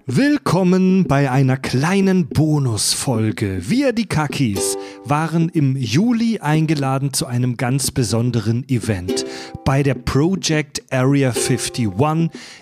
Willkommen 0.06 1.06
bei 1.06 1.32
einer 1.32 1.56
kleinen 1.56 2.28
Bonusfolge. 2.28 3.70
Wir, 3.70 3.94
die 3.94 4.08
Kakis, 4.08 4.78
waren 5.06 5.48
im 5.48 5.78
Juli 5.78 6.40
eingeladen 6.40 7.14
zu 7.14 7.28
einem 7.28 7.56
ganz 7.56 7.92
besonderen 7.92 8.68
Event 8.68 9.24
bei 9.66 9.84
der 9.84 9.96
Project 9.96 10.84
Area 10.92 11.32
51 11.32 11.90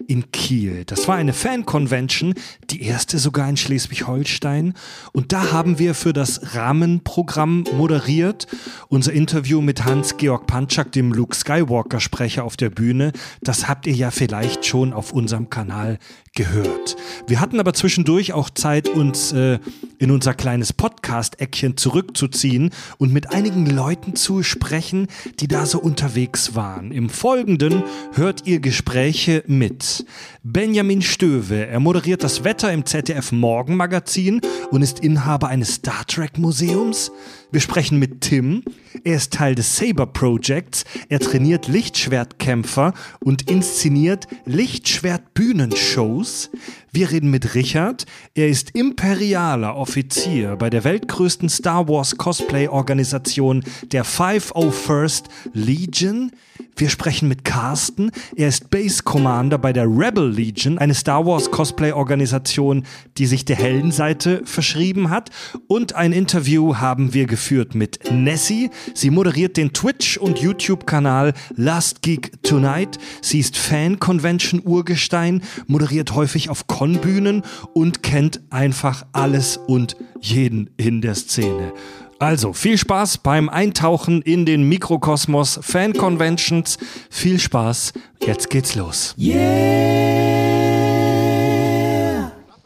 in 0.07 0.31
Kiel. 0.31 0.83
Das 0.85 1.07
war 1.07 1.15
eine 1.15 1.33
Fan-Convention, 1.33 2.33
die 2.69 2.83
erste 2.83 3.17
sogar 3.17 3.49
in 3.49 3.57
Schleswig-Holstein. 3.57 4.73
Und 5.11 5.31
da 5.31 5.51
haben 5.51 5.79
wir 5.79 5.95
für 5.95 6.13
das 6.13 6.55
Rahmenprogramm 6.55 7.65
moderiert. 7.75 8.47
Unser 8.87 9.13
Interview 9.13 9.61
mit 9.61 9.85
Hans-Georg 9.85 10.47
Panczak, 10.47 10.91
dem 10.91 11.13
Luke 11.13 11.35
Skywalker-Sprecher 11.35 12.43
auf 12.43 12.57
der 12.57 12.69
Bühne, 12.69 13.11
das 13.41 13.67
habt 13.67 13.87
ihr 13.87 13.93
ja 13.93 14.11
vielleicht 14.11 14.65
schon 14.65 14.93
auf 14.93 15.11
unserem 15.11 15.49
Kanal 15.49 15.99
gehört. 16.35 16.95
Wir 17.27 17.39
hatten 17.39 17.59
aber 17.59 17.73
zwischendurch 17.73 18.33
auch 18.33 18.49
Zeit, 18.49 18.87
uns 18.87 19.31
äh, 19.31 19.59
in 19.97 20.11
unser 20.11 20.33
kleines 20.33 20.73
Podcast-Eckchen 20.73 21.75
zurückzuziehen 21.77 22.69
und 22.97 23.11
mit 23.11 23.31
einigen 23.33 23.65
Leuten 23.65 24.15
zu 24.15 24.43
sprechen, 24.43 25.07
die 25.39 25.47
da 25.47 25.65
so 25.65 25.79
unterwegs 25.79 26.55
waren. 26.55 26.68
Im 26.77 27.09
Folgenden 27.09 27.83
hört 28.13 28.45
ihr 28.45 28.59
Gespräche 28.59 29.43
mit 29.47 30.05
Benjamin 30.43 31.01
Stöwe. 31.01 31.67
Er 31.67 31.79
moderiert 31.79 32.23
das 32.23 32.43
Wetter 32.43 32.71
im 32.71 32.85
ZDF 32.85 33.31
Morgenmagazin 33.31 34.41
und 34.71 34.81
ist 34.81 34.99
Inhaber 34.99 35.47
eines 35.47 35.75
Star 35.75 36.05
Trek 36.05 36.37
Museums. 36.37 37.11
Wir 37.51 37.61
sprechen 37.61 37.97
mit 37.97 38.21
Tim. 38.21 38.61
Er 39.03 39.15
ist 39.15 39.33
Teil 39.33 39.55
des 39.55 39.75
Saber 39.75 40.05
Projects. 40.05 40.83
Er 41.09 41.19
trainiert 41.19 41.67
Lichtschwertkämpfer 41.67 42.93
und 43.21 43.49
inszeniert 43.49 44.27
Lichtschwert-Bühnenshows. 44.45 46.51
Wir 46.91 47.09
reden 47.09 47.31
mit 47.31 47.55
Richard. 47.55 48.05
Er 48.35 48.49
ist 48.49 48.75
imperialer 48.75 49.75
Offizier 49.75 50.57
bei 50.57 50.69
der 50.69 50.83
weltgrößten 50.83 51.49
Star 51.49 51.87
Wars 51.87 52.17
Cosplay-Organisation 52.17 53.63
der 53.91 54.05
501st 54.05 55.23
Legion. 55.53 56.31
Wir 56.75 56.89
sprechen 56.89 57.29
mit 57.29 57.45
Carsten. 57.45 58.11
Er 58.35 58.49
ist 58.49 58.69
Base 58.69 59.01
Commander 59.03 59.57
bei 59.57 59.73
der 59.73 59.85
Rebel 59.85 60.29
Legion, 60.29 60.77
eine 60.77 60.93
Star 60.93 61.25
Wars 61.25 61.49
Cosplay-Organisation, 61.51 62.85
die 63.17 63.25
sich 63.25 63.45
der 63.45 63.55
Heldenseite 63.55 64.41
verschrieben 64.45 65.09
hat. 65.09 65.29
Und 65.67 65.95
ein 65.95 66.11
Interview 66.11 66.75
haben 66.77 67.13
wir 67.13 67.25
geführt 67.25 67.38
mit 67.73 68.11
Nessie. 68.11 68.69
Sie 68.93 69.09
moderiert 69.09 69.57
den 69.57 69.73
Twitch- 69.73 70.17
und 70.17 70.39
YouTube-Kanal 70.39 71.33
Last 71.55 72.01
Geek 72.01 72.43
Tonight. 72.43 72.97
Sie 73.21 73.39
ist 73.39 73.57
Fan-Convention-Urgestein, 73.57 75.41
moderiert 75.67 76.13
häufig 76.13 76.49
auf 76.49 76.67
Con-Bühnen 76.67 77.43
und 77.73 78.03
kennt 78.03 78.41
einfach 78.49 79.05
alles 79.13 79.57
und 79.57 79.95
jeden 80.21 80.69
in 80.77 81.01
der 81.01 81.15
Szene. 81.15 81.73
Also 82.19 82.51
viel 82.51 82.77
Spaß 82.77 83.19
beim 83.19 83.47
Eintauchen 83.47 84.21
in 84.21 84.45
den 84.45 84.63
Mikrokosmos 84.63 85.59
Fan 85.63 85.93
Conventions. 85.93 86.77
Viel 87.09 87.39
Spaß, 87.39 87.93
jetzt 88.25 88.49
geht's 88.49 88.75
los. 88.75 89.15
Yeah! 89.17 90.09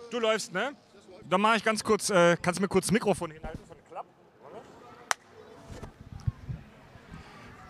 Du 0.10 0.20
läufst, 0.20 0.52
ne? 0.54 0.72
Dann 1.30 1.40
mache 1.42 1.58
ich 1.58 1.64
ganz 1.64 1.84
kurz, 1.84 2.10
äh, 2.10 2.36
kannst 2.42 2.60
du 2.60 2.64
mir 2.64 2.68
kurz 2.68 2.88
das 2.88 2.92
Mikrofon 2.92 3.32
hinhalten 3.32 3.60
von 3.66 3.78
der 3.78 3.86
Klappe? 3.86 4.08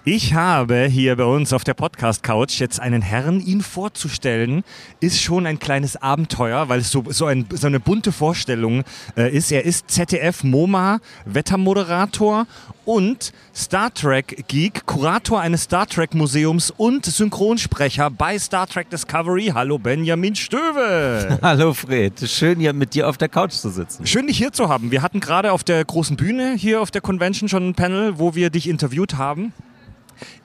Ich 0.06 0.34
habe 0.34 0.84
hier 0.84 1.16
bei 1.16 1.24
uns 1.24 1.54
auf 1.54 1.64
der 1.64 1.76
Podcast-Couch 1.76 2.60
jetzt 2.60 2.82
einen 2.82 3.02
Herrn. 3.02 3.40
Ihn 3.40 3.62
vorzustellen, 3.62 4.66
ist 5.00 5.22
schon 5.22 5.46
ein 5.46 5.60
kleines 5.60 5.96
Abenteuer, 5.96 6.68
weil 6.68 6.82
es 6.82 6.92
so, 6.92 7.06
so, 7.08 7.26
ein, 7.26 7.46
so 7.54 7.68
eine 7.68 7.80
bunte 7.80 8.12
Vorstellung 8.12 8.84
äh, 9.16 9.34
ist. 9.34 9.50
Er 9.50 9.64
ist 9.64 9.90
ZDF-MoMA, 9.90 11.00
Wettermoderator 11.24 12.48
und 12.84 13.32
Star 13.56 13.94
Trek 13.94 14.44
Geek, 14.50 14.86
Kurator 14.86 15.40
eines 15.40 15.64
Star 15.64 15.88
Trek 15.88 16.14
Museums 16.14 16.70
und 16.70 17.06
Synchronsprecher 17.06 18.10
bei 18.10 18.38
Star 18.38 18.68
Trek 18.68 18.90
Discovery. 18.90 19.54
Hallo 19.54 19.78
Benjamin 19.78 20.36
Stöwe. 20.36 21.40
Hallo 21.42 21.74
Fred, 21.74 22.30
schön 22.30 22.60
hier 22.60 22.74
mit 22.74 22.94
dir 22.94 23.08
auf 23.08 23.18
der 23.18 23.30
Couch 23.30 23.54
zu 23.54 23.70
sitzen. 23.70 24.06
Schön 24.06 24.28
dich 24.28 24.38
hier 24.38 24.52
zu 24.52 24.68
haben. 24.68 24.92
Wir 24.92 25.02
hatten 25.02 25.22
gerade 25.22 25.54
auf 25.54 25.64
der 25.64 25.86
großen 25.86 26.18
Bühne 26.18 26.56
hier 26.58 26.82
auf 26.82 26.92
der 26.92 27.00
Convention 27.00 27.48
schon 27.48 27.70
ein 27.70 27.74
Panel, 27.74 28.20
wo 28.20 28.36
wir 28.36 28.50
dich 28.50 28.68
interviewt 28.68 29.18
haben. 29.18 29.54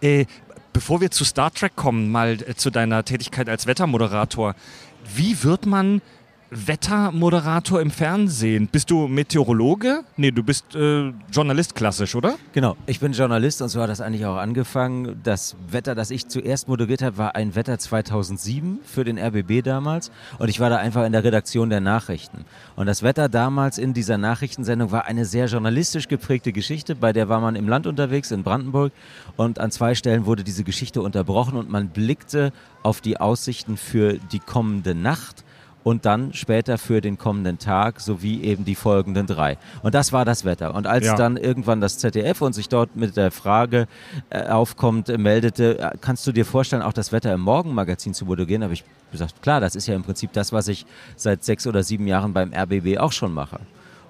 Äh, 0.01 0.27
bevor 0.73 1.01
wir 1.01 1.11
zu 1.11 1.25
Star 1.25 1.53
Trek 1.53 1.77
kommen, 1.77 2.11
mal 2.11 2.39
äh, 2.47 2.55
zu 2.55 2.71
deiner 2.71 3.05
Tätigkeit 3.05 3.49
als 3.49 3.67
Wettermoderator. 3.67 4.55
Wie 5.15 5.43
wird 5.43 5.67
man 5.67 6.03
Wettermoderator 6.51 7.81
im 7.83 7.91
Fernsehen? 7.91 8.69
Bist 8.69 8.91
du 8.91 9.07
Meteorologe? 9.07 10.01
Nee, 10.17 10.31
du 10.31 10.43
bist 10.43 10.75
äh, 10.75 11.13
Journalist 11.31 11.75
klassisch, 11.75 12.15
oder? 12.15 12.37
Genau, 12.53 12.75
ich 12.87 13.01
bin 13.01 13.13
Journalist 13.13 13.61
und 13.61 13.69
so 13.69 13.83
hat 13.83 13.91
das 13.91 14.01
eigentlich 14.01 14.25
auch 14.25 14.37
angefangen. 14.37 15.21
Das 15.23 15.57
Wetter, 15.71 15.95
das 15.95 16.11
ich 16.11 16.27
zuerst 16.29 16.67
moderiert 16.67 17.03
habe, 17.03 17.19
war 17.19 17.35
ein 17.35 17.55
Wetter 17.55 17.79
2007 17.79 18.79
für 18.83 19.05
den 19.05 19.19
RBB 19.19 19.63
damals 19.63 20.11
und 20.39 20.49
ich 20.49 20.59
war 20.59 20.71
da 20.71 20.77
einfach 20.77 21.05
in 21.05 21.13
der 21.13 21.23
Redaktion 21.23 21.69
der 21.69 21.81
Nachrichten. 21.81 22.47
Und 22.77 22.87
das 22.87 23.03
Wetter 23.03 23.29
damals 23.29 23.77
in 23.77 23.93
dieser 23.93 24.17
Nachrichtensendung 24.17 24.91
war 24.91 25.05
eine 25.05 25.27
sehr 25.27 25.47
journalistisch 25.47 26.09
geprägte 26.09 26.53
Geschichte, 26.53 26.95
bei 26.95 27.13
der 27.13 27.29
war 27.29 27.41
man 27.41 27.57
im 27.57 27.69
Land 27.69 27.87
unterwegs 27.87 28.31
in 28.31 28.43
Brandenburg 28.43 28.93
und 29.37 29.59
an 29.59 29.71
zwei 29.71 29.95
Stellen 29.95 30.25
wurde 30.25 30.45
diese 30.45 30.65
Geschichte 30.65 31.03
unterbrochen 31.03 31.59
und 31.59 31.69
man 31.69 31.91
blickte 31.91 32.53
auf 32.83 33.03
die 33.03 33.21
Aussichten 33.21 33.77
für 33.77 34.15
die 34.15 34.39
kommende 34.39 34.95
Nacht 34.95 35.45
und 35.89 36.05
dann 36.05 36.35
später 36.35 36.77
für 36.77 37.01
den 37.01 37.17
kommenden 37.17 37.59
Tag 37.59 38.01
sowie 38.01 38.43
eben 38.43 38.67
die 38.67 38.75
folgenden 38.75 39.27
drei. 39.27 39.57
Und 39.83 39.95
das 39.95 40.13
war 40.13 40.27
das 40.27 40.45
Wetter. 40.45 40.75
Und 40.75 40.87
als 40.87 41.07
Ja. 41.07 41.15
dann 41.17 41.39
irgendwann 41.39 41.81
das 41.81 41.97
ZDF 41.97 42.43
und 42.43 42.53
sich 42.53 42.69
dort 42.69 42.95
mit 42.95 43.17
der 43.17 43.31
Frage 43.31 43.87
äh, 44.29 44.49
aufkommt, 44.49 45.09
äh, 45.09 45.17
meldete, 45.17 45.79
äh, 45.79 45.91
kannst 45.99 46.27
du 46.27 46.33
dir 46.33 46.45
vorstellen, 46.45 46.83
auch 46.83 46.93
das 46.93 47.11
Wetter 47.11 47.33
im 47.33 47.41
Morgenmagazin 47.41 48.13
zu 48.13 48.27
moderieren, 48.27 48.63
habe 48.65 48.75
ich 48.75 48.85
gesagt, 49.13 49.41
klar, 49.41 49.61
das 49.63 49.75
ist 49.77 49.87
ja 49.87 49.95
im 49.95 50.03
Prinzip 50.03 50.31
das, 50.35 50.53
was 50.53 50.69
ich 50.69 50.85
seit 51.17 51.43
sechs 51.43 51.67
oder 51.67 51.83
sieben 51.83 52.07
Jahren 52.07 52.35
beim 52.35 52.53
RBB 52.53 52.99
auch 52.99 53.13
schon 53.13 53.33
mache. 53.33 53.59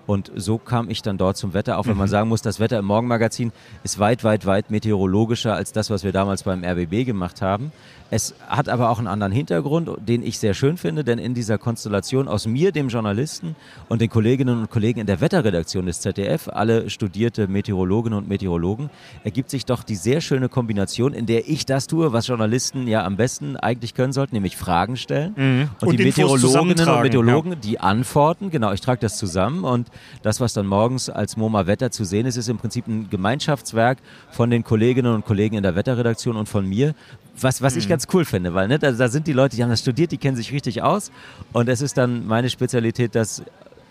Und 0.08 0.32
so 0.34 0.56
kam 0.58 0.88
ich 0.90 1.02
dann 1.02 1.16
dort 1.16 1.36
zum 1.36 1.52
Wetter, 1.52 1.78
auch 1.78 1.86
wenn 1.86 1.96
man 1.96 2.08
sagen 2.08 2.28
muss, 2.30 2.40
das 2.42 2.58
Wetter 2.58 2.78
im 2.78 2.86
Morgenmagazin 2.86 3.52
ist 3.84 3.98
weit, 4.00 4.24
weit, 4.24 4.46
weit 4.46 4.70
meteorologischer 4.70 5.54
als 5.54 5.70
das, 5.70 5.90
was 5.90 6.02
wir 6.02 6.12
damals 6.12 6.42
beim 6.44 6.64
RBB 6.64 7.04
gemacht 7.04 7.40
haben. 7.42 7.70
Es 8.10 8.34
hat 8.46 8.68
aber 8.68 8.90
auch 8.90 8.98
einen 8.98 9.06
anderen 9.06 9.32
Hintergrund, 9.32 9.90
den 10.06 10.22
ich 10.22 10.38
sehr 10.38 10.54
schön 10.54 10.76
finde, 10.76 11.04
denn 11.04 11.18
in 11.18 11.34
dieser 11.34 11.58
Konstellation 11.58 12.28
aus 12.28 12.46
mir, 12.46 12.72
dem 12.72 12.88
Journalisten, 12.88 13.54
und 13.88 14.00
den 14.00 14.08
Kolleginnen 14.08 14.60
und 14.60 14.70
Kollegen 14.70 15.00
in 15.00 15.06
der 15.06 15.20
Wetterredaktion 15.20 15.86
des 15.86 16.00
ZDF, 16.00 16.48
alle 16.48 16.88
studierte 16.88 17.48
Meteorologinnen 17.48 18.18
und 18.18 18.28
Meteorologen, 18.28 18.90
ergibt 19.24 19.50
sich 19.50 19.66
doch 19.66 19.82
die 19.82 19.96
sehr 19.96 20.20
schöne 20.20 20.48
Kombination, 20.48 21.12
in 21.12 21.26
der 21.26 21.48
ich 21.48 21.66
das 21.66 21.86
tue, 21.86 22.12
was 22.12 22.26
Journalisten 22.26 22.86
ja 22.86 23.04
am 23.04 23.16
besten 23.16 23.56
eigentlich 23.56 23.94
können 23.94 24.12
sollten, 24.12 24.34
nämlich 24.34 24.56
Fragen 24.56 24.96
stellen. 24.96 25.34
Und, 25.34 25.58
Mhm. 25.58 25.70
Und 25.80 25.98
die 25.98 26.04
Infos 26.04 26.42
Meteorologinnen 26.42 26.88
und 26.88 27.02
Meteorologen, 27.02 27.60
die 27.60 27.80
antworten, 27.80 28.50
genau, 28.50 28.72
ich 28.72 28.80
trage 28.80 29.00
das 29.00 29.16
zusammen 29.16 29.64
und 29.64 29.88
das, 30.22 30.40
was 30.40 30.52
dann 30.52 30.66
morgens 30.66 31.10
als 31.10 31.36
MoMA 31.36 31.66
Wetter 31.66 31.90
zu 31.90 32.04
sehen 32.04 32.26
ist, 32.26 32.36
ist 32.36 32.48
im 32.48 32.58
Prinzip 32.58 32.86
ein 32.86 33.08
Gemeinschaftswerk 33.10 33.98
von 34.30 34.50
den 34.50 34.64
Kolleginnen 34.64 35.14
und 35.14 35.24
Kollegen 35.24 35.56
in 35.56 35.62
der 35.62 35.74
Wetterredaktion 35.74 36.36
und 36.36 36.48
von 36.48 36.66
mir, 36.66 36.94
was, 37.42 37.62
was 37.62 37.74
Mhm. 37.74 37.78
ich 37.80 37.88
ganz 37.88 38.06
cool 38.12 38.24
finde, 38.24 38.54
weil 38.54 38.68
ne, 38.68 38.78
da, 38.78 38.90
da 38.92 39.08
sind 39.08 39.26
die 39.26 39.32
Leute, 39.32 39.56
die 39.56 39.62
haben 39.62 39.70
das 39.70 39.80
studiert, 39.80 40.12
die 40.12 40.18
kennen 40.18 40.36
sich 40.36 40.52
richtig 40.52 40.82
aus 40.82 41.10
und 41.52 41.68
es 41.68 41.80
ist 41.80 41.96
dann 41.96 42.26
meine 42.26 42.50
Spezialität, 42.50 43.14
das 43.14 43.42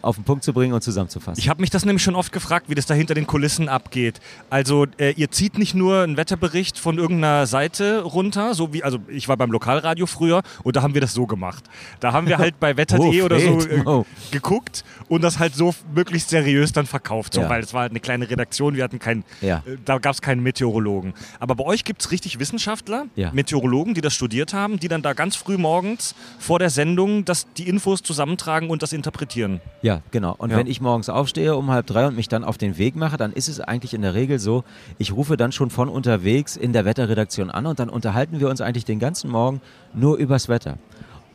auf 0.02 0.16
den 0.16 0.24
Punkt 0.24 0.44
zu 0.44 0.54
bringen 0.54 0.74
und 0.74 0.82
zusammenzufassen. 0.82 1.40
Ich 1.42 1.50
habe 1.50 1.62
mich 1.62 1.70
das 1.70 1.86
nämlich 1.86 2.04
schon 2.04 2.16
oft 2.16 2.32
gefragt, 2.32 2.70
wie 2.70 2.76
das 2.76 2.86
da 2.86 2.94
hinter 2.94 3.14
den 3.14 3.28
Kulissen 3.28 3.68
abgeht. 3.70 4.20
Also 4.50 4.86
äh, 5.00 5.12
ihr 5.14 5.32
zieht 5.32 5.58
nicht 5.58 5.74
nur 5.76 6.02
einen 6.04 6.18
Wetterbericht 6.18 6.78
von 6.80 6.98
irgendeiner 6.98 7.46
Seite 7.48 8.02
runter, 8.04 8.54
so 8.54 8.74
wie, 8.74 8.84
also 8.84 9.00
ich 9.08 9.28
war 9.28 9.38
beim 9.38 9.52
Lokalradio 9.52 10.06
früher 10.06 10.42
und 10.64 10.76
da 10.76 10.82
haben 10.82 10.94
wir 10.94 11.02
das 11.02 11.14
so 11.14 11.26
gemacht. 11.26 11.64
Da 12.00 12.14
haben 12.14 12.28
wir 12.28 12.38
halt 12.38 12.60
bei 12.60 12.78
wetter.de 12.78 13.22
Oh, 13.22 13.26
oder 13.26 13.40
so 13.40 13.60
äh, 13.68 13.82
oh. 13.86 14.06
geguckt 14.32 14.84
und 15.10 15.22
das 15.24 15.40
halt 15.40 15.56
so 15.56 15.74
möglichst 15.94 16.30
seriös 16.30 16.72
dann 16.72 16.86
verkauft, 16.86 17.34
so, 17.34 17.42
Ja. 17.42 17.50
weil 17.50 17.64
es 17.64 17.74
war 17.74 17.82
halt 17.82 17.92
eine 17.92 18.00
kleine 18.00 18.30
Redaktion, 18.30 18.76
wir 18.76 18.84
hatten 18.84 19.00
keinen, 19.00 19.24
Ja. 19.42 19.64
äh, 19.66 19.78
da 19.86 19.98
gab 19.98 20.14
es 20.14 20.22
keinen 20.22 20.42
Meteorologen. 20.44 21.14
Aber 21.40 21.56
bei 21.56 21.64
euch 21.64 21.84
gibt 21.84 22.02
es 22.02 22.12
richtig 22.12 22.40
Wissenschaftler, 22.40 23.06
Ja. 23.16 23.32
Meteorologen, 23.32 23.94
die 23.94 24.02
das 24.02 24.14
studiert 24.14 24.54
haben, 24.54 24.80
die 24.80 24.88
dann 24.88 25.02
da 25.02 25.14
ganz 25.14 25.36
früh 25.36 25.58
morgens 25.58 26.16
vor 26.40 26.60
der 26.60 26.70
Sendung 26.70 27.26
das, 27.26 27.48
die 27.58 27.68
Infos 27.68 28.02
zusammentragen 28.04 28.70
und 28.70 28.82
das 28.84 28.94
interpretieren. 28.94 29.62
Ja, 29.82 29.87
genau. 30.12 30.36
Und 30.38 30.52
Ja. 30.52 30.58
wenn 30.58 30.68
ich 30.68 30.82
morgens 30.82 31.10
aufstehe 31.10 31.56
um 31.56 31.72
halb 31.72 31.88
drei 31.88 32.08
und 32.08 32.16
mich 32.16 32.28
dann 32.28 32.44
auf 32.44 32.58
den 32.58 32.78
Weg 32.78 32.96
mache, 32.96 33.18
dann 33.18 33.34
ist 33.34 33.48
es 33.48 33.60
eigentlich 33.60 33.94
in 33.94 34.02
der 34.02 34.14
Regel 34.14 34.40
so, 34.40 34.64
ich 34.98 35.14
rufe 35.14 35.38
dann 35.38 35.52
schon 35.52 35.70
von 35.70 35.90
unterwegs 35.90 36.56
in 36.56 36.74
der 36.74 36.86
Wetterredaktion 36.86 37.50
an 37.50 37.66
und 37.66 37.80
dann 37.80 37.90
unterhalten 37.90 38.40
wir 38.40 38.50
uns 38.50 38.62
eigentlich 38.62 38.86
den 38.86 39.00
ganzen 39.00 39.30
Morgen 39.30 39.62
nur 39.94 40.18
übers 40.18 40.50
Wetter. 40.50 40.78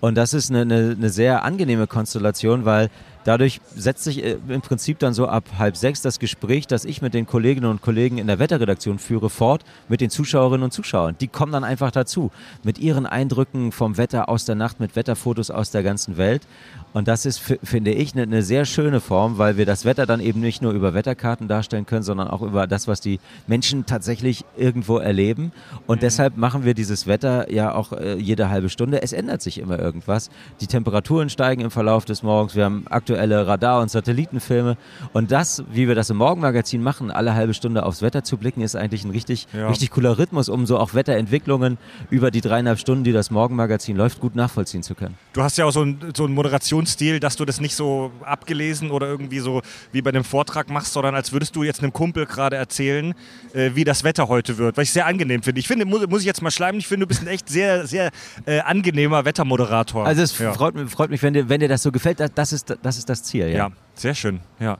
Und 0.00 0.16
das 0.16 0.34
ist 0.34 0.50
eine, 0.50 0.62
eine, 0.62 0.96
eine 0.98 1.10
sehr 1.10 1.44
angenehme 1.44 1.86
Konstellation, 1.86 2.64
weil 2.64 2.90
Dadurch 3.24 3.60
setzt 3.76 4.04
sich 4.04 4.24
äh, 4.24 4.36
im 4.48 4.60
Prinzip 4.62 4.98
dann 4.98 5.14
so 5.14 5.28
ab 5.28 5.44
halb 5.58 5.76
sechs 5.76 6.02
das 6.02 6.18
Gespräch, 6.18 6.66
das 6.66 6.84
ich 6.84 7.02
mit 7.02 7.14
den 7.14 7.26
Kolleginnen 7.26 7.70
und 7.70 7.80
Kollegen 7.80 8.18
in 8.18 8.26
der 8.26 8.38
Wetterredaktion 8.38 8.98
führe, 8.98 9.30
fort 9.30 9.64
mit 9.88 10.00
den 10.00 10.10
Zuschauerinnen 10.10 10.64
und 10.64 10.72
Zuschauern. 10.72 11.14
Die 11.20 11.28
kommen 11.28 11.52
dann 11.52 11.64
einfach 11.64 11.90
dazu 11.92 12.30
mit 12.64 12.78
ihren 12.78 13.06
Eindrücken 13.06 13.70
vom 13.70 13.96
Wetter 13.96 14.28
aus 14.28 14.44
der 14.44 14.56
Nacht, 14.56 14.80
mit 14.80 14.96
Wetterfotos 14.96 15.50
aus 15.50 15.70
der 15.70 15.82
ganzen 15.82 16.16
Welt. 16.16 16.42
Und 16.92 17.08
das 17.08 17.24
ist, 17.24 17.40
finde 17.62 17.92
ich, 17.92 18.12
eine, 18.12 18.22
eine 18.22 18.42
sehr 18.42 18.64
schöne 18.64 19.00
Form, 19.00 19.38
weil 19.38 19.56
wir 19.56 19.66
das 19.66 19.84
Wetter 19.84 20.06
dann 20.06 20.20
eben 20.20 20.40
nicht 20.40 20.60
nur 20.60 20.72
über 20.72 20.94
Wetterkarten 20.94 21.48
darstellen 21.48 21.86
können, 21.86 22.02
sondern 22.02 22.28
auch 22.28 22.42
über 22.42 22.66
das, 22.66 22.86
was 22.86 23.00
die 23.00 23.18
Menschen 23.46 23.86
tatsächlich 23.86 24.44
irgendwo 24.56 24.98
erleben. 24.98 25.52
Und 25.86 25.96
mhm. 25.96 26.00
deshalb 26.00 26.36
machen 26.36 26.64
wir 26.64 26.74
dieses 26.74 27.06
Wetter 27.06 27.50
ja 27.50 27.74
auch 27.74 27.92
äh, 27.92 28.16
jede 28.16 28.50
halbe 28.50 28.68
Stunde. 28.68 29.02
Es 29.02 29.12
ändert 29.12 29.40
sich 29.40 29.58
immer 29.58 29.78
irgendwas. 29.78 30.30
Die 30.60 30.66
Temperaturen 30.66 31.30
steigen 31.30 31.62
im 31.62 31.70
Verlauf 31.70 32.04
des 32.04 32.22
Morgens. 32.22 32.54
Wir 32.54 32.64
haben 32.64 32.84
aktuelle 32.88 33.46
Radar- 33.46 33.80
und 33.80 33.90
Satellitenfilme. 33.90 34.76
Und 35.12 35.32
das, 35.32 35.64
wie 35.72 35.88
wir 35.88 35.94
das 35.94 36.10
im 36.10 36.18
Morgenmagazin 36.18 36.82
machen, 36.82 37.10
alle 37.10 37.34
halbe 37.34 37.54
Stunde 37.54 37.86
aufs 37.86 38.02
Wetter 38.02 38.22
zu 38.22 38.36
blicken, 38.36 38.60
ist 38.60 38.76
eigentlich 38.76 39.04
ein 39.04 39.10
richtig, 39.10 39.46
ja. 39.52 39.68
richtig 39.68 39.90
cooler 39.90 40.18
Rhythmus, 40.18 40.48
um 40.48 40.66
so 40.66 40.78
auch 40.78 40.94
Wetterentwicklungen 40.94 41.78
über 42.10 42.30
die 42.30 42.42
dreieinhalb 42.42 42.78
Stunden, 42.78 43.04
die 43.04 43.12
das 43.12 43.30
Morgenmagazin 43.30 43.96
läuft, 43.96 44.20
gut 44.20 44.36
nachvollziehen 44.36 44.82
zu 44.82 44.94
können. 44.94 45.16
Du 45.32 45.42
hast 45.42 45.56
ja 45.56 45.64
auch 45.64 45.72
so 45.72 45.82
ein, 45.82 45.98
so 46.14 46.26
ein 46.26 46.34
Moderation 46.34 46.81
Moderationsstil, 46.82 47.20
dass 47.20 47.36
du 47.36 47.44
das 47.44 47.60
nicht 47.60 47.74
so 47.74 48.12
abgelesen 48.24 48.90
oder 48.90 49.06
irgendwie 49.06 49.38
so 49.38 49.62
wie 49.92 50.02
bei 50.02 50.10
einem 50.10 50.24
Vortrag 50.24 50.70
machst, 50.70 50.92
sondern 50.92 51.14
als 51.14 51.32
würdest 51.32 51.54
du 51.56 51.62
jetzt 51.62 51.80
einem 51.80 51.92
Kumpel 51.92 52.26
gerade 52.26 52.56
erzählen, 52.56 53.14
äh, 53.54 53.70
wie 53.74 53.84
das 53.84 54.04
Wetter 54.04 54.28
heute 54.28 54.58
wird, 54.58 54.76
was 54.76 54.84
ich 54.84 54.92
sehr 54.92 55.06
angenehm 55.06 55.42
finde. 55.42 55.60
Ich 55.60 55.68
finde, 55.68 55.84
muss, 55.84 56.06
muss 56.08 56.20
ich 56.20 56.26
jetzt 56.26 56.42
mal 56.42 56.50
schleimen, 56.50 56.80
ich 56.80 56.86
finde, 56.86 57.06
du 57.06 57.08
bist 57.08 57.22
ein 57.22 57.28
echt 57.28 57.48
sehr, 57.48 57.86
sehr 57.86 58.10
äh, 58.46 58.60
angenehmer 58.60 59.24
Wettermoderator. 59.24 60.06
Also 60.06 60.22
es 60.22 60.36
ja. 60.38 60.52
freut, 60.52 60.74
freut, 60.90 61.10
mich, 61.10 61.22
wenn 61.22 61.34
dir, 61.34 61.48
wenn 61.48 61.60
dir 61.60 61.68
das 61.68 61.82
so 61.82 61.92
gefällt, 61.92 62.18
das 62.34 62.52
ist, 62.52 62.76
das 62.82 62.98
ist 62.98 63.08
das 63.08 63.22
Ziel. 63.22 63.48
Ja, 63.48 63.56
ja 63.56 63.70
sehr 63.94 64.14
schön, 64.14 64.40
ja. 64.58 64.78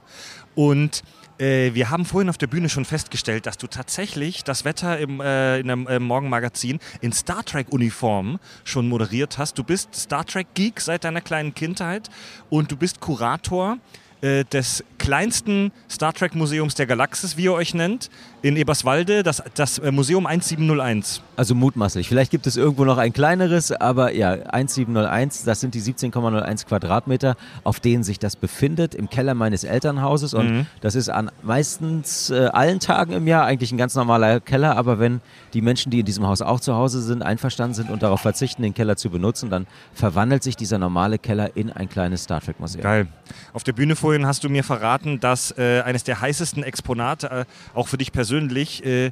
Und 0.55 1.03
äh, 1.43 1.73
wir 1.73 1.89
haben 1.89 2.05
vorhin 2.05 2.29
auf 2.29 2.37
der 2.37 2.47
Bühne 2.47 2.69
schon 2.69 2.85
festgestellt, 2.85 3.45
dass 3.45 3.57
du 3.57 3.67
tatsächlich 3.67 4.43
das 4.43 4.63
Wetter 4.63 4.97
im, 4.97 5.19
äh, 5.19 5.59
in 5.59 5.69
einem 5.69 5.87
äh, 5.87 5.99
Morgenmagazin 5.99 6.79
in 7.01 7.11
Star 7.11 7.43
Trek-Uniform 7.43 8.39
schon 8.63 8.87
moderiert 8.87 9.37
hast. 9.37 9.57
Du 9.57 9.63
bist 9.63 9.93
Star 9.95 10.25
Trek-Geek 10.25 10.79
seit 10.79 11.03
deiner 11.03 11.21
kleinen 11.21 11.53
Kindheit 11.53 12.09
und 12.49 12.71
du 12.71 12.77
bist 12.77 13.01
Kurator 13.01 13.77
äh, 14.21 14.45
des 14.45 14.85
kleinsten 14.97 15.73
Star 15.89 16.13
Trek 16.13 16.33
Museums 16.33 16.75
der 16.75 16.85
Galaxis, 16.85 17.35
wie 17.35 17.43
ihr 17.43 17.53
euch 17.53 17.73
nennt, 17.73 18.09
in 18.43 18.57
Eberswalde, 18.57 19.23
das, 19.23 19.41
das 19.55 19.79
äh, 19.79 19.89
Museum 19.89 20.25
1701. 20.25 21.21
Also 21.37 21.55
mutmaßlich. 21.55 22.09
Vielleicht 22.09 22.29
gibt 22.29 22.45
es 22.45 22.57
irgendwo 22.57 22.83
noch 22.83 22.97
ein 22.97 23.13
kleineres, 23.13 23.71
aber 23.71 24.13
ja, 24.13 24.31
1701, 24.33 25.45
das 25.45 25.61
sind 25.61 25.73
die 25.73 25.81
17,01 25.81 26.65
Quadratmeter, 26.65 27.37
auf 27.63 27.79
denen 27.79 28.03
sich 28.03 28.19
das 28.19 28.35
befindet, 28.35 28.95
im 28.95 29.09
Keller 29.09 29.33
meines 29.33 29.63
Elternhauses. 29.63 30.33
Und 30.33 30.51
mhm. 30.51 30.65
das 30.81 30.95
ist 30.95 31.07
an 31.07 31.31
meistens 31.41 32.31
äh, 32.31 32.49
allen 32.51 32.81
Tagen 32.81 33.13
im 33.13 33.27
Jahr 33.27 33.45
eigentlich 33.45 33.71
ein 33.71 33.77
ganz 33.77 33.95
normaler 33.95 34.41
Keller, 34.41 34.75
aber 34.75 34.99
wenn 34.99 35.21
die 35.53 35.61
Menschen, 35.61 35.89
die 35.89 36.01
in 36.01 36.05
diesem 36.05 36.27
Haus 36.27 36.41
auch 36.41 36.59
zu 36.59 36.75
Hause 36.75 37.01
sind, 37.01 37.21
einverstanden 37.21 37.75
sind 37.75 37.89
und 37.89 38.03
darauf 38.03 38.19
verzichten, 38.19 38.61
den 38.61 38.73
Keller 38.73 38.97
zu 38.97 39.09
benutzen, 39.09 39.49
dann 39.49 39.67
verwandelt 39.93 40.43
sich 40.43 40.57
dieser 40.57 40.79
normale 40.79 41.17
Keller 41.17 41.55
in 41.55 41.71
ein 41.71 41.87
kleines 41.87 42.23
Star 42.23 42.41
Trek 42.41 42.59
Museum. 42.59 42.83
Geil. 42.83 43.07
Auf 43.53 43.63
der 43.63 43.71
Bühne 43.71 43.95
vorhin 43.95 44.27
hast 44.27 44.43
du 44.43 44.49
mir 44.49 44.65
verraten, 44.65 45.21
dass 45.21 45.57
äh, 45.57 45.81
eines 45.81 46.03
der 46.03 46.19
heißesten 46.19 46.61
Exponate, 46.63 47.29
äh, 47.29 47.45
auch 47.73 47.87
für 47.87 47.97
dich 47.97 48.11
persönlich, 48.11 48.32
persönlich 48.33 48.83
äh, 48.85 49.11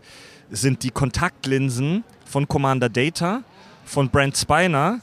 sind 0.50 0.84
die 0.84 0.90
Kontaktlinsen 0.90 2.04
von 2.26 2.48
Commander 2.48 2.90
Data, 2.90 3.44
von 3.86 4.10
Brent 4.10 4.36
Spiner, 4.36 5.00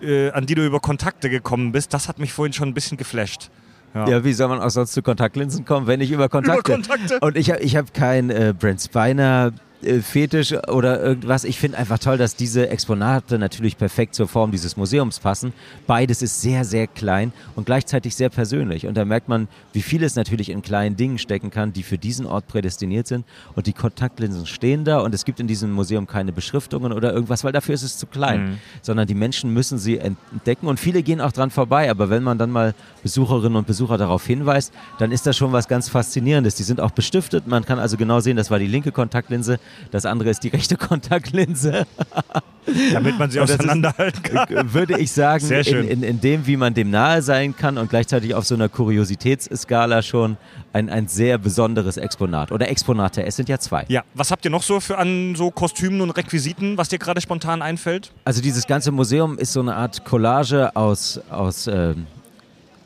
äh, 0.00 0.30
an 0.30 0.46
die 0.46 0.54
du 0.54 0.64
über 0.64 0.80
Kontakte 0.80 1.28
gekommen 1.28 1.72
bist. 1.72 1.92
Das 1.92 2.08
hat 2.08 2.18
mich 2.18 2.32
vorhin 2.32 2.52
schon 2.52 2.68
ein 2.68 2.74
bisschen 2.74 2.96
geflasht. 2.96 3.50
Ja. 3.94 4.08
ja. 4.08 4.24
wie 4.24 4.32
soll 4.32 4.48
man 4.48 4.60
auch 4.60 4.70
sonst 4.70 4.92
zu 4.92 5.02
Kontaktlinsen 5.02 5.64
kommen, 5.64 5.86
wenn 5.86 5.98
nicht 5.98 6.12
über 6.12 6.28
Kontakte? 6.28 6.72
Über 6.72 6.82
Kontakte. 6.82 7.18
Und 7.20 7.36
ich 7.36 7.50
habe 7.50 7.60
ich 7.62 7.74
hab 7.76 7.92
kein 7.94 8.30
äh, 8.30 8.54
Brent 8.56 8.80
Spiner 8.80 9.52
äh, 9.82 10.00
Fetisch 10.00 10.52
oder 10.52 11.00
irgendwas. 11.00 11.44
Ich 11.44 11.58
finde 11.58 11.78
einfach 11.78 11.98
toll, 11.98 12.18
dass 12.18 12.34
diese 12.34 12.68
Exponate 12.68 13.38
natürlich 13.38 13.76
perfekt 13.76 14.14
zur 14.14 14.26
Form 14.26 14.50
dieses 14.50 14.76
Museums 14.76 15.20
passen. 15.20 15.52
Beides 15.86 16.20
ist 16.22 16.40
sehr, 16.40 16.64
sehr 16.64 16.86
klein 16.86 17.32
und 17.54 17.66
gleichzeitig 17.66 18.16
sehr 18.16 18.28
persönlich. 18.28 18.86
Und 18.86 18.96
da 18.96 19.04
merkt 19.04 19.28
man, 19.28 19.46
wie 19.72 19.82
viel 19.82 20.02
es 20.02 20.16
natürlich 20.16 20.50
in 20.50 20.62
kleinen 20.62 20.96
Dingen 20.96 21.18
stecken 21.18 21.50
kann, 21.50 21.72
die 21.72 21.82
für 21.82 21.98
diesen 21.98 22.26
Ort 22.26 22.48
prädestiniert 22.48 23.06
sind. 23.06 23.24
Und 23.54 23.66
die 23.66 23.72
Kontaktlinsen 23.72 24.46
stehen 24.46 24.84
da 24.84 24.98
und 24.98 25.14
es 25.14 25.24
gibt 25.24 25.38
in 25.38 25.46
diesem 25.46 25.70
Museum 25.70 26.06
keine 26.06 26.32
Beschriftungen 26.32 26.92
oder 26.92 27.12
irgendwas, 27.12 27.44
weil 27.44 27.52
dafür 27.52 27.74
ist 27.74 27.82
es 27.82 27.98
zu 27.98 28.06
klein. 28.06 28.50
Mhm. 28.50 28.58
Sondern 28.82 29.06
die 29.06 29.14
Menschen 29.14 29.52
müssen 29.52 29.78
sie 29.78 29.98
entdecken 29.98 30.66
und 30.66 30.80
viele 30.80 31.02
gehen 31.02 31.20
auch 31.20 31.32
dran 31.32 31.50
vorbei. 31.50 31.90
Aber 31.90 32.10
wenn 32.10 32.22
man 32.22 32.38
dann 32.38 32.50
mal 32.50 32.74
Besucherinnen 33.02 33.56
und 33.56 33.66
Besucher 33.66 33.96
darauf 33.96 34.26
hinweist, 34.26 34.72
dann 34.98 35.12
ist 35.12 35.26
das 35.26 35.36
schon 35.36 35.52
was 35.52 35.68
ganz 35.68 35.88
Faszinierendes. 35.88 36.56
Die 36.56 36.64
sind 36.64 36.80
auch 36.80 36.90
bestiftet. 36.90 37.46
Man 37.46 37.64
kann 37.64 37.78
also 37.78 37.96
genau 37.96 38.20
sehen, 38.20 38.36
das 38.36 38.50
war 38.50 38.58
die 38.58 38.66
linke 38.66 38.90
Kontaktlinse 38.90 39.60
das 39.90 40.06
andere 40.06 40.30
ist 40.30 40.40
die 40.44 40.48
rechte 40.48 40.76
Kontaktlinse. 40.76 41.86
Damit 42.92 43.18
man 43.18 43.30
sie 43.30 43.40
auseinanderhalten 43.40 44.22
kann. 44.22 44.48
Äh, 44.48 44.74
würde 44.74 44.98
ich 44.98 45.10
sagen, 45.10 45.44
in, 45.50 45.88
in, 45.88 46.02
in, 46.02 46.20
dem, 46.20 46.46
wie 46.46 46.56
man 46.56 46.74
dem 46.74 46.90
nahe 46.90 47.22
sein 47.22 47.56
kann 47.56 47.78
und 47.78 47.88
gleichzeitig 47.88 48.34
auf 48.34 48.44
so 48.44 48.54
einer 48.54 48.68
Kuriositätsskala 48.68 50.02
schon 50.02 50.36
ein, 50.72 50.90
ein 50.90 51.08
sehr 51.08 51.38
besonderes 51.38 51.96
Exponat. 51.96 52.52
Oder 52.52 52.68
Exponate, 52.68 53.24
es 53.24 53.36
sind 53.36 53.48
ja 53.48 53.58
zwei. 53.58 53.86
Ja, 53.88 54.04
was 54.14 54.30
habt 54.30 54.44
ihr 54.44 54.50
noch 54.50 54.62
so 54.62 54.80
für 54.80 54.98
an 54.98 55.34
so 55.34 55.50
Kostümen 55.50 56.00
und 56.02 56.10
Requisiten, 56.10 56.76
was 56.76 56.88
dir 56.88 56.98
gerade 56.98 57.20
spontan 57.20 57.62
einfällt? 57.62 58.12
Also 58.24 58.42
dieses 58.42 58.66
ganze 58.66 58.92
Museum 58.92 59.38
ist 59.38 59.52
so 59.52 59.60
eine 59.60 59.74
Art 59.74 60.04
Collage 60.04 60.76
aus, 60.76 61.20
aus 61.30 61.66
ähm, 61.68 62.06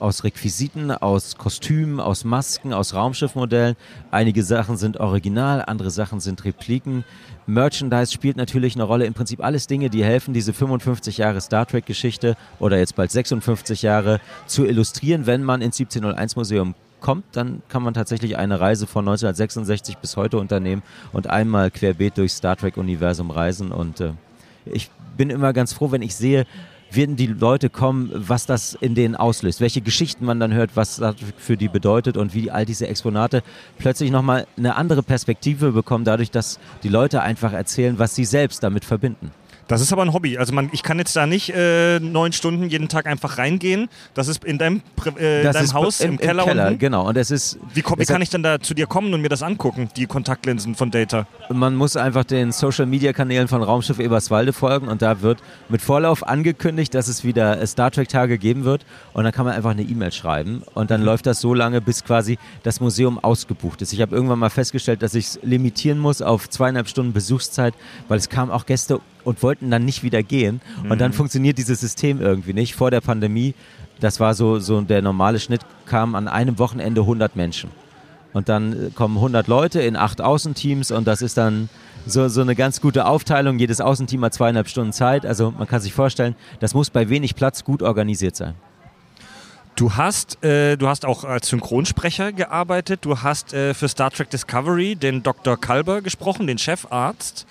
aus 0.03 0.25
Requisiten, 0.25 0.91
aus 0.91 1.37
Kostümen, 1.37 2.01
aus 2.01 2.25
Masken, 2.25 2.73
aus 2.73 2.93
Raumschiffmodellen. 2.93 3.77
Einige 4.11 4.43
Sachen 4.43 4.77
sind 4.77 4.99
original, 4.99 5.65
andere 5.67 5.91
Sachen 5.91 6.19
sind 6.21 6.45
Repliken. 6.45 7.05
Merchandise 7.47 8.13
spielt 8.13 8.37
natürlich 8.37 8.75
eine 8.75 8.85
Rolle. 8.85 9.07
Im 9.07 9.15
Prinzip 9.15 9.43
alles 9.43 9.69
Dinge, 9.69 9.91
die 9.91 10.05
helfen, 10.05 10.35
diese 10.35 10.53
55 10.53 11.19
Jahre 11.19 11.41
Star 11.41 11.67
Trek-Geschichte 11.67 12.37
oder 12.59 12.79
jetzt 12.79 12.97
bald 12.97 13.13
56 13.13 13.83
Jahre 13.83 14.21
zu 14.47 14.67
illustrieren, 14.67 15.27
wenn 15.27 15.45
man 15.45 15.63
ins 15.63 15.79
1701 15.79 16.37
Museum 16.37 16.75
kommt, 17.01 17.25
dann 17.33 17.63
kann 17.69 17.83
man 17.83 17.95
tatsächlich 17.95 18.37
eine 18.37 18.61
Reise 18.61 18.87
von 18.87 19.05
1966 19.05 19.99
bis 19.99 20.17
heute 20.17 20.39
unternehmen 20.39 20.83
und 21.13 21.29
einmal 21.29 21.71
querbeet 21.71 22.19
durchs 22.19 22.37
Star 22.37 22.57
Trek-Universum 22.57 23.31
reisen. 23.31 23.73
Und 23.73 24.01
äh, 24.01 24.13
ich 24.65 24.91
bin 25.17 25.31
immer 25.31 25.53
ganz 25.53 25.73
froh, 25.73 25.91
wenn 25.93 26.03
ich 26.03 26.15
sehe, 26.15 26.47
werden 26.95 27.17
die 27.17 27.27
Leute 27.27 27.71
kommen, 27.71 28.11
was 28.13 28.47
das 28.47 28.75
in 28.75 28.95
denen 28.95 29.17
auslöst, 29.17 29.61
welche 29.61 29.81
Geschichten 29.81 30.25
man 30.25 30.41
dann 30.41 30.53
hört, 30.53 30.77
was 30.77 30.97
das 30.97 31.17
für 31.37 31.57
die 31.57 31.69
bedeutet 31.69 32.17
und 32.17 32.35
wie 32.35 32.51
all 32.51 32.65
diese 32.65 32.87
Exponate 32.87 33.43
plötzlich 33.79 34.11
nochmal 34.11 34.47
eine 34.57 34.77
andere 34.77 35.03
Perspektive 35.03 35.73
bekommen, 35.73 36.05
dadurch, 36.05 36.31
dass 36.31 36.59
die 36.83 36.89
Leute 36.89 37.23
einfach 37.23 37.53
erzählen, 37.53 37.99
was 37.99 38.15
sie 38.15 38.25
selbst 38.25 38.63
damit 38.63 38.85
verbinden. 38.85 39.31
Das 39.73 39.81
ist 39.81 39.91
aber 39.91 40.03
ein 40.03 40.13
Hobby. 40.13 40.37
Also 40.37 40.53
man, 40.53 40.69
ich 40.73 40.83
kann 40.83 40.99
jetzt 40.99 41.17
da 41.17 41.27
nicht 41.27 41.49
äh, 41.49 41.99
neun 41.99 42.33
Stunden 42.33 42.69
jeden 42.69 42.89
Tag 42.89 43.07
einfach 43.07 43.39
reingehen. 43.39 43.89
Das 44.13 44.29
ist 44.29 44.45
in 44.45 44.59
deinem, 44.59 44.83
äh, 45.19 45.47
in 45.47 45.51
deinem 45.51 45.73
Haus 45.73 46.01
im, 46.01 46.13
im 46.13 46.19
Keller, 46.19 46.45
Keller 46.45 46.67
unten. 46.67 46.79
Genau. 46.79 47.09
Und 47.09 47.17
es 47.17 47.31
ist. 47.31 47.59
Wie, 47.73 47.83
wie 47.83 48.05
kann 48.05 48.21
ich 48.21 48.29
dann 48.29 48.43
da 48.43 48.61
zu 48.61 48.75
dir 48.75 48.87
kommen 48.87 49.15
und 49.15 49.23
mir 49.23 49.31
das 49.31 49.43
angucken, 49.43 49.89
die 49.97 50.05
Kontaktlinsen 50.05 50.75
von 50.75 50.91
Data? 50.91 51.27
Man 51.49 51.75
muss 51.75 51.97
einfach 51.97 52.25
den 52.25 52.53
Social 52.53 52.85
Media 52.85 53.15
Kanälen 53.15 53.49
von 53.49 53.63
Raumschiff 53.63 53.99
Eberswalde 53.99 54.53
folgen 54.53 54.89
und 54.89 55.01
da 55.01 55.23
wird 55.23 55.39
mit 55.71 55.81
Vorlauf 55.81 56.27
angekündigt, 56.27 56.93
dass 56.93 57.09
es 57.09 57.25
wieder 57.25 57.67
Star 57.67 57.91
Trek 57.91 58.11
Tage 58.11 58.37
geben 58.37 58.65
wird. 58.65 58.85
Und 59.15 59.25
dann 59.25 59.33
kann 59.33 59.47
man 59.47 59.55
einfach 59.55 59.71
eine 59.71 59.83
E-Mail 59.85 60.13
schreiben 60.13 60.65
und 60.75 60.91
dann 60.91 61.01
mhm. 61.01 61.07
läuft 61.07 61.25
das 61.25 61.41
so 61.41 61.55
lange, 61.55 61.81
bis 61.81 62.05
quasi 62.05 62.39
das 62.63 62.81
Museum 62.81 63.19
ausgebucht 63.19 63.81
ist. 63.81 63.95
Ich 63.95 64.03
habe 64.03 64.15
irgendwann 64.15 64.39
mal 64.39 64.51
festgestellt, 64.51 65.03
dass 65.03 65.15
ich 65.15 65.29
es 65.29 65.41
limitieren 65.43 65.99
muss 65.99 66.21
auf 66.21 66.51
zweieinhalb 66.51 66.89
Stunden 66.89 67.15
Besuchszeit, 67.15 67.73
weil 68.09 68.19
es 68.19 68.29
kamen 68.29 68.51
auch 68.51 68.67
Gäste 68.67 69.01
und 69.25 69.43
wollten 69.43 69.71
dann 69.71 69.85
nicht 69.85 70.03
wieder 70.03 70.23
gehen. 70.23 70.61
Und 70.89 71.01
dann 71.01 71.11
mhm. 71.11 71.17
funktioniert 71.17 71.59
dieses 71.59 71.81
System 71.81 72.21
irgendwie 72.21 72.53
nicht. 72.53 72.75
Vor 72.75 72.91
der 72.91 73.01
Pandemie, 73.01 73.55
das 74.01 74.21
war 74.21 74.35
so, 74.35 74.59
so 74.59 74.81
der 74.81 75.03
normale 75.03 75.41
Schnitt, 75.41 75.63
kamen 75.87 76.15
an 76.15 76.29
einem 76.29 76.59
Wochenende 76.59 77.03
100 77.03 77.37
Menschen. 77.37 77.71
Und 78.33 78.49
dann 78.49 78.73
äh, 78.73 78.91
kommen 78.91 79.17
100 79.17 79.47
Leute 79.47 79.81
in 79.83 79.97
acht 79.97 80.21
Außenteams 80.21 80.91
und 80.91 81.07
das 81.07 81.23
ist 81.23 81.37
dann 81.37 81.69
so, 82.07 82.29
so 82.29 82.41
eine 82.41 82.55
ganz 82.55 82.81
gute 82.81 83.07
Aufteilung. 83.07 83.59
Jedes 83.59 83.81
Außenteam 83.81 84.25
hat 84.25 84.35
zweieinhalb 84.35 84.69
Stunden 84.69 84.93
Zeit. 84.93 85.27
Also 85.27 85.53
man 85.57 85.69
kann 85.69 85.81
sich 85.81 85.93
vorstellen, 85.93 86.35
das 86.61 86.75
muss 86.75 86.91
bei 86.91 87.09
wenig 87.09 87.37
Platz 87.37 87.65
gut 87.65 87.83
organisiert 87.83 88.37
sein. 88.37 88.55
Du 89.77 89.95
hast, 89.95 90.43
äh, 90.45 90.77
du 90.77 90.89
hast 90.89 91.07
auch 91.07 91.25
als 91.25 91.49
Synchronsprecher 91.49 92.33
gearbeitet. 92.33 93.01
Du 93.05 93.23
hast 93.23 93.55
äh, 93.55 93.73
für 93.73 93.89
Star 93.89 94.11
Trek 94.11 94.29
Discovery 94.31 94.97
den 94.97 95.23
Dr. 95.23 95.59
Kalber 95.59 96.03
gesprochen, 96.03 96.47
den 96.47 96.59
Chefarzt. 96.59 97.47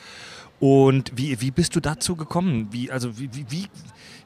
Und 0.61 1.11
wie, 1.15 1.41
wie 1.41 1.49
bist 1.49 1.75
du 1.75 1.79
dazu 1.79 2.15
gekommen? 2.15 2.67
Wie, 2.69 2.91
also 2.91 3.17
wie, 3.17 3.29
wie, 3.49 3.67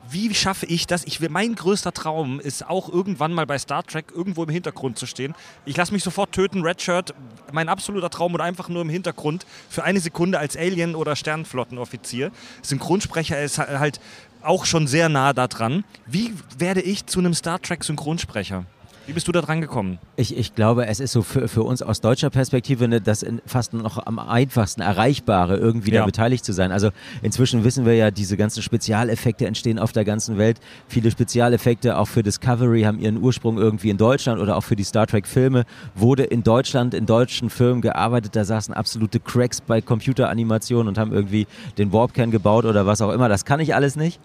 wie 0.09 0.35
schaffe 0.35 0.65
ich 0.65 0.85
das? 0.85 1.05
Ich 1.05 1.21
mein 1.29 1.55
größter 1.55 1.93
Traum 1.93 2.41
ist 2.41 2.69
auch 2.69 2.89
irgendwann 2.89 3.31
mal 3.31 3.45
bei 3.45 3.57
Star 3.57 3.83
Trek 3.83 4.07
irgendwo 4.13 4.43
im 4.43 4.49
Hintergrund 4.49 4.99
zu 4.99 5.05
stehen. 5.05 5.33
Ich 5.65 5.77
lasse 5.77 5.93
mich 5.93 6.03
sofort 6.03 6.33
töten, 6.33 6.61
Redshirt, 6.61 7.13
mein 7.53 7.69
absoluter 7.69 8.09
Traum 8.09 8.33
oder 8.33 8.43
einfach 8.43 8.67
nur 8.67 8.81
im 8.81 8.89
Hintergrund 8.89 9.45
für 9.69 9.85
eine 9.85 10.01
Sekunde 10.01 10.37
als 10.37 10.57
Alien 10.57 10.95
oder 10.95 11.15
Sternflottenoffizier. 11.15 12.31
Synchronsprecher 12.61 13.41
ist 13.41 13.57
halt 13.57 14.01
auch 14.41 14.65
schon 14.65 14.87
sehr 14.87 15.07
nah 15.07 15.31
da 15.31 15.47
dran. 15.47 15.85
Wie 16.05 16.33
werde 16.57 16.81
ich 16.81 17.05
zu 17.05 17.19
einem 17.19 17.33
Star 17.33 17.61
Trek 17.61 17.85
Synchronsprecher? 17.85 18.65
Wie 19.07 19.13
bist 19.13 19.27
du 19.27 19.31
da 19.31 19.41
dran 19.41 19.61
gekommen? 19.61 19.99
Ich, 20.15 20.35
ich 20.35 20.55
glaube, 20.55 20.87
es 20.87 20.99
ist 20.99 21.11
so 21.11 21.21
für, 21.21 21.47
für 21.47 21.61
uns 21.63 21.81
aus 21.83 22.01
deutscher 22.01 22.29
Perspektive 22.31 22.87
ne, 22.87 23.01
das 23.01 23.21
in, 23.21 23.39
fast 23.45 23.73
noch 23.73 24.03
am 24.05 24.17
einfachsten 24.17 24.81
Erreichbare, 24.81 25.57
irgendwie 25.57 25.91
Ja. 25.91 25.99
da 26.01 26.05
beteiligt 26.07 26.43
zu 26.43 26.53
sein. 26.53 26.71
Also 26.71 26.89
inzwischen 27.21 27.63
wissen 27.63 27.85
wir 27.85 27.93
ja, 27.95 28.09
diese 28.09 28.35
ganzen 28.35 28.63
Spezialeffekte 28.63 29.45
entstehen 29.45 29.77
auf 29.77 29.91
der 29.91 30.05
ganzen 30.05 30.37
Welt. 30.39 30.59
Viele 30.87 31.11
Spezialeffekte 31.11 31.97
auch 31.97 32.07
für 32.07 32.23
Discovery 32.23 32.81
haben 32.83 32.97
ihren 32.99 33.17
Ursprung 33.21 33.57
irgendwie 33.59 33.91
in 33.91 33.97
Deutschland 33.97 34.41
oder 34.41 34.55
auch 34.57 34.63
für 34.63 34.75
die 34.75 34.83
Star 34.83 35.05
Trek-Filme 35.05 35.65
wurde 35.93 36.23
in 36.23 36.43
Deutschland 36.43 36.93
in 36.95 37.05
deutschen 37.05 37.49
Firmen 37.51 37.81
gearbeitet. 37.81 38.35
Da 38.35 38.43
saßen 38.43 38.73
absolute 38.73 39.19
Cracks 39.19 39.61
bei 39.61 39.81
Computeranimationen 39.81 40.87
und 40.87 40.97
haben 40.97 41.13
irgendwie 41.13 41.45
den 41.77 41.93
Warpkern 41.93 42.31
gebaut 42.31 42.65
oder 42.65 42.85
was 42.87 43.01
auch 43.01 43.11
immer. 43.11 43.29
Das 43.29 43.45
kann 43.45 43.59
ich 43.59 43.75
alles 43.75 43.95
nicht. 43.95 44.19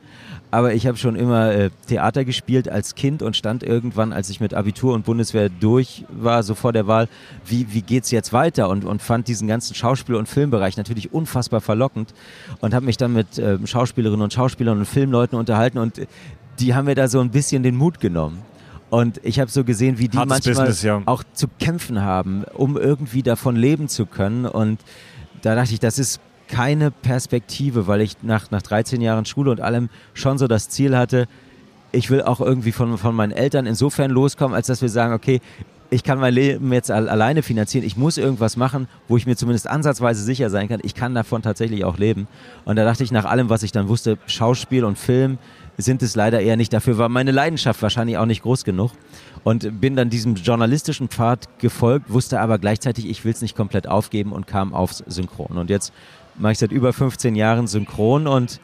Aber 0.52 0.74
ich 0.74 0.86
habe 0.86 0.96
schon 0.96 1.14
immer 1.16 1.52
äh, 1.52 1.70
Theater 1.86 2.24
gespielt 2.24 2.68
als 2.68 2.94
Kind 2.96 3.22
und 3.22 3.36
stand 3.36 3.62
irgendwann, 3.62 4.12
als 4.12 4.30
ich 4.30 4.40
mit 4.40 4.52
Abitur 4.70 4.94
und 4.94 5.04
Bundeswehr 5.04 5.48
durch 5.48 6.04
war, 6.08 6.44
so 6.44 6.54
vor 6.54 6.72
der 6.72 6.86
Wahl, 6.86 7.08
wie, 7.44 7.66
wie 7.72 7.82
geht's 7.82 8.12
jetzt 8.12 8.32
weiter? 8.32 8.68
Und, 8.68 8.84
und 8.84 9.02
fand 9.02 9.26
diesen 9.26 9.48
ganzen 9.48 9.74
Schauspiel- 9.74 10.14
und 10.14 10.28
Filmbereich 10.28 10.76
natürlich 10.76 11.12
unfassbar 11.12 11.60
verlockend 11.60 12.14
und 12.60 12.72
habe 12.72 12.86
mich 12.86 12.96
dann 12.96 13.12
mit 13.12 13.38
ähm, 13.38 13.66
Schauspielerinnen 13.66 14.22
und 14.22 14.32
Schauspielern 14.32 14.78
und 14.78 14.86
Filmleuten 14.86 15.36
unterhalten 15.36 15.78
und 15.78 15.98
äh, 15.98 16.06
die 16.60 16.74
haben 16.74 16.84
mir 16.84 16.94
da 16.94 17.08
so 17.08 17.20
ein 17.20 17.30
bisschen 17.30 17.64
den 17.64 17.74
Mut 17.74 17.98
genommen. 18.00 18.42
Und 18.90 19.20
ich 19.24 19.40
habe 19.40 19.50
so 19.50 19.64
gesehen, 19.64 19.98
wie 19.98 20.08
die 20.08 20.18
Hartes 20.18 20.46
manchmal 20.46 20.66
Business, 20.66 20.82
ja. 20.82 21.02
auch 21.06 21.24
zu 21.32 21.48
kämpfen 21.58 22.02
haben, 22.02 22.44
um 22.54 22.76
irgendwie 22.76 23.22
davon 23.22 23.56
leben 23.56 23.88
zu 23.88 24.06
können. 24.06 24.46
Und 24.46 24.80
da 25.42 25.54
dachte 25.54 25.72
ich, 25.72 25.80
das 25.80 25.98
ist 25.98 26.20
keine 26.48 26.90
Perspektive, 26.90 27.86
weil 27.86 28.00
ich 28.02 28.22
nach, 28.22 28.50
nach 28.50 28.62
13 28.62 29.00
Jahren 29.00 29.24
Schule 29.24 29.50
und 29.50 29.60
allem 29.60 29.88
schon 30.14 30.38
so 30.38 30.48
das 30.48 30.68
Ziel 30.68 30.96
hatte, 30.96 31.26
ich 31.92 32.10
will 32.10 32.22
auch 32.22 32.40
irgendwie 32.40 32.72
von, 32.72 32.98
von 32.98 33.14
meinen 33.14 33.32
Eltern 33.32 33.66
insofern 33.66 34.10
loskommen, 34.10 34.54
als 34.54 34.66
dass 34.66 34.82
wir 34.82 34.88
sagen, 34.88 35.12
okay, 35.12 35.40
ich 35.90 36.04
kann 36.04 36.20
mein 36.20 36.32
Leben 36.32 36.72
jetzt 36.72 36.90
al 36.90 37.08
alleine 37.08 37.42
finanzieren, 37.42 37.84
ich 37.84 37.96
muss 37.96 38.16
irgendwas 38.16 38.56
machen, 38.56 38.86
wo 39.08 39.16
ich 39.16 39.26
mir 39.26 39.36
zumindest 39.36 39.66
ansatzweise 39.66 40.22
sicher 40.22 40.48
sein 40.48 40.68
kann, 40.68 40.80
ich 40.84 40.94
kann 40.94 41.14
davon 41.14 41.42
tatsächlich 41.42 41.84
auch 41.84 41.98
leben. 41.98 42.28
Und 42.64 42.76
da 42.76 42.84
dachte 42.84 43.02
ich, 43.02 43.10
nach 43.10 43.24
allem, 43.24 43.50
was 43.50 43.64
ich 43.64 43.72
dann 43.72 43.88
wusste, 43.88 44.16
Schauspiel 44.26 44.84
und 44.84 44.98
Film 44.98 45.38
sind 45.78 46.02
es 46.02 46.14
leider 46.14 46.40
eher 46.40 46.56
nicht. 46.56 46.72
Dafür 46.72 46.98
war 46.98 47.08
meine 47.08 47.32
Leidenschaft 47.32 47.82
wahrscheinlich 47.82 48.18
auch 48.18 48.26
nicht 48.26 48.42
groß 48.42 48.64
genug. 48.64 48.92
Und 49.42 49.80
bin 49.80 49.96
dann 49.96 50.10
diesem 50.10 50.34
journalistischen 50.34 51.08
Pfad 51.08 51.48
gefolgt, 51.58 52.10
wusste 52.10 52.40
aber 52.40 52.58
gleichzeitig, 52.58 53.08
ich 53.08 53.24
will 53.24 53.32
es 53.32 53.40
nicht 53.40 53.56
komplett 53.56 53.88
aufgeben 53.88 54.32
und 54.32 54.46
kam 54.46 54.74
aufs 54.74 55.02
Synchron. 55.06 55.56
Und 55.56 55.70
jetzt 55.70 55.92
mache 56.38 56.52
ich 56.52 56.58
seit 56.58 56.72
über 56.72 56.92
15 56.92 57.34
Jahren 57.34 57.66
Synchron 57.66 58.26
und 58.26 58.60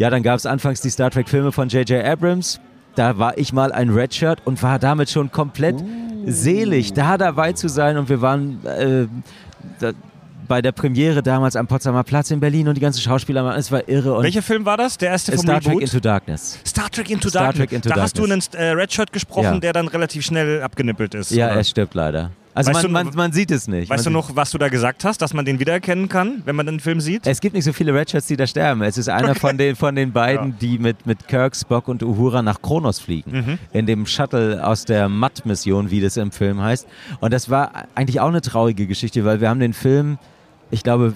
ja, 0.00 0.10
dann 0.10 0.22
gab 0.22 0.36
es 0.36 0.46
anfangs 0.46 0.80
die 0.80 0.90
Star 0.90 1.10
Trek-Filme 1.10 1.52
von 1.52 1.68
J.J. 1.68 2.04
Abrams. 2.04 2.58
Da 2.94 3.18
war 3.18 3.38
ich 3.38 3.52
mal 3.52 3.70
ein 3.70 3.90
Redshirt 3.90 4.40
und 4.44 4.60
war 4.62 4.78
damit 4.78 5.10
schon 5.10 5.30
komplett 5.30 5.76
selig, 6.26 6.92
da 6.92 7.16
dabei 7.18 7.52
zu 7.52 7.68
sein. 7.68 7.96
Und 7.98 8.08
wir 8.08 8.20
waren 8.20 8.64
äh, 8.66 9.06
da, 9.78 9.92
bei 10.48 10.60
der 10.60 10.72
Premiere 10.72 11.22
damals 11.22 11.54
am 11.54 11.66
Potsdamer 11.68 12.02
Platz 12.02 12.30
in 12.32 12.40
Berlin 12.40 12.66
und 12.66 12.74
die 12.74 12.80
ganzen 12.80 13.00
Schauspieler, 13.00 13.44
waren- 13.44 13.58
es 13.58 13.70
war 13.70 13.88
irre. 13.88 14.14
Und 14.14 14.24
Welcher 14.24 14.42
Film 14.42 14.64
war 14.66 14.76
das? 14.76 14.98
Der 14.98 15.10
erste 15.10 15.32
vom 15.32 15.42
Star 15.42 15.60
Trek 15.60 15.68
Reboot? 15.68 15.82
Into 15.82 16.00
Darkness. 16.00 16.58
Star 16.66 16.90
Trek 16.90 17.08
Into 17.10 17.28
Star 17.28 17.42
Darkness. 17.44 17.58
Trek 17.68 17.72
Into 17.72 17.88
da 17.90 18.00
hast 18.02 18.18
du 18.18 18.24
einen 18.24 18.40
Darkness. 18.40 18.60
äh, 18.60 18.70
Redshirt 18.72 19.12
gesprochen, 19.12 19.44
Ja. 19.54 19.60
der 19.60 19.72
dann 19.72 19.86
relativ 19.86 20.24
schnell 20.24 20.62
abgenippelt 20.62 21.14
ist. 21.14 21.30
Ja, 21.30 21.46
oder? 21.46 21.56
er 21.56 21.64
stirbt 21.64 21.94
leider. 21.94 22.30
Also 22.68 22.88
man, 22.88 23.04
du- 23.04 23.10
man, 23.10 23.14
man 23.16 23.32
sieht 23.32 23.50
es 23.50 23.68
nicht. 23.68 23.90
Weißt 23.90 24.06
du 24.06 24.10
man 24.10 24.20
noch, 24.20 24.36
was 24.36 24.50
du 24.50 24.58
da 24.58 24.68
gesagt 24.68 25.04
hast, 25.04 25.22
dass 25.22 25.34
man 25.34 25.44
den 25.44 25.58
wiedererkennen 25.60 26.08
kann, 26.08 26.42
wenn 26.44 26.56
man 26.56 26.66
den 26.66 26.80
Film 26.80 27.00
sieht? 27.00 27.26
Es 27.26 27.40
gibt 27.40 27.54
nicht 27.54 27.64
so 27.64 27.72
viele 27.72 27.94
Redshirts, 27.94 28.26
die 28.26 28.36
da 28.36 28.46
sterben. 28.46 28.82
Es 28.82 28.98
ist 28.98 29.08
einer 29.08 29.34
von 29.34 29.56
den, 29.58 29.76
von 29.76 29.94
den 29.94 30.12
beiden, 30.12 30.50
Ja. 30.50 30.54
die 30.60 30.78
mit, 30.78 31.06
mit 31.06 31.28
Kirk, 31.28 31.54
Spock 31.56 31.88
und 31.88 32.02
Uhura 32.02 32.42
nach 32.42 32.62
Kronos 32.62 32.98
fliegen. 33.00 33.30
Mhm. 33.32 33.58
In 33.72 33.86
dem 33.86 34.06
Shuttle 34.06 34.64
aus 34.66 34.84
der 34.84 35.08
Matt-Mission, 35.08 35.90
wie 35.90 36.00
das 36.00 36.16
im 36.16 36.32
Film 36.32 36.60
heißt. 36.60 36.86
Und 37.20 37.32
das 37.32 37.50
war 37.50 37.72
eigentlich 37.94 38.20
auch 38.20 38.28
eine 38.28 38.40
traurige 38.40 38.86
Geschichte, 38.86 39.24
weil 39.24 39.40
wir 39.40 39.48
haben 39.48 39.60
den 39.60 39.72
Film, 39.74 40.18
ich 40.70 40.82
glaube, 40.82 41.14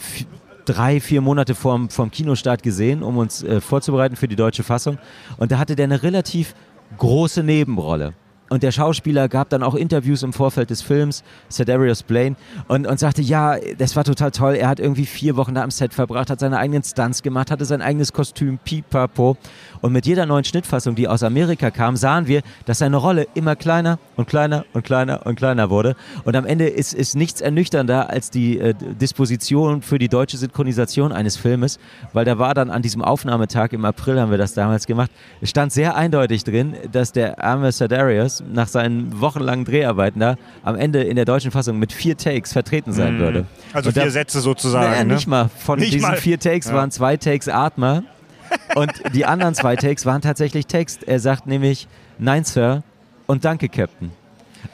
drei, 0.64 0.98
vier 1.00 1.20
Monate 1.20 1.54
vorm, 1.54 1.90
vorm 1.90 2.10
Kinostart 2.10 2.62
gesehen, 2.62 3.02
um 3.02 3.18
uns 3.18 3.42
äh, 3.42 3.60
vorzubereiten 3.60 4.16
für 4.16 4.28
die 4.28 4.36
deutsche 4.36 4.62
Fassung. 4.62 4.98
Und 5.36 5.52
da 5.52 5.58
hatte 5.58 5.76
der 5.76 5.84
eine 5.84 6.02
relativ 6.02 6.54
große 6.96 7.42
Nebenrolle. 7.42 8.14
Und 8.54 8.62
der 8.62 8.70
Schauspieler 8.70 9.28
gab 9.28 9.48
dann 9.48 9.64
auch 9.64 9.74
Interviews 9.74 10.22
im 10.22 10.32
Vorfeld 10.32 10.70
des 10.70 10.80
Films, 10.80 11.24
Cedarius 11.50 12.04
Blaine, 12.04 12.36
und, 12.68 12.86
und 12.86 13.00
sagte, 13.00 13.20
ja, 13.20 13.56
das 13.78 13.96
war 13.96 14.04
total 14.04 14.30
toll. 14.30 14.54
Er 14.54 14.68
hat 14.68 14.78
irgendwie 14.78 15.06
vier 15.06 15.34
Wochen 15.34 15.56
da 15.56 15.64
am 15.64 15.72
Set 15.72 15.92
verbracht, 15.92 16.30
hat 16.30 16.38
seine 16.38 16.56
eigenen 16.58 16.84
Stunts 16.84 17.24
gemacht, 17.24 17.50
hatte 17.50 17.64
sein 17.64 17.82
eigenes 17.82 18.12
Kostüm, 18.12 18.58
pipapo. 18.58 19.36
Und 19.80 19.92
mit 19.92 20.06
jeder 20.06 20.24
neuen 20.24 20.44
Schnittfassung, 20.44 20.94
die 20.94 21.08
aus 21.08 21.24
Amerika 21.24 21.72
kam, 21.72 21.96
sahen 21.96 22.28
wir, 22.28 22.42
dass 22.64 22.78
seine 22.78 22.96
Rolle 22.96 23.26
immer 23.34 23.56
kleiner 23.56 23.98
und 24.14 24.28
kleiner 24.28 24.64
und 24.72 24.84
kleiner 24.84 25.26
und 25.26 25.34
kleiner 25.34 25.68
wurde. 25.68 25.96
Und 26.22 26.36
am 26.36 26.46
Ende 26.46 26.68
ist, 26.68 26.94
ist 26.94 27.16
nichts 27.16 27.40
ernüchternder 27.40 28.08
als 28.08 28.30
die 28.30 28.60
äh, 28.60 28.72
Disposition 28.72 29.82
für 29.82 29.98
die 29.98 30.08
deutsche 30.08 30.36
Synchronisation 30.36 31.10
eines 31.10 31.36
Filmes, 31.36 31.80
weil 32.12 32.24
da 32.24 32.38
war 32.38 32.54
dann 32.54 32.70
an 32.70 32.82
diesem 32.82 33.02
Aufnahmetag 33.02 33.72
im 33.72 33.84
April, 33.84 34.20
haben 34.20 34.30
wir 34.30 34.38
das 34.38 34.54
damals 34.54 34.86
gemacht, 34.86 35.10
stand 35.42 35.72
sehr 35.72 35.96
eindeutig 35.96 36.44
drin, 36.44 36.76
dass 36.92 37.10
der 37.10 37.42
arme 37.42 37.72
Cedarius 37.72 38.43
nach 38.52 38.68
seinen 38.68 39.20
wochenlangen 39.20 39.64
Dreharbeiten 39.64 40.20
da 40.20 40.36
am 40.62 40.76
Ende 40.76 41.02
in 41.02 41.16
der 41.16 41.24
deutschen 41.24 41.50
Fassung 41.50 41.78
mit 41.78 41.92
vier 41.92 42.16
Takes 42.16 42.52
vertreten 42.52 42.92
sein 42.92 43.18
würde. 43.18 43.46
Also 43.72 43.88
Und 43.88 43.96
da- 43.96 44.02
vier 44.02 44.10
Sätze 44.10 44.40
sozusagen. 44.40 44.90
naja, 44.90 45.04
ne? 45.04 45.14
nicht 45.14 45.26
mal. 45.26 45.48
Von 45.58 45.78
Nicht 45.78 45.94
diesen 45.94 46.08
mal. 46.10 46.16
vier 46.16 46.38
Takes 46.38 46.66
Ja. 46.68 46.74
waren 46.74 46.90
zwei 46.90 47.16
Takes 47.16 47.48
Atmer 47.48 48.02
und 48.74 48.92
die 49.14 49.24
anderen 49.24 49.54
zwei 49.54 49.76
Takes 49.76 50.04
waren 50.06 50.20
tatsächlich 50.22 50.66
Text. 50.66 51.02
Er 51.04 51.18
sagt 51.20 51.46
nämlich 51.46 51.88
Nein, 52.18 52.44
Sir 52.44 52.82
und 53.26 53.44
Danke, 53.44 53.68
Captain. 53.68 54.10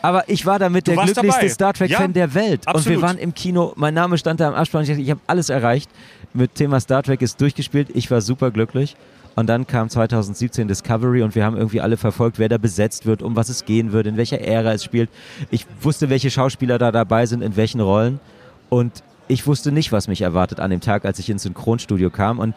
Aber 0.02 0.28
ich 0.28 0.46
war 0.46 0.58
damit 0.58 0.86
Du 0.86 0.92
der 0.92 1.02
glücklichste 1.04 1.26
dabei. 1.38 1.48
Star 1.48 1.72
Trek-Fan 1.72 2.00
Ja, 2.10 2.12
der 2.12 2.34
Welt. 2.34 2.60
Und 2.66 2.68
absolut. 2.76 2.98
wir 2.98 3.02
waren 3.02 3.18
im 3.18 3.34
Kino, 3.34 3.72
mein 3.76 3.92
Name 3.94 4.18
stand 4.18 4.38
da 4.40 4.48
im 4.48 4.54
Abspann. 4.54 4.82
Ich 4.82 4.88
dachte, 4.88 5.02
ich 5.02 5.10
habe 5.10 5.20
alles 5.26 5.48
erreicht. 5.48 5.90
Mit 6.32 6.54
Thema 6.54 6.78
Star 6.78 7.02
Trek 7.02 7.22
ist 7.22 7.40
durchgespielt. 7.40 7.88
Ich 7.94 8.08
war 8.10 8.20
super 8.20 8.50
glücklich. 8.52 8.96
Und 9.36 9.48
dann 9.48 9.66
kam 9.66 9.88
2017 9.88 10.68
Discovery 10.68 11.22
und 11.22 11.34
wir 11.34 11.44
haben 11.44 11.56
irgendwie 11.56 11.80
alle 11.80 11.96
verfolgt, 11.96 12.38
wer 12.38 12.48
da 12.48 12.58
besetzt 12.58 13.06
wird, 13.06 13.22
um 13.22 13.36
was 13.36 13.48
es 13.48 13.64
gehen 13.64 13.92
wird, 13.92 14.06
in 14.06 14.16
welcher 14.16 14.40
Ära 14.40 14.72
es 14.72 14.84
spielt. 14.84 15.08
Ich 15.50 15.66
wusste, 15.80 16.10
welche 16.10 16.30
Schauspieler 16.30 16.78
da 16.78 16.92
dabei 16.92 17.26
sind, 17.26 17.42
in 17.42 17.56
welchen 17.56 17.80
Rollen. 17.80 18.20
Und 18.68 19.02
ich 19.28 19.46
wusste 19.46 19.72
nicht, 19.72 19.92
was 19.92 20.08
mich 20.08 20.22
erwartet 20.22 20.60
an 20.60 20.70
dem 20.70 20.80
Tag, 20.80 21.04
als 21.04 21.18
ich 21.18 21.30
ins 21.30 21.44
Synchronstudio 21.44 22.10
kam 22.10 22.38
und 22.38 22.54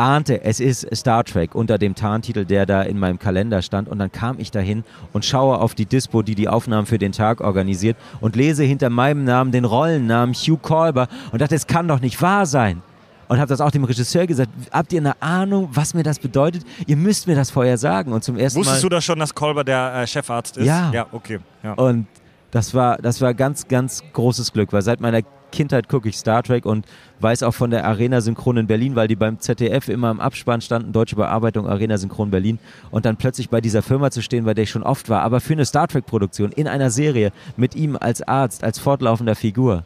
ahnte, 0.00 0.42
es 0.44 0.60
ist 0.60 0.86
Star 0.94 1.24
Trek 1.24 1.54
unter 1.54 1.78
dem 1.78 1.94
Tarntitel, 1.94 2.44
der 2.44 2.66
da 2.66 2.82
in 2.82 2.98
meinem 2.98 3.18
Kalender 3.18 3.62
stand. 3.62 3.88
Und 3.88 3.98
dann 3.98 4.10
kam 4.10 4.38
ich 4.38 4.50
dahin 4.50 4.84
und 5.12 5.24
schaue 5.24 5.58
auf 5.58 5.74
die 5.74 5.86
Dispo, 5.86 6.22
die 6.22 6.34
die 6.34 6.48
Aufnahmen 6.48 6.86
für 6.86 6.98
den 6.98 7.12
Tag 7.12 7.40
organisiert 7.40 7.96
und 8.20 8.34
lese 8.34 8.64
hinter 8.64 8.90
meinem 8.90 9.24
Namen 9.24 9.52
den 9.52 9.64
Rollennamen 9.64 10.34
Hugh 10.34 10.58
Colber 10.60 11.08
und 11.32 11.42
dachte, 11.42 11.54
es 11.54 11.66
kann 11.66 11.86
doch 11.86 12.00
nicht 12.00 12.20
wahr 12.20 12.46
sein. 12.46 12.82
Und 13.30 13.38
habe 13.38 13.48
das 13.48 13.60
auch 13.60 13.70
dem 13.70 13.84
Regisseur 13.84 14.26
gesagt, 14.26 14.50
habt 14.72 14.92
ihr 14.92 14.98
eine 14.98 15.22
Ahnung, 15.22 15.68
was 15.70 15.94
mir 15.94 16.02
das 16.02 16.18
bedeutet? 16.18 16.64
Ihr 16.88 16.96
müsst 16.96 17.28
mir 17.28 17.36
das 17.36 17.48
vorher 17.48 17.78
sagen. 17.78 18.12
Und 18.12 18.24
zum 18.24 18.36
ersten 18.36 18.58
Wusstest 18.58 18.82
Mal 18.82 18.88
du 18.88 18.88
da 18.88 19.00
schon, 19.00 19.20
dass 19.20 19.32
Kolber 19.32 19.62
der 19.62 20.02
äh, 20.02 20.06
Chefarzt 20.08 20.56
ist? 20.56 20.66
Ja. 20.66 20.90
Ja, 20.92 21.06
okay. 21.12 21.38
Ja. 21.62 21.74
und 21.74 22.08
das 22.50 22.74
war, 22.74 22.96
das 22.96 23.20
war 23.20 23.32
ganz, 23.32 23.68
ganz 23.68 24.02
großes 24.14 24.52
Glück, 24.52 24.72
weil 24.72 24.82
seit 24.82 25.00
meiner 25.00 25.20
Kindheit 25.52 25.88
gucke 25.88 26.08
ich 26.08 26.18
Star 26.18 26.42
Trek 26.42 26.66
und 26.66 26.86
weiß 27.20 27.44
auch 27.44 27.54
von 27.54 27.70
der 27.70 27.84
Arena 27.84 28.20
Synchron 28.20 28.56
in 28.56 28.66
Berlin, 28.66 28.96
weil 28.96 29.06
die 29.06 29.14
beim 29.14 29.38
ZDF 29.38 29.88
immer 29.88 30.10
im 30.10 30.18
Abspann 30.18 30.60
standen, 30.60 30.92
deutsche 30.92 31.14
Bearbeitung 31.14 31.68
Arena 31.68 31.98
Synchron 31.98 32.32
Berlin 32.32 32.58
und 32.90 33.04
dann 33.04 33.16
plötzlich 33.16 33.48
bei 33.48 33.60
dieser 33.60 33.82
Firma 33.82 34.10
zu 34.10 34.22
stehen, 34.22 34.44
bei 34.44 34.54
der 34.54 34.64
ich 34.64 34.70
schon 34.70 34.82
oft 34.82 35.08
war, 35.08 35.22
aber 35.22 35.38
für 35.40 35.52
eine 35.52 35.64
Star 35.64 35.86
Trek 35.86 36.04
Produktion 36.04 36.50
in 36.50 36.66
einer 36.66 36.90
Serie 36.90 37.30
mit 37.56 37.76
ihm 37.76 37.96
als 37.96 38.22
Arzt, 38.22 38.64
als 38.64 38.80
fortlaufender 38.80 39.36
Figur. 39.36 39.84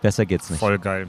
Besser 0.00 0.26
geht's 0.26 0.50
nicht. 0.50 0.58
Voll 0.58 0.80
geil. 0.80 1.06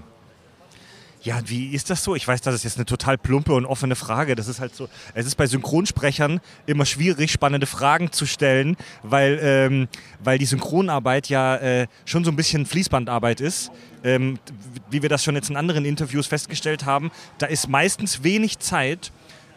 Ja, 1.24 1.40
wie 1.46 1.74
ist 1.74 1.90
das 1.90 2.04
so? 2.04 2.16
Ich 2.16 2.28
weiß, 2.28 2.42
das 2.42 2.54
ist 2.54 2.64
jetzt 2.66 2.76
eine 2.76 2.86
total 2.86 3.18
plumpe 3.18 3.54
und 3.54 3.66
offene 3.66 3.96
Frage. 3.96 4.36
Das 4.36 4.50
ist 4.50 4.60
halt 4.60 4.76
so. 4.76 4.90
Es 5.14 5.26
ist 5.26 5.36
bei 5.36 5.48
Synchronsprechern 5.48 6.42
immer 6.66 6.86
schwierig, 6.86 7.32
spannende 7.32 7.66
Fragen 7.66 8.12
zu 8.12 8.26
stellen, 8.26 8.76
weil, 9.04 9.40
ähm, 9.42 9.88
weil 10.22 10.38
die 10.38 10.46
Synchronarbeit 10.46 11.30
ja 11.30 11.56
äh, 11.56 11.88
schon 12.04 12.26
so 12.26 12.32
ein 12.32 12.36
bisschen 12.36 12.66
Fließbandarbeit 12.66 13.40
ist. 13.40 13.72
Ähm, 14.04 14.38
wie 14.90 15.02
wir 15.02 15.08
das 15.08 15.24
schon 15.24 15.36
jetzt 15.36 15.50
in 15.50 15.56
anderen 15.56 15.86
Interviews 15.86 16.28
festgestellt 16.28 16.84
haben, 16.86 17.10
da 17.38 17.46
ist 17.46 17.70
meistens 17.70 18.24
wenig 18.24 18.60
Zeit, 18.60 19.14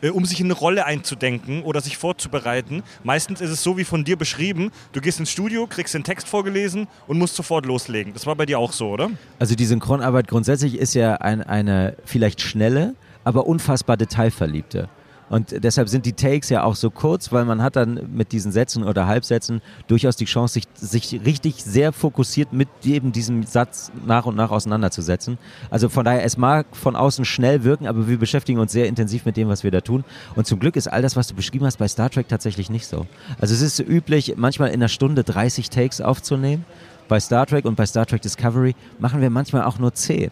äh, 0.07 0.11
um 0.11 0.25
sich 0.25 0.41
in 0.41 0.47
eine 0.47 0.55
Rolle 0.55 0.87
einzudenken 0.87 1.63
oder 1.63 1.81
sich 1.81 1.97
vorzubereiten. 1.97 2.83
Meistens 3.05 3.41
ist 3.41 3.51
es 3.51 3.63
so 3.63 3.77
wie 3.77 3.85
von 3.85 4.05
dir 4.05 4.17
beschrieben, 4.17 4.71
du 4.93 5.01
gehst 5.01 5.21
ins 5.21 5.31
Studio, 5.31 5.67
kriegst 5.67 5.95
den 5.95 6.05
Text 6.05 6.29
vorgelesen 6.29 6.89
und 7.07 7.19
musst 7.19 7.37
sofort 7.37 7.67
loslegen. 7.67 8.13
Das 8.13 8.27
war 8.27 8.37
bei 8.37 8.47
dir 8.47 8.59
auch 8.59 8.73
so, 8.73 8.91
oder? 8.91 9.11
Also 9.39 9.55
die 9.55 9.67
Synchronarbeit 9.67 10.29
grundsätzlich 10.29 10.79
ist 10.79 10.95
ja 10.95 11.17
ein, 11.17 11.43
eine 11.43 11.97
vielleicht 12.05 12.41
schnelle, 12.41 12.95
aber 13.25 13.47
unfassbar 13.47 13.97
detailverliebte. 13.97 14.89
Und 15.29 15.65
deshalb 15.65 15.89
sind 15.89 16.07
die 16.07 16.13
Takes 16.13 16.51
ja 16.51 16.63
auch 16.63 16.77
so 16.77 16.91
kurz, 16.91 17.33
weil 17.33 17.45
man 17.45 17.61
hat 17.61 17.75
dann 17.75 18.09
mit 18.13 18.31
diesen 18.31 18.53
Sätzen 18.53 18.85
oder 18.85 19.07
Halbsätzen 19.07 19.61
durchaus 19.89 20.15
die 20.17 20.25
Chance, 20.25 20.61
sich, 20.61 20.65
sich 20.75 21.25
richtig 21.25 21.65
sehr 21.65 21.93
fokussiert 21.93 22.53
mit 22.53 22.69
eben 22.85 23.11
diesem 23.11 23.43
Satz 23.43 23.91
nach 24.07 24.27
und 24.27 24.37
nach 24.37 24.51
auseinanderzusetzen. 24.51 25.39
Also 25.69 25.89
von 25.89 26.05
daher, 26.05 26.25
es 26.25 26.37
mag 26.37 26.67
von 26.77 26.95
außen 26.95 27.25
schnell 27.25 27.65
wirken, 27.65 27.89
aber 27.89 28.07
wir 28.07 28.19
beschäftigen 28.19 28.61
uns 28.61 28.71
sehr 28.71 28.87
intensiv 28.87 29.25
mit 29.25 29.37
dem, 29.37 29.49
was 29.49 29.65
wir 29.65 29.73
da 29.73 29.81
tun. 29.81 30.05
Und 30.37 30.47
zum 30.47 30.61
Glück 30.61 30.77
ist 30.77 30.87
all 30.87 31.03
das, 31.03 31.17
was 31.17 31.27
du 31.27 31.35
beschrieben 31.35 31.67
hast, 31.67 31.79
bei 31.79 31.89
Star 31.89 32.09
Trek 32.09 32.29
tatsächlich 32.29 32.71
nicht 32.71 32.87
so. 32.87 33.07
Also 33.41 33.53
es 33.53 33.63
ist 33.63 33.81
üblich, 33.81 34.35
manchmal 34.37 34.69
in 34.69 34.77
einer 34.77 34.89
Stunde 34.89 35.25
30 35.25 35.71
Takes 35.71 36.01
aufzunehmen. 36.01 36.65
Bei 37.09 37.19
Star 37.21 37.47
Trek 37.47 37.65
und 37.65 37.77
bei 37.77 37.87
Star 37.87 38.07
Trek 38.07 38.23
Discovery 38.23 38.75
machen 38.99 39.21
wir 39.21 39.31
manchmal 39.31 39.63
auch 39.63 39.79
nur 39.79 39.93
10 39.93 40.31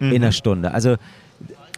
in 0.00 0.14
einer 0.16 0.32
Stunde. 0.32 0.72
Also 0.72 0.96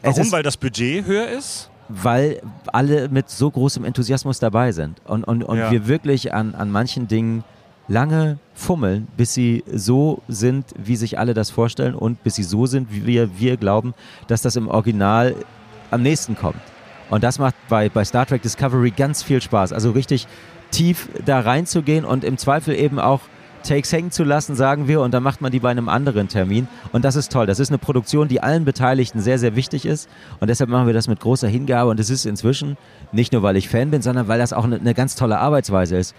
Warum? 0.03 0.23
ist, 0.23 0.33
Weil 0.33 0.43
das 0.43 0.57
Budget 0.57 1.07
höher 1.07 1.29
ist? 1.29 1.71
Weil 1.88 2.41
alle 2.73 3.09
mit 3.09 3.29
so 3.31 3.50
großem 3.50 3.85
Enthusiasmus 3.85 4.38
dabei 4.38 4.73
sind 4.73 5.00
und, 5.07 5.25
und, 5.25 5.43
und 5.45 5.59
Ja. 5.59 5.71
wir 5.71 5.87
wirklich 5.87 6.33
an, 6.33 6.55
an 6.55 6.71
manchen 6.71 7.09
Dingen 7.09 7.45
lange 7.88 8.38
fummeln, 8.55 9.09
bis 9.17 9.35
sie 9.35 9.62
so 9.71 10.23
sind, 10.29 10.64
wie 10.83 10.97
sich 10.97 11.19
alle 11.19 11.35
das 11.35 11.50
vorstellen 11.50 11.95
und 11.95 12.23
bis 12.25 12.37
sie 12.37 12.43
so 12.43 12.64
sind, 12.67 12.91
wie 12.93 13.05
wir, 13.07 13.38
wir 13.38 13.57
glauben, 13.59 13.93
dass 14.26 14.41
das 14.43 14.57
im 14.57 14.69
Original 14.69 15.35
am 15.91 16.03
nächsten 16.03 16.35
kommt. 16.37 16.61
Und 17.11 17.23
das 17.23 17.38
macht 17.38 17.55
bei, 17.69 17.91
bei 17.91 18.03
Star 18.05 18.25
Trek 18.25 18.41
Discovery 18.41 18.91
ganz 18.91 19.23
viel 19.23 19.43
Spaß. 19.43 19.75
Also 19.75 19.91
richtig 19.91 20.26
tief 20.71 21.09
da 21.26 21.41
reinzugehen 21.41 22.07
und 22.07 22.25
im 22.25 22.38
Zweifel 22.38 22.75
eben 22.75 22.99
auch 22.99 23.21
Takes 23.64 23.92
hängen 23.92 24.11
zu 24.11 24.23
lassen, 24.23 24.54
sagen 24.54 24.87
wir, 24.87 25.00
und 25.00 25.12
dann 25.12 25.23
macht 25.23 25.40
man 25.40 25.50
die 25.50 25.61
bei 25.61 25.71
einem 25.71 25.88
anderen 25.88 26.28
Termin. 26.28 26.68
Und 26.92 27.04
das 27.04 27.16
ist 27.16 27.33
toll. 27.33 27.47
Das 27.47 27.59
ist 27.59 27.71
eine 27.71 27.78
Produktion, 27.78 28.28
die 28.28 28.40
allen 28.40 28.64
Beteiligten 28.64 29.21
sehr, 29.21 29.38
sehr 29.38 29.56
wichtig 29.56 29.85
ist. 29.87 30.09
Und 30.40 30.49
deshalb 30.49 30.71
machen 30.71 30.87
wir 30.87 30.94
das 30.94 31.09
mit 31.09 31.21
großer 31.21 31.49
Hingabe. 31.49 31.90
Und 31.90 31.99
es 31.99 32.11
ist 32.11 32.25
inzwischen 32.26 32.76
nicht 33.12 33.33
nur, 33.33 33.42
weil 33.42 33.56
ich 33.56 33.68
Fan 33.68 33.90
bin, 33.90 34.02
sondern 34.02 34.28
weil 34.28 34.38
das 34.38 34.52
auch 34.52 34.64
eine, 34.64 34.76
eine 34.76 34.94
ganz 34.94 35.16
tolle 35.16 35.38
Arbeitsweise 35.38 35.97
ist. 35.97 36.14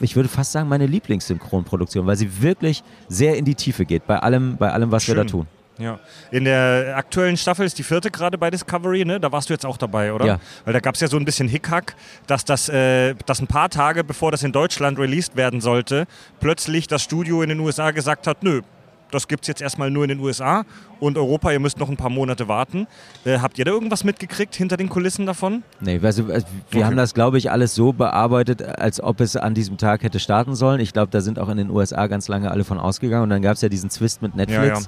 Ich 0.00 0.16
würde 0.16 0.28
fast 0.28 0.52
sagen, 0.52 0.68
meine 0.68 0.86
Lieblingssynchronproduktion, 0.86 2.06
weil 2.06 2.16
sie 2.16 2.42
wirklich 2.42 2.82
sehr 3.08 3.36
in 3.36 3.44
die 3.44 3.54
Tiefe 3.54 3.84
geht 3.84 4.06
bei 4.06 4.18
allem, 4.18 4.56
bei 4.58 4.72
allem 4.72 4.90
was 4.90 5.06
wir 5.08 5.14
da 5.14 5.22
Schön. 5.22 5.28
tun. 5.28 5.61
Ja. 5.82 5.98
In 6.30 6.44
der 6.44 6.94
aktuellen 6.96 7.36
Staffel 7.36 7.66
ist 7.66 7.78
die 7.78 7.82
vierte 7.82 8.10
gerade 8.10 8.38
bei 8.38 8.50
Discovery, 8.50 9.04
ne? 9.04 9.20
Da 9.20 9.32
warst 9.32 9.48
du 9.48 9.52
jetzt 9.54 9.66
auch 9.66 9.76
dabei, 9.76 10.12
oder? 10.12 10.24
Ja. 10.26 10.40
Weil 10.64 10.72
da 10.72 10.80
gab 10.80 10.94
es 10.94 11.00
ja 11.00 11.08
so 11.08 11.16
ein 11.16 11.24
bisschen 11.24 11.48
Hickhack, 11.48 11.94
dass 12.26 12.44
das, 12.44 12.68
äh, 12.68 13.14
dass 13.26 13.40
ein 13.40 13.46
paar 13.48 13.68
Tage 13.68 14.04
bevor 14.04 14.30
das 14.30 14.42
in 14.42 14.52
Deutschland 14.52 14.98
released 14.98 15.36
werden 15.36 15.60
sollte, 15.60 16.06
plötzlich 16.40 16.86
das 16.86 17.02
Studio 17.02 17.42
in 17.42 17.48
den 17.48 17.60
USA 17.60 17.90
gesagt 17.90 18.26
hat, 18.26 18.42
nö, 18.42 18.62
das 19.10 19.28
gibt 19.28 19.42
es 19.42 19.48
jetzt 19.48 19.60
erstmal 19.60 19.90
nur 19.90 20.04
in 20.04 20.08
den 20.08 20.20
USA 20.20 20.64
und 20.98 21.18
Europa, 21.18 21.50
ihr 21.52 21.60
müsst 21.60 21.78
noch 21.78 21.90
ein 21.90 21.98
paar 21.98 22.08
Monate 22.08 22.48
warten. 22.48 22.86
Äh, 23.26 23.40
habt 23.40 23.58
ihr 23.58 23.66
da 23.66 23.70
irgendwas 23.70 24.04
mitgekriegt 24.04 24.54
hinter 24.54 24.78
den 24.78 24.88
Kulissen 24.88 25.26
davon? 25.26 25.62
Nee, 25.80 26.00
also, 26.02 26.22
also 26.32 26.46
wir 26.70 26.78
Okay. 26.80 26.84
haben 26.84 26.96
das, 26.96 27.12
glaube 27.12 27.36
ich, 27.36 27.50
alles 27.50 27.74
so 27.74 27.92
bearbeitet, 27.92 28.62
als 28.62 29.02
ob 29.02 29.20
es 29.20 29.36
an 29.36 29.52
diesem 29.52 29.76
Tag 29.76 30.02
hätte 30.02 30.18
starten 30.18 30.54
sollen. 30.54 30.80
Ich 30.80 30.94
glaube, 30.94 31.10
da 31.10 31.20
sind 31.20 31.38
auch 31.38 31.50
in 31.50 31.58
den 31.58 31.68
USA 31.68 32.06
ganz 32.06 32.26
lange 32.28 32.50
alle 32.50 32.64
von 32.64 32.78
ausgegangen. 32.78 33.24
Und 33.24 33.30
dann 33.30 33.42
gab 33.42 33.56
es 33.56 33.60
ja 33.60 33.68
diesen 33.68 33.90
Zwist 33.90 34.22
mit 34.22 34.34
Netflix, 34.34 34.66
Ja, 34.66 34.74
ja. 34.76 34.80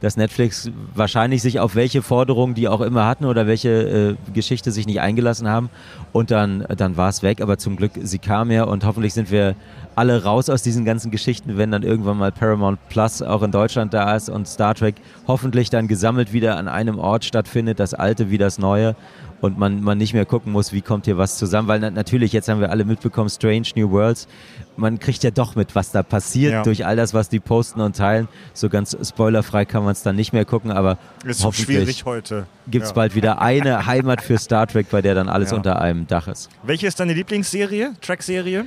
Dass 0.00 0.16
Netflix 0.16 0.70
wahrscheinlich 0.94 1.42
sich 1.42 1.60
auf 1.60 1.74
welche 1.74 2.02
Forderungen 2.02 2.54
die 2.54 2.68
auch 2.68 2.80
immer 2.80 3.06
hatten 3.06 3.24
oder 3.24 3.46
welche 3.46 4.16
äh, 4.28 4.32
Geschichte 4.32 4.72
sich 4.72 4.86
nicht 4.86 5.00
eingelassen 5.00 5.48
haben. 5.48 5.70
Und 6.12 6.30
dann, 6.30 6.64
dann 6.76 6.96
war 6.96 7.08
es 7.08 7.22
weg. 7.22 7.40
Aber 7.40 7.58
zum 7.58 7.76
Glück, 7.76 7.92
sie 8.02 8.18
kam 8.18 8.50
ja 8.50 8.64
und 8.64 8.84
hoffentlich 8.84 9.14
sind 9.14 9.30
wir 9.30 9.54
alle 9.94 10.22
raus 10.24 10.48
aus 10.48 10.62
diesen 10.62 10.84
ganzen 10.84 11.10
Geschichten, 11.10 11.58
wenn 11.58 11.70
dann 11.70 11.82
irgendwann 11.82 12.16
mal 12.16 12.32
Paramount 12.32 12.78
Plus 12.88 13.22
auch 13.22 13.42
in 13.42 13.50
Deutschland 13.50 13.92
da 13.92 14.16
ist 14.16 14.28
und 14.28 14.48
Star 14.48 14.74
Trek 14.74 14.96
hoffentlich 15.26 15.68
dann 15.70 15.88
gesammelt 15.88 16.32
wieder 16.32 16.56
an 16.56 16.68
einem 16.68 16.98
Ort 16.98 17.24
stattfindet, 17.24 17.80
das 17.80 17.94
Alte 17.94 18.30
wie 18.30 18.38
das 18.38 18.58
Neue 18.58 18.96
und 19.40 19.58
man, 19.58 19.82
man 19.82 19.96
nicht 19.98 20.12
mehr 20.12 20.26
gucken 20.26 20.52
muss, 20.52 20.72
wie 20.72 20.82
kommt 20.82 21.06
hier 21.06 21.16
was 21.18 21.38
zusammen, 21.38 21.66
weil 21.68 21.80
na, 21.80 21.90
natürlich, 21.90 22.32
jetzt 22.32 22.48
haben 22.48 22.60
wir 22.60 22.70
alle 22.70 22.84
mitbekommen, 22.84 23.30
Strange 23.30 23.68
New 23.74 23.90
Worlds, 23.90 24.28
man 24.76 24.98
kriegt 24.98 25.22
ja 25.22 25.30
doch 25.30 25.56
mit, 25.56 25.74
was 25.74 25.92
da 25.92 26.02
passiert 26.02 26.52
Ja. 26.52 26.62
durch 26.62 26.84
all 26.86 26.96
das, 26.96 27.14
was 27.14 27.28
die 27.28 27.40
posten 27.40 27.80
und 27.80 27.96
teilen. 27.96 28.28
So 28.54 28.68
ganz 28.68 28.96
spoilerfrei 29.02 29.64
kann 29.64 29.82
man 29.82 29.92
es 29.92 30.02
dann 30.02 30.16
nicht 30.16 30.32
mehr 30.32 30.44
gucken, 30.44 30.70
aber 30.70 30.98
Ist 31.24 31.40
so 31.40 31.52
schwierig 31.52 31.78
hoffentlich 31.78 32.04
heute. 32.04 32.46
gibt 32.68 32.84
es 32.84 32.90
Ja. 32.90 32.94
bald 32.94 33.14
wieder 33.14 33.40
eine 33.40 33.86
Heimat 33.86 34.22
für 34.22 34.38
Star 34.38 34.66
Trek, 34.66 34.88
bei 34.90 35.02
der 35.02 35.14
dann 35.14 35.28
alles 35.28 35.50
Ja. 35.50 35.56
unter 35.56 35.80
einem 35.80 36.06
Dach 36.06 36.28
ist. 36.28 36.48
Welche 36.62 36.86
ist 36.86 37.00
deine 37.00 37.14
Lieblingsserie, 37.14 37.92
Track-Serie? 38.00 38.66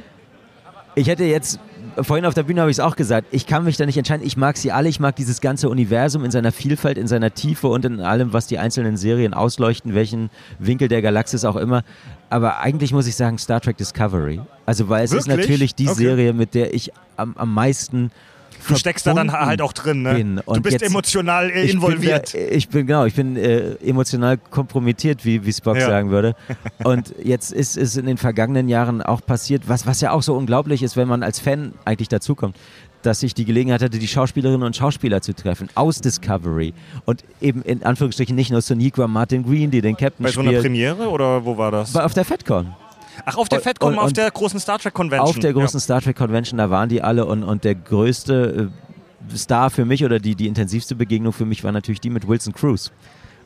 Ich 0.96 1.08
hätte 1.08 1.24
jetzt, 1.24 1.60
vorhin 2.02 2.26
auf 2.26 2.34
der 2.34 2.44
Bühne 2.44 2.62
habe 2.62 2.72
ich 2.72 2.78
es 2.78 2.80
auch 2.80 2.96
gesagt, 2.96 3.28
ich 3.32 3.48
kann 3.48 3.64
mich 3.64 3.78
da 3.78 3.86
nicht 3.86 3.98
entscheiden. 3.98 4.26
Ich 4.26 4.38
mag 4.38 4.58
sie 4.58 4.72
alle. 4.72 4.90
Ich 4.90 5.00
mag 5.00 5.16
dieses 5.16 5.42
ganze 5.42 5.70
Universum 5.70 6.24
in 6.26 6.32
seiner 6.32 6.52
Vielfalt, 6.52 6.98
in 6.98 7.08
seiner 7.08 7.34
Tiefe 7.34 7.68
und 7.68 7.86
in 7.86 8.00
allem, 8.00 8.34
was 8.34 8.48
die 8.48 8.58
einzelnen 8.60 8.98
Serien 8.98 9.34
ausleuchten, 9.34 9.94
welchen 9.94 10.30
Winkel 10.60 10.88
der 10.88 11.02
Galaxis 11.02 11.46
auch 11.46 11.56
immer. 11.56 11.84
Aber 12.30 12.60
eigentlich 12.60 12.92
muss 12.94 13.08
ich 13.08 13.16
sagen 13.16 13.38
Star 13.38 13.62
Trek 13.62 13.78
Discovery. 13.78 14.42
Also, 14.66 14.90
weil 14.90 15.04
es 15.06 15.12
ist 15.12 15.28
Wirklich? 15.28 15.48
natürlich 15.48 15.76
die 15.76 15.88
Okay. 15.90 15.96
Serie, 15.98 16.34
mit 16.34 16.54
der 16.54 16.74
ich 16.74 16.92
am, 17.18 17.36
am 17.38 17.54
meisten 17.54 18.12
Du 18.68 18.76
steckst 18.76 19.06
da 19.06 19.14
dann 19.14 19.32
halt 19.32 19.62
auch 19.62 19.74
drin, 19.74 20.02
ne? 20.04 20.42
du 20.46 20.62
bist 20.62 20.82
emotional 20.82 21.50
äh, 21.50 21.64
ich 21.64 21.74
involviert. 21.74 22.32
Bin 22.32 22.42
da, 22.50 22.56
ich 22.56 22.70
bin 22.70 22.88
genau, 22.88 23.06
ich 23.06 23.14
bin 23.16 23.36
äh, 23.36 23.74
emotional 23.86 24.38
kompromittiert, 24.38 25.26
wie, 25.26 25.46
wie 25.46 25.52
Spock 25.54 25.78
Ja. 25.78 25.88
sagen 25.88 26.10
würde. 26.10 26.36
Und 26.84 27.14
jetzt 27.24 27.52
ist 27.52 27.78
es 27.78 27.98
in 27.98 28.06
den 28.06 28.18
vergangenen 28.18 28.68
Jahren 28.70 29.02
auch 29.02 29.22
passiert, 29.26 29.68
was, 29.68 29.86
was 29.86 30.02
ja 30.02 30.12
auch 30.12 30.24
so 30.24 30.36
unglaublich 30.36 30.84
ist, 30.84 30.96
wenn 30.98 31.08
man 31.08 31.24
als 31.24 31.40
Fan 31.40 31.74
eigentlich 31.86 32.10
dazukommt, 32.10 32.56
dass 33.02 33.22
ich 33.22 33.34
die 33.34 33.44
Gelegenheit 33.44 33.82
hatte, 33.82 34.00
die 34.00 34.08
Schauspielerinnen 34.08 34.64
und 34.66 34.76
Schauspieler 34.78 35.22
zu 35.22 35.34
treffen 35.36 35.68
aus 35.76 36.00
Discovery 36.00 36.74
und 37.06 37.24
eben 37.42 37.62
in 37.64 37.84
Anführungsstrichen 37.84 38.34
nicht 38.36 38.50
nur 38.52 38.62
Soniqua 38.62 39.08
Martin 39.08 39.44
Green, 39.44 39.72
die 39.72 39.82
den 39.82 39.98
Captain 39.98 40.24
Bei 40.24 40.32
so 40.32 40.40
einer 40.40 40.52
spielt, 40.52 40.64
Premiere 40.64 41.10
oder 41.10 41.44
wo 41.44 41.58
war 41.58 41.70
das? 41.72 41.94
war 41.94 42.06
auf 42.06 42.14
der 42.14 42.24
FedCon. 42.24 42.74
Ach, 43.26 43.38
auf 43.38 43.50
der 43.50 43.62
FedCon, 43.62 43.98
auf 43.98 44.14
der 44.14 44.30
großen 44.32 44.60
Star 44.60 44.80
Trek 44.80 44.94
Convention. 44.94 45.30
Auf 45.30 45.40
der 45.40 45.54
großen 45.54 45.80
Star 45.80 46.02
Trek 46.02 46.16
Convention, 46.16 46.58
da 46.58 46.70
waren 46.70 46.90
die 46.90 47.02
alle 47.02 47.26
und, 47.26 47.44
und 47.44 47.64
der 47.64 47.76
größte 47.76 48.70
äh, 49.32 49.38
Star 49.38 49.70
für 49.70 49.86
mich 49.86 50.04
oder 50.04 50.20
die, 50.20 50.36
die 50.36 50.48
intensivste 50.48 50.96
Begegnung 50.96 51.34
für 51.34 51.46
mich 51.46 51.64
war 51.64 51.72
natürlich 51.72 52.02
die 52.02 52.10
mit 52.10 52.28
Wilson 52.28 52.54
Cruz. 52.54 52.88
Ja, 52.88 52.94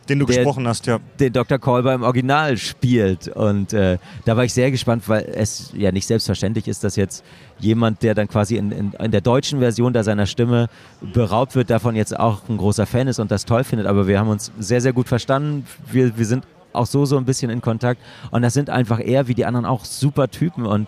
den 0.07 0.19
du 0.19 0.25
der- 0.25 0.37
gesprochen 0.37 0.67
hast, 0.67 0.85
ja. 0.87 0.99
den 1.19 1.33
Dr. 1.33 1.59
Kolber 1.59 1.93
im 1.93 2.03
Original 2.03 2.57
spielt. 2.57 3.27
Und 3.27 3.73
äh, 3.73 3.97
da 4.25 4.37
war 4.37 4.45
ich 4.45 4.53
sehr 4.53 4.71
gespannt, 4.71 5.03
weil 5.07 5.25
es 5.35 5.73
ja 5.75 5.91
nicht 5.91 6.07
selbstverständlich 6.07 6.67
ist, 6.67 6.83
dass 6.83 6.95
jetzt 6.95 7.23
jemand, 7.59 8.03
der 8.03 8.15
dann 8.15 8.27
quasi 8.27 8.55
in, 8.55 8.71
in, 8.71 8.93
in 8.93 9.11
der 9.11 9.21
deutschen 9.21 9.59
Version 9.59 9.91
da 9.93 10.03
seiner 10.03 10.25
Stimme 10.25 10.67
beraubt 11.01 11.55
wird, 11.55 11.69
davon 11.69 11.95
jetzt 11.95 12.17
auch 12.17 12.47
ein 12.47 12.57
großer 12.57 12.85
Fan 12.85 13.07
ist 13.07 13.19
und 13.19 13.31
das 13.31 13.45
toll 13.45 13.63
findet. 13.63 13.87
Aber 13.87 14.07
wir 14.07 14.17
haben 14.19 14.29
uns 14.29 14.51
sehr, 14.57 14.81
sehr 14.81 14.93
gut 14.93 15.07
verstanden. 15.07 15.65
Wir, 15.91 16.17
wir 16.17 16.25
sind 16.25 16.45
auch 16.77 16.85
so, 16.85 17.05
so 17.05 17.17
ein 17.17 17.25
bisschen 17.25 17.49
in 17.49 17.61
Kontakt. 17.61 18.01
Und 18.31 18.41
das 18.41 18.53
sind 18.53 18.69
einfach 18.69 18.99
eher 18.99 19.27
wie 19.27 19.33
die 19.33 19.45
anderen 19.45 19.65
auch 19.65 19.85
super 19.85 20.29
Typen. 20.29 20.65
Und 20.65 20.87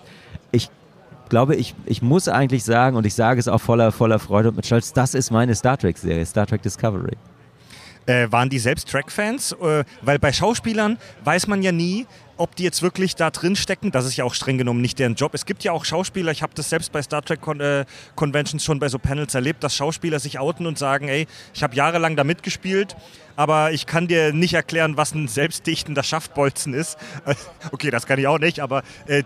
ich 0.51 0.69
glaube, 1.29 1.55
ich, 1.55 1.75
ich 1.85 2.01
muss 2.01 2.27
eigentlich 2.27 2.63
sagen, 2.63 2.95
und 2.95 3.05
ich 3.05 3.13
sage 3.13 3.39
es 3.39 3.47
auch 3.47 3.61
voller, 3.61 3.91
voller 3.91 4.19
Freude 4.19 4.49
und 4.49 4.55
mit 4.55 4.65
Stolz, 4.65 4.93
das 4.93 5.13
ist 5.13 5.31
meine 5.31 5.55
Star 5.55 5.77
Trek-Serie, 5.77 6.25
Star 6.25 6.47
Trek 6.47 6.61
Discovery. 6.61 7.17
Äh, 8.05 8.31
waren 8.31 8.49
die 8.49 8.59
selbst 8.59 8.89
Track-Fans? 8.89 9.51
Äh, 9.61 9.83
weil 10.01 10.17
bei 10.17 10.33
Schauspielern 10.33 10.97
weiß 11.23 11.47
man 11.47 11.61
ja 11.61 11.71
nie, 11.71 12.07
ob 12.39 12.55
die 12.55 12.63
jetzt 12.63 12.81
wirklich 12.81 13.15
da 13.15 13.31
drin 13.31 13.57
stecken. 13.57 13.91
Das 13.91 14.05
ist 14.05 14.15
ja 14.15 14.23
auch 14.23 14.33
streng 14.33 14.57
genommen 14.57 14.79
nicht 14.79 14.97
deren 14.97 15.15
Job. 15.15 15.33
Es 15.33 15.45
gibt 15.45 15.63
ja 15.63 15.73
auch 15.73 15.83
Schauspieler, 15.83 16.31
ich 16.31 16.41
habe 16.41 16.53
das 16.55 16.69
selbst 16.69 16.91
bei 16.91 17.01
Star 17.01 17.21
Trek 17.21 17.41
Con 17.41 17.59
äh, 17.59 17.85
Conventions 18.15 18.63
schon 18.63 18.79
bei 18.79 18.87
so 18.87 18.97
Panels 18.97 19.35
erlebt, 19.35 19.61
dass 19.61 19.75
Schauspieler 19.75 20.19
sich 20.19 20.39
outen 20.39 20.65
und 20.65 20.77
sagen, 20.77 21.09
ey, 21.09 21.27
ich 21.53 21.63
habe 21.63 21.75
jahrelang 21.75 22.15
da 22.15 22.23
mitgespielt, 22.23 22.95
aber 23.35 23.73
ich 23.73 23.85
kann 23.85 24.07
dir 24.07 24.31
nicht 24.31 24.53
erklären, 24.53 24.95
was 24.95 25.13
ein 25.13 25.27
selbstdichtender 25.27 26.03
Schaftbolzen 26.03 26.73
ist. 26.73 26.97
Okay, 27.71 27.91
das 27.91 28.07
kann 28.07 28.19
ich 28.19 28.27
auch 28.27 28.39
nicht, 28.39 28.61
aber 28.61 28.83
äh, 29.05 29.23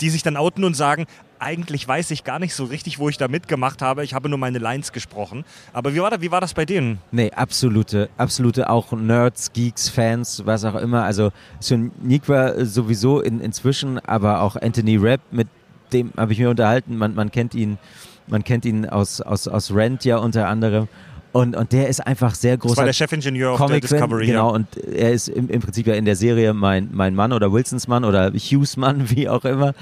die 0.00 0.10
sich 0.10 0.22
dann 0.22 0.36
outen 0.36 0.64
und 0.64 0.74
sagen, 0.74 1.06
eigentlich 1.40 1.86
weiß 1.86 2.10
ich 2.10 2.24
gar 2.24 2.38
nicht 2.38 2.54
so 2.54 2.64
richtig, 2.64 2.98
wo 2.98 3.08
ich 3.08 3.16
da 3.16 3.28
mitgemacht 3.28 3.82
habe. 3.82 4.04
Ich 4.04 4.14
habe 4.14 4.28
nur 4.28 4.38
meine 4.38 4.58
Lines 4.58 4.92
gesprochen. 4.92 5.44
Aber 5.72 5.94
wie 5.94 6.00
war, 6.00 6.10
da, 6.10 6.20
wie 6.20 6.30
war 6.30 6.40
das 6.40 6.54
bei 6.54 6.64
denen? 6.64 6.98
Nee, 7.10 7.30
absolute, 7.32 8.10
absolute 8.16 8.68
auch 8.68 8.92
Nerds, 8.92 9.52
Geeks, 9.52 9.88
Fans, 9.88 10.42
was 10.44 10.64
auch 10.64 10.74
immer. 10.76 11.04
Also 11.04 11.32
Soniqua 11.58 12.64
sowieso 12.64 13.20
in, 13.20 13.40
inzwischen, 13.40 13.98
aber 13.98 14.42
auch 14.42 14.56
Anthony 14.56 14.96
Rapp, 14.96 15.20
mit 15.30 15.48
dem 15.92 16.12
habe 16.16 16.32
ich 16.32 16.38
mir 16.38 16.50
unterhalten. 16.50 16.96
Man, 16.96 17.14
man 17.14 17.30
kennt 17.30 17.54
ihn, 17.54 17.78
man 18.26 18.44
kennt 18.44 18.64
ihn 18.64 18.88
aus, 18.88 19.20
aus, 19.20 19.48
aus 19.48 19.74
Rent 19.74 20.04
ja 20.04 20.18
unter 20.18 20.48
anderem. 20.48 20.88
Und, 21.32 21.56
und 21.56 21.72
der 21.72 21.88
ist 21.88 22.04
einfach 22.04 22.34
sehr 22.34 22.56
Das 22.56 22.62
großer 22.62 22.76
war 22.78 22.84
der 22.86 22.92
Chefingenieur 22.92 23.52
auf 23.52 23.70
der 23.70 23.80
Discovery. 23.80 24.26
genau, 24.26 24.48
ja. 24.48 24.54
und 24.56 24.76
er 24.76 25.12
ist 25.12 25.28
im, 25.28 25.48
im 25.48 25.60
Prinzip 25.60 25.86
ja 25.86 25.94
in 25.94 26.04
der 26.04 26.16
Serie 26.16 26.52
mein, 26.54 26.88
mein 26.92 27.14
Mann 27.14 27.32
oder 27.32 27.52
Wilsons 27.52 27.86
Mann 27.86 28.04
oder 28.04 28.32
Hughes 28.32 28.76
Mann, 28.76 29.10
wie 29.10 29.28
auch 29.28 29.44
immer. 29.44 29.74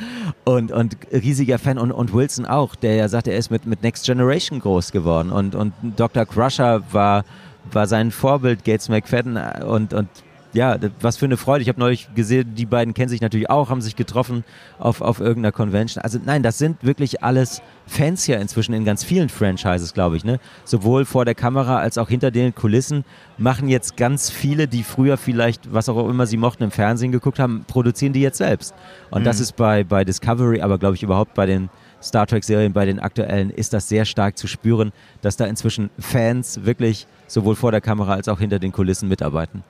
Und, 0.45 0.73
und 0.73 0.97
riesiger 1.11 1.59
Fan 1.59 1.79
und, 1.79 1.91
und 1.91 2.13
Wilson 2.13 2.45
auch, 2.45 2.75
der 2.75 2.97
ja 2.97 3.09
sagt, 3.09 3.29
er 3.29 3.37
ist 3.37 3.51
mit, 3.51 3.65
mit 3.65 3.83
Next 3.83 4.05
Generation 4.05 4.61
groß 4.61 4.93
geworden. 4.93 5.31
Und, 5.31 5.55
und 5.55 5.73
Dr. 5.97 6.27
Crusher 6.27 6.83
war, 6.93 7.25
war 7.73 7.87
sein 7.87 8.11
Vorbild, 8.11 8.65
Gates 8.65 8.91
McFadden. 8.91 9.37
Und, 9.65 9.95
und 9.95 10.09
ja, 10.53 10.77
was 11.01 11.17
für 11.17 11.27
eine 11.27 11.37
Freude. 11.37 11.63
Ich 11.63 11.69
habe 11.69 11.81
neulich 11.81 12.09
gesehen, 12.15 12.55
die 12.55 12.67
beiden 12.67 12.95
kennen 12.95 13.09
sich 13.09 13.21
natürlich 13.21 13.51
auch, 13.51 13.71
haben 13.71 13.81
sich 13.81 13.97
getroffen 13.97 14.45
auf, 14.79 15.01
auf 15.01 15.21
irgendeiner 15.21 15.53
Convention. 15.53 16.03
Also 16.03 16.19
nein, 16.23 16.43
das 16.43 16.59
sind 16.59 16.83
wirklich 16.83 17.23
alles 17.23 17.63
Fans 17.89 18.27
ja 18.27 18.39
inzwischen 18.39 18.75
in 18.75 18.85
ganz 18.85 19.03
vielen 19.03 19.29
Franchises, 19.29 19.95
glaube 19.95 20.17
ich. 20.17 20.25
Ne? 20.25 20.39
Sowohl 20.65 21.05
vor 21.05 21.25
der 21.25 21.35
Kamera 21.35 21.79
als 21.79 21.99
auch 21.99 22.09
hinter 22.09 22.31
den 22.31 22.55
Kulissen 22.55 23.05
machen 23.39 23.69
jetzt 23.69 23.97
ganz 23.97 24.31
viele, 24.31 24.69
die 24.69 24.83
früher 24.83 25.17
vielleicht, 25.17 25.73
was 25.73 25.89
auch 25.89 26.09
immer 26.09 26.27
sie 26.27 26.37
mochten, 26.37 26.65
im 26.65 26.71
Fernsehen 26.71 27.13
geguckt 27.13 27.39
haben, 27.39 27.65
produzieren 27.67 28.13
die 28.13 28.21
jetzt 28.21 28.39
selbst. 28.39 28.75
Und 29.11 29.23
mhm. 29.23 29.25
das 29.25 29.41
ist 29.41 29.57
bei, 29.57 29.85
bei 29.85 30.05
Discovery, 30.05 30.61
aber 30.61 30.79
glaube 30.79 30.97
ich 30.97 31.03
überhaupt 31.03 31.35
bei 31.35 31.47
den 31.47 31.71
Star 32.03 32.27
Trek-Serien, 32.27 32.73
bei 32.73 32.87
den 32.87 33.01
aktuellen, 33.01 33.51
ist 33.51 33.73
das 33.73 33.89
sehr 33.89 34.05
stark 34.05 34.39
zu 34.39 34.47
spüren, 34.47 34.93
dass 35.21 35.37
da 35.37 35.47
inzwischen 35.47 35.91
Fans 35.99 36.65
wirklich 36.65 37.07
sowohl 37.27 37.57
vor 37.57 37.73
der 37.73 37.81
Kamera 37.81 38.15
als 38.15 38.29
auch 38.29 38.39
hinter 38.39 38.59
den 38.59 38.73
Kulissen 38.73 39.09
mitarbeiten. 39.09 39.65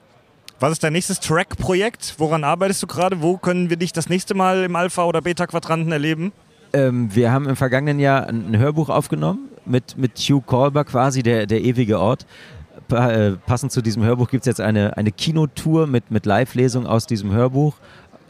Was 0.61 0.73
ist 0.73 0.83
dein 0.83 0.93
nächstes 0.93 1.21
Track-Projekt? 1.21 2.17
Woran 2.19 2.43
arbeitest 2.43 2.83
du 2.83 2.89
gerade? 2.89 3.23
Wo 3.23 3.37
können 3.37 3.71
wir 3.71 3.77
dich 3.77 3.93
das 3.93 4.09
nächste 4.09 4.35
Mal 4.35 4.65
im 4.65 4.75
Alpha- 4.75 5.05
oder 5.05 5.23
Beta-Quadranten 5.23 5.93
erleben? 5.93 6.33
Ähm, 6.73 7.15
wir 7.15 7.33
haben 7.33 7.49
im 7.49 7.57
vergangenen 7.57 7.99
Jahr 7.99 8.27
ein 8.29 8.57
Hörbuch 8.57 8.89
aufgenommen 8.89 9.49
mit, 9.65 9.97
mit 9.97 10.19
Hugh 10.19 10.43
Colber 10.45 10.85
quasi, 10.85 11.23
der, 11.23 11.47
der 11.47 11.63
ewige 11.63 11.99
Ort. 11.99 12.27
Pa 12.89 13.11
äh, 13.11 13.33
passend 13.33 13.73
zu 13.73 13.83
diesem 13.83 14.03
Hörbuch 14.03 14.31
gibt 14.31 14.43
es 14.43 14.47
jetzt 14.47 14.61
eine, 14.61 14.97
eine 14.97 15.13
Kinotour 15.13 15.87
mit, 15.87 16.11
mit 16.11 16.25
Live-Lesung 16.27 16.87
aus 16.87 17.07
diesem 17.07 17.33
Hörbuch 17.33 17.75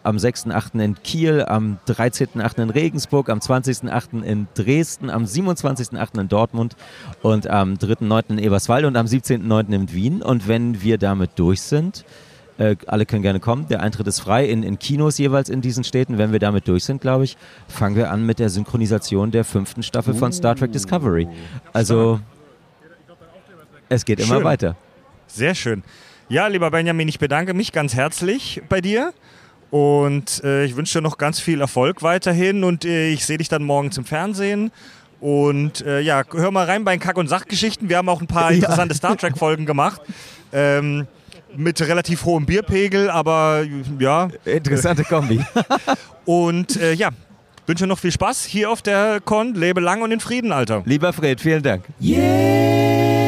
am 0.03 0.17
6.8. 0.17 0.83
in 0.83 0.95
Kiel, 1.03 1.45
am 1.47 1.79
13.8. 1.87 2.63
in 2.63 2.71
Regensburg, 2.71 3.29
am 3.29 3.41
20.8. 3.41 4.23
in 4.23 4.49
Dresden, 4.55 5.11
am 5.11 5.25
27.8. 5.25 6.21
in 6.21 6.29
Dortmund 6.29 6.77
und 7.23 7.47
am 7.49 7.75
3.9. 7.75 8.31
in 8.31 8.39
Eberswalde 8.39 8.89
und 8.89 8.97
am 8.97 9.07
17.9. 9.07 9.73
in 9.75 9.93
Wien. 9.93 10.23
Und 10.23 10.49
wenn 10.49 10.83
wir 10.83 10.97
damit 10.97 11.33
durch 11.37 11.61
sind, 11.61 12.05
äh, 12.59 12.77
alle 12.87 13.07
können 13.07 13.23
gerne 13.23 13.41
kommen. 13.41 13.69
Der 13.69 13.81
Eintritt 13.83 14.07
ist 14.07 14.21
frei 14.21 14.47
in, 14.47 14.63
in 14.63 14.79
Kinos 14.79 15.17
jeweils 15.19 15.49
in 15.49 15.61
diesen 15.61 15.85
Städten. 15.85 16.19
Wenn 16.19 16.33
wir 16.33 16.39
damit 16.39 16.69
durch 16.69 16.85
sind, 16.85 17.01
glaube 17.01 17.25
ich, 17.25 17.37
fangen 17.69 17.97
wir 17.97 18.11
an 18.11 18.27
mit 18.27 18.39
der 18.39 18.51
Synchronisation 18.51 19.31
der 19.31 19.45
fünften 19.45 19.83
Staffel 19.83 20.15
von 20.15 20.33
Star 20.33 20.57
Trek 20.57 20.73
Discovery. 20.73 21.29
Also 21.73 22.21
es 23.89 24.05
geht 24.05 24.21
immer 24.21 24.37
schön. 24.37 24.45
weiter. 24.45 24.77
Sehr 25.27 25.55
schön. 25.55 25.83
Ja, 26.29 26.47
lieber 26.47 26.71
Benjamin, 26.71 27.09
ich 27.09 27.19
bedanke 27.19 27.55
mich 27.55 27.73
ganz 27.73 27.95
herzlich 27.95 28.61
bei 28.69 28.81
dir. 28.81 29.13
Und 29.71 30.43
äh, 30.45 30.65
ich 30.65 30.77
wünsche 30.77 30.99
dir 30.99 31.03
noch 31.03 31.19
ganz 31.19 31.41
viel 31.41 31.61
Erfolg 31.61 32.03
weiterhin 32.03 32.65
und 32.65 32.87
äh, 32.87 33.11
ich 33.11 33.27
sehe 33.27 33.37
dich 33.37 33.49
dann 33.49 33.63
morgens 33.63 33.99
im 33.99 34.05
Fernsehen. 34.05 34.73
Und 35.21 35.83
äh, 35.85 36.01
ja, 36.01 36.23
hör 36.31 36.51
mal 36.51 36.65
rein 36.65 36.85
bei 36.85 36.97
den 36.97 37.01
Kack- 37.01 37.19
und 37.19 37.29
Sachgeschichten. 37.29 37.89
Wir 37.89 37.99
haben 37.99 38.09
auch 38.09 38.21
ein 38.21 38.27
paar 38.27 38.51
interessante 38.51 38.95
Star 38.95 39.17
Trek-Folgen 39.17 39.67
gemacht. 39.67 40.01
Ähm, 40.53 41.07
mit 41.59 41.81
relativ 41.81 42.25
hohem 42.25 42.47
Bierpegel, 42.47 43.11
aber 43.11 43.65
ja. 43.99 44.29
Interessante 44.45 45.05
Kombi. 45.05 45.41
und 46.25 46.81
äh, 46.81 46.93
ja, 46.93 47.11
wünsche 47.67 47.87
noch 47.87 47.99
viel 47.99 48.13
Spaß 48.13 48.45
hier 48.45 48.71
auf 48.71 48.81
der 48.81 49.21
Con. 49.21 49.55
Lebe 49.55 49.81
lang 49.81 50.03
und 50.03 50.13
in 50.13 50.21
Frieden, 50.21 50.53
Alter. 50.53 50.83
Lieber 50.87 51.13
Fred, 51.13 51.41
vielen 51.41 51.63
Dank. 51.63 51.85
Yeah! 52.01 53.28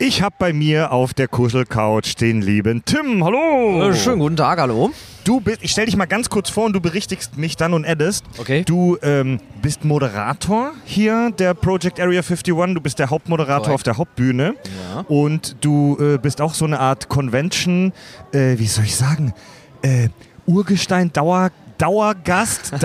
Ich 0.00 0.22
habe 0.22 0.36
bei 0.38 0.52
mir 0.52 0.92
auf 0.92 1.12
der 1.12 1.26
Kuschelcouch 1.26 2.14
den 2.14 2.40
lieben 2.40 2.84
Tim. 2.84 3.24
Hallo. 3.24 3.90
Äh, 3.90 3.96
schönen 3.96 4.20
guten 4.20 4.36
Tag, 4.36 4.60
hallo. 4.60 4.92
Du 5.24 5.40
bist, 5.40 5.58
ich 5.60 5.72
stell 5.72 5.86
dich 5.86 5.96
mal 5.96 6.06
ganz 6.06 6.30
kurz 6.30 6.50
vor 6.50 6.66
und 6.66 6.72
du 6.72 6.80
berichtigst 6.80 7.36
mich 7.36 7.56
dann 7.56 7.74
und 7.74 7.84
addest. 7.84 8.24
Okay. 8.38 8.62
Du 8.64 8.96
ähm, 9.02 9.40
bist 9.60 9.84
Moderator 9.84 10.70
hier 10.84 11.32
der 11.36 11.52
Project 11.52 11.98
Area 11.98 12.20
51. 12.20 12.54
Du 12.74 12.80
bist 12.80 13.00
der 13.00 13.10
Hauptmoderator 13.10 13.64
Correct. 13.64 13.74
auf 13.74 13.82
der 13.82 13.96
Hauptbühne. 13.96 14.54
Ja. 14.94 15.00
Und 15.08 15.56
du 15.62 15.98
äh, 16.00 16.16
bist 16.16 16.40
auch 16.40 16.54
so 16.54 16.64
eine 16.64 16.78
Art 16.78 17.08
Convention, 17.08 17.92
äh, 18.32 18.56
wie 18.56 18.68
soll 18.68 18.84
ich 18.84 18.94
sagen, 18.94 19.34
äh, 19.82 20.10
Urgestein, 20.46 21.12
Dauer, 21.12 21.50
Dauergast, 21.76 22.72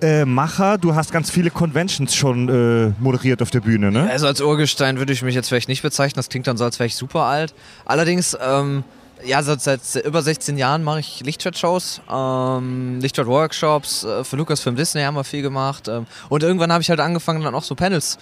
Dauermacher. 0.00 0.78
du 0.78 0.94
hast 0.94 1.12
ganz 1.12 1.30
viele 1.30 1.50
Conventions 1.50 2.14
schon 2.14 2.48
äh, 2.48 2.92
moderiert 3.00 3.42
auf 3.42 3.50
der 3.50 3.60
Bühne, 3.60 3.90
ne? 3.90 4.08
Also 4.10 4.26
als 4.26 4.40
Urgestein 4.40 4.98
würde 4.98 5.12
ich 5.12 5.22
mich 5.22 5.34
jetzt 5.34 5.48
vielleicht 5.48 5.68
nicht 5.68 5.82
bezeichnen, 5.82 6.16
das 6.16 6.28
klingt 6.28 6.46
dann 6.46 6.56
so, 6.56 6.64
als 6.64 6.78
wäre 6.78 6.86
ich 6.86 6.96
super 6.96 7.22
alt. 7.22 7.54
Allerdings, 7.84 8.36
ähm, 8.40 8.84
ja, 9.24 9.42
seit, 9.42 9.62
seit 9.62 10.04
über 10.04 10.22
16 10.22 10.58
Jahren 10.58 10.82
mache 10.82 11.00
ich 11.00 11.20
Lichtschwert-Shows, 11.24 12.02
ähm, 12.10 13.00
Lichtschwert-Workshops, 13.00 14.04
äh, 14.04 14.24
für 14.24 14.36
Lucasfilm 14.36 14.76
Disney 14.76 15.02
haben 15.02 15.14
wir 15.14 15.24
viel 15.24 15.42
gemacht. 15.42 15.88
Ähm, 15.88 16.06
und 16.28 16.42
irgendwann 16.42 16.72
habe 16.72 16.82
ich 16.82 16.90
halt 16.90 17.00
angefangen, 17.00 17.42
dann 17.42 17.54
auch 17.54 17.64
so 17.64 17.74
Panels 17.74 18.18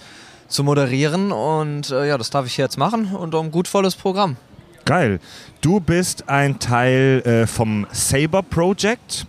zu 0.47 0.63
moderieren 0.63 1.31
und 1.31 1.89
äh, 1.89 2.07
ja, 2.07 2.17
das 2.17 2.29
darf 2.29 2.45
ich 2.45 2.57
jetzt 2.57 2.77
machen 2.77 3.15
und 3.15 3.33
um 3.33 3.51
gut 3.51 3.67
volles 3.67 3.95
Programm. 3.95 4.37
Geil. 4.85 5.19
Du 5.61 5.79
bist 5.79 6.27
ein 6.27 6.59
Teil 6.59 7.21
äh, 7.25 7.47
vom 7.47 7.87
Saber 7.91 8.43
Project. 8.43 9.25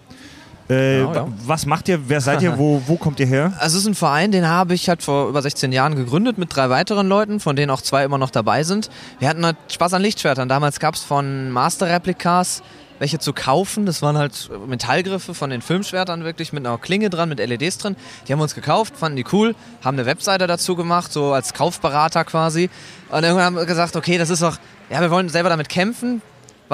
Äh, 0.69 0.99
Genau, 0.99 1.15
ja. 1.15 1.29
Was 1.47 1.67
macht 1.67 1.89
ihr? 1.89 2.09
Wer 2.09 2.21
seid 2.21 2.43
ihr? 2.43 2.59
Wo, 2.59 2.83
wo 2.87 2.97
kommt 2.97 3.21
ihr 3.21 3.27
her? 3.27 3.53
Also 3.59 3.77
es 3.77 3.83
ist 3.85 3.89
ein 3.89 3.95
Verein, 3.95 4.33
den 4.33 4.49
habe 4.49 4.75
ich 4.75 4.89
halt 4.89 5.03
vor 5.03 5.29
über 5.29 5.43
16 5.43 5.73
Jahren 5.73 5.95
gegründet 5.95 6.39
mit 6.39 6.55
drei 6.55 6.71
weiteren 6.71 7.09
Leuten, 7.09 7.41
von 7.41 7.57
denen 7.57 7.71
auch 7.71 7.83
zwei 7.83 8.05
immer 8.05 8.19
noch 8.19 8.31
dabei 8.31 8.63
sind. 8.63 8.91
Wir 9.19 9.29
hatten 9.29 9.45
halt 9.45 9.57
Spaß 9.69 9.95
an 9.95 10.03
Lichtschwertern. 10.03 10.49
Damals 10.49 10.81
gab 10.81 10.95
es 10.95 11.03
von 11.03 11.51
Master 11.51 11.89
Replikas 11.89 12.63
welche 12.99 13.19
zu 13.19 13.33
kaufen. 13.33 13.87
Das 13.87 14.03
waren 14.03 14.17
halt 14.17 14.51
Metallgriffe 14.67 15.35
von 15.35 15.51
den 15.51 15.63
Filmschwertern 15.63 16.25
wirklich 16.25 16.53
mit 16.53 16.67
einer 16.67 16.79
Klinge 16.79 17.11
dran, 17.11 17.29
mit 17.29 17.39
LEDs 17.39 17.79
drin. 17.79 17.97
Die 18.27 18.33
haben 18.33 18.39
wir 18.39 18.45
uns 18.45 18.55
gekauft, 18.55 18.97
fanden 18.97 19.17
die 19.17 19.25
cool, 19.33 19.55
haben 19.85 19.99
eine 19.99 20.07
Webseite 20.07 20.47
dazu 20.47 20.77
gemacht, 20.77 21.13
so 21.13 21.33
als 21.33 21.55
Kaufberater 21.55 22.25
quasi. 22.25 22.71
Und 23.11 23.23
irgendwann 23.25 23.45
haben 23.45 23.57
wir 23.57 23.67
gesagt, 23.67 23.97
okay, 23.97 24.19
das 24.19 24.31
ist 24.31 24.43
doch, 24.43 24.57
ja, 24.91 25.01
wir 25.01 25.11
wollen 25.11 25.29
selber 25.29 25.49
damit 25.49 25.69
kämpfen, 25.69 26.23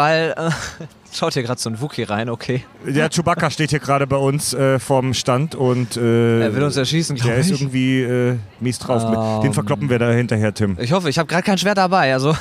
weil, 0.00 0.34
äh, 0.36 0.50
schaut 1.12 1.34
hier 1.34 1.42
gerade 1.42 1.60
so 1.60 1.68
ein 1.68 1.80
Wookie 1.80 2.04
rein, 2.04 2.30
okay. 2.30 2.64
Der 2.86 3.10
Chewbacca 3.10 3.50
steht 3.50 3.70
hier 3.70 3.80
gerade 3.80 4.06
bei 4.06 4.16
uns 4.16 4.54
äh, 4.54 4.78
vorm 4.78 5.12
Stand 5.12 5.54
und 5.54 5.96
äh, 5.96 6.40
Er 6.40 6.54
will 6.54 6.62
uns 6.64 6.76
erschießen, 6.76 7.16
der 7.16 7.24
glaube 7.24 7.40
ist 7.40 7.50
ich. 7.50 7.60
irgendwie 7.60 8.02
äh, 8.02 8.36
mies 8.60 8.78
drauf. 8.78 9.02
Ähm. 9.04 9.42
Den 9.42 9.52
verkloppen 9.52 9.90
wir 9.90 9.98
da 9.98 10.10
hinterher, 10.10 10.54
Tim. 10.54 10.78
Ich 10.80 10.92
hoffe, 10.92 11.10
ich 11.10 11.18
habe 11.18 11.26
gerade 11.26 11.42
kein 11.42 11.58
Schwert 11.58 11.76
dabei, 11.78 12.12
also 12.12 12.34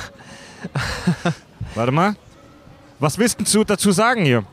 Warte 1.74 1.92
mal. 1.92 2.14
Was 2.98 3.18
willst 3.18 3.54
du 3.54 3.64
dazu 3.64 3.92
sagen 3.92 4.24
hier? 4.24 4.44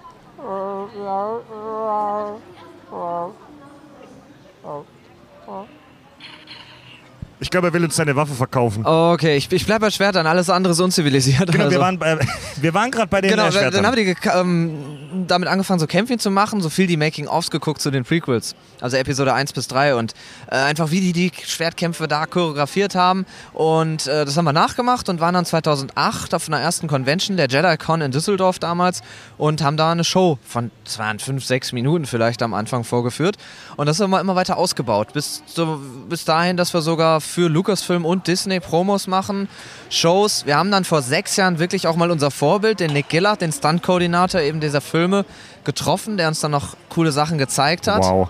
Ich 7.39 7.51
glaube, 7.51 7.67
er 7.67 7.73
will 7.73 7.83
uns 7.83 7.95
seine 7.95 8.15
Waffe 8.15 8.33
verkaufen. 8.33 8.83
Okay, 8.85 9.37
ich, 9.37 9.51
ich 9.51 9.65
bleibe 9.65 9.81
bei 9.81 9.91
Schwertern, 9.91 10.25
alles 10.25 10.49
andere 10.49 10.73
ist 10.73 10.79
unzivilisiert. 10.79 11.51
Genau, 11.51 11.65
also. 11.65 11.75
wir 11.75 11.79
waren, 11.79 11.99
bei- 11.99 12.17
wir 12.61 12.73
waren 12.73 12.89
gerade 12.89 13.07
bei 13.07 13.21
den 13.21 13.29
Genau, 13.29 13.45
äh, 13.47 13.51
Schwertern. 13.51 13.73
dann 13.73 13.85
haben 13.87 13.95
wir 13.95 14.05
die, 14.15 14.15
ähm, 14.33 15.25
damit 15.27 15.47
angefangen, 15.47 15.79
so 15.79 15.85
Camping 15.85 16.17
zu 16.17 16.31
machen, 16.31 16.61
so 16.61 16.69
viel 16.69 16.87
die 16.87 16.97
Making-ofs 16.97 17.51
geguckt 17.51 17.79
zu 17.81 17.91
den 17.91 18.03
Prequels, 18.05 18.55
also 18.81 18.97
Episode 18.97 19.33
1 19.35 19.53
bis 19.53 19.67
3 19.67 19.93
und 19.95 20.13
äh, 20.49 20.55
einfach 20.55 20.89
wie 20.89 20.99
die 20.99 21.13
die 21.13 21.31
Schwertkämpfe 21.45 22.07
da 22.07 22.25
choreografiert 22.25 22.95
haben 22.95 23.25
und 23.53 24.07
äh, 24.07 24.25
das 24.25 24.35
haben 24.35 24.45
wir 24.45 24.53
nachgemacht 24.53 25.07
und 25.09 25.19
waren 25.19 25.35
dann 25.35 25.45
2008 25.45 26.33
auf 26.33 26.47
einer 26.47 26.59
ersten 26.59 26.87
Convention, 26.87 27.37
der 27.37 27.47
JediCon 27.49 28.01
in 28.01 28.11
Düsseldorf 28.11 28.57
damals 28.57 29.01
und 29.37 29.61
haben 29.61 29.77
da 29.77 29.91
eine 29.91 30.03
Show 30.03 30.39
von, 30.43 30.71
das 30.83 30.97
waren 30.97 31.19
5, 31.19 31.45
6 31.45 31.71
Minuten 31.73 32.05
vielleicht 32.07 32.41
am 32.41 32.53
Anfang 32.55 32.83
vorgeführt 32.83 33.37
und 33.75 33.85
das 33.85 33.99
haben 33.99 34.09
wir 34.09 34.19
immer 34.21 34.35
weiter 34.35 34.57
ausgebaut, 34.57 35.13
bis, 35.13 35.43
so, 35.45 35.79
bis 36.09 36.25
dahin, 36.25 36.57
dass 36.57 36.73
wir 36.73 36.81
sogar 36.81 37.21
für 37.27 37.49
Lucasfilm 37.49 38.05
und 38.05 38.27
Disney 38.27 38.59
Promos 38.59 39.07
machen, 39.07 39.47
Shows. 39.89 40.45
Wir 40.45 40.57
haben 40.57 40.71
dann 40.71 40.83
vor 40.83 41.01
sechs 41.01 41.35
Jahren 41.35 41.59
wirklich 41.59 41.87
auch 41.87 41.95
mal 41.95 42.09
unser 42.11 42.31
Vorbild, 42.31 42.79
den 42.79 42.93
Nick 42.93 43.09
Gillard, 43.09 43.41
den 43.41 43.51
Stunt-Koordinator 43.51 44.41
eben 44.41 44.59
dieser 44.59 44.81
Filme, 44.81 45.25
getroffen, 45.63 46.17
der 46.17 46.29
uns 46.29 46.39
dann 46.39 46.51
noch 46.51 46.75
coole 46.89 47.11
Sachen 47.11 47.37
gezeigt 47.37 47.87
hat. 47.87 48.03
Wow. 48.03 48.29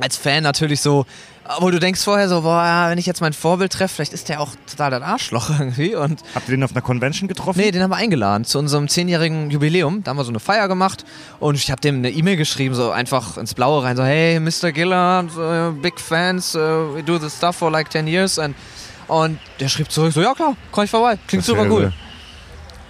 Als 0.00 0.16
Fan 0.16 0.42
natürlich 0.42 0.80
so, 0.80 1.06
wo 1.60 1.70
du 1.70 1.78
denkst 1.78 2.02
vorher 2.02 2.28
so, 2.28 2.40
boah, 2.42 2.86
wenn 2.88 2.98
ich 2.98 3.06
jetzt 3.06 3.20
mein 3.20 3.32
Vorbild 3.32 3.72
treffe, 3.72 3.96
vielleicht 3.96 4.12
ist 4.14 4.28
der 4.28 4.40
auch 4.40 4.50
total 4.70 4.90
das 4.92 5.02
Arschloch 5.02 5.50
irgendwie. 5.58 5.94
Und 5.94 6.22
Habt 6.34 6.48
ihr 6.48 6.56
den 6.56 6.64
auf 6.64 6.70
einer 6.72 6.80
Convention 6.80 7.28
getroffen? 7.28 7.58
Nee, 7.60 7.70
den 7.70 7.82
haben 7.82 7.90
wir 7.90 7.96
eingeladen 7.96 8.44
zu 8.44 8.58
unserem 8.58 8.88
zehnjährigen 8.88 9.50
Jubiläum. 9.50 10.02
Da 10.02 10.10
haben 10.10 10.16
wir 10.16 10.24
so 10.24 10.30
eine 10.30 10.40
Feier 10.40 10.68
gemacht 10.68 11.04
und 11.40 11.54
ich 11.56 11.70
habe 11.70 11.80
dem 11.80 11.96
eine 11.96 12.10
E-Mail 12.10 12.36
geschrieben, 12.36 12.74
so 12.74 12.90
einfach 12.90 13.36
ins 13.36 13.54
Blaue 13.54 13.82
rein, 13.82 13.96
so 13.96 14.04
hey, 14.04 14.40
Mr. 14.40 14.72
Gillard, 14.72 15.30
uh, 15.36 15.72
big 15.80 16.00
fans, 16.00 16.54
uh, 16.56 16.94
we 16.94 17.02
do 17.02 17.18
this 17.18 17.36
stuff 17.36 17.56
for 17.56 17.70
like 17.70 17.90
10 17.90 18.06
years 18.06 18.38
and 18.38 18.54
und 19.06 19.38
der 19.60 19.68
schrieb 19.68 19.90
zurück, 19.90 20.14
so 20.14 20.22
ja 20.22 20.32
klar, 20.32 20.56
komm 20.72 20.84
ich 20.84 20.90
vorbei, 20.90 21.18
klingt 21.26 21.44
super 21.44 21.64
Dasselbe. 21.64 21.84
cool. 21.86 21.92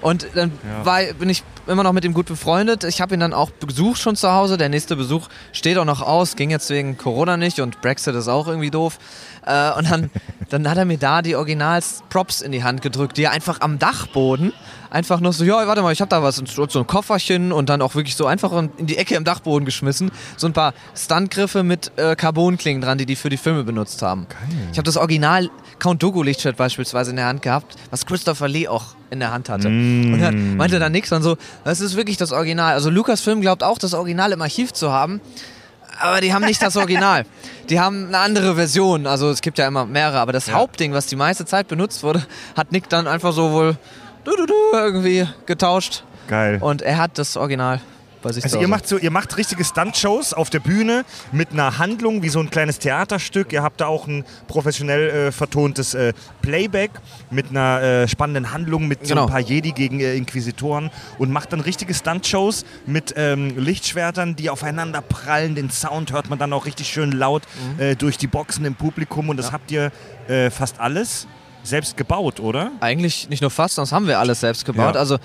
Und 0.01 0.27
dann 0.35 0.53
Ja. 0.65 0.85
war, 0.87 1.01
bin 1.19 1.29
ich 1.29 1.43
immer 1.67 1.83
noch 1.83 1.93
mit 1.93 2.05
ihm 2.05 2.15
gut 2.15 2.27
befreundet. 2.27 2.85
Ich 2.85 3.01
habe 3.01 3.15
ihn 3.15 3.21
dann 3.21 3.33
auch 3.33 3.51
besucht 3.51 4.01
schon 4.01 4.17
zu 4.17 4.31
Hause. 4.31 4.57
Der 4.57 4.69
nächste 4.69 4.97
Besuch 4.97 5.29
steht 5.53 5.79
auch 5.79 5.85
noch 5.85 6.03
aus. 6.03 6.37
Ging 6.37 6.51
jetzt 6.51 6.71
wegen 6.71 6.97
Corona 6.97 7.37
nicht 7.37 7.61
und 7.61 7.81
Brexit 7.81 8.15
ist 8.15 8.29
auch 8.29 8.47
irgendwie 8.49 8.71
doof. 8.71 8.99
Äh, 9.47 9.73
und 9.73 9.91
dann, 9.91 10.11
dann 10.51 10.69
hat 10.69 10.79
er 10.79 10.85
mir 10.85 10.99
da 10.99 11.23
die 11.23 11.37
Originals-Props 11.37 12.41
in 12.41 12.53
die 12.53 12.65
Hand 12.65 12.83
gedrückt, 12.83 13.17
die 13.17 13.25
er 13.25 13.33
einfach 13.33 13.61
am 13.61 13.79
Dachboden 13.79 14.53
einfach 14.95 15.21
noch 15.21 15.33
so, 15.33 15.45
ja, 15.45 15.67
warte 15.67 15.83
mal, 15.83 15.93
ich 15.93 16.01
hab 16.01 16.09
da 16.09 16.23
was, 16.23 16.39
und 16.39 16.49
so 16.49 16.63
ein 16.63 16.87
Kofferchen 16.87 17.53
und 17.53 17.69
dann 17.69 17.83
auch 17.83 17.95
wirklich 17.97 18.15
so 18.15 18.27
einfach 18.27 18.53
in 18.53 18.87
die 18.87 18.97
Ecke 18.97 19.17
im 19.17 19.25
Dachboden 19.25 19.65
geschmissen. 19.67 20.11
So 20.37 20.47
ein 20.47 20.53
paar 20.53 20.73
Stuntgriffe 20.97 21.65
mit 21.65 21.91
äh, 21.97 22.15
Carbonklingen 22.15 22.81
dran, 22.81 22.97
die 22.97 23.05
die 23.05 23.17
für 23.17 23.29
die 23.29 23.37
Filme 23.37 23.65
benutzt 23.65 24.01
haben. 24.03 24.27
Ich 24.71 24.79
habe 24.79 24.85
das 24.85 24.97
Original 24.97 25.51
Count 25.81 26.03
Dogo 26.03 26.23
Lichtschwert 26.23 26.57
beispielsweise 26.57 27.11
in 27.11 27.17
der 27.17 27.27
Hand 27.27 27.43
gehabt, 27.43 27.75
was 27.91 28.07
Christopher 28.07 28.47
Lee 28.47 28.69
auch 28.69 28.95
in 29.11 29.19
der 29.19 29.33
Hand 29.33 29.49
hatte. 29.49 29.67
Und 29.69 30.21
er 30.21 30.31
meinte 30.33 30.79
dann 30.79 30.93
nichts, 30.93 31.11
dann 31.11 31.23
so, 31.23 31.37
das 31.65 31.81
ist 31.81 31.97
wirklich 31.97 32.17
das 32.17 32.31
Original. 32.31 32.75
Also 32.75 32.89
Lucasfilm 32.89 33.41
glaubt 33.41 33.65
auch, 33.65 33.79
das 33.79 33.95
Original 33.95 34.31
im 34.31 34.41
Archiv 34.43 34.73
zu 34.73 34.93
haben. 34.93 35.21
Aber 36.01 36.21
die 36.21 36.33
haben 36.33 36.45
nicht 36.45 36.63
das 36.63 36.77
Original. 36.77 37.25
Die 37.71 37.81
haben 37.81 38.09
eine 38.09 38.19
andere 38.19 38.57
Version. 38.57 39.07
Also 39.07 39.31
es 39.31 39.41
gibt 39.41 39.59
ja 39.59 39.67
immer 39.67 39.87
mehrere. 39.87 40.19
Aber 40.19 40.33
das 40.33 40.53
Hauptding, 40.53 40.93
was 40.93 41.07
die 41.07 41.17
meiste 41.17 41.47
Zeit 41.47 41.67
benutzt 41.67 42.03
wurde, 42.03 42.27
hat 42.55 42.73
Nick 42.73 42.91
dann 42.91 43.07
einfach 43.07 43.33
so 43.33 43.53
wohl 43.53 43.77
irgendwie 44.73 45.27
getauscht. 45.47 46.05
Geil. 46.29 46.59
Und 46.61 46.83
er 46.83 46.99
hat 46.99 47.19
das 47.19 47.37
Original 47.37 47.81
Also 48.25 48.59
ihr 48.59 48.69
macht 48.69 48.89
so, 48.89 48.97
ihr 48.97 49.11
macht 49.11 49.37
richtige 49.37 49.63
Stunt-Shows 49.63 50.33
auf 50.33 50.49
der 50.49 50.61
Bühne 50.61 51.05
mit 51.33 51.53
einer 51.53 51.77
Handlung 51.77 52.23
wie 52.23 52.31
so 52.31 52.41
ein 52.41 52.49
kleines 52.49 52.79
Theaterstück. 52.79 53.53
Ihr 53.53 53.63
habt 53.63 53.83
da 53.83 53.87
auch 53.89 54.07
ein 54.07 54.25
professionell 54.49 55.11
äh, 55.11 55.33
vertontes 55.33 55.93
äh, 55.93 56.15
Playback 56.41 56.91
mit 57.31 57.51
einer 57.51 57.83
äh, 57.83 58.09
spannenden 58.09 58.51
Handlung 58.51 58.89
mit 58.89 59.01
so 59.07 59.11
Genau. 59.15 59.25
ein 59.27 59.31
paar 59.31 59.41
Jedi 59.41 59.73
gegen 59.73 60.01
äh, 60.01 60.15
Inquisitoren 60.15 60.91
und 61.19 61.31
macht 61.31 61.53
dann 61.53 61.61
richtige 61.61 61.93
Stunt-Shows 61.93 62.65
mit 62.87 63.13
ähm, 63.19 63.59
Lichtschwertern, 63.59 64.35
die 64.37 64.49
aufeinander 64.49 65.03
prallen. 65.03 65.55
Den 65.55 65.69
Sound 65.69 66.11
hört 66.13 66.31
man 66.31 66.39
dann 66.39 66.55
auch 66.55 66.65
richtig 66.65 66.89
schön 66.89 67.13
laut 67.13 67.43
Mhm. 67.77 67.81
äh, 67.83 67.95
durch 67.95 68.17
die 68.17 68.27
Boxen 68.27 68.65
im 68.65 68.75
Publikum 68.75 69.29
und 69.29 69.37
das 69.37 69.53
habt 69.53 69.71
ihr 69.71 69.93
äh, 70.29 70.49
fast 70.49 70.81
alles 70.81 71.27
selbst 71.65 71.97
gebaut, 71.97 72.41
oder? 72.41 72.71
Eigentlich 72.81 73.29
nicht 73.29 73.41
nur 73.41 73.51
fast, 73.51 73.75
sonst 73.75 73.93
haben 73.93 74.07
wir 74.07 74.19
alles 74.19 74.41
selbst 74.41 74.65
gebaut. 74.65 74.95
Ja. 74.95 75.01
Also 75.01 75.19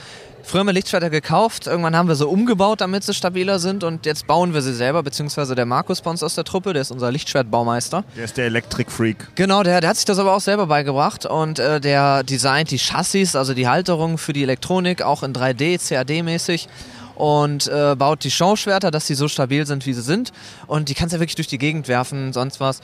früher 0.43 0.62
haben 0.62 0.67
wir 0.67 0.73
Lichtschwerter 0.73 1.10
gekauft, 1.10 1.67
irgendwann 1.67 1.95
haben 1.95 2.08
wir 2.08 2.15
sie 2.15 2.25
umgebaut, 2.25 2.82
damit 2.82 3.04
sie 3.04 3.13
stabiler 3.13 3.60
sind 3.60 3.84
und 3.84 4.06
jetzt 4.06 4.25
bauen 4.25 4.54
wir 4.54 4.62
sie 4.62 4.73
selber, 4.73 5.04
beziehungsweise 5.04 5.54
der 5.54 5.65
Markus 5.65 6.02
bei 6.02 6.10
uns 6.10 6.23
aus 6.23 6.36
der 6.36 6.43
Truppe, 6.43 6.73
der 6.73 6.82
ist 6.82 6.91
unser 6.91 7.12
Lichtschwertbaumeister. 7.12 8.04
Der 8.15 8.25
ist 8.25 8.38
der 8.38 8.45
Electric 8.45 8.89
Freak. 8.89 9.36
Genau, 9.36 9.63
der, 9.63 9.82
der 9.82 9.89
hat 9.89 9.97
sich 9.97 10.06
das 10.06 10.17
aber 10.17 10.34
auch 10.36 10.41
selber 10.41 10.67
beigebracht 10.67 11.25
und 11.25 11.60
äh, 11.60 11.80
der 11.82 12.23
designt 12.23 12.71
die 12.71 12.80
Chassis, 12.80 13.36
also 13.36 13.54
die 13.54 13.67
Halterung 13.67 14.17
für 14.17 14.34
die 14.34 14.43
Elektronik, 14.43 15.02
auch 15.02 15.23
in 15.23 15.34
3D, 15.34 15.78
CAD-mäßig 15.88 16.67
und 17.15 17.67
äh, 17.67 17.95
baut 17.97 18.23
die 18.23 18.32
Showschwerter, 18.32 18.91
dass 18.91 19.06
sie 19.08 19.15
so 19.15 19.28
stabil 19.28 19.65
sind, 19.65 19.86
wie 19.86 19.93
sie 19.93 20.02
sind 20.02 20.32
und 20.67 20.89
die 20.89 20.93
kannst 20.93 21.13
du 21.13 21.17
ja 21.17 21.19
wirklich 21.19 21.36
durch 21.36 21.47
die 21.47 21.58
Gegend 21.58 21.88
werfen, 21.88 22.34
sonst 22.34 22.60
was. 22.60 22.80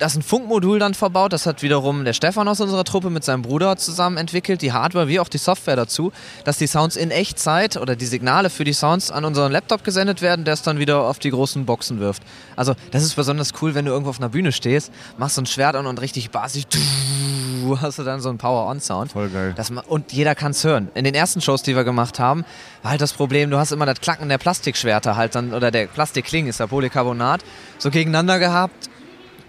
Da 0.00 0.06
ist 0.06 0.16
ein 0.16 0.22
Funkmodul 0.22 0.78
dann 0.78 0.94
verbaut, 0.94 1.34
das 1.34 1.44
hat 1.44 1.60
wiederum 1.60 2.06
der 2.06 2.14
Stefan 2.14 2.48
aus 2.48 2.58
unserer 2.58 2.84
Truppe 2.84 3.10
mit 3.10 3.22
seinem 3.22 3.42
Bruder 3.42 3.76
zusammen 3.76 4.16
entwickelt, 4.16 4.62
die 4.62 4.72
Hardware 4.72 5.08
wie 5.08 5.20
auch 5.20 5.28
die 5.28 5.36
Software 5.36 5.76
dazu, 5.76 6.10
dass 6.44 6.56
die 6.56 6.66
Sounds 6.66 6.96
in 6.96 7.10
Echtzeit 7.10 7.76
oder 7.76 7.96
die 7.96 8.06
Signale 8.06 8.48
für 8.48 8.64
die 8.64 8.72
Sounds 8.72 9.10
an 9.10 9.26
unseren 9.26 9.52
Laptop 9.52 9.84
gesendet 9.84 10.22
werden, 10.22 10.46
der 10.46 10.54
es 10.54 10.62
dann 10.62 10.78
wieder 10.78 11.02
auf 11.02 11.18
die 11.18 11.28
großen 11.28 11.66
Boxen 11.66 12.00
wirft. 12.00 12.22
Also 12.56 12.74
das 12.92 13.02
ist 13.02 13.14
besonders 13.14 13.52
cool, 13.60 13.74
wenn 13.74 13.84
du 13.84 13.90
irgendwo 13.90 14.08
auf 14.08 14.18
einer 14.18 14.30
Bühne 14.30 14.52
stehst, 14.52 14.90
machst 15.18 15.34
so 15.34 15.42
ein 15.42 15.46
Schwert 15.46 15.76
an 15.76 15.86
und 15.86 16.00
richtig 16.00 16.30
basig 16.30 16.66
hast 17.80 17.98
du 17.98 18.02
dann 18.02 18.20
so 18.20 18.28
einen 18.30 18.38
Power-On-Sound. 18.38 19.12
Voll 19.12 19.28
geil. 19.28 19.52
Das, 19.54 19.70
und 19.70 20.12
jeder 20.12 20.34
kann 20.34 20.52
es 20.52 20.64
hören. 20.64 20.88
In 20.94 21.04
den 21.04 21.14
ersten 21.14 21.40
Shows, 21.40 21.62
die 21.62 21.76
wir 21.76 21.84
gemacht 21.84 22.18
haben, 22.18 22.44
war 22.82 22.92
halt 22.92 23.00
das 23.00 23.12
Problem, 23.12 23.50
du 23.50 23.58
hast 23.58 23.72
immer 23.72 23.86
das 23.86 24.00
Klacken 24.00 24.28
der 24.28 24.38
Plastikschwerter 24.38 25.16
halt 25.16 25.34
dann, 25.34 25.52
oder 25.52 25.70
der 25.70 25.86
Plastikklingen 25.86 26.48
ist 26.48 26.60
ja 26.60 26.66
Polycarbonat, 26.66 27.44
so 27.78 27.90
gegeneinander 27.90 28.38
gehabt. 28.38 28.89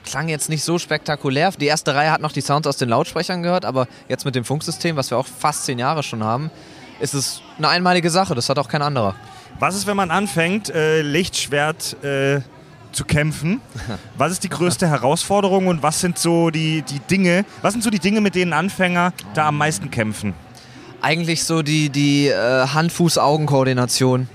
Klang 0.05 0.29
jetzt 0.29 0.49
nicht 0.49 0.63
so 0.63 0.77
spektakulär. 0.77 1.51
Die 1.51 1.65
erste 1.65 1.95
Reihe 1.95 2.11
hat 2.11 2.21
noch 2.21 2.31
die 2.31 2.41
Sounds 2.41 2.67
aus 2.67 2.77
den 2.77 2.89
Lautsprechern 2.89 3.43
gehört, 3.43 3.65
aber 3.65 3.87
jetzt 4.07 4.25
mit 4.25 4.35
dem 4.35 4.43
Funksystem, 4.43 4.95
was 4.95 5.11
wir 5.11 5.17
auch 5.17 5.27
fast 5.27 5.65
zehn 5.65 5.79
Jahre 5.79 6.03
schon 6.03 6.23
haben, 6.23 6.51
ist 6.99 7.13
es 7.13 7.41
eine 7.57 7.69
einmalige 7.69 8.09
Sache. 8.09 8.35
Das 8.35 8.49
hat 8.49 8.59
auch 8.59 8.67
kein 8.67 8.81
anderer. 8.81 9.15
Was 9.59 9.75
ist, 9.75 9.87
wenn 9.87 9.97
man 9.97 10.11
anfängt, 10.11 10.69
äh, 10.69 11.01
Lichtschwert 11.01 12.03
äh, 12.03 12.41
zu 12.91 13.05
kämpfen? 13.05 13.61
Was 14.17 14.31
ist 14.31 14.43
die 14.43 14.49
größte 14.49 14.87
Herausforderung 14.87 15.67
und 15.67 15.81
was 15.81 16.01
sind 16.01 16.17
so 16.19 16.49
die, 16.49 16.81
die 16.81 16.99
Dinge, 16.99 17.45
was 17.61 17.71
sind 17.71 17.83
so 17.83 17.89
die 17.89 17.99
Dinge, 17.99 18.19
mit 18.19 18.35
denen 18.35 18.51
Anfänger 18.51 19.13
da 19.33 19.47
am 19.47 19.57
meisten 19.57 19.89
kämpfen? 19.89 20.33
eigentlich 21.01 21.43
so 21.43 21.61
die, 21.61 21.89
die 21.89 22.27
äh, 22.27 22.67
Hand-Fuß-Augen-Koordination. 22.67 24.29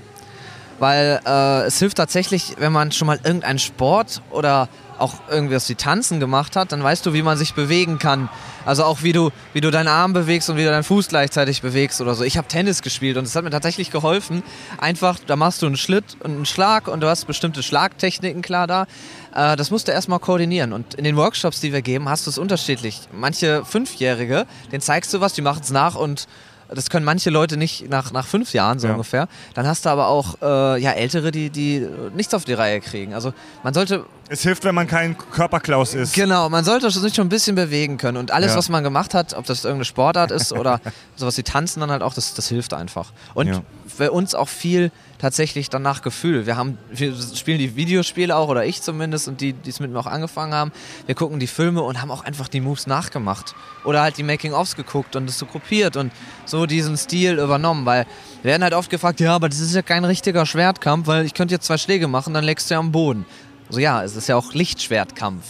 Weil 0.79 1.20
äh, 1.24 1.62
es 1.62 1.79
hilft 1.79 1.96
tatsächlich, 1.96 2.57
wenn 2.59 2.72
man 2.72 2.92
schon 2.92 3.07
mal 3.07 3.18
irgendeinen 3.22 3.59
Sport 3.59 4.20
oder 4.31 4.68
auch 4.99 5.15
irgendwie 5.31 5.55
was 5.55 5.69
wie 5.69 5.75
Tanzen 5.75 6.21
gemacht 6.21 6.57
hat, 6.57 6.73
dann 6.73 6.83
weißt 6.83 7.05
du, 7.07 7.13
wie 7.13 7.23
man 7.23 7.37
sich 7.37 7.55
bewegen 7.55 7.99
kann. 7.99 8.29
Also 8.65 8.85
auch 8.85 9.03
wie 9.03 9.13
du, 9.13 9.31
wie 9.53 9.61
du 9.61 9.71
deinen 9.71 9.89
Arm 9.89 10.13
bewegst 10.13 10.51
und 10.51 10.57
wie 10.57 10.65
du 10.65 10.71
deinen 10.71 10.83
Fuß 10.83 11.09
gleichzeitig 11.09 11.63
bewegst 11.63 12.01
oder 12.01 12.15
so. 12.15 12.25
Ich 12.25 12.37
habe 12.37 12.49
Tennis 12.49 12.83
gespielt 12.83 13.17
und 13.17 13.25
es 13.25 13.37
hat 13.37 13.45
mir 13.45 13.51
tatsächlich 13.51 13.91
geholfen. 13.91 14.43
Einfach, 14.79 15.19
da 15.27 15.37
machst 15.37 15.63
du 15.63 15.67
einen 15.67 15.77
Schlitt 15.77 16.17
und 16.21 16.33
einen 16.33 16.47
Schlag 16.47 16.89
und 16.89 17.01
du 17.01 17.09
hast 17.09 17.27
bestimmte 17.27 17.63
Schlagtechniken 17.63 18.43
klar 18.43 18.67
da. 18.67 18.87
Äh, 19.35 19.57
das 19.57 19.71
musst 19.71 19.89
du 19.89 19.93
erstmal 19.93 20.19
koordinieren. 20.19 20.73
Und 20.73 20.95
in 20.95 21.05
den 21.05 21.17
Workshops, 21.17 21.61
die 21.61 21.73
wir 21.73 21.83
geben, 21.83 22.09
hast 22.09 22.27
du 22.27 22.31
es 22.31 22.39
unterschiedlich. 22.39 23.03
Manche 23.13 23.65
Fünfjährige, 23.65 24.47
denen 24.73 24.81
zeigst 24.81 25.15
du 25.15 25.21
was, 25.21 25.35
die 25.35 25.43
machen 25.43 25.61
es 25.63 25.71
nach 25.71 25.95
und 25.95 26.27
das 26.68 26.90
können 26.90 27.05
manche 27.05 27.31
Leute 27.31 27.57
nicht 27.57 27.88
nach, 27.88 28.12
nach 28.12 28.26
fünf 28.26 28.52
Jahren 28.52 28.79
so 28.79 28.87
Ja. 28.87 28.92
ungefähr. 28.94 29.29
Dann 29.55 29.66
hast 29.66 29.85
du 29.87 29.90
aber 29.90 30.09
auch 30.09 30.37
äh, 30.42 30.81
ja, 30.81 30.92
Ältere, 30.92 31.31
die, 31.31 31.50
die 31.50 31.87
nichts 32.14 32.35
auf 32.35 32.44
die 32.44 32.52
Reihe 32.55 32.81
kriegen. 32.81 33.14
Also 33.14 33.33
man 33.62 33.72
sollte, 33.74 34.05
Es 34.29 34.42
hilft, 34.42 34.64
wenn 34.64 34.74
man 34.74 34.87
kein 34.87 35.16
Körperklaus 35.16 35.94
ist. 35.94 36.14
genau, 36.14 36.48
man 36.48 36.64
sollte 36.64 36.90
sich 36.90 37.14
schon 37.14 37.26
ein 37.26 37.31
bisschen 37.31 37.55
bewegen 37.57 37.98
können. 37.98 38.16
Und 38.18 38.31
alles, 38.31 38.52
Ja. 38.52 38.59
was 38.59 38.68
man 38.68 38.83
gemacht 38.85 39.14
hat, 39.14 39.35
ob 39.35 39.46
das 39.46 39.64
irgendeine 39.64 39.85
Sportart 39.85 40.31
ist 40.31 40.52
oder 40.52 40.81
sowas 41.16 41.37
wie 41.38 41.42
Tanzen 41.42 41.81
dann 41.81 41.90
halt 41.90 42.02
auch, 42.02 42.14
das, 42.14 42.35
das 42.35 42.48
hilft 42.48 42.74
einfach. 42.74 43.12
Und 43.35 43.62
für 43.87 44.11
uns 44.12 44.35
auch 44.35 44.48
viel 44.48 44.90
tatsächlich 45.18 45.70
dann 45.70 45.83
nach 45.83 46.02
Gefühl. 46.02 46.46
Wir 46.46 46.57
haben, 46.57 46.79
wir 46.90 47.14
spielen 47.35 47.59
die 47.59 47.76
Videospiele 47.76 48.35
auch, 48.35 48.48
oder 48.48 48.64
ich 48.64 48.83
zumindest, 48.83 49.29
und 49.29 49.40
die, 49.40 49.52
die 49.52 49.70
es 49.70 49.81
mit 49.81 49.90
mir 49.90 49.98
auch 49.98 50.07
angefangen 50.07 50.55
haben. 50.55 50.72
Wir 51.07 51.14
gucken 51.14 51.40
die 51.40 51.46
Filme 51.46 51.83
und 51.83 52.00
haben 52.00 52.11
auch 52.11 52.24
einfach 52.24 52.48
die 52.48 52.61
Moves 52.61 52.87
nachgemacht. 52.87 53.55
Oder 53.85 54.02
halt 54.02 54.18
die 54.18 54.22
Making-ofs 54.22 54.76
geguckt 54.76 55.16
und 55.16 55.29
es 55.29 55.38
so 55.38 55.46
kopiert 55.46 55.96
und 55.96 56.12
so 56.44 56.66
diesen 56.66 56.96
Stil 56.96 57.38
übernommen, 57.38 57.87
weil 57.87 58.07
wir 58.42 58.50
werden 58.50 58.62
halt 58.62 58.74
oft 58.74 58.90
gefragt, 58.90 59.20
ja, 59.20 59.35
aber 59.35 59.48
das 59.48 59.61
ist 59.61 59.74
ja 59.74 59.83
kein 59.83 60.05
richtiger 60.05 60.46
Schwertkampf, 60.46 61.07
weil 61.07 61.24
ich 61.24 61.35
könnte 61.35 61.55
jetzt 61.55 61.66
zwei 61.66 61.79
Schläge 61.79 62.09
machen, 62.09 62.35
dann 62.35 62.44
legst 62.44 62.70
du 62.70 62.74
ja 62.74 62.81
am 62.81 62.92
Boden. 62.92 63.24
So 63.68 63.81
ja, 63.81 64.05
es 64.05 64.14
ist 64.14 64.29
ja 64.29 64.37
auch 64.37 64.55
Lichtschwertkampf. 64.55 65.44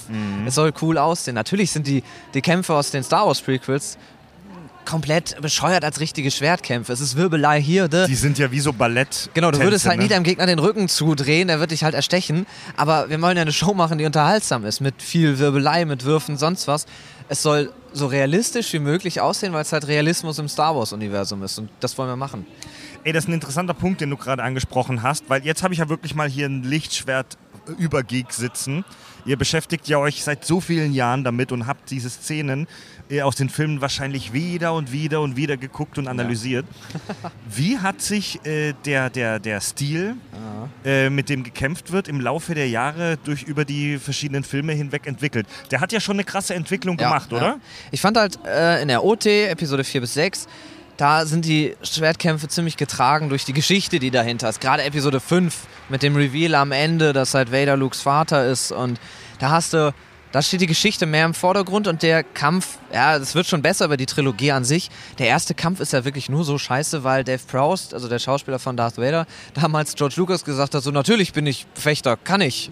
Es 0.46 0.54
soll 0.54 0.72
cool 0.80 0.96
aussehen. 0.96 1.34
Natürlich 1.34 1.70
sind 1.70 1.86
die, 1.86 2.02
die 2.32 2.40
Kämpfe 2.40 2.72
aus 2.74 2.90
den 2.90 3.02
Star 3.02 3.26
Wars 3.26 3.42
Prequels 3.42 3.98
komplett 4.86 5.40
bescheuert 5.42 5.84
als 5.84 6.00
richtige 6.00 6.30
Schwertkämpfe. 6.30 6.92
Es 6.92 7.00
ist 7.00 7.16
Wirbelei 7.16 7.60
hier. 7.60 7.88
Die 7.88 8.14
sind 8.14 8.38
ja 8.38 8.50
wie 8.50 8.60
so 8.60 8.72
Ballett. 8.72 9.28
Genau, 9.34 9.50
du 9.50 9.60
würdest 9.60 9.86
halt 9.86 9.98
ne? 9.98 10.04
nie 10.04 10.08
deinem 10.08 10.22
Gegner 10.22 10.46
den 10.46 10.58
Rücken 10.58 10.88
zudrehen, 10.88 11.48
der 11.48 11.60
wird 11.60 11.72
dich 11.72 11.84
halt 11.84 11.94
erstechen. 11.94 12.46
Aber 12.76 13.10
wir 13.10 13.20
wollen 13.20 13.36
ja 13.36 13.42
eine 13.42 13.52
Show 13.52 13.74
machen, 13.74 13.98
die 13.98 14.06
unterhaltsam 14.06 14.64
ist, 14.64 14.80
mit 14.80 15.02
viel 15.02 15.38
Wirbelei, 15.38 15.84
mit 15.84 16.04
Würfen, 16.04 16.38
sonst 16.38 16.66
was. 16.68 16.86
Es 17.28 17.42
soll 17.42 17.72
so 17.92 18.06
realistisch 18.06 18.72
wie 18.72 18.78
möglich 18.78 19.20
aussehen, 19.20 19.52
weil 19.52 19.62
es 19.62 19.72
halt 19.72 19.86
Realismus 19.86 20.38
im 20.38 20.48
Star 20.48 20.76
Wars-Universum 20.76 21.42
ist. 21.42 21.58
Und 21.58 21.68
das 21.80 21.98
wollen 21.98 22.08
wir 22.08 22.16
machen. 22.16 22.46
Ey, 23.04 23.12
das 23.12 23.24
ist 23.24 23.28
ein 23.28 23.34
interessanter 23.34 23.74
Punkt, 23.74 24.00
den 24.00 24.10
du 24.10 24.16
gerade 24.16 24.42
angesprochen 24.42 25.02
hast, 25.02 25.28
weil 25.28 25.44
jetzt 25.44 25.62
habe 25.62 25.74
ich 25.74 25.80
ja 25.80 25.88
wirklich 25.88 26.14
mal 26.14 26.28
hier 26.28 26.46
ein 26.46 26.62
Lichtschwert 26.62 27.36
über 27.78 28.02
Geek 28.02 28.32
sitzen. 28.32 28.84
Ihr 29.26 29.36
beschäftigt 29.36 29.88
ja 29.88 29.98
euch 29.98 30.22
seit 30.22 30.44
so 30.44 30.60
vielen 30.60 30.92
Jahren 30.94 31.24
damit 31.24 31.50
und 31.50 31.66
habt 31.66 31.90
diese 31.90 32.08
Szenen 32.08 32.68
äh, 33.10 33.22
aus 33.22 33.34
den 33.34 33.48
Filmen 33.50 33.80
wahrscheinlich 33.80 34.32
wieder 34.32 34.72
und 34.72 34.92
wieder 34.92 35.20
und 35.20 35.36
wieder 35.36 35.56
geguckt 35.56 35.98
und 35.98 36.06
analysiert. 36.06 36.64
Wie 37.48 37.78
hat 37.78 38.00
sich 38.00 38.44
äh, 38.46 38.72
der, 38.84 39.10
der, 39.10 39.40
der 39.40 39.60
Stil, 39.60 40.14
äh, 40.84 41.10
mit 41.10 41.28
dem 41.28 41.42
gekämpft 41.42 41.90
wird, 41.90 42.06
im 42.06 42.20
Laufe 42.20 42.54
der 42.54 42.68
Jahre 42.68 43.18
durch 43.24 43.42
über 43.42 43.64
die 43.64 43.98
verschiedenen 43.98 44.44
Filme 44.44 44.72
hinweg 44.74 45.06
entwickelt? 45.06 45.46
Der 45.72 45.80
hat 45.80 45.90
ja 45.92 45.98
schon 46.00 46.16
eine 46.16 46.24
krasse 46.24 46.54
Entwicklung 46.54 46.96
gemacht, 46.96 47.32
Ja, 47.32 47.36
oder? 47.36 47.46
ja. 47.46 47.56
Ich 47.90 48.00
fand 48.00 48.16
halt 48.16 48.38
äh, 48.46 48.80
in 48.80 48.88
der 48.88 49.02
OT, 49.04 49.26
Episode 49.26 49.82
4 49.82 50.00
bis 50.02 50.14
6, 50.14 50.46
da 50.96 51.26
sind 51.26 51.44
die 51.44 51.76
Schwertkämpfe 51.82 52.48
ziemlich 52.48 52.76
getragen 52.76 53.28
durch 53.28 53.44
die 53.44 53.52
Geschichte, 53.52 53.98
die 53.98 54.10
dahinter 54.10 54.48
ist. 54.48 54.60
Gerade 54.60 54.82
Episode 54.82 55.20
5 55.20 55.54
mit 55.88 56.02
dem 56.02 56.16
Reveal 56.16 56.54
am 56.54 56.72
Ende, 56.72 57.12
dass 57.12 57.34
halt 57.34 57.52
Vader 57.52 57.76
Lukes 57.76 58.00
Vater 58.00 58.46
ist. 58.46 58.72
Und 58.72 58.98
da 59.38 59.50
hast 59.50 59.74
du, 59.74 59.92
da 60.32 60.42
steht 60.42 60.62
die 60.62 60.66
Geschichte 60.66 61.04
mehr 61.04 61.26
im 61.26 61.34
Vordergrund 61.34 61.86
und 61.86 62.02
der 62.02 62.24
Kampf, 62.24 62.78
ja, 62.92 63.16
es 63.16 63.34
wird 63.34 63.46
schon 63.46 63.62
besser 63.62 63.84
über 63.84 63.96
die 63.96 64.06
Trilogie 64.06 64.52
an 64.52 64.64
sich. 64.64 64.90
Der 65.18 65.28
erste 65.28 65.54
Kampf 65.54 65.80
ist 65.80 65.92
ja 65.92 66.04
wirklich 66.04 66.28
nur 66.28 66.44
so 66.44 66.56
scheiße, 66.56 67.04
weil 67.04 67.24
Dave 67.24 67.42
Proust, 67.46 67.92
also 67.92 68.08
der 68.08 68.18
Schauspieler 68.18 68.58
von 68.58 68.76
Darth 68.76 68.96
Vader, 68.96 69.26
damals 69.54 69.94
George 69.94 70.14
Lucas 70.16 70.44
gesagt 70.44 70.74
hat, 70.74 70.82
so 70.82 70.90
natürlich 70.90 71.32
bin 71.32 71.46
ich 71.46 71.66
Fechter, 71.74 72.16
kann 72.16 72.40
ich. 72.40 72.70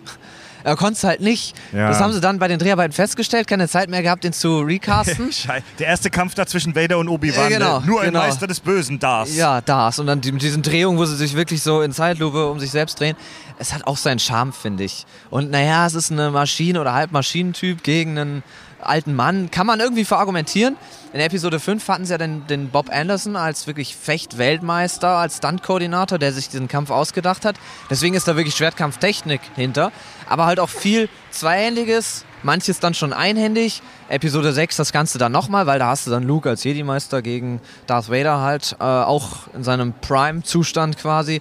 Er 0.64 0.76
konnte 0.76 0.94
es 0.94 1.04
halt 1.04 1.20
nicht. 1.20 1.54
Ja. 1.72 1.88
Das 1.88 2.00
haben 2.00 2.12
sie 2.12 2.20
dann 2.20 2.38
bei 2.38 2.48
den 2.48 2.58
Dreharbeiten 2.58 2.92
festgestellt, 2.92 3.46
keine 3.46 3.68
Zeit 3.68 3.90
mehr 3.90 4.02
gehabt, 4.02 4.24
den 4.24 4.32
zu 4.32 4.60
recasten. 4.60 5.30
Der 5.78 5.86
erste 5.86 6.10
Kampf 6.10 6.34
da 6.34 6.46
zwischen 6.46 6.74
Vader 6.74 6.98
und 6.98 7.08
Obi-Wan. 7.08 7.50
Genau, 7.50 7.80
ne? 7.80 7.86
Nur 7.86 8.00
ein 8.00 8.08
genau. 8.08 8.20
Meister 8.20 8.46
des 8.46 8.60
Bösen, 8.60 8.98
das. 8.98 9.36
Ja, 9.36 9.60
das. 9.60 9.98
Und 9.98 10.06
dann 10.06 10.20
mit 10.24 10.42
diesen 10.42 10.62
Drehungen, 10.62 10.98
wo 10.98 11.04
sie 11.04 11.16
sich 11.16 11.36
wirklich 11.36 11.62
so 11.62 11.82
in 11.82 11.92
Zeitlupe 11.92 12.50
um 12.50 12.58
sich 12.58 12.70
selbst 12.70 12.98
drehen. 12.98 13.14
Es 13.58 13.72
hat 13.72 13.86
auch 13.86 13.98
seinen 13.98 14.18
Charme, 14.18 14.52
finde 14.52 14.84
ich. 14.84 15.04
Und 15.30 15.50
naja, 15.50 15.86
es 15.86 15.94
ist 15.94 16.10
eine 16.10 16.30
Maschine- 16.30 16.80
oder 16.80 16.94
Halbmaschinentyp 16.94 17.82
gegen 17.82 18.18
einen 18.18 18.42
alten 18.80 19.14
Mann. 19.14 19.50
Kann 19.50 19.66
man 19.66 19.80
irgendwie 19.80 20.04
verargumentieren. 20.04 20.76
In 21.12 21.20
Episode 21.20 21.60
5 21.60 21.86
hatten 21.88 22.04
sie 22.04 22.12
ja 22.12 22.18
den, 22.18 22.46
den 22.46 22.70
Bob 22.70 22.90
Anderson 22.90 23.36
als 23.36 23.66
wirklich 23.66 23.94
Fecht-Weltmeister, 23.96 25.08
als 25.08 25.36
Stunt-Koordinator, 25.36 26.18
der 26.18 26.32
sich 26.32 26.48
diesen 26.48 26.68
Kampf 26.68 26.90
ausgedacht 26.90 27.44
hat. 27.44 27.56
Deswegen 27.90 28.14
ist 28.14 28.26
da 28.26 28.36
wirklich 28.36 28.54
Schwertkampftechnik 28.54 29.40
hinter. 29.54 29.92
Aber 30.28 30.46
halt 30.46 30.60
auch 30.60 30.68
viel 30.68 31.08
Zweihändiges, 31.30 32.24
manches 32.42 32.80
dann 32.80 32.94
schon 32.94 33.12
einhändig. 33.12 33.82
Episode 34.08 34.52
6 34.52 34.76
das 34.76 34.92
Ganze 34.92 35.18
dann 35.18 35.32
nochmal, 35.32 35.66
weil 35.66 35.78
da 35.78 35.88
hast 35.88 36.06
du 36.06 36.10
dann 36.10 36.22
Luke 36.24 36.48
als 36.48 36.64
Jedi-Meister 36.64 37.22
gegen 37.22 37.60
Darth 37.86 38.10
Vader 38.10 38.40
halt, 38.40 38.76
äh, 38.78 38.84
auch 38.84 39.48
in 39.54 39.64
seinem 39.64 39.94
Prime-Zustand 40.00 40.98
quasi. 40.98 41.40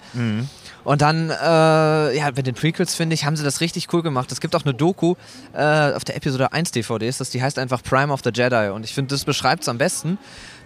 Und 0.83 1.01
dann, 1.01 1.29
äh, 1.29 2.17
ja, 2.17 2.29
bei 2.31 2.41
den 2.41 2.55
Prequels, 2.55 2.93
finde 2.95 3.13
ich, 3.13 3.25
haben 3.25 3.37
sie 3.37 3.43
das 3.43 3.61
richtig 3.61 3.87
cool 3.93 4.01
gemacht. 4.01 4.31
Es 4.31 4.41
gibt 4.41 4.55
auch 4.55 4.63
eine 4.63 4.73
Doku 4.73 5.15
äh, 5.53 5.93
auf 5.93 6.03
der 6.03 6.15
Episode 6.17 6.51
1 6.51 6.71
DVD, 6.71 7.07
ist 7.07 7.21
das, 7.21 7.29
die 7.29 7.41
heißt 7.41 7.57
einfach 7.57 7.81
Prime 7.83 8.11
of 8.11 8.21
the 8.23 8.31
Jedi. 8.33 8.69
Und 8.69 8.83
ich 8.83 8.93
finde, 8.93 9.13
das 9.15 9.23
beschreibt 9.23 9.63
es 9.63 9.69
am 9.69 9.77
besten, 9.77 10.17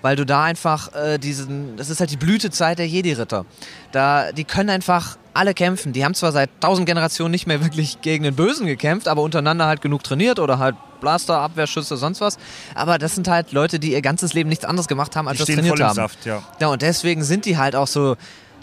weil 0.02 0.16
du 0.16 0.26
da 0.26 0.44
einfach 0.44 0.94
äh, 0.94 1.18
diesen, 1.18 1.78
das 1.78 1.90
ist 1.90 2.00
halt 2.00 2.12
die 2.12 2.18
Blütezeit 2.18 2.80
der 2.80 2.88
Jedi-Ritter. 2.88 3.46
Da, 3.92 4.32
die 4.32 4.44
können 4.44 4.70
einfach 4.70 5.18
alle 5.34 5.54
kämpfen. 5.54 5.94
Die 5.94 6.04
haben 6.04 6.14
zwar 6.14 6.32
seit 6.32 6.50
tausend 6.60 6.88
Generationen 6.88 7.32
nicht 7.32 7.48
mehr 7.48 7.64
wirklich 7.64 8.02
gegen 8.02 8.24
den 8.24 8.36
Bösen 8.36 8.66
gekämpft, 8.66 9.08
aber 9.08 9.22
untereinander 9.22 9.68
halt 9.68 9.82
genug 9.82 10.04
trainiert 10.04 10.40
oder 10.40 10.60
halt 10.60 10.76
Blaster, 11.00 11.38
Abwehrschüsse, 11.40 11.96
sonst 11.96 12.22
was. 12.22 12.38
Aber 12.74 12.98
das 12.98 13.16
sind 13.16 13.28
halt 13.28 13.52
Leute, 13.52 13.80
die 13.80 13.94
ihr 13.94 14.02
ganzes 14.02 14.34
Leben 14.34 14.50
nichts 14.50 14.66
anderes 14.66 14.88
gemacht 14.88 15.16
haben, 15.16 15.28
als 15.28 15.38
Die 15.38 15.46
das 15.46 15.56
trainiert 15.56 15.78
voll 15.78 15.80
im 15.80 15.88
haben. 15.88 15.96
Saft, 15.96 16.26
ja. 16.26 16.42
Ja, 16.60 16.68
und 16.68 16.82
deswegen 16.82 17.24
sind 17.24 17.46
die 17.46 17.58
halt 17.58 17.76
auch 17.76 17.88
so, 17.88 18.16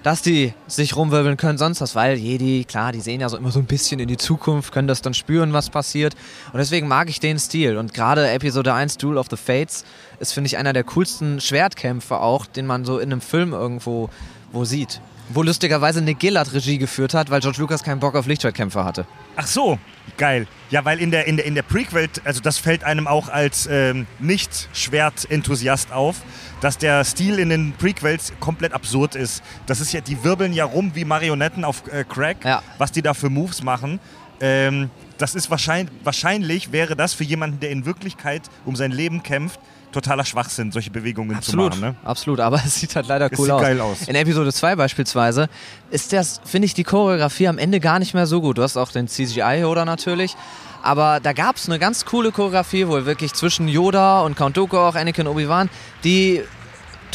dass 0.03 0.21
die 0.21 0.53
sich 0.67 0.97
rumwirbeln 0.97 1.37
können, 1.39 1.57
sonst 1.57 1.81
was, 1.81 1.95
weil 1.95 2.19
Jedi, 2.19 2.65
klar, 2.65 2.93
die 2.93 3.01
sehen 3.01 3.21
ja 3.21 3.29
so 3.29 3.37
immer 3.39 3.51
so 3.51 3.59
ein 3.59 3.65
bisschen 3.65 4.01
in 4.01 4.09
die 4.09 4.19
Zukunft, 4.19 4.73
können 4.73 4.87
das 4.87 5.01
dann 5.01 5.15
spüren, 5.15 5.53
was 5.53 5.71
passiert. 5.71 6.15
Und 6.53 6.59
deswegen 6.59 6.89
mag 6.89 7.09
ich 7.09 7.21
den 7.21 7.39
Stil. 7.39 7.79
Und 7.79 7.95
gerade 7.95 8.29
Episode 8.29 8.75
1, 8.75 8.99
Duel 8.99 9.17
of 9.17 9.29
the 9.31 9.37
Fates, 9.37 9.85
ist, 10.21 10.33
finde 10.33 10.47
ich, 10.49 10.57
einer 10.59 10.73
der 10.73 10.85
coolsten 10.85 11.41
Schwertkämpfe 11.41 12.19
auch, 12.21 12.47
den 12.47 12.67
man 12.67 12.85
so 12.85 12.99
in 12.99 13.11
einem 13.13 13.21
Film 13.21 13.53
irgendwo 13.53 14.11
wo 14.53 14.65
sieht. 14.65 15.01
Wo 15.31 15.43
lustigerweise 15.43 16.03
Nick 16.03 16.19
Gillard 16.21 16.53
Regie 16.53 16.77
geführt 16.79 17.15
hat, 17.15 17.31
weil 17.31 17.41
George 17.41 17.59
Lucas 17.61 17.83
keinen 17.83 17.99
Bock 17.99 18.15
auf 18.15 18.27
Lichtschwertkämpfe 18.27 18.85
hatte. 18.85 19.07
Ach 19.37 19.47
so, 19.47 19.79
geil. 20.19 20.47
Ja, 20.71 20.85
weil 20.85 21.01
in 21.01 21.11
der, 21.11 21.27
in 21.27 21.37
der, 21.39 21.47
in 21.47 21.55
der 21.55 21.63
Prequel, 21.63 22.09
also 22.25 22.41
das 22.41 22.59
fällt 22.59 22.85
einem 22.85 23.07
auch 23.09 23.29
als 23.31 23.67
ähm, 23.71 24.07
Nicht-Schwert-Enthusiast 24.21 25.93
auf, 25.93 26.17
dass 26.61 26.79
der 26.79 27.05
Stil 27.05 27.39
in 27.39 27.49
den 27.49 27.73
Prequels 27.73 28.33
komplett 28.41 28.73
absurd 28.73 29.15
ist. 29.15 29.43
Das 29.67 29.81
ist 29.81 29.93
ja, 29.93 30.01
die 30.01 30.23
wirbeln 30.25 30.53
ja 30.53 30.65
rum 30.65 30.93
wie 30.95 31.05
Marionetten 31.05 31.65
auf 31.65 31.83
äh, 31.91 32.05
Crack, 32.05 32.45
Ja. 32.45 32.63
was 32.79 32.93
die 32.93 33.03
da 33.03 33.15
für 33.15 33.31
Moves 33.31 33.63
machen. 33.63 34.01
Ähm, 34.41 34.91
das 35.19 35.35
ist 35.35 35.51
wahrscheinlich, 35.51 35.95
wahrscheinlich 36.05 36.73
wäre 36.73 36.97
das 36.97 37.15
für 37.15 37.25
jemanden, 37.25 37.61
der 37.61 37.71
in 37.71 37.87
Wirklichkeit 37.87 38.43
um 38.65 38.77
sein 38.77 38.91
Leben 38.91 39.23
kämpft, 39.23 39.61
totaler 39.95 40.25
Schwachsinn, 40.25 40.71
solche 40.73 40.91
Bewegungen 40.91 41.37
Absolut, 41.37 41.75
zu 41.75 41.81
machen. 41.81 41.93
Ne? 41.93 41.97
absolut, 42.05 42.41
aber 42.41 42.57
es 42.67 42.75
sieht 42.81 42.95
halt 42.97 43.07
leider 43.09 43.33
Es 43.33 43.39
cool 43.39 43.47
sieht 43.47 43.55
aus. 43.55 43.63
geil 43.63 43.81
aus. 43.81 44.03
In 44.09 44.15
Episode 44.15 44.53
2 44.53 44.77
beispielsweise 44.77 45.49
ist 45.91 46.13
das, 46.13 46.41
finde 46.45 46.67
ich, 46.67 46.75
die 46.75 46.85
Choreografie 46.85 47.49
am 47.49 47.57
Ende 47.59 47.81
gar 47.81 47.99
nicht 47.99 48.13
mehr 48.13 48.27
so 48.27 48.41
gut. 48.43 48.59
Du 48.59 48.63
hast 48.63 48.77
auch 48.77 48.91
den 48.91 49.09
CGI-Yoda 49.09 49.85
natürlich, 49.85 50.37
aber 50.83 51.21
da 51.21 51.33
gab 51.33 51.57
es 51.57 51.67
eine 51.69 51.79
ganz 51.79 52.05
coole 52.05 52.31
Choreografie, 52.33 52.87
wo 52.87 53.07
wirklich 53.07 53.33
zwischen 53.33 53.69
Yoda 53.69 54.21
und 54.21 54.37
Count 54.37 54.57
Dooku, 54.57 54.77
auch 54.77 54.95
Anakin 54.95 55.27
und 55.27 55.33
Obi-Wan, 55.33 55.71
die 56.05 56.43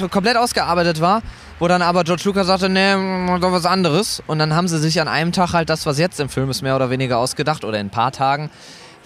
komplett 0.10 0.38
ausgearbeitet 0.38 1.02
war, 1.02 1.22
wo 1.60 1.68
dann 1.68 1.82
aber 1.82 2.04
George 2.06 2.24
Lucas 2.26 2.48
sagte, 2.48 2.70
nee, 2.70 2.94
doch 3.40 3.52
was 3.52 3.66
anderes. 3.66 4.24
Und 4.28 4.40
dann 4.40 4.56
haben 4.56 4.68
sie 4.70 4.80
sich 4.80 5.02
an 5.02 5.08
einem 5.10 5.34
Tag 5.34 5.52
halt 5.54 5.70
das, 5.70 5.86
was 5.86 6.00
jetzt 6.00 6.20
im 6.20 6.30
Film 6.30 6.50
ist, 6.50 6.62
mehr 6.62 6.76
oder 6.76 6.90
weniger 6.90 7.18
ausgedacht 7.18 7.66
oder 7.66 7.80
in 7.80 7.88
ein 7.88 7.92
paar 7.92 8.12
Tagen. 8.14 8.50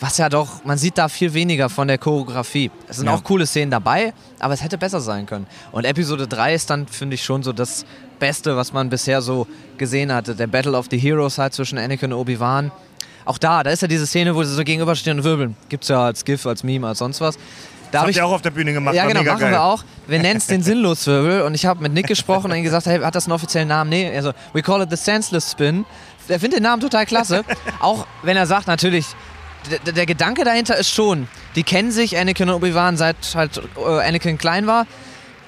Was 0.03 0.17
ja 0.17 0.27
doch, 0.27 0.65
man 0.65 0.77
sieht 0.77 0.97
da 0.97 1.07
viel 1.07 1.33
weniger 1.33 1.69
von 1.69 1.87
der 1.87 1.97
Choreografie. 1.97 2.69
Es 2.89 2.97
sind 2.97 3.05
Ja. 3.05 3.13
auch 3.13 3.23
coole 3.23 3.45
Szenen 3.47 3.71
dabei, 3.71 4.13
aber 4.37 4.53
es 4.53 4.61
hätte 4.61 4.77
besser 4.77 4.99
sein 4.99 5.25
können. 5.25 5.47
Und 5.71 5.85
Episode 5.85 6.27
3 6.27 6.53
ist 6.53 6.69
dann, 6.69 6.87
finde 6.87 7.15
ich, 7.15 7.23
schon 7.23 7.41
so 7.41 7.53
das 7.53 7.85
Beste, 8.19 8.57
was 8.57 8.73
man 8.73 8.89
bisher 8.89 9.21
so 9.21 9.47
gesehen 9.77 10.11
hatte. 10.11 10.35
Der 10.35 10.47
Battle 10.47 10.77
of 10.77 10.87
the 10.91 10.97
Heroes 10.97 11.37
halt 11.37 11.53
zwischen 11.53 11.77
Anakin 11.77 12.11
und 12.11 12.19
Obi-Wan. 12.19 12.73
Auch 13.23 13.37
da, 13.37 13.63
da 13.63 13.69
ist 13.71 13.81
ja 13.81 13.87
diese 13.87 14.05
Szene, 14.05 14.35
wo 14.35 14.43
sie 14.43 14.53
so 14.53 14.65
gegenüberstehen 14.65 15.19
und 15.19 15.23
wirbeln. 15.23 15.55
Gibt's 15.69 15.87
ja 15.87 16.03
als 16.03 16.25
GIF, 16.25 16.45
als 16.45 16.63
Meme, 16.65 16.85
als 16.85 16.97
sonst 16.99 17.21
was. 17.21 17.37
Da 17.93 17.99
hab 17.99 18.07
Habt 18.07 18.17
ihr 18.17 18.25
auch 18.25 18.33
auf 18.33 18.41
der 18.41 18.51
Bühne 18.51 18.73
gemacht, 18.73 18.95
ja, 18.95 19.05
genau, 19.07 19.23
machen 19.23 19.39
geil. 19.39 19.51
wir 19.51 19.63
auch. 19.63 19.85
Wir 20.07 20.19
nennen 20.19 20.35
es 20.37 20.47
den 20.47 20.63
Sinnloswirbel 20.69 21.43
und 21.43 21.53
ich 21.53 21.65
habe 21.65 21.81
mit 21.81 21.93
Nick 21.93 22.07
gesprochen 22.07 22.51
und 22.51 22.57
ihm 22.57 22.63
gesagt, 22.63 22.87
hey, 22.87 22.99
hat 22.99 23.15
das 23.15 23.25
einen 23.27 23.31
offiziellen 23.31 23.69
Namen? 23.69 23.89
Nee, 23.89 24.13
also, 24.13 24.33
we 24.51 24.61
call 24.61 24.81
it 24.81 24.89
the 24.89 24.97
senseless 24.97 25.49
spin. 25.49 25.85
Der 26.27 26.41
findet 26.41 26.59
den 26.59 26.63
Namen 26.63 26.81
total 26.81 27.05
klasse. 27.05 27.45
auch 27.79 28.05
wenn 28.23 28.35
er 28.35 28.47
sagt, 28.47 28.67
natürlich, 28.67 29.05
der, 29.85 29.93
der 29.93 30.05
Gedanke 30.05 30.43
dahinter 30.43 30.77
ist 30.77 30.89
schon, 30.89 31.27
die 31.55 31.63
kennen 31.63 31.91
sich, 31.91 32.17
Anakin 32.17 32.49
und 32.49 32.55
Obi-Wan, 32.55 32.97
seit 32.97 33.15
halt 33.35 33.61
äh, 33.77 34.07
Anakin 34.07 34.37
klein 34.37 34.67
war. 34.67 34.85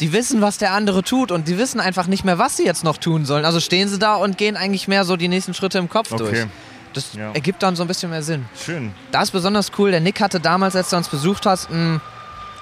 Die 0.01 0.11
wissen, 0.11 0.41
was 0.41 0.57
der 0.57 0.73
andere 0.73 1.03
tut 1.03 1.31
und 1.31 1.47
die 1.47 1.57
wissen 1.57 1.79
einfach 1.79 2.07
nicht 2.07 2.25
mehr, 2.25 2.37
was 2.37 2.57
sie 2.57 2.65
jetzt 2.65 2.83
noch 2.83 2.97
tun 2.97 3.25
sollen. 3.25 3.45
Also 3.45 3.59
stehen 3.61 3.87
sie 3.87 3.97
da 3.99 4.15
und 4.15 4.37
gehen 4.37 4.57
eigentlich 4.57 4.87
mehr 4.89 5.05
so 5.05 5.15
die 5.15 5.29
nächsten 5.29 5.53
Schritte 5.53 5.77
im 5.77 5.89
Kopf 5.89 6.11
Okay. 6.11 6.23
durch. 6.23 6.45
Das 6.93 7.13
Ja. 7.13 7.31
ergibt 7.33 7.63
dann 7.63 7.75
so 7.75 7.83
ein 7.83 7.87
bisschen 7.87 8.09
mehr 8.09 8.23
Sinn. 8.23 8.45
Schön. 8.61 8.93
Da 9.11 9.21
ist 9.21 9.31
besonders 9.31 9.71
cool, 9.77 9.91
der 9.91 9.99
Nick 10.01 10.19
hatte 10.21 10.39
damals, 10.39 10.75
als 10.75 10.89
du 10.89 10.97
uns 10.97 11.07
besucht 11.07 11.45
hast, 11.45 11.69
ein, 11.69 12.01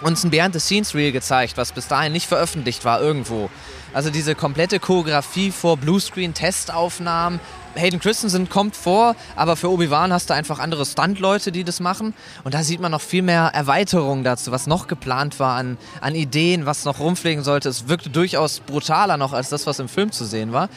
uns 0.02 0.24
ein 0.24 0.30
Behind-the-Scenes-Reel 0.32 1.12
gezeigt, 1.12 1.54
was 1.58 1.72
bis 1.72 1.88
dahin 1.88 2.12
nicht 2.12 2.28
veröffentlicht 2.28 2.86
war 2.86 3.02
irgendwo. 3.02 3.50
Also 3.94 4.10
diese 4.12 4.36
komplette 4.36 4.80
Choreografie 4.80 5.52
vor 5.52 5.78
Bluescreen-Testaufnahmen. 5.78 7.40
Hayden 7.76 8.00
Christensen 8.00 8.50
kommt 8.50 8.76
vor, 8.76 9.16
aber 9.36 9.56
für 9.56 9.72
Obi-Wan 9.72 10.14
hast 10.14 10.30
du 10.30 10.34
einfach 10.34 10.60
andere 10.60 10.86
Stunt-Leute, 10.86 11.52
die 11.52 11.64
das 11.64 11.80
machen. 11.80 12.14
Und 12.44 12.54
da 12.54 12.64
sieht 12.64 12.80
man 12.80 12.92
noch 12.92 13.02
viel 13.02 13.22
mehr 13.22 13.52
Erweiterungen 13.54 14.24
dazu, 14.24 14.52
was 14.52 14.68
noch 14.68 14.88
geplant 14.88 15.40
war 15.40 15.56
an, 15.56 15.78
an 16.02 16.16
Ideen, 16.16 16.66
was 16.66 16.86
noch 16.86 17.00
rumfliegen 17.00 17.44
sollte. 17.44 17.70
Es 17.70 17.88
wirkte 17.88 18.10
durchaus 18.10 18.60
brutaler 18.60 19.18
noch 19.18 19.34
als 19.34 19.50
das, 19.50 19.66
was 19.68 19.80
im 19.80 19.88
Film 19.88 20.12
zu 20.12 20.26
sehen 20.26 20.54
war. 20.54 20.70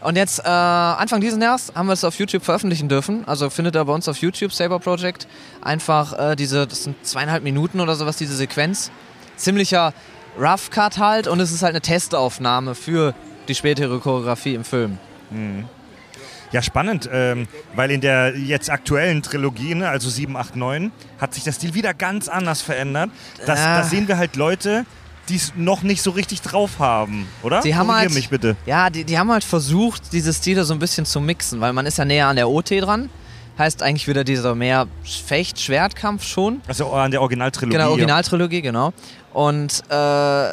Und 0.00 0.16
jetzt, 0.16 0.40
äh, 0.40 0.48
Anfang 0.48 1.22
dieses 1.22 1.42
Jahres, 1.42 1.72
haben 1.74 1.86
wir 1.86 1.94
es 1.94 2.04
auf 2.04 2.18
YouTube 2.18 2.44
veröffentlichen 2.44 2.90
dürfen. 2.90 3.26
Also 3.26 3.48
findet 3.48 3.74
ihr 3.74 3.84
bei 3.84 3.92
uns 3.92 4.06
auf 4.06 4.18
YouTube, 4.18 4.52
Saber 4.52 4.78
Project, 4.78 5.26
einfach 5.62 6.32
äh, 6.32 6.36
diese, 6.36 6.66
das 6.66 6.84
sind 6.84 6.94
zweieinhalb 7.06 7.42
Minuten 7.42 7.80
oder 7.80 7.94
sowas, 7.94 8.16
diese 8.16 8.36
Sequenz. 8.36 8.90
Ziemlicher 9.36 9.94
Rough 10.38 10.70
Cut 10.70 10.98
halt 10.98 11.26
und 11.26 11.40
es 11.40 11.52
ist 11.52 11.62
halt 11.62 11.72
eine 11.72 11.80
Testaufnahme 11.80 12.74
für 12.74 13.14
die 13.48 13.54
spätere 13.54 13.98
Choreografie 13.98 14.54
im 14.54 14.64
Film. 14.64 14.98
Ja, 16.54 16.62
spannend, 16.62 17.10
ähm, 17.12 17.48
weil 17.74 17.90
in 17.90 18.00
der 18.00 18.38
jetzt 18.38 18.70
aktuellen 18.70 19.22
Trilogie, 19.22 19.74
ne, 19.74 19.88
also 19.88 20.08
7, 20.08 20.36
8, 20.36 20.54
9, 20.54 20.92
hat 21.20 21.34
sich 21.34 21.42
der 21.42 21.50
Stil 21.50 21.74
wieder 21.74 21.94
ganz 21.94 22.28
anders 22.28 22.62
verändert. 22.62 23.10
Das, 23.44 23.58
Ah. 23.58 23.78
Da 23.78 23.82
sehen 23.82 24.06
wir 24.06 24.18
halt 24.18 24.36
Leute, 24.36 24.86
die 25.28 25.34
es 25.34 25.52
noch 25.56 25.82
nicht 25.82 26.00
so 26.00 26.12
richtig 26.12 26.42
drauf 26.42 26.78
haben, 26.78 27.26
oder? 27.42 27.60
Die 27.62 27.74
haben 27.74 27.88
Korrigier 27.88 28.02
halt, 28.08 28.14
mich 28.14 28.28
bitte. 28.28 28.54
Ja, 28.66 28.88
die, 28.88 29.02
die 29.02 29.18
haben 29.18 29.32
halt 29.32 29.42
versucht, 29.42 30.12
diese 30.12 30.32
Stile 30.32 30.64
so 30.64 30.74
ein 30.74 30.78
bisschen 30.78 31.04
zu 31.06 31.20
mixen, 31.20 31.60
weil 31.60 31.72
man 31.72 31.86
ist 31.86 31.98
ja 31.98 32.04
näher 32.04 32.28
an 32.28 32.36
der 32.36 32.48
OT 32.48 32.70
dran. 32.80 33.10
Heißt 33.58 33.82
eigentlich 33.82 34.06
wieder 34.06 34.22
dieser 34.22 34.54
mehr 34.54 34.86
Fecht-Schwertkampf 35.02 36.22
schon. 36.24 36.60
Also 36.68 36.92
an 36.92 37.10
der 37.10 37.20
Originaltrilogie. 37.20 37.76
Genau, 37.76 37.90
Originaltrilogie, 37.90 38.62
genau. 38.62 38.92
Und 39.32 39.82
äh, 39.90 40.48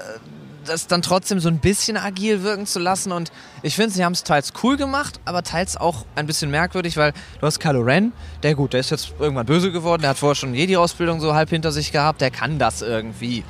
das 0.65 0.87
dann 0.87 1.01
trotzdem 1.01 1.39
so 1.39 1.49
ein 1.49 1.59
bisschen 1.59 1.97
agil 1.97 2.43
wirken 2.43 2.65
zu 2.65 2.79
lassen. 2.79 3.11
Und 3.11 3.31
ich 3.61 3.75
finde, 3.75 3.91
sie 3.91 4.05
haben 4.05 4.13
es 4.13 4.23
teils 4.23 4.53
cool 4.63 4.77
gemacht, 4.77 5.19
aber 5.25 5.43
teils 5.43 5.77
auch 5.77 6.05
ein 6.15 6.27
bisschen 6.27 6.51
merkwürdig, 6.51 6.97
weil 6.97 7.13
du 7.39 7.45
hast 7.45 7.59
Kylo 7.59 7.81
Ren, 7.81 8.11
der 8.43 8.55
gut, 8.55 8.73
der 8.73 8.79
ist 8.79 8.89
jetzt 8.89 9.13
irgendwann 9.19 9.45
böse 9.45 9.71
geworden, 9.71 10.01
der 10.01 10.11
hat 10.11 10.17
vorher 10.17 10.35
schon 10.35 10.53
Jedi-Ausbildung 10.53 11.19
so 11.19 11.33
halb 11.33 11.49
hinter 11.49 11.71
sich 11.71 11.91
gehabt, 11.91 12.21
der 12.21 12.31
kann 12.31 12.59
das 12.59 12.81
irgendwie. 12.81 13.43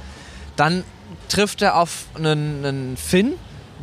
Dann 0.55 0.83
trifft 1.29 1.61
er 1.61 1.77
auf 1.77 2.05
einen, 2.15 2.65
einen 2.65 2.97
Finn, 2.97 3.33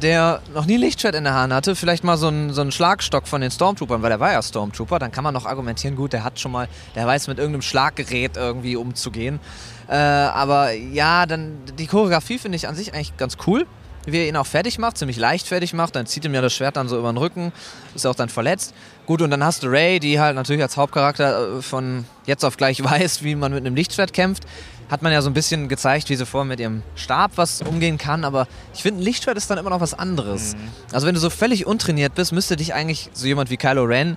der 0.03 0.43
noch 0.55 0.67
nie 0.67 0.77
Lichtschwert 0.77 1.15
in 1.15 1.25
der 1.25 1.35
Hand 1.35 1.53
hatte, 1.53 1.75
vielleicht 1.75 2.05
mal 2.05 2.17
so 2.17 2.29
einen, 2.29 2.53
so 2.53 2.61
einen 2.61 2.73
Schlagstock 2.73 3.27
von 3.27 3.41
den 3.41 3.51
Stormtroopern, 3.51 4.03
weil 4.03 4.11
der 4.11 4.21
war 4.21 4.33
ja 4.33 4.43
Stormtrooper, 4.43 4.99
dann 4.99 5.11
kann 5.11 5.25
man 5.25 5.35
noch 5.35 5.47
argumentieren, 5.47 5.97
gut, 5.97 6.13
der 6.13 6.25
hat 6.25 6.39
schon 6.39 6.53
mal, 6.53 6.69
der 6.95 7.07
weiß 7.07 7.27
mit 7.27 7.39
irgendeinem 7.39 7.63
Schlaggerät 7.63 8.37
irgendwie 8.37 8.77
umzugehen. 8.77 9.41
Äh, 9.89 9.95
aber 9.95 10.73
ja, 10.73 11.27
dann 11.27 11.59
die 11.79 11.87
Choreografie 11.87 12.39
finde 12.39 12.57
ich 12.57 12.69
an 12.69 12.75
sich 12.75 12.93
eigentlich 12.93 13.17
ganz 13.17 13.37
cool, 13.47 13.67
wie 14.05 14.19
er 14.19 14.29
ihn 14.29 14.37
auch 14.37 14.47
fertig 14.47 14.79
macht, 14.79 14.99
ziemlich 14.99 15.17
leicht 15.17 15.47
fertig 15.47 15.73
macht, 15.73 15.97
dann 15.97 16.07
zieht 16.07 16.25
ihm 16.25 16.35
ja 16.35 16.41
das 16.41 16.53
Schwert 16.53 16.77
dann 16.77 16.89
so 16.89 16.99
über 16.99 17.13
den 17.13 17.17
Rücken, 17.17 17.53
ist 17.95 18.07
auch 18.07 18.15
dann 18.15 18.29
verletzt. 18.29 18.75
Gut, 19.07 19.23
und 19.23 19.31
dann 19.31 19.43
hast 19.45 19.63
du 19.63 19.69
Ray, 19.69 20.01
die 20.01 20.21
halt 20.21 20.35
natürlich 20.35 20.63
als 20.63 20.77
Hauptcharakter 20.77 21.59
äh, 21.59 21.63
von 21.63 22.05
jetzt 22.27 22.45
auf 22.45 22.57
gleich 22.57 22.83
weiß, 22.85 23.23
wie 23.23 23.35
man 23.35 23.53
mit 23.53 23.65
einem 23.65 23.75
Lichtschwert 23.75 24.13
kämpft. 24.13 24.45
Hat 24.91 25.03
man 25.03 25.13
ja 25.13 25.21
so 25.21 25.29
ein 25.29 25.35
bisschen 25.35 25.69
gezeigt, 25.69 26.09
wie 26.09 26.17
sie 26.17 26.25
vorher 26.25 26.47
mit 26.47 26.61
ihrem 26.61 26.83
Stab 26.95 27.33
was 27.37 27.61
umgehen 27.61 27.99
kann, 27.99 28.25
aber 28.25 28.47
ich 28.73 28.83
finde, 28.83 29.03
ein 29.03 29.05
Lichtschwert 29.05 29.37
ist 29.37 29.51
dann 29.51 29.59
immer 29.59 29.69
noch 29.69 29.83
was 29.83 29.93
anderes. 29.93 30.57
Also 30.93 31.07
wenn 31.07 31.15
du 31.15 31.21
so 31.21 31.29
völlig 31.29 31.67
untrainiert 31.67 32.15
bist, 32.15 32.33
müsste 32.33 32.57
dich 32.57 32.73
eigentlich 32.73 33.11
so 33.13 33.27
jemand 33.27 33.51
wie 33.51 33.59
Kylo 33.59 33.85
Ren 33.85 34.17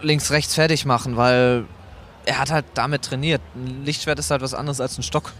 links, 0.00 0.30
rechts 0.30 0.54
fertig 0.54 0.86
machen, 0.86 1.18
weil 1.18 1.66
er 2.30 2.38
hat 2.38 2.52
halt 2.52 2.64
damit 2.74 3.02
trainiert. 3.02 3.42
Ein 3.56 3.84
Lichtschwert 3.84 4.18
ist 4.20 4.30
halt 4.30 4.40
was 4.40 4.54
anderes 4.54 4.80
als 4.80 4.96
ein 4.96 5.02
Stock. 5.02 5.32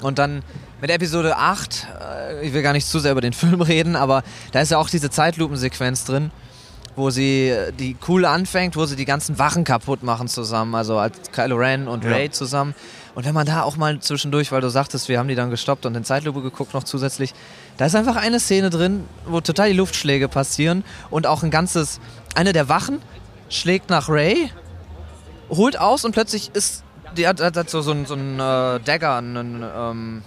Und 0.00 0.20
dann 0.20 0.42
mit 0.80 0.90
Episode 0.92 1.36
8, 1.36 1.86
äh, 2.00 2.46
ich 2.46 2.52
will 2.52 2.62
gar 2.62 2.72
nicht 2.72 2.86
zu 2.86 3.00
sehr 3.00 3.10
über 3.10 3.20
den 3.20 3.32
Film 3.42 3.60
reden, 3.60 3.96
aber 3.96 4.22
da 4.52 4.60
ist 4.60 4.70
ja 4.70 4.78
auch 4.78 4.88
diese 4.88 5.10
Zeitlupensequenz 5.10 6.04
drin, 6.04 6.30
wo 6.94 7.10
sie 7.10 7.48
äh, 7.48 7.72
die 7.72 7.96
cool 8.06 8.24
anfängt, 8.26 8.76
wo 8.76 8.86
sie 8.86 8.94
die 8.94 9.04
ganzen 9.04 9.40
Wachen 9.40 9.64
kaputt 9.64 10.04
machen 10.04 10.28
zusammen, 10.28 10.76
also 10.76 10.98
als 10.98 11.32
Kylo 11.32 11.56
Ren 11.56 11.88
und 11.88 12.04
Ja. 12.04 12.10
Ray 12.10 12.30
zusammen. 12.30 12.76
Und 13.16 13.24
wenn 13.24 13.34
man 13.34 13.44
da 13.44 13.64
auch 13.64 13.76
mal 13.76 13.98
zwischendurch, 13.98 14.52
weil 14.52 14.60
du 14.60 14.70
sagtest, 14.70 15.08
wir 15.08 15.18
haben 15.18 15.28
die 15.28 15.34
dann 15.34 15.50
gestoppt 15.50 15.84
und 15.84 15.96
in 15.96 16.04
Zeitlupe 16.04 16.42
geguckt 16.42 16.74
noch 16.74 16.84
zusätzlich, 16.84 17.34
da 17.76 17.86
ist 17.86 17.96
einfach 17.96 18.16
eine 18.16 18.38
Szene 18.38 18.70
drin, 18.70 19.04
wo 19.26 19.40
total 19.40 19.70
die 19.70 19.76
Luftschläge 19.76 20.28
passieren 20.28 20.84
und 21.10 21.26
auch 21.26 21.42
ein 21.42 21.50
ganzes, 21.50 21.98
eine 22.36 22.52
der 22.52 22.68
Wachen 22.68 23.00
schlägt 23.48 23.90
nach 23.90 24.08
Ray, 24.08 24.50
holt 25.50 25.78
aus 25.78 26.04
und 26.04 26.12
plötzlich 26.12 26.50
ist, 26.54 26.82
die 27.16 27.26
hat, 27.26 27.40
hat, 27.40 27.68
so, 27.70 27.82
so 27.82 27.92
ein, 27.92 28.06
so 28.06 28.14
ein 28.14 28.34
äh, 28.40 28.80
Dagger, 28.80 29.16
einen, 29.16 29.62
ähm, 29.76 30.22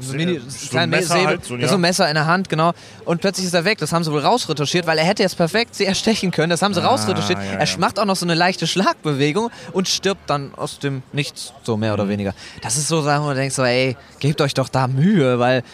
so, 0.00 0.14
Mini, 0.14 0.40
so 0.46 0.78
ein 0.78 0.88
Messer 0.88 1.14
Säbel, 1.14 1.26
halt, 1.26 1.44
so, 1.44 1.56
ja. 1.56 1.66
so 1.66 1.74
ein 1.74 1.80
Messer 1.80 2.08
in 2.08 2.14
der 2.14 2.26
Hand, 2.26 2.48
genau. 2.48 2.72
Und 3.04 3.20
plötzlich 3.20 3.46
ist 3.46 3.54
er 3.54 3.64
weg. 3.64 3.78
Das 3.78 3.92
haben 3.92 4.04
sie 4.04 4.12
wohl 4.12 4.20
rausretuschiert, 4.20 4.86
weil 4.86 4.96
er 4.98 5.04
hätte 5.04 5.24
jetzt 5.24 5.36
perfekt 5.36 5.74
sie 5.74 5.84
erstechen 5.84 6.30
können. 6.30 6.50
Das 6.50 6.62
haben 6.62 6.74
sie 6.74 6.80
Ah, 6.80 6.86
rausretuschiert. 6.86 7.38
ja, 7.40 7.58
er 7.58 7.66
ja. 7.66 7.78
macht 7.78 7.98
auch 7.98 8.04
noch 8.04 8.14
so 8.14 8.24
eine 8.24 8.34
leichte 8.34 8.68
Schlagbewegung 8.68 9.50
und 9.72 9.88
stirbt 9.88 10.30
dann 10.30 10.54
aus 10.54 10.78
dem 10.78 11.02
Nichts, 11.12 11.52
so 11.64 11.76
mehr 11.76 11.90
Mhm. 11.92 11.94
oder 12.00 12.08
weniger. 12.08 12.34
Das 12.62 12.76
ist 12.76 12.86
so 12.86 13.02
Sachen, 13.02 13.24
wo 13.24 13.30
du 13.30 13.34
denkst 13.34 13.56
so, 13.56 13.64
ey, 13.64 13.96
gebt 14.20 14.40
euch 14.40 14.54
doch 14.54 14.68
da 14.68 14.86
Mühe, 14.86 15.40
weil 15.40 15.64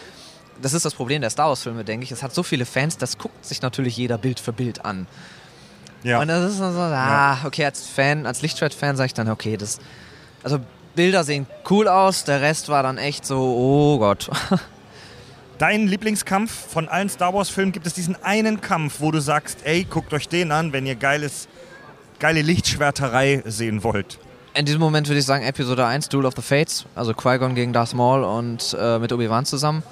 das 0.63 0.73
ist 0.73 0.83
das 0.83 0.95
Problem 0.95 1.21
der 1.21 1.29
Star 1.29 1.49
Wars-Filme, 1.49 1.83
denke 1.83 2.03
ich. 2.03 2.11
Es 2.11 2.23
hat 2.23 2.33
so 2.33 2.41
viele 2.41 2.65
Fans, 2.65 2.97
das 2.97 3.19
guckt 3.19 3.45
sich 3.45 3.61
natürlich 3.61 3.95
jeder 3.97 4.17
Bild 4.17 4.39
für 4.39 4.51
Bild 4.51 4.83
an. 4.83 5.05
Ja. 6.07 6.21
Und 6.21 6.29
das 6.29 6.53
ist 6.53 6.61
dann 6.61 6.73
so, 6.73 6.79
ah, 6.79 7.37
okay, 7.45 7.65
als 7.65 7.85
Fan, 7.85 8.25
als 8.25 8.41
Lichtschwert-Fan 8.41 8.95
sage 8.95 9.07
ich 9.07 9.13
dann, 9.13 9.29
okay, 9.29 9.57
das. 9.57 9.79
Also 10.41 10.59
Bilder 10.95 11.23
sehen 11.25 11.45
cool 11.69 11.87
aus, 11.89 12.23
der 12.23 12.41
Rest 12.41 12.69
war 12.69 12.81
dann 12.81 12.97
echt 12.97 13.25
so, 13.25 13.37
oh 13.37 13.99
Gott. 13.99 14.29
Dein 15.57 15.87
Lieblingskampf 15.87 16.51
von 16.71 16.87
allen 16.87 17.09
Star 17.09 17.33
Wars-Filmen 17.33 17.71
gibt 17.73 17.85
es 17.87 17.93
diesen 17.93 18.15
einen 18.23 18.61
Kampf, 18.61 18.99
wo 18.99 19.11
du 19.11 19.19
sagst, 19.19 19.59
ey, 19.65 19.83
guckt 19.83 20.13
euch 20.13 20.29
den 20.29 20.51
an, 20.51 20.71
wenn 20.71 20.85
ihr 20.85 20.95
geiles, 20.95 21.47
geile 22.19 22.41
Lichtschwerterei 22.41 23.43
sehen 23.45 23.83
wollt. 23.83 24.17
In 24.53 24.65
diesem 24.65 24.79
Moment 24.79 25.07
würde 25.07 25.19
ich 25.19 25.25
sagen, 25.25 25.43
Episode 25.43 25.85
1, 25.85 26.09
Duel 26.09 26.25
of 26.25 26.35
the 26.35 26.41
Fates, 26.41 26.85
also 26.95 27.13
Qui-Gon 27.13 27.53
gegen 27.53 27.73
Darth 27.73 27.93
Maul 27.93 28.23
und 28.23 28.75
äh, 28.79 28.97
mit 28.97 29.11
Obi-Wan 29.11 29.45
zusammen. 29.45 29.83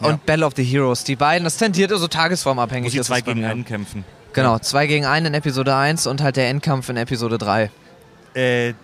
Und 0.00 0.06
Ja. 0.06 0.18
Battle 0.24 0.46
of 0.46 0.54
the 0.56 0.64
Heroes, 0.64 1.04
die 1.04 1.14
beiden, 1.14 1.44
das 1.44 1.56
tendiert 1.56 1.92
also 1.92 2.04
Wo 2.04 2.08
tagesformabhängig. 2.08 2.90
sie 2.92 2.98
ist 2.98 3.06
zwei 3.06 3.20
gegen 3.20 3.44
einen 3.44 3.64
kämpfen. 3.64 4.04
Genau, 4.34 4.58
zwei 4.58 4.86
gegen 4.86 5.06
einen 5.06 5.26
in 5.26 5.34
Episode 5.34 5.74
1 5.74 6.06
und 6.06 6.22
halt 6.22 6.36
der 6.36 6.48
Endkampf 6.48 6.88
in 6.88 6.96
Episode 6.96 7.38
3. 7.38 7.70
Äh, 8.34 8.74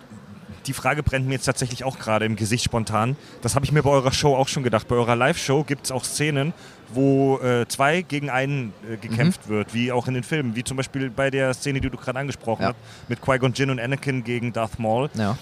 die 0.67 0.73
Frage 0.73 1.03
brennt 1.03 1.27
mir 1.27 1.33
jetzt 1.33 1.45
tatsächlich 1.45 1.83
auch 1.83 1.97
gerade 1.99 2.25
im 2.25 2.35
Gesicht 2.35 2.63
spontan. 2.63 3.15
Das 3.41 3.55
habe 3.55 3.65
ich 3.65 3.71
mir 3.71 3.81
bei 3.83 3.89
eurer 3.89 4.11
Show 4.11 4.35
auch 4.35 4.47
schon 4.47 4.63
gedacht. 4.63 4.87
Bei 4.87 4.95
eurer 4.95 5.15
Live-Show 5.15 5.63
gibt 5.63 5.85
es 5.85 5.91
auch 5.91 6.03
Szenen, 6.03 6.53
wo 6.93 7.39
äh, 7.39 7.67
zwei 7.67 8.01
gegen 8.03 8.29
einen 8.29 8.73
äh, 8.89 8.97
gekämpft 8.97 9.49
wird, 9.49 9.73
wie 9.73 9.91
auch 9.91 10.07
in 10.07 10.13
den 10.13 10.23
Filmen. 10.23 10.55
Wie 10.55 10.63
zum 10.63 10.77
Beispiel 10.77 11.09
bei 11.09 11.29
der 11.31 11.53
Szene, 11.53 11.81
die 11.81 11.89
du 11.89 11.97
gerade 11.97 12.19
angesprochen 12.19 12.61
Ja. 12.61 12.67
hast, 12.69 13.09
mit 13.09 13.21
Qui-Gon 13.21 13.53
Jinn 13.53 13.71
und 13.71 13.79
Anakin 13.79 14.23
gegen 14.23 14.53
Darth 14.53 14.77
Maul. 14.79 15.09
Ja. 15.15 15.37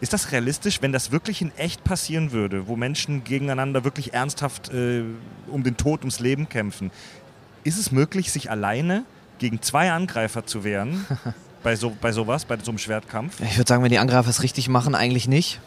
Ist 0.00 0.12
das 0.12 0.32
realistisch, 0.32 0.80
wenn 0.80 0.92
das 0.92 1.12
wirklich 1.12 1.42
in 1.42 1.52
echt 1.56 1.84
passieren 1.84 2.32
würde, 2.32 2.66
wo 2.68 2.76
Menschen 2.76 3.22
gegeneinander 3.24 3.84
wirklich 3.84 4.14
ernsthaft 4.14 4.72
äh, 4.72 5.02
um 5.48 5.62
den 5.62 5.76
Tod, 5.76 6.00
ums 6.00 6.20
Leben 6.20 6.48
kämpfen? 6.48 6.90
Ist 7.64 7.78
es 7.78 7.92
möglich, 7.92 8.32
sich 8.32 8.50
alleine 8.50 9.04
gegen 9.42 9.60
zwei 9.60 9.90
Angreifer 9.90 10.46
zu 10.46 10.62
wehren? 10.62 11.04
bei, 11.62 11.74
so, 11.76 11.94
bei 12.00 12.12
sowas, 12.12 12.44
bei 12.44 12.56
so 12.62 12.70
einem 12.70 12.78
Schwertkampf? 12.78 13.40
Ich 13.40 13.58
würde 13.58 13.68
sagen, 13.68 13.82
wenn 13.82 13.90
die 13.90 13.98
Angreifer 13.98 14.30
es 14.30 14.42
richtig 14.42 14.68
machen, 14.68 14.94
eigentlich 14.94 15.26
nicht. 15.28 15.60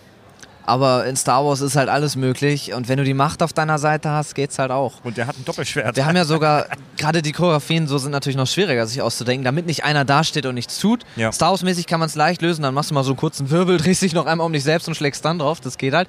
Aber 0.65 1.05
in 1.05 1.15
Star 1.15 1.45
Wars 1.45 1.61
ist 1.61 1.75
halt 1.75 1.89
alles 1.89 2.15
möglich 2.15 2.73
und 2.73 2.87
wenn 2.89 2.97
du 2.97 3.03
die 3.03 3.13
Macht 3.13 3.43
auf 3.43 3.53
deiner 3.53 3.77
Seite 3.77 4.09
hast, 4.09 4.33
geht's 4.35 4.57
halt 4.57 4.71
auch. 4.71 4.93
Und 5.03 5.17
der 5.17 5.27
hat 5.27 5.37
ein 5.37 5.45
Doppelschwert. 5.45 5.95
Wir 5.95 6.05
haben 6.05 6.15
ja 6.15 6.25
sogar, 6.25 6.65
gerade 6.97 7.21
die 7.21 7.31
Choreografien 7.31 7.87
so 7.87 7.97
sind 7.97 8.11
natürlich 8.11 8.37
noch 8.37 8.47
schwieriger 8.47 8.87
sich 8.87 9.01
auszudenken, 9.01 9.45
damit 9.45 9.65
nicht 9.67 9.83
einer 9.83 10.05
dasteht 10.05 10.45
und 10.45 10.55
nichts 10.55 10.79
tut. 10.79 11.03
Ja. 11.15 11.31
Star 11.31 11.51
Wars-mäßig 11.51 11.85
kann 11.85 11.99
man 11.99 12.07
es 12.07 12.15
leicht 12.15 12.41
lösen, 12.41 12.63
dann 12.63 12.73
machst 12.73 12.89
du 12.89 12.95
mal 12.95 13.03
so 13.03 13.11
einen 13.11 13.17
kurzen 13.17 13.49
Wirbel, 13.51 13.77
drehst 13.85 14.01
dich 14.01 14.13
noch 14.13 14.25
einmal 14.25 14.45
um 14.45 14.53
dich 14.53 14.63
selbst 14.63 14.87
und 14.87 14.95
schlägst 14.95 15.23
dann 15.23 15.39
drauf, 15.39 15.59
das 15.61 15.77
geht 15.77 15.93
halt. 15.93 16.07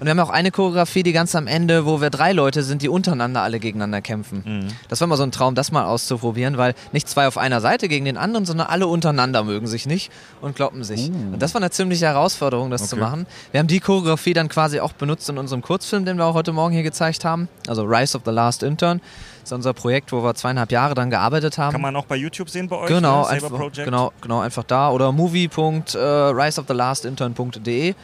Und 0.00 0.06
wir 0.06 0.10
haben 0.10 0.20
auch 0.20 0.30
eine 0.30 0.50
Choreografie, 0.50 1.02
die 1.02 1.12
ganz 1.12 1.34
am 1.34 1.46
Ende, 1.46 1.84
wo 1.84 2.00
wir 2.00 2.10
drei 2.10 2.32
Leute 2.32 2.62
sind, 2.62 2.82
die 2.82 2.88
untereinander 2.88 3.42
alle 3.42 3.58
gegeneinander 3.60 4.00
kämpfen. 4.00 4.42
Mhm. 4.44 4.68
Das 4.88 5.00
war 5.00 5.08
mal 5.08 5.16
so 5.16 5.22
ein 5.24 5.32
Traum, 5.32 5.54
das 5.54 5.70
mal 5.72 5.84
auszuprobieren, 5.84 6.56
weil 6.56 6.74
nicht 6.92 7.08
zwei 7.08 7.26
auf 7.26 7.36
einer 7.36 7.60
Seite 7.60 7.88
gegen 7.88 8.04
den 8.04 8.16
anderen, 8.16 8.46
sondern 8.46 8.68
alle 8.68 8.86
untereinander 8.86 9.44
mögen 9.44 9.66
sich 9.66 9.86
nicht 9.86 10.10
und 10.40 10.54
kloppen 10.56 10.82
sich. 10.84 11.08
Und 11.08 11.40
das 11.40 11.52
war 11.54 11.60
eine 11.60 11.70
ziemliche 11.70 12.06
Herausforderung, 12.06 12.70
das 12.70 12.88
zu 12.88 12.96
Uh. 12.96 12.98
Okay. 12.98 13.10
machen. 13.10 13.26
Wir 13.52 13.60
haben 13.60 13.66
die 13.66 13.80
Choreografie 13.80 13.97
dann 14.34 14.48
quasi 14.48 14.80
auch 14.80 14.92
benutzt 14.92 15.28
in 15.28 15.38
unserem 15.38 15.62
Kurzfilm, 15.62 16.04
den 16.04 16.16
wir 16.16 16.26
auch 16.26 16.34
heute 16.34 16.52
Morgen 16.52 16.74
hier 16.74 16.82
gezeigt 16.82 17.24
haben. 17.24 17.48
Also 17.66 17.82
Rise 17.82 18.16
of 18.16 18.22
the 18.24 18.30
Last 18.30 18.62
Intern. 18.62 19.00
Das 19.40 19.50
ist 19.50 19.52
unser 19.52 19.72
Projekt, 19.72 20.12
wo 20.12 20.22
wir 20.22 20.34
zweieinhalb 20.34 20.70
Jahre 20.72 20.94
dann 20.94 21.10
gearbeitet 21.10 21.58
haben. 21.58 21.72
Kann 21.72 21.80
man 21.80 21.96
auch 21.96 22.06
bei 22.06 22.16
YouTube 22.16 22.50
sehen 22.50 22.68
bei 22.68 22.76
euch? 22.76 22.88
Genau, 22.88 23.22
ne? 23.22 23.28
Einfach, 23.28 23.72
genau, 23.72 24.12
genau, 24.20 24.40
einfach 24.40 24.64
da. 24.64 24.90
Oder 24.90 25.12
movie.riseofthelastinturn.de. 25.12 27.94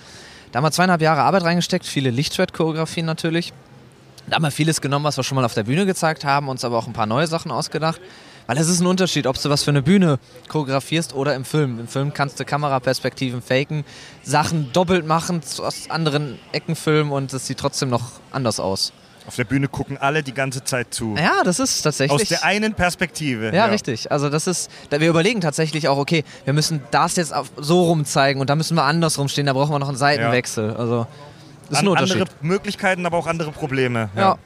Da 0.52 0.58
haben 0.58 0.64
wir 0.64 0.70
zweieinhalb 0.70 1.02
Jahre 1.02 1.22
Arbeit 1.22 1.42
reingesteckt, 1.42 1.84
viele 1.84 2.10
Lichtschwert-Choreografien 2.10 3.04
natürlich. 3.04 3.52
Da 4.26 4.36
haben 4.36 4.42
wir 4.42 4.50
vieles 4.50 4.80
genommen, 4.80 5.04
was 5.04 5.16
wir 5.16 5.24
schon 5.24 5.36
mal 5.36 5.44
auf 5.44 5.54
der 5.54 5.64
Bühne 5.64 5.84
gezeigt 5.84 6.24
haben, 6.24 6.48
uns 6.48 6.64
aber 6.64 6.78
auch 6.78 6.86
ein 6.86 6.92
paar 6.92 7.06
neue 7.06 7.26
Sachen 7.26 7.50
ausgedacht. 7.50 8.00
Weil 8.46 8.58
es 8.58 8.68
ist 8.68 8.80
ein 8.80 8.86
Unterschied, 8.86 9.26
ob 9.26 9.40
du 9.40 9.48
was 9.48 9.62
für 9.62 9.70
eine 9.70 9.82
Bühne 9.82 10.18
choreografierst 10.48 11.14
oder 11.14 11.34
im 11.34 11.44
Film. 11.44 11.78
Im 11.80 11.88
Film 11.88 12.12
kannst 12.12 12.38
du 12.38 12.44
Kameraperspektiven 12.44 13.40
faken, 13.40 13.84
Sachen 14.22 14.72
doppelt 14.72 15.06
machen, 15.06 15.40
aus 15.58 15.88
anderen 15.90 16.38
Ecken 16.52 16.76
filmen 16.76 17.10
und 17.10 17.32
es 17.32 17.46
sieht 17.46 17.58
trotzdem 17.58 17.88
noch 17.88 18.12
anders 18.32 18.60
aus. 18.60 18.92
Auf 19.26 19.36
der 19.36 19.44
Bühne 19.44 19.68
gucken 19.68 19.96
alle 19.96 20.22
die 20.22 20.34
ganze 20.34 20.64
Zeit 20.64 20.92
zu. 20.92 21.14
Ja, 21.16 21.42
das 21.44 21.58
ist 21.58 21.80
tatsächlich. 21.80 22.22
Aus 22.22 22.28
der 22.28 22.44
einen 22.44 22.74
Perspektive. 22.74 23.54
Ja, 23.54 23.64
richtig. 23.66 24.12
Also 24.12 24.28
das 24.28 24.46
ist, 24.46 24.70
wir 24.90 25.08
überlegen 25.08 25.40
tatsächlich 25.40 25.88
auch, 25.88 25.96
okay, 25.96 26.24
wir 26.44 26.52
müssen 26.52 26.82
das 26.90 27.16
jetzt 27.16 27.32
so 27.56 27.84
rum 27.84 28.04
zeigen 28.04 28.40
und 28.40 28.50
da 28.50 28.56
müssen 28.56 28.74
wir 28.74 28.84
andersrum 28.84 29.28
stehen, 29.28 29.46
da 29.46 29.54
brauchen 29.54 29.72
wir 29.72 29.78
noch 29.78 29.88
einen 29.88 29.96
Seitenwechsel. 29.96 30.76
Also 30.76 31.06
das 31.70 31.70
ist 31.70 31.78
An, 31.78 31.84
ein 31.86 31.88
Unterschied. 31.88 32.20
andere 32.20 32.34
Möglichkeiten, 32.42 33.06
aber 33.06 33.16
auch 33.16 33.26
andere 33.26 33.50
Probleme. 33.50 34.10
Ja. 34.14 34.36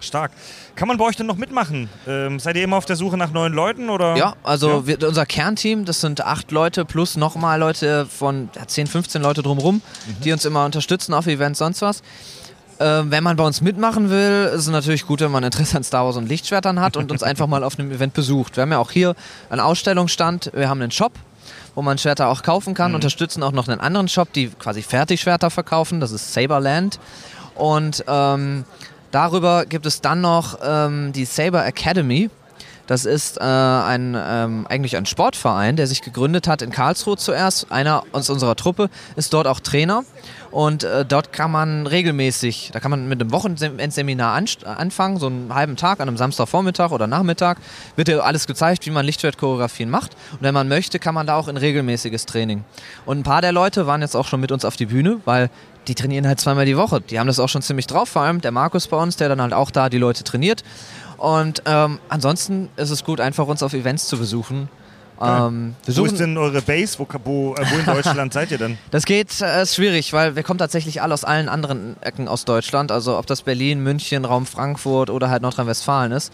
Stark. 0.00 0.32
Kann 0.76 0.88
man 0.88 0.96
bei 0.98 1.04
euch 1.04 1.16
denn 1.16 1.26
noch 1.26 1.36
mitmachen? 1.36 1.88
Ähm, 2.06 2.38
seid 2.38 2.56
ihr 2.56 2.64
immer 2.64 2.76
auf 2.76 2.84
der 2.84 2.96
Suche 2.96 3.16
nach 3.16 3.30
neuen 3.32 3.52
Leuten? 3.52 3.88
Oder? 3.90 4.16
Ja, 4.16 4.34
also 4.42 4.68
Ja. 4.68 4.86
Wir, 4.86 5.08
unser 5.08 5.24
Kernteam, 5.26 5.84
das 5.84 6.00
sind 6.00 6.20
acht 6.24 6.50
Leute 6.50 6.84
plus 6.84 7.16
nochmal 7.16 7.58
Leute 7.58 8.06
von 8.06 8.48
ja, 8.56 8.66
10, 8.66 8.86
15 8.86 9.22
Leute 9.22 9.42
drumherum, 9.42 9.76
Mhm. 10.06 10.20
die 10.22 10.32
uns 10.32 10.44
immer 10.44 10.64
unterstützen 10.64 11.14
auf 11.14 11.26
Events, 11.26 11.58
sonst 11.58 11.80
was. 11.82 12.02
Ähm, 12.80 13.10
wenn 13.12 13.22
man 13.22 13.36
bei 13.36 13.44
uns 13.44 13.60
mitmachen 13.60 14.10
will, 14.10 14.50
ist 14.52 14.62
es 14.62 14.68
natürlich 14.68 15.06
gut, 15.06 15.20
wenn 15.20 15.30
man 15.30 15.44
Interesse 15.44 15.76
an 15.76 15.84
Star 15.84 16.04
Wars 16.04 16.16
und 16.16 16.28
Lichtschwertern 16.28 16.80
hat 16.80 16.96
und 16.96 17.12
uns 17.12 17.22
einfach 17.22 17.46
mal 17.46 17.62
auf 17.62 17.78
einem 17.78 17.92
Event 17.92 18.14
besucht. 18.14 18.56
Wir 18.56 18.62
haben 18.62 18.72
ja 18.72 18.78
auch 18.78 18.90
hier 18.90 19.14
einen 19.48 19.60
Ausstellungsstand, 19.60 20.50
wir 20.54 20.68
haben 20.68 20.82
einen 20.82 20.90
Shop, 20.90 21.12
wo 21.76 21.82
man 21.82 21.98
Schwerter 21.98 22.28
auch 22.28 22.42
kaufen 22.42 22.74
kann, 22.74 22.94
unterstützen 22.96 23.44
auch 23.44 23.52
noch 23.52 23.68
einen 23.68 23.80
anderen 23.80 24.08
Shop, 24.08 24.32
die 24.32 24.48
quasi 24.48 24.82
Fertigschwerter 24.82 25.50
verkaufen, 25.50 26.00
das 26.00 26.10
ist 26.10 26.32
Saberland. 26.34 26.98
Und 27.54 28.04
ähm, 28.08 28.64
darüber 29.14 29.64
gibt 29.66 29.86
es 29.86 30.00
dann 30.00 30.20
noch 30.20 30.58
ähm, 30.62 31.12
die 31.12 31.24
Saber 31.24 31.64
Academy. 31.64 32.30
Das 32.86 33.06
ist 33.06 33.38
äh, 33.38 33.42
ein, 33.42 34.14
ähm, 34.16 34.66
eigentlich 34.68 34.96
ein 34.96 35.06
Sportverein, 35.06 35.76
der 35.76 35.86
sich 35.86 36.02
gegründet 36.02 36.46
hat 36.46 36.60
in 36.60 36.70
Karlsruhe 36.70 37.16
zuerst. 37.16 37.72
Einer 37.72 38.02
aus 38.12 38.28
unserer 38.28 38.56
Truppe 38.56 38.90
ist 39.16 39.32
dort 39.32 39.46
auch 39.46 39.60
Trainer. 39.60 40.04
Und 40.50 40.84
äh, 40.84 41.04
dort 41.04 41.32
kann 41.32 41.50
man 41.50 41.86
regelmäßig, 41.86 42.70
da 42.72 42.78
kann 42.78 42.90
man 42.90 43.08
mit 43.08 43.20
einem 43.20 43.32
Wochenendseminar 43.32 44.38
anst- 44.38 44.64
anfangen, 44.64 45.18
so 45.18 45.26
einen 45.26 45.52
halben 45.52 45.74
Tag 45.76 45.98
an 45.98 46.06
einem 46.06 46.16
Samstagvormittag 46.16 46.92
oder 46.92 47.08
Nachmittag, 47.08 47.58
wird 47.96 48.06
dir 48.06 48.22
alles 48.22 48.46
gezeigt, 48.46 48.86
wie 48.86 48.90
man 48.90 49.04
Lichtschwertchoreografien 49.04 49.90
macht. 49.90 50.12
Und 50.32 50.42
wenn 50.42 50.54
man 50.54 50.68
möchte, 50.68 51.00
kann 51.00 51.14
man 51.14 51.26
da 51.26 51.36
auch 51.36 51.48
in 51.48 51.56
regelmäßiges 51.56 52.26
Training. 52.26 52.64
Und 53.04 53.18
ein 53.18 53.22
paar 53.24 53.40
der 53.40 53.50
Leute 53.50 53.88
waren 53.88 54.00
jetzt 54.02 54.14
auch 54.14 54.28
schon 54.28 54.40
mit 54.40 54.52
uns 54.52 54.64
auf 54.64 54.76
die 54.76 54.86
Bühne, 54.86 55.18
weil 55.24 55.50
die 55.88 55.94
trainieren 55.94 56.26
halt 56.26 56.40
zweimal 56.40 56.64
die 56.66 56.76
Woche. 56.76 57.00
Die 57.00 57.18
haben 57.18 57.26
das 57.26 57.40
auch 57.40 57.48
schon 57.48 57.60
ziemlich 57.60 57.86
drauf, 57.86 58.08
vor 58.08 58.22
allem 58.22 58.40
der 58.40 58.52
Markus 58.52 58.86
bei 58.86 58.96
uns, 58.96 59.16
der 59.16 59.28
dann 59.28 59.42
halt 59.42 59.52
auch 59.52 59.70
da 59.70 59.88
die 59.88 59.98
Leute 59.98 60.24
trainiert. 60.24 60.62
Und 61.18 61.62
ähm, 61.66 61.98
ansonsten 62.08 62.68
ist 62.76 62.90
es 62.90 63.04
gut, 63.04 63.20
einfach 63.20 63.46
uns 63.46 63.62
auf 63.62 63.72
Events 63.72 64.06
zu 64.08 64.18
besuchen. 64.18 64.68
Ähm, 65.20 65.76
wir 65.84 65.96
Wo 65.96 66.04
ist 66.04 66.18
denn 66.18 66.36
eure 66.36 66.60
Base? 66.60 66.98
Wo, 66.98 67.06
wo, 67.24 67.54
äh, 67.54 67.64
wo 67.70 67.78
in 67.78 67.84
Deutschland 67.86 68.32
seid 68.32 68.50
ihr 68.50 68.58
denn? 68.58 68.76
das 68.90 69.04
geht, 69.04 69.40
äh, 69.40 69.62
ist 69.62 69.76
schwierig, 69.76 70.12
weil 70.12 70.34
wir 70.34 70.42
kommen 70.42 70.58
tatsächlich 70.58 71.02
alle 71.02 71.14
aus 71.14 71.24
allen 71.24 71.48
anderen 71.48 71.96
Ecken 72.02 72.26
aus 72.26 72.44
Deutschland. 72.44 72.90
Also 72.90 73.16
ob 73.16 73.26
das 73.26 73.42
Berlin, 73.42 73.80
München, 73.80 74.24
Raum 74.24 74.44
Frankfurt 74.44 75.10
oder 75.10 75.30
halt 75.30 75.42
Nordrhein-Westfalen 75.42 76.10
ist. 76.12 76.32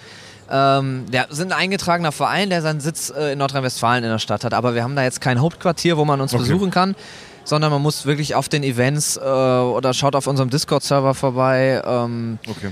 Ähm, 0.51 1.05
wir 1.11 1.26
sind 1.28 1.53
ein 1.53 1.59
eingetragener 1.59 2.11
Verein, 2.11 2.49
der 2.51 2.62
seinen 2.62 2.81
Sitz 2.81 3.12
äh, 3.14 3.33
in 3.35 3.39
Nordrhein-Westfalen 3.39 4.03
in 4.03 4.11
der 4.11 4.18
Stadt 4.18 4.45
hat. 4.45 4.55
Aber 4.55 4.74
wir 4.74 4.83
haben 4.83 4.97
da 4.97 5.03
jetzt 5.03 5.20
kein 5.20 5.41
Hauptquartier, 5.41 5.97
wo 5.99 6.05
man 6.07 6.20
uns 6.20 6.33
Okay. 6.33 6.43
besuchen 6.43 6.70
kann. 6.70 6.97
Sondern 7.45 7.70
man 7.72 7.83
muss 7.83 8.07
wirklich 8.07 8.35
auf 8.35 8.49
den 8.49 8.62
Events 8.62 9.16
äh, 9.16 9.20
oder 9.20 9.93
schaut 9.95 10.14
auf 10.16 10.26
unserem 10.26 10.51
Discord-Server 10.51 11.14
vorbei. 11.14 11.83
Ähm, 11.85 12.39
Okay. 12.49 12.70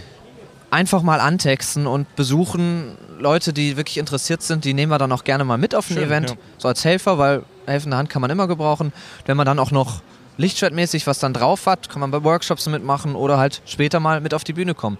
Einfach 0.70 1.02
mal 1.02 1.20
antexten 1.20 1.86
und 1.86 2.14
besuchen. 2.16 2.96
Leute, 3.18 3.52
die 3.52 3.76
wirklich 3.76 3.98
interessiert 3.98 4.42
sind, 4.42 4.64
die 4.64 4.74
nehmen 4.74 4.92
wir 4.92 4.98
dann 4.98 5.12
auch 5.12 5.24
gerne 5.24 5.44
mal 5.44 5.58
mit 5.58 5.74
auf 5.74 5.90
ein 5.90 5.94
Schön, 5.94 6.04
Event. 6.04 6.30
ja. 6.30 6.36
So 6.58 6.68
als 6.68 6.84
Helfer, 6.84 7.18
weil 7.18 7.42
helfende 7.66 7.96
Hand 7.96 8.10
kann 8.10 8.22
man 8.22 8.30
immer 8.30 8.46
gebrauchen. 8.46 8.92
Wenn 9.26 9.36
man 9.36 9.46
dann 9.46 9.58
auch 9.58 9.70
noch 9.70 10.02
Lichtschwertmäßig 10.36 11.06
was 11.06 11.18
dann 11.18 11.34
drauf 11.34 11.66
hat, 11.66 11.88
kann 11.88 12.00
man 12.00 12.10
bei 12.10 12.22
Workshops 12.22 12.66
mitmachen 12.66 13.16
oder 13.16 13.38
halt 13.38 13.60
später 13.66 13.98
mal 13.98 14.20
mit 14.20 14.34
auf 14.34 14.44
die 14.44 14.52
Bühne 14.52 14.74
kommen. 14.74 14.98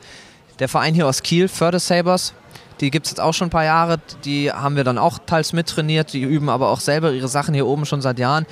Der 0.59 0.69
Verein 0.69 0.95
hier 0.95 1.07
aus 1.07 1.23
Kiel, 1.23 1.47
Förde 1.47 1.79
Sabers, 1.79 2.35
die 2.81 2.91
gibt 2.91 3.07
es 3.07 3.13
jetzt 3.13 3.21
auch 3.21 3.35
schon 3.35 3.49
ein 3.49 3.51
paar 3.51 3.65
Jahre. 3.65 3.99
Die 4.25 4.53
haben 4.53 4.77
wir 4.77 4.85
dann 4.85 4.99
auch 4.99 5.19
teils 5.27 5.53
mittrainiert. 5.53 6.13
Die 6.13 6.23
üben 6.23 6.49
aber 6.49 6.71
auch 6.71 6.81
selber 6.81 7.13
ihre 7.13 7.29
Sachen 7.29 7.55
hier 7.55 7.67
oben 7.67 7.87
schon 7.87 8.01
seit 8.01 8.19
Jahren. 8.19 8.47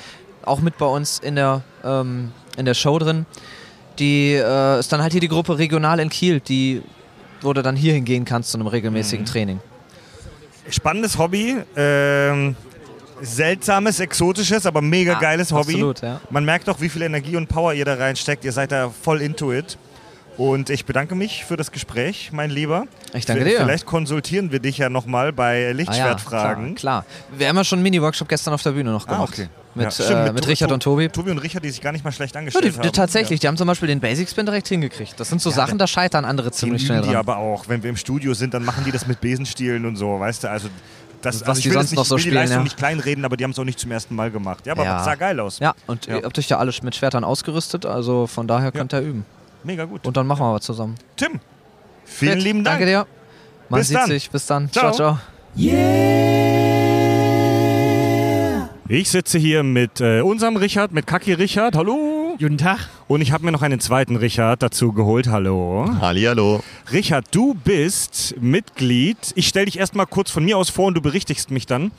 Auch 0.45 0.61
mit 0.61 0.79
bei 0.79 0.87
uns 0.87 1.19
in 1.19 1.37
der, 1.37 1.63
ähm, 1.85 2.33
in 2.57 2.65
der 2.65 2.75
Show 2.75 2.99
drin. 2.99 3.27
Die 3.99 4.35
äh, 4.35 4.79
ist 4.79 4.93
dann 4.93 5.01
halt 5.03 5.13
hier 5.13 5.21
die 5.21 5.29
Gruppe 5.29 5.59
regional 5.59 6.01
in 6.01 6.11
Kiel, 6.11 6.41
die, 6.41 6.83
wo 7.43 7.53
du 7.53 7.63
dann 7.63 7.77
hier 7.77 7.95
hingehen 7.95 8.25
kannst 8.25 8.51
zu 8.53 8.59
einem 8.59 8.67
regelmäßigen 8.67 9.25
Mhm. 9.25 9.29
Training. 9.31 9.61
Spannendes 10.71 11.17
Hobby. 11.19 11.57
Ähm, 11.77 12.57
seltsames, 13.23 13.99
exotisches, 14.01 14.67
aber 14.67 14.83
mega 14.83 15.15
Ah, 15.17 15.21
geiles 15.21 15.51
Hobby. 15.53 15.73
absolut, 15.75 16.03
ja. 16.03 16.21
Man 16.31 16.45
merkt 16.45 16.69
auch, 16.69 16.81
wie 16.81 16.89
viel 16.89 17.03
Energie 17.03 17.37
und 17.37 17.47
Power 17.49 17.73
ihr 17.73 17.85
da 17.85 17.95
reinsteckt. 17.95 18.45
Ihr 18.45 18.53
seid 18.53 18.73
da 18.73 18.91
voll 18.91 19.23
into 19.23 19.53
it. 19.53 19.79
Und 20.37 20.69
ich 20.69 20.85
bedanke 20.85 21.15
mich 21.15 21.47
für 21.47 21.57
das 21.57 21.73
Gespräch, 21.73 22.29
mein 22.31 22.51
Lieber. 22.51 22.87
Ich 23.15 23.25
danke 23.25 23.45
dir. 23.45 23.57
Vielleicht 23.57 23.87
konsultieren 23.87 24.53
wir 24.53 24.59
dich 24.61 24.77
ja 24.77 24.91
nochmal 24.91 25.33
bei 25.33 25.73
Lichtschwertfragen. 25.73 26.73
Ah, 26.73 26.75
klar, 26.79 27.03
klar. 27.03 27.05
Wir 27.39 27.49
haben 27.49 27.57
ja 27.57 27.65
schon 27.65 27.79
einen 27.79 27.85
Mini-Workshop 27.85 28.29
gestern 28.29 28.53
auf 28.53 28.63
der 28.63 28.73
Bühne 28.73 28.91
noch 28.91 29.09
Ah, 29.09 29.13
gemacht. 29.15 29.33
okay. 29.33 29.49
Mit, 29.77 29.85
Ja, 29.85 29.91
stimmt, 29.91 30.11
äh, 30.11 30.25
mit 30.25 30.35
mit, 30.35 30.49
Richard 30.49 30.71
To- 30.71 30.75
und 30.75 30.83
Tobi. 30.83 31.09
Tobi 31.11 31.31
und 31.31 31.39
Richard, 31.39 31.63
die 31.63 31.69
sich 31.71 31.83
gar 31.83 31.93
nicht 31.93 32.03
mal 32.05 32.11
schlecht 32.11 32.35
Ja, 32.35 32.39
angestellt 32.39 32.65
die, 32.65 32.73
haben. 32.73 32.83
die, 32.83 32.91
tatsächlich, 32.91 33.41
die 33.41 33.47
haben 33.47 33.57
zum 33.59 33.67
Beispiel 33.67 33.89
den 33.89 34.01
Basic 34.01 34.29
Spin 34.29 34.47
direkt 34.47 34.67
hingekriegt. 34.69 35.21
Das 35.21 35.29
sind 35.29 35.43
so 35.43 35.51
Sachen, 35.51 35.77
da 35.79 35.87
scheitern 35.87 36.25
andere 36.25 36.51
ziemlich 36.51 36.83
üben 36.83 36.87
schnell 36.87 37.03
die 37.03 37.09
dran. 37.09 37.17
aber 37.17 37.37
auch. 37.37 37.69
Wenn 37.69 37.83
wir 37.83 37.91
im 37.91 37.97
Studio 37.97 38.33
sind, 38.35 38.55
dann 38.55 38.65
machen 38.65 38.85
die 38.85 38.91
das 38.91 39.07
mit 39.07 39.21
Besenstielen 39.21 39.85
und 39.85 39.97
so, 39.97 40.19
weißt 40.19 40.45
du? 40.45 40.51
Also, 40.51 40.69
das, 41.23 41.43
Was 41.43 41.49
also 41.49 41.59
ich 41.59 41.63
die 41.65 41.69
will, 41.71 41.75
sonst 41.75 41.91
nicht, 41.91 41.99
noch 41.99 42.05
so 42.07 42.15
will 42.15 42.17
die 42.19 42.23
spielen, 42.23 42.35
Leistung 42.37 42.59
ja. 42.59 42.63
nicht 42.65 42.77
kleinreden, 42.79 43.25
aber 43.25 43.37
die 43.37 43.45
haben 43.45 43.51
es 43.51 43.59
auch 43.59 43.65
nicht 43.65 43.79
zum 43.79 43.91
ersten 43.91 44.15
Mal 44.15 44.31
gemacht. 44.31 44.65
Ja, 44.67 44.73
aber 44.73 44.85
Ja. 44.85 45.05
sah 45.05 45.15
geil 45.15 45.39
aus. 45.41 45.59
Ja, 45.59 45.75
und 45.87 46.07
Ja. 46.07 46.17
ihr 46.19 46.23
habt 46.25 46.39
euch 46.39 46.49
ja 46.49 46.59
alle 46.59 46.73
mit 46.83 46.95
Schwertern 46.95 47.25
ausgerüstet, 47.25 47.85
also 47.85 48.27
von 48.27 48.47
daher 48.49 48.73
könnt 48.73 48.95
ihr 48.95 49.01
üben. 49.01 49.25
Mega 49.65 49.85
gut. 49.85 50.07
Und 50.07 50.17
dann 50.17 50.27
machen 50.27 50.41
wir 50.47 50.55
was 50.55 50.63
zusammen. 50.63 50.95
Tim, 51.17 51.41
vielen 52.05 52.33
Fred, 52.35 52.43
lieben 52.43 52.65
Dank. 52.65 52.79
Danke 52.79 52.87
dir. 52.87 53.07
Man 53.69 53.81
Bis 53.81 53.89
sieht 53.89 53.97
dann. 53.99 54.07
sich. 54.07 54.31
Bis 54.31 54.47
dann. 54.47 54.71
Ciao. 54.71 54.93
ciao. 54.93 55.19
ciao. 55.57 56.86
Ich 58.89 59.11
sitze 59.11 59.37
hier 59.37 59.65
mit 59.65 60.01
äh, 60.01 60.21
unserem 60.21 60.55
Richard, 60.55 60.93
mit 60.93 61.09
Kaki 61.09 61.33
Richard. 61.33 61.75
Hallo. 61.75 62.37
Guten 62.39 62.57
Tag. 62.57 62.89
Und 63.09 63.21
ich 63.21 63.33
habe 63.33 63.45
mir 63.45 63.51
noch 63.51 63.63
einen 63.63 63.81
zweiten 63.81 64.15
Richard 64.15 64.63
dazu 64.63 64.93
geholt. 64.93 65.27
Hallo. 65.27 65.91
Hallihallo. 66.01 66.63
Richard, 66.93 67.27
du 67.33 67.55
bist 67.55 68.37
Mitglied. 68.41 69.17
Ich 69.35 69.49
stelle 69.49 69.67
dich 69.67 69.81
erstmal 69.81 70.07
kurz 70.07 70.31
von 70.31 70.45
mir 70.45 70.57
aus 70.57 70.71
vor 70.71 70.87
und 70.87 70.95
du 70.95 71.01
berichtigst 71.01 71.51
mich 71.51 71.67
dann. 71.67 71.91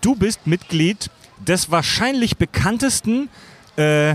Du 0.00 0.14
bist 0.14 0.46
Mitglied 0.46 1.10
des 1.44 1.72
wahrscheinlich 1.72 2.36
bekanntesten, 2.36 3.28
äh, 3.74 4.14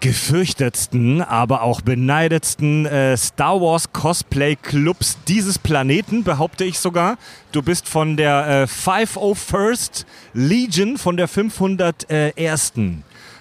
gefürchtetsten, 0.00 1.22
aber 1.22 1.62
auch 1.62 1.80
beneidetsten 1.80 2.86
äh, 2.86 3.16
Star 3.16 3.60
Wars 3.60 3.92
Cosplay 3.92 4.56
Clubs 4.56 5.18
dieses 5.28 5.58
Planeten, 5.58 6.24
behaupte 6.24 6.64
ich 6.64 6.78
sogar. 6.78 7.18
Du 7.52 7.62
bist 7.62 7.88
von 7.88 8.16
der 8.16 8.62
äh, 8.62 8.64
501st 8.64 10.04
Legion, 10.34 10.98
von 10.98 11.16
der 11.16 11.28
501. 11.28 12.72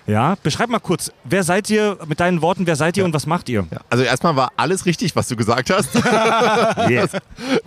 Ja, 0.07 0.35
beschreib 0.41 0.69
mal 0.69 0.79
kurz, 0.79 1.11
wer 1.23 1.43
seid 1.43 1.69
ihr, 1.69 1.97
mit 2.07 2.19
deinen 2.19 2.41
Worten, 2.41 2.65
wer 2.65 2.75
seid 2.75 2.97
ihr 2.97 3.05
und 3.05 3.13
was 3.13 3.27
macht 3.27 3.49
ihr? 3.49 3.65
Ja, 3.71 3.79
also 3.89 4.03
erstmal 4.03 4.35
war 4.35 4.51
alles 4.57 4.85
richtig, 4.85 5.15
was 5.15 5.27
du 5.27 5.35
gesagt 5.35 5.69
hast. 5.69 5.95
das, 5.95 7.11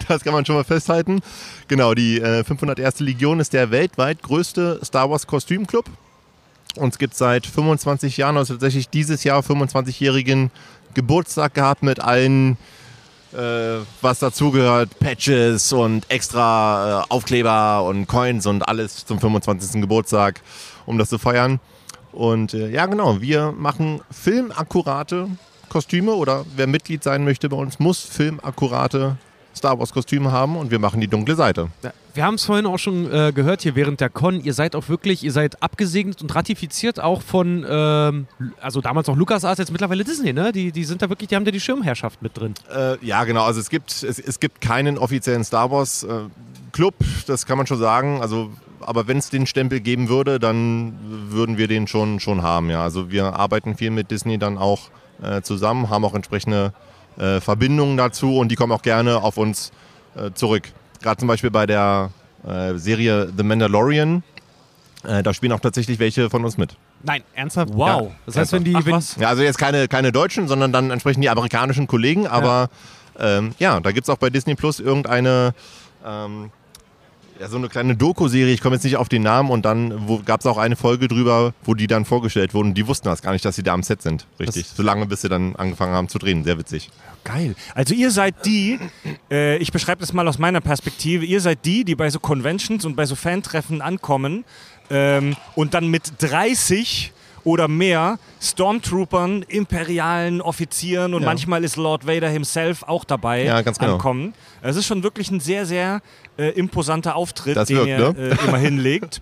das 0.09 0.25
kann 0.25 0.33
man 0.33 0.45
schon 0.45 0.57
mal 0.57 0.65
festhalten. 0.65 1.21
Genau, 1.69 1.95
die 1.95 2.21
äh, 2.21 2.45
501. 2.45 3.01
Legion 3.01 3.41
ist 3.41 3.53
der 3.53 3.71
weltweit 3.71 4.23
größte 4.23 4.81
Star 4.85 5.09
Wars 5.11 5.27
Kostümclub. 5.27 5.87
Uns 6.77 6.99
gibt 6.99 7.13
es 7.13 7.19
seit 7.19 7.47
25 7.47 8.17
Jahren, 8.17 8.37
also 8.37 8.55
tatsächlich 8.55 8.89
dieses 8.89 9.23
Jahr 9.25 9.41
25-jährigen 9.41 10.51
Geburtstag 10.95 11.55
gehabt 11.55 11.83
mit 11.83 12.01
allen, 12.01 12.57
äh, 13.33 13.79
was 14.01 14.19
dazugehört, 14.19 14.99
Patches 14.99 15.73
und 15.73 16.11
extra 16.11 17.03
äh, 17.03 17.13
Aufkleber 17.13 17.85
und 17.85 18.07
Coins 18.07 18.47
und 18.47 18.67
alles 18.67 19.07
zum 19.07 19.21
25. 19.21 19.81
Geburtstag, 19.81 20.41
um 20.87 20.99
das 20.99 21.09
zu 21.09 21.19
feiern. 21.19 21.61
Und 22.13 22.55
äh, 22.55 22.71
ja, 22.71 22.87
genau, 22.87 23.21
wir 23.21 23.53
machen 23.53 24.01
filmakkurate 24.11 25.29
Kostüme 25.69 26.13
oder 26.15 26.45
wer 26.57 26.67
Mitglied 26.67 27.03
sein 27.03 27.25
möchte 27.25 27.49
bei 27.49 27.57
uns, 27.57 27.79
muss 27.79 28.01
filmakkurate 28.01 29.17
Star 29.55 29.79
Wars 29.79 29.93
Kostüme 29.93 30.33
haben 30.33 30.57
und 30.57 30.71
wir 30.71 30.79
machen 30.79 31.01
die 31.01 31.09
dunkle 31.09 31.37
Seite. 31.37 31.69
Ja, 31.83 31.93
Wir 32.15 32.25
haben 32.25 32.35
es 32.35 32.45
vorhin 32.45 32.65
auch 32.65 32.79
schon 32.79 33.13
äh, 33.13 33.33
gehört 33.35 33.63
hier 33.63 33.75
während 33.75 34.01
der 34.01 34.09
Con. 34.09 34.41
Ihr 34.41 34.55
seid 34.55 34.77
auch 34.77 34.89
wirklich, 34.89 35.25
ihr 35.25 35.33
seid 35.33 35.61
abgesegnet 35.65 36.23
und 36.23 36.33
ratifiziert 36.33 37.01
auch 37.01 37.23
von, 37.23 37.67
ähm, 37.69 38.29
also 38.61 38.81
damals 38.81 39.09
noch 39.09 39.17
LucasArts, 39.17 39.59
jetzt 39.59 39.73
mittlerweile 39.73 40.05
Disney, 40.05 40.33
ne? 40.33 40.53
Die, 40.53 40.71
die 40.71 40.85
sind 40.85 41.03
da 41.03 41.09
wirklich, 41.09 41.29
die 41.29 41.35
haben 41.35 41.45
da 41.45 41.51
die 41.51 41.59
Schirmherrschaft 41.59 42.23
mit 42.23 42.39
drin. 42.39 42.55
Äh, 42.73 43.05
ja, 43.05 43.25
genau, 43.25 43.45
also 43.45 43.59
es 43.59 43.69
gibt, 43.69 43.91
es, 43.91 44.21
es 44.21 44.39
gibt 44.39 44.61
keinen 44.61 44.97
offiziellen 44.97 45.43
Star 45.43 45.73
Wars 45.73 46.05
äh, 46.05 46.21
Club, 46.71 46.95
das 47.27 47.47
kann 47.47 47.59
man 47.59 47.67
schon 47.67 47.79
sagen. 47.79 48.23
Also, 48.23 48.51
aber 48.81 49.09
wenn 49.09 49.19
es 49.19 49.31
den 49.31 49.47
Stempel 49.47 49.81
geben 49.81 50.09
würde, 50.09 50.39
dann 50.39 50.95
würden 51.31 51.59
wir 51.59 51.67
den 51.67 51.89
schon, 51.89 52.21
schon 52.21 52.43
haben. 52.43 52.71
Ja. 52.71 52.85
Also 52.85 53.11
wir 53.11 53.35
arbeiten 53.35 53.77
viel 53.77 53.91
mit 53.91 54.13
Disney 54.13 54.39
dann 54.39 54.57
auch 54.57 54.91
äh, 55.21 55.43
zusammen, 55.43 55.91
haben 55.91 56.05
auch 56.05 56.15
entsprechende 56.15 56.73
äh, 57.17 57.41
Verbindungen 57.41 57.97
dazu 57.97 58.39
und 58.39 58.53
die 58.53 58.55
kommen 58.55 58.73
auch 58.73 58.83
gerne 58.83 59.21
auf 59.21 59.37
uns 59.37 59.73
äh, 60.15 60.31
zurück. 60.33 60.63
Gerade 61.05 61.19
zum 61.19 61.29
Beispiel 61.29 61.51
bei 61.51 61.67
der 61.67 62.11
äh, 62.49 62.77
Serie 62.77 63.31
The 63.37 63.43
Mandalorian, 63.43 64.23
äh, 65.07 65.23
da 65.23 65.35
spielen 65.35 65.53
auch 65.53 65.61
tatsächlich 65.61 65.99
welche 65.99 66.31
von 66.31 66.43
uns 66.47 66.57
mit. 66.57 66.77
Nein, 67.03 67.23
ernsthaft? 67.35 67.75
Wow. 67.75 68.05
Ja. 68.05 68.11
Das 68.25 68.37
heißt, 68.39 68.53
wenn 68.53 68.65
die, 68.65 68.75
Ach 68.75 68.87
wenn, 68.87 68.95
was? 68.95 69.17
Ja, 69.17 69.29
also 69.29 69.43
jetzt 69.43 69.59
keine, 69.59 69.87
keine 69.87 70.13
Deutschen, 70.13 70.49
sondern 70.49 70.73
dann 70.73 70.91
entsprechend 70.91 71.23
die 71.23 71.29
amerikanischen 71.29 71.87
Kollegen. 71.87 72.27
Aber 72.27 72.71
ja, 73.19 73.37
ähm, 73.37 73.55
ja 73.59 73.81
da 73.81 73.93
gibt 73.93 74.09
es 74.09 74.09
auch 74.09 74.17
bei 74.17 74.31
Disney 74.31 74.55
Plus 74.55 74.81
irgendeine, 74.81 75.53
ähm, 76.07 76.51
ja, 77.45 77.51
so 77.51 77.59
eine 77.59 77.69
kleine 77.69 77.95
Doku-Serie, 77.95 78.55
ich 78.55 78.63
komme 78.63 78.77
jetzt 78.77 78.85
nicht 78.85 78.97
auf 78.97 79.11
den 79.11 79.23
Namen. 79.23 79.51
Und 79.51 79.67
dann 79.67 80.25
gab 80.25 80.41
es 80.41 80.47
auch 80.47 80.57
eine 80.57 80.77
Folge 80.77 81.09
drüber, 81.09 81.53
wo 81.65 81.75
die 81.75 81.87
dann 81.87 82.07
vorgestellt 82.07 82.55
wurden. 82.55 82.73
Die 82.73 82.87
wussten 82.87 83.07
das 83.09 83.21
gar 83.21 83.33
nicht, 83.33 83.45
dass 83.45 83.57
sie 83.57 83.63
da 83.63 83.75
am 83.75 83.83
Set 83.83 84.01
sind. 84.01 84.27
Richtig. 84.41 84.67
Solange 84.75 85.05
bis 85.05 85.21
sie 85.21 85.29
dann 85.29 85.55
angefangen 85.57 85.93
haben 85.93 86.09
zu 86.09 86.19
drehen. 86.19 86.43
Sehr 86.45 86.59
witzig. 86.59 86.91
Geil. 87.23 87.55
Also 87.75 87.95
ihr 87.95 88.11
seid 88.11 88.47
die, 88.47 88.79
äh, 89.31 89.59
ich 89.59 89.73
beschreibe 89.73 90.01
das 90.01 90.15
mal 90.15 90.27
aus 90.27 90.39
meiner 90.39 90.63
Perspektive, 90.63 91.25
ihr 91.27 91.41
seid 91.41 91.65
die, 91.65 91.85
die 91.85 91.95
bei 91.95 92.09
so 92.09 92.19
Conventions 92.19 92.85
und 92.85 92.97
bei 92.97 93.05
so 93.05 93.15
Fantreffen 93.15 93.83
ankommen 93.83 94.45
ähm, 94.91 95.37
und 95.55 95.75
dann 95.75 95.89
mit 95.89 96.13
30 96.19 97.13
oder 97.45 97.69
mehr 97.69 98.19
Stormtroopern, 98.41 99.43
imperialen 99.49 100.41
Offizieren 100.41 101.15
und 101.15 101.23
Ja. 101.23 101.29
manchmal 101.29 101.63
ist 101.65 101.77
Lord 101.77 102.07
Vader 102.07 102.29
himself 102.29 102.83
auch 102.83 103.05
dabei 103.05 103.45
Ja, 103.45 103.61
ganz 103.63 103.79
genau. 103.79 103.95
ankommen. 103.95 104.35
Es 104.63 104.77
ist 104.77 104.87
schon 104.87 105.03
wirklich 105.03 105.31
ein 105.31 105.41
sehr, 105.41 105.67
sehr 105.67 106.01
äh, 106.39 106.49
imposanter 106.51 107.15
Auftritt, 107.17 107.57
Das 107.57 107.69
den 107.69 107.77
wirkt, 107.77 107.89
ihr 107.89 107.99
ne? 108.13 108.37
äh, 108.41 108.49
immer 108.49 108.59
hinlegt. 108.59 109.21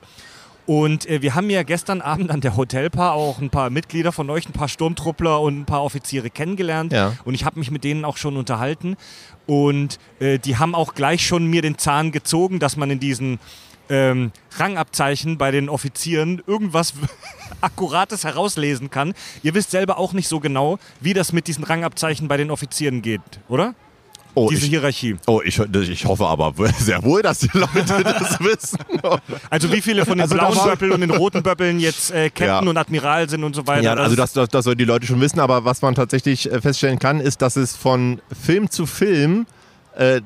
Und 0.64 1.06
äh, 1.10 1.20
wir 1.22 1.34
haben 1.34 1.50
ja 1.50 1.64
gestern 1.64 2.00
Abend 2.00 2.30
an 2.30 2.40
der 2.40 2.56
Hotelbar 2.56 3.14
auch 3.14 3.40
ein 3.40 3.50
paar 3.50 3.68
Mitglieder 3.68 4.12
von 4.12 4.30
euch, 4.30 4.48
ein 4.48 4.52
paar 4.52 4.68
Sturmtruppler 4.68 5.40
und 5.40 5.58
ein 5.60 5.64
paar 5.64 5.82
Offiziere 5.82 6.30
kennengelernt. 6.30 6.92
Ja. 6.92 7.14
Und 7.24 7.34
ich 7.34 7.44
habe 7.44 7.58
mich 7.58 7.72
mit 7.72 7.82
denen 7.82 8.04
auch 8.04 8.16
schon 8.16 8.36
unterhalten. 8.36 8.96
Und 9.46 9.98
äh, 10.20 10.38
die 10.38 10.56
haben 10.58 10.76
auch 10.76 10.94
gleich 10.94 11.26
schon 11.26 11.46
mir 11.46 11.62
den 11.62 11.78
Zahn 11.78 12.12
gezogen, 12.12 12.60
dass 12.60 12.76
man 12.76 12.90
in 12.92 13.00
diesen 13.00 13.40
ähm, 13.88 14.32
Rangabzeichen 14.56 15.38
bei 15.38 15.50
den 15.50 15.68
Offizieren 15.68 16.42
irgendwas 16.46 16.94
Akkurates 17.60 18.24
herauslesen 18.24 18.90
kann. 18.90 19.14
Ihr 19.42 19.54
wisst 19.54 19.70
selber 19.70 19.98
auch 19.98 20.12
nicht 20.12 20.28
so 20.28 20.40
genau, 20.40 20.78
wie 21.00 21.14
das 21.14 21.32
mit 21.32 21.46
diesen 21.46 21.64
Rangabzeichen 21.64 22.28
bei 22.28 22.36
den 22.36 22.50
Offizieren 22.50 23.02
geht, 23.02 23.20
oder? 23.48 23.74
Oh, 24.34 24.48
Diese 24.48 24.64
ich, 24.64 24.70
Hierarchie. 24.70 25.16
oh 25.26 25.42
ich, 25.44 25.58
ich 25.58 26.06
hoffe 26.06 26.24
aber 26.26 26.54
sehr 26.78 27.02
wohl, 27.04 27.20
dass 27.20 27.40
die 27.40 27.50
Leute 27.52 27.84
das 28.02 28.40
wissen. 28.40 28.78
Also 29.50 29.70
wie 29.70 29.82
viele 29.82 30.06
von 30.06 30.16
den 30.16 30.22
Also 30.22 30.36
blauen 30.36 30.54
Böppeln 30.54 30.92
und 30.92 31.02
den 31.02 31.10
roten 31.10 31.42
Böppeln 31.42 31.78
jetzt 31.78 32.10
äh, 32.12 32.30
Captain 32.30 32.46
Ja. 32.64 32.70
und 32.70 32.76
Admiral 32.78 33.28
sind 33.28 33.44
und 33.44 33.54
so 33.54 33.66
weiter. 33.66 33.82
Ja, 33.82 33.92
also 33.92 34.16
das, 34.16 34.32
das, 34.32 34.48
das 34.48 34.64
sollen 34.64 34.78
die 34.78 34.86
Leute 34.86 35.06
schon 35.06 35.20
wissen, 35.20 35.38
aber 35.38 35.66
was 35.66 35.82
man 35.82 35.94
tatsächlich 35.94 36.50
äh, 36.50 36.62
feststellen 36.62 36.98
kann, 36.98 37.20
ist, 37.20 37.42
dass 37.42 37.56
es 37.56 37.76
von 37.76 38.22
Film 38.42 38.70
zu 38.70 38.86
Film 38.86 39.44
äh, 39.96 40.22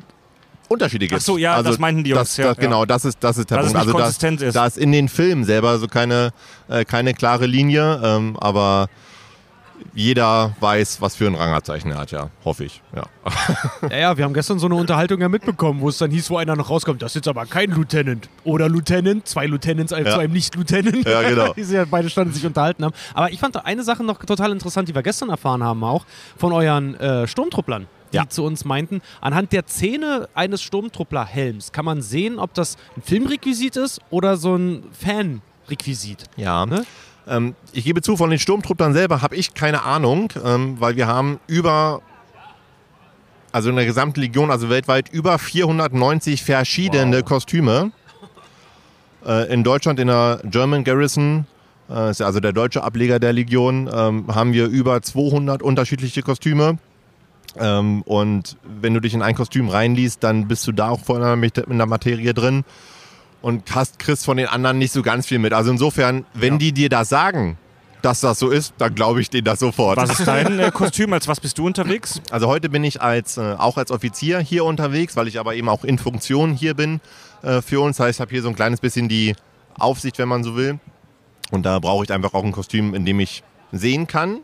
Unterschiede 0.69 1.07
gibt. 1.07 1.21
Ach 1.21 1.25
so, 1.25 1.39
ja, 1.39 1.63
das 1.63 1.79
meinten 1.79 2.05
die 2.05 2.11
das, 2.11 2.37
Jungs, 2.37 2.47
ja, 2.47 2.55
das, 2.55 2.59
Genau, 2.59 2.81
ja. 2.81 2.87
das 2.87 3.05
ist, 3.05 3.19
das 3.21 3.39
ist 3.39 3.51
der 3.51 3.59
Dass 3.59 3.67
Punkt. 3.73 3.79
Also 3.79 3.99
dass, 3.99 4.43
ist. 4.43 4.57
da 4.57 4.67
ist 4.67 4.79
in 4.79 4.93
den 4.93 5.09
Filmen 5.09 5.45
selber 5.45 5.79
so 5.79 5.87
keine, 5.87 6.33
äh, 6.69 6.85
keine 6.85 7.15
klare 7.15 7.47
Linie, 7.47 8.01
ähm, 8.03 8.37
aber 8.39 8.89
jeder 9.95 10.55
weiß, 10.61 11.01
was 11.01 11.17
für 11.17 11.27
ein 11.27 11.35
Rangabzeichen 11.35 11.91
er 11.91 11.99
hat, 11.99 12.11
ja, 12.11 12.31
hoffe 12.45 12.65
ich. 12.65 12.83
Ja. 12.95 13.03
ja, 13.91 13.97
ja, 13.97 14.17
wir 14.17 14.25
haben 14.25 14.35
gestern 14.35 14.59
so 14.59 14.67
eine 14.67 14.75
Unterhaltung 14.75 15.21
ja 15.21 15.29
mitbekommen, 15.29 15.81
wo 15.81 15.89
es 15.89 15.99
dann 15.99 16.11
hieß, 16.11 16.31
wo 16.31 16.37
einer 16.39 16.57
noch 16.57 16.71
rauskommt, 16.71 17.03
das 17.03 17.13
ist 17.13 17.17
jetzt 17.17 17.29
aber 17.29 17.47
kein 17.47 17.71
Lieutenant. 17.71 18.29
Oder 18.45 18.69
Lieutenant, 18.69 19.27
zwei 19.27 19.47
Lieutenants 19.47 19.93
äh, 19.93 20.03
Ja. 20.05 20.13
zu 20.13 20.19
einem 20.19 20.33
Nicht-Lieutenant. 20.33 21.07
Ja, 21.07 21.23
genau. 21.23 21.53
die 21.57 21.65
sich 21.65 21.77
ja 21.77 21.85
beide 21.85 22.11
standen 22.11 22.33
sich 22.33 22.45
unterhalten 22.47 22.85
haben. 22.85 22.95
Aber 23.15 23.31
ich 23.31 23.41
fand 23.41 23.65
eine 23.65 23.83
Sache 23.83 24.05
noch 24.05 24.19
total 24.25 24.53
interessant, 24.53 24.89
die 24.89 24.95
wir 24.95 25.03
gestern 25.03 25.31
erfahren 25.31 25.63
haben 25.63 25.83
auch, 25.85 26.05
von 26.37 26.53
euren 26.53 26.95
äh, 26.97 27.27
Sturmtrupplern. 27.27 27.87
Die 28.13 28.17
Ja. 28.17 28.29
zu 28.29 28.45
uns 28.45 28.65
meinten, 28.65 29.01
anhand 29.21 29.53
der 29.53 29.67
Zähne 29.67 30.29
eines 30.35 30.63
Sturmtruppler-Helms 30.63 31.73
kann 31.73 31.85
man 31.85 32.03
sehen, 32.03 32.39
ob 32.39 32.55
das 32.55 32.77
ein 32.97 33.03
Filmrequisit 33.03 33.77
ist 33.77 34.01
oder 34.11 34.37
so 34.37 34.55
ein 34.57 34.85
Fan-Requisit. 34.93 36.25
Ja. 36.37 36.67
Ne? 36.67 36.85
Ähm, 37.29 37.55
ich 37.73 37.85
gebe 37.85 38.03
zu, 38.03 38.17
von 38.17 38.31
den 38.31 38.39
Sturmtrupplern 38.39 38.93
selber 38.93 39.23
habe 39.23 39.35
ich 39.37 39.55
keine 39.55 39.83
Ahnung, 39.83 40.33
ähm, 40.45 40.77
weil 40.79 40.97
wir 40.97 41.07
haben 41.09 41.41
über, 41.49 42.01
also 43.53 43.71
in 43.71 43.77
der 43.77 43.87
gesamten 43.87 44.21
Legion, 44.21 44.51
also 44.51 44.69
weltweit 44.71 45.09
über 45.13 45.39
490 45.39 46.45
verschiedene 46.45 47.23
Kostüme. 47.23 47.91
Äh, 49.27 49.53
in 49.53 49.65
Deutschland 49.65 49.99
in 49.99 50.07
der 50.07 50.41
German 50.45 50.85
Garrison, 50.85 51.47
äh, 51.91 52.11
ist 52.11 52.21
ja 52.21 52.27
also 52.27 52.39
der 52.39 52.53
deutsche 52.53 52.85
Ableger 52.85 53.19
der 53.19 53.33
Legion, 53.33 53.91
ähm, 53.93 54.33
haben 54.33 54.53
wir 54.53 54.67
über 54.67 55.03
200 55.03 55.63
unterschiedliche 55.63 56.23
Kostüme. 56.23 56.79
Ähm, 57.59 58.03
und 58.03 58.57
wenn 58.63 58.95
du 58.95 59.01
dich 59.01 59.15
in 59.15 59.23
ein 59.23 59.35
Kostüm 59.35 59.69
reinliest, 59.69 60.23
dann 60.23 60.49
bist 60.49 60.67
du 60.67 60.73
da 60.73 60.91
auch 60.91 61.01
voll 61.01 61.23
in 61.23 61.79
der- 61.79 61.87
Materie 61.87 62.35
drin 62.35 62.65
und 63.43 63.75
hast, 63.75 63.99
kriegst 63.99 64.25
von 64.25 64.37
den 64.37 64.47
anderen 64.47 64.79
nicht 64.79 64.93
so 64.93 65.03
ganz 65.03 65.27
viel 65.27 65.39
mit. 65.39 65.53
Also 65.53 65.71
insofern, 65.71 66.25
wenn 66.35 66.59
die 66.59 66.73
dir 66.73 66.89
das 66.89 67.09
sagen, 67.09 67.57
dass 68.03 68.21
das 68.21 68.39
so 68.39 68.51
ist, 68.51 68.75
dann 68.79 68.95
glaube 68.95 69.21
ich 69.21 69.31
denen 69.31 69.45
das 69.45 69.59
sofort. 69.59 69.97
Was 69.97 70.21
ist 70.21 70.27
dein 70.29 70.59
äh, 70.59 70.71
Kostüm? 70.71 71.13
Als 71.13 71.27
was 71.29 71.41
bist 71.41 71.59
du 71.59 71.67
unterwegs? 71.67 72.21
Also 72.31 72.47
heute 72.47 72.69
bin 72.69 72.85
ich 72.85 73.01
als, 73.01 73.37
äh, 73.37 73.55
auch 73.59 73.77
als 73.79 73.91
Offizier 73.91 74.39
hier 74.39 74.65
unterwegs, 74.65 75.17
weil 75.17 75.27
ich 75.29 75.41
aber 75.41 75.55
eben 75.55 75.69
auch 75.69 75.83
in 75.83 75.99
Funktion 75.99 76.53
hier 76.53 76.75
bin 76.75 77.01
äh, 77.43 77.63
für 77.63 77.81
uns. 77.81 77.97
Das 77.97 78.07
heißt, 78.07 78.19
ich 78.19 78.21
habe 78.21 78.31
hier 78.31 78.43
so 78.43 78.49
ein 78.49 78.55
kleines 78.55 78.81
bisschen 78.81 79.09
die 79.09 79.35
Aufsicht, 79.79 80.19
wenn 80.19 80.29
man 80.29 80.45
so 80.45 80.57
will. 80.57 80.79
Und 81.51 81.65
da 81.65 81.79
brauche 81.79 82.05
ich 82.05 82.13
einfach 82.13 82.35
auch 82.35 82.45
ein 82.45 82.53
Kostüm, 82.53 82.95
in 82.95 83.05
dem 83.05 83.19
ich 83.21 83.43
sehen 83.73 84.07
kann 84.07 84.41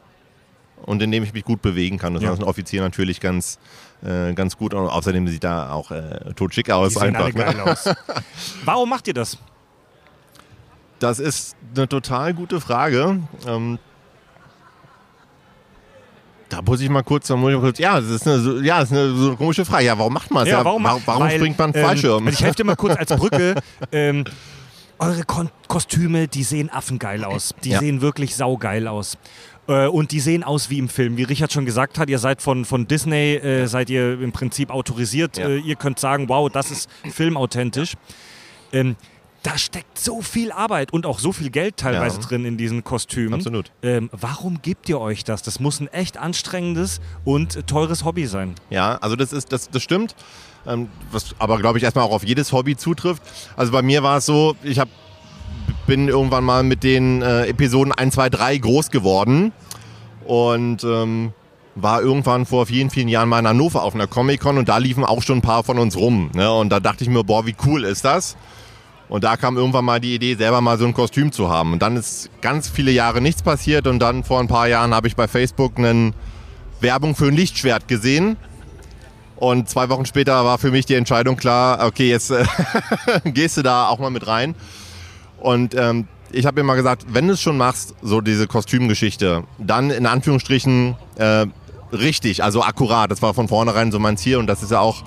und 0.85 1.03
in 1.03 1.11
dem 1.11 1.23
ich 1.23 1.33
mich 1.33 1.45
gut 1.45 1.63
bewegen 1.63 1.99
kann. 1.99 2.15
Das 2.15 2.23
Ja. 2.23 2.33
ist 2.33 2.39
ein 2.41 2.45
Offizier 2.45 2.81
natürlich 2.83 3.21
ganz, 3.21 3.59
äh, 4.05 4.33
ganz 4.35 4.57
gut. 4.57 4.75
Und 4.75 4.87
außerdem 4.89 5.27
sieht 5.29 5.45
er 5.45 5.73
auch 5.73 5.91
äh, 5.91 6.33
totschick 6.35 6.71
aus. 6.71 6.95
Die 6.95 6.99
sehen 6.99 7.17
einfach, 7.17 7.25
alle 7.25 7.35
ne? 7.35 7.45
geil 7.45 7.61
aus. 7.61 7.89
Warum 8.65 8.89
macht 8.91 9.09
ihr 9.09 9.15
das? 9.15 9.39
Das 10.99 11.19
ist 11.19 11.57
eine 11.75 11.89
total 11.89 12.33
gute 12.35 12.61
Frage. 12.61 13.21
Ähm, 13.47 13.79
da 16.49 16.61
muss 16.61 16.81
ich 16.81 16.91
mal 16.91 17.03
kurz, 17.03 17.29
da 17.29 17.37
muss 17.37 17.51
ich 17.51 17.57
mal 17.57 17.63
kurz 17.63 17.79
ja, 17.79 17.99
das 17.99 18.11
ist 18.11 18.29
eine, 18.29 18.61
ja, 18.65 18.81
das 18.81 18.91
ist 18.91 18.97
eine, 18.99 19.15
so 19.15 19.37
komische 19.37 19.65
Frage. 19.65 19.87
Ja, 19.87 19.99
warum 19.99 20.13
macht 20.13 20.31
man 20.31 20.43
es? 20.43 20.51
Ja, 20.51 20.65
warum, 20.65 20.85
warum, 20.85 21.03
warum 21.07 21.23
weil, 21.23 21.37
springt 21.39 21.59
man 21.59 21.73
ähm, 21.75 21.83
Fallschirm? 21.83 22.29
Ich 22.29 22.43
helfe 22.43 22.57
dir 22.57 22.65
mal 22.65 22.77
kurz 22.77 22.97
als 22.97 23.09
Brücke. 23.17 23.55
ähm, 23.91 24.25
eure 24.99 25.25
Kon 25.25 25.49
Kostüme, 25.67 26.29
die 26.29 26.43
sehen 26.45 26.71
affengeil 26.71 27.25
aus. 27.25 27.55
Die 27.65 27.71
Ja. 27.71 27.79
sehen 27.79 28.03
wirklich 28.03 28.37
saugeil 28.37 28.87
aus. 28.87 29.17
Äh, 29.69 29.87
und 29.87 30.11
die 30.13 30.21
sehen 30.21 30.43
aus 30.43 30.71
wie 30.71 30.79
im 30.79 30.89
Film. 30.89 31.17
Wie 31.17 31.23
Richard 31.23 31.53
schon 31.53 31.65
gesagt 31.65 31.99
hat, 31.99 32.09
ihr 32.11 32.19
seid 32.19 32.43
von, 32.43 32.65
von 32.65 32.87
Disney, 32.89 33.35
äh, 33.37 33.67
seid 33.67 33.91
ihr 33.91 34.21
im 34.21 34.33
Prinzip 34.33 34.71
autorisiert. 34.71 35.37
Ja. 35.39 35.49
Äh, 35.49 35.59
ihr 35.59 35.77
könnt 35.77 35.99
sagen, 35.99 36.29
wow, 36.29 36.51
das 36.51 36.71
ist 36.71 36.91
filmauthentisch. 37.11 37.95
Ähm, 38.73 38.97
da 39.45 39.59
steckt 39.59 39.99
so 39.99 40.23
viel 40.23 40.53
Arbeit 40.53 40.93
und 40.93 41.05
auch 41.05 41.19
so 41.19 41.33
viel 41.33 41.51
Geld 41.51 41.77
teilweise 41.77 42.21
Ja. 42.21 42.27
drin 42.27 42.45
in 42.45 42.57
diesen 42.57 42.85
Kostümen. 42.85 43.35
Absolut. 43.35 43.73
Ähm, 43.83 44.09
warum 44.13 44.63
gebt 44.63 44.89
ihr 44.89 45.01
euch 45.01 45.25
das? 45.25 45.43
Das 45.43 45.59
muss 45.59 45.81
ein 45.81 45.89
echt 45.89 46.17
anstrengendes 46.17 47.01
und 47.25 47.67
teures 47.67 48.05
Hobby 48.05 48.27
sein. 48.27 48.55
Ja, 48.71 48.97
also 49.01 49.17
das 49.17 49.33
ist, 49.33 49.53
das, 49.53 49.69
das 49.69 49.83
stimmt. 49.83 50.15
Ähm, 50.65 50.89
was 51.11 51.35
aber, 51.41 51.59
glaube 51.59 51.79
ich, 51.79 51.85
erstmal 51.85 52.05
auch 52.05 52.13
auf 52.13 52.25
jedes 52.25 52.53
Hobby 52.53 52.77
zutrifft. 52.77 53.21
Also 53.57 53.73
bei 53.73 53.83
mir 53.83 54.05
war 54.05 54.19
es 54.19 54.27
so, 54.27 54.55
ich 54.63 54.79
hab, 54.79 54.89
bin 55.87 56.09
irgendwann 56.09 56.45
mal 56.45 56.63
mit 56.63 56.85
den 56.85 57.23
äh, 57.23 57.47
Episoden 57.47 57.93
1, 57.93 58.15
2, 58.15 58.31
3 58.31 58.59
groß 58.59 58.91
geworden 58.91 59.53
und 60.25 60.85
ähm, 60.85 61.33
war 61.75 62.03
irgendwann 62.03 62.47
vor 62.47 62.67
vielen, 62.67 62.91
vielen 62.91 63.09
Jahren 63.09 63.29
mal 63.29 63.39
in 63.39 63.49
Hannover 63.49 63.83
auf 63.83 63.95
einer 63.95 64.07
Comic-Con 64.07 64.59
und 64.59 64.69
da 64.69 64.79
liefen 64.79 65.05
auch 65.05 65.23
schon 65.23 65.39
ein 65.39 65.43
paar 65.43 65.65
von 65.65 65.79
uns 65.79 65.97
rum. 65.97 66.31
Ne? 66.35 66.53
Und 66.53 66.71
da 66.71 66.81
dachte 66.81 67.05
ich 67.05 67.11
mir, 67.11 67.25
boah, 67.25 67.47
wie 67.47 67.57
cool 67.67 67.85
ist 67.85 68.05
das? 68.05 68.37
Und 69.09 69.25
da 69.25 69.37
kam 69.37 69.57
irgendwann 69.57 69.85
mal 69.85 70.01
die 70.01 70.15
Idee, 70.15 70.35
selber 70.37 70.61
mal 70.61 70.79
so 70.79 70.87
ein 70.87 70.95
Kostüm 70.95 71.33
zu 71.33 71.51
haben. 71.51 71.75
Und 71.75 71.83
dann 71.83 71.97
ist 71.97 72.31
ganz 72.41 72.69
viele 72.69 72.91
Jahre 72.91 73.21
nichts 73.21 73.43
passiert 73.43 73.87
und 73.87 73.99
dann 73.99 74.25
vor 74.25 74.41
ein 74.41 74.49
paar 74.49 74.69
Jahren 74.69 74.95
habe 74.95 75.09
ich 75.09 75.17
bei 75.17 75.29
Facebook 75.29 75.79
eine 75.79 76.13
Werbung 76.81 77.15
für 77.15 77.27
ein 77.27 77.35
Lichtschwert 77.35 77.89
gesehen. 77.89 78.37
Und 79.37 79.69
zwei 79.69 79.89
Wochen 79.89 80.07
später 80.07 80.45
war 80.45 80.57
für 80.57 80.71
mich 80.71 80.87
die 80.87 80.95
Entscheidung 80.95 81.37
klar, 81.37 81.85
okay, 81.85 82.09
jetzt 82.09 82.31
äh, 82.31 82.45
gehst 83.25 83.57
du 83.57 83.63
da 83.63 83.89
auch 83.89 83.99
mal 83.99 84.11
mit 84.11 84.27
rein. 84.27 84.55
Und 85.43 85.75
ähm, 85.75 86.07
ich 86.31 86.47
habe 86.47 86.61
immer 86.61 86.77
gesagt, 86.77 87.07
wenn 87.09 87.27
du 87.27 87.35
es 87.35 87.43
schon 87.43 87.57
machst, 87.57 87.95
so 88.01 88.21
diese 88.21 88.47
Kostümgeschichte, 88.47 89.43
dann 89.59 89.91
in 89.91 90.07
Anführungsstrichen 90.07 90.97
äh, 91.17 91.47
richtig, 91.93 92.45
also 92.45 92.63
akkurat. 92.63 93.11
Das 93.11 93.23
war 93.23 93.35
von 93.35 93.49
vornherein 93.49 93.91
so 93.91 93.99
mein 93.99 94.17
Ziel 94.17 94.37
und 94.37 94.47
das 94.47 94.63
ist 94.63 94.71
ja 94.71 94.79
auch 94.79 95.03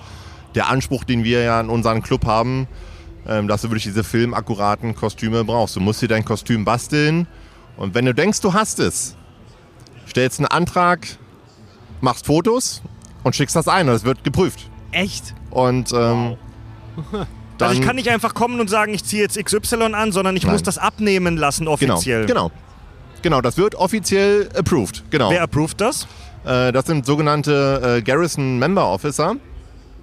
der 0.54 0.68
Anspruch, 0.68 1.06
den 1.06 1.24
wir 1.24 1.42
ja 1.42 1.62
in 1.62 1.70
unserem 1.70 2.04
Club 2.04 2.26
haben, 2.26 2.68
ähm, 3.26 3.48
dass 3.48 3.62
du 3.62 3.70
wirklich 3.70 3.86
diese 3.86 4.04
filmakkuraten 4.04 4.94
Kostüme 4.94 5.46
brauchst. 5.46 5.78
Du 5.78 5.80
musst 5.80 6.02
dir 6.02 6.10
dein 6.10 6.26
Kostüm 6.26 6.66
basteln 6.66 7.28
und 7.78 7.96
wenn 7.96 8.06
du 8.06 8.14
denkst, 8.14 8.42
du 8.42 8.54
hast 8.54 8.80
es, 8.80 9.16
stellst 10.08 10.40
einen 10.40 10.48
Antrag, 10.48 11.08
machst 12.02 12.26
Fotos 12.26 12.82
und 13.24 13.38
schickst 13.38 13.56
das 13.56 13.70
ein 13.70 13.88
und 13.88 13.96
es 13.96 14.04
wird 14.04 14.26
geprüft. 14.26 14.70
Echt? 14.92 15.34
Und 15.50 15.94
ähm, 15.94 16.36
dann, 17.58 17.70
Also 17.70 17.82
ich 17.82 17.86
kann 17.86 17.96
nicht 17.96 18.10
einfach 18.10 18.34
kommen 18.34 18.60
und 18.60 18.70
sagen, 18.70 18.94
ich 18.94 19.04
ziehe 19.04 19.22
jetzt 19.22 19.44
XY 19.44 19.94
an, 19.94 20.12
sondern 20.12 20.36
ich 20.36 20.44
Nein. 20.44 20.54
muss 20.54 20.64
das 20.64 20.78
abnehmen 20.78 21.38
lassen 21.38 21.66
genau, 21.66 21.74
offiziell. 21.74 22.26
genau, 22.26 22.52
genau, 23.22 23.42
das 23.42 23.58
wird 23.58 23.76
offiziell 23.76 24.50
approved. 24.56 25.04
Genau. 25.10 25.30
Wer 25.30 25.42
approved 25.42 25.80
das? 25.80 26.08
Äh, 26.46 26.72
das 26.72 26.86
sind 26.86 27.06
sogenannte 27.06 27.98
äh, 27.98 28.02
Garrison 28.02 28.60
Member 28.60 28.88
Officer. 28.88 29.36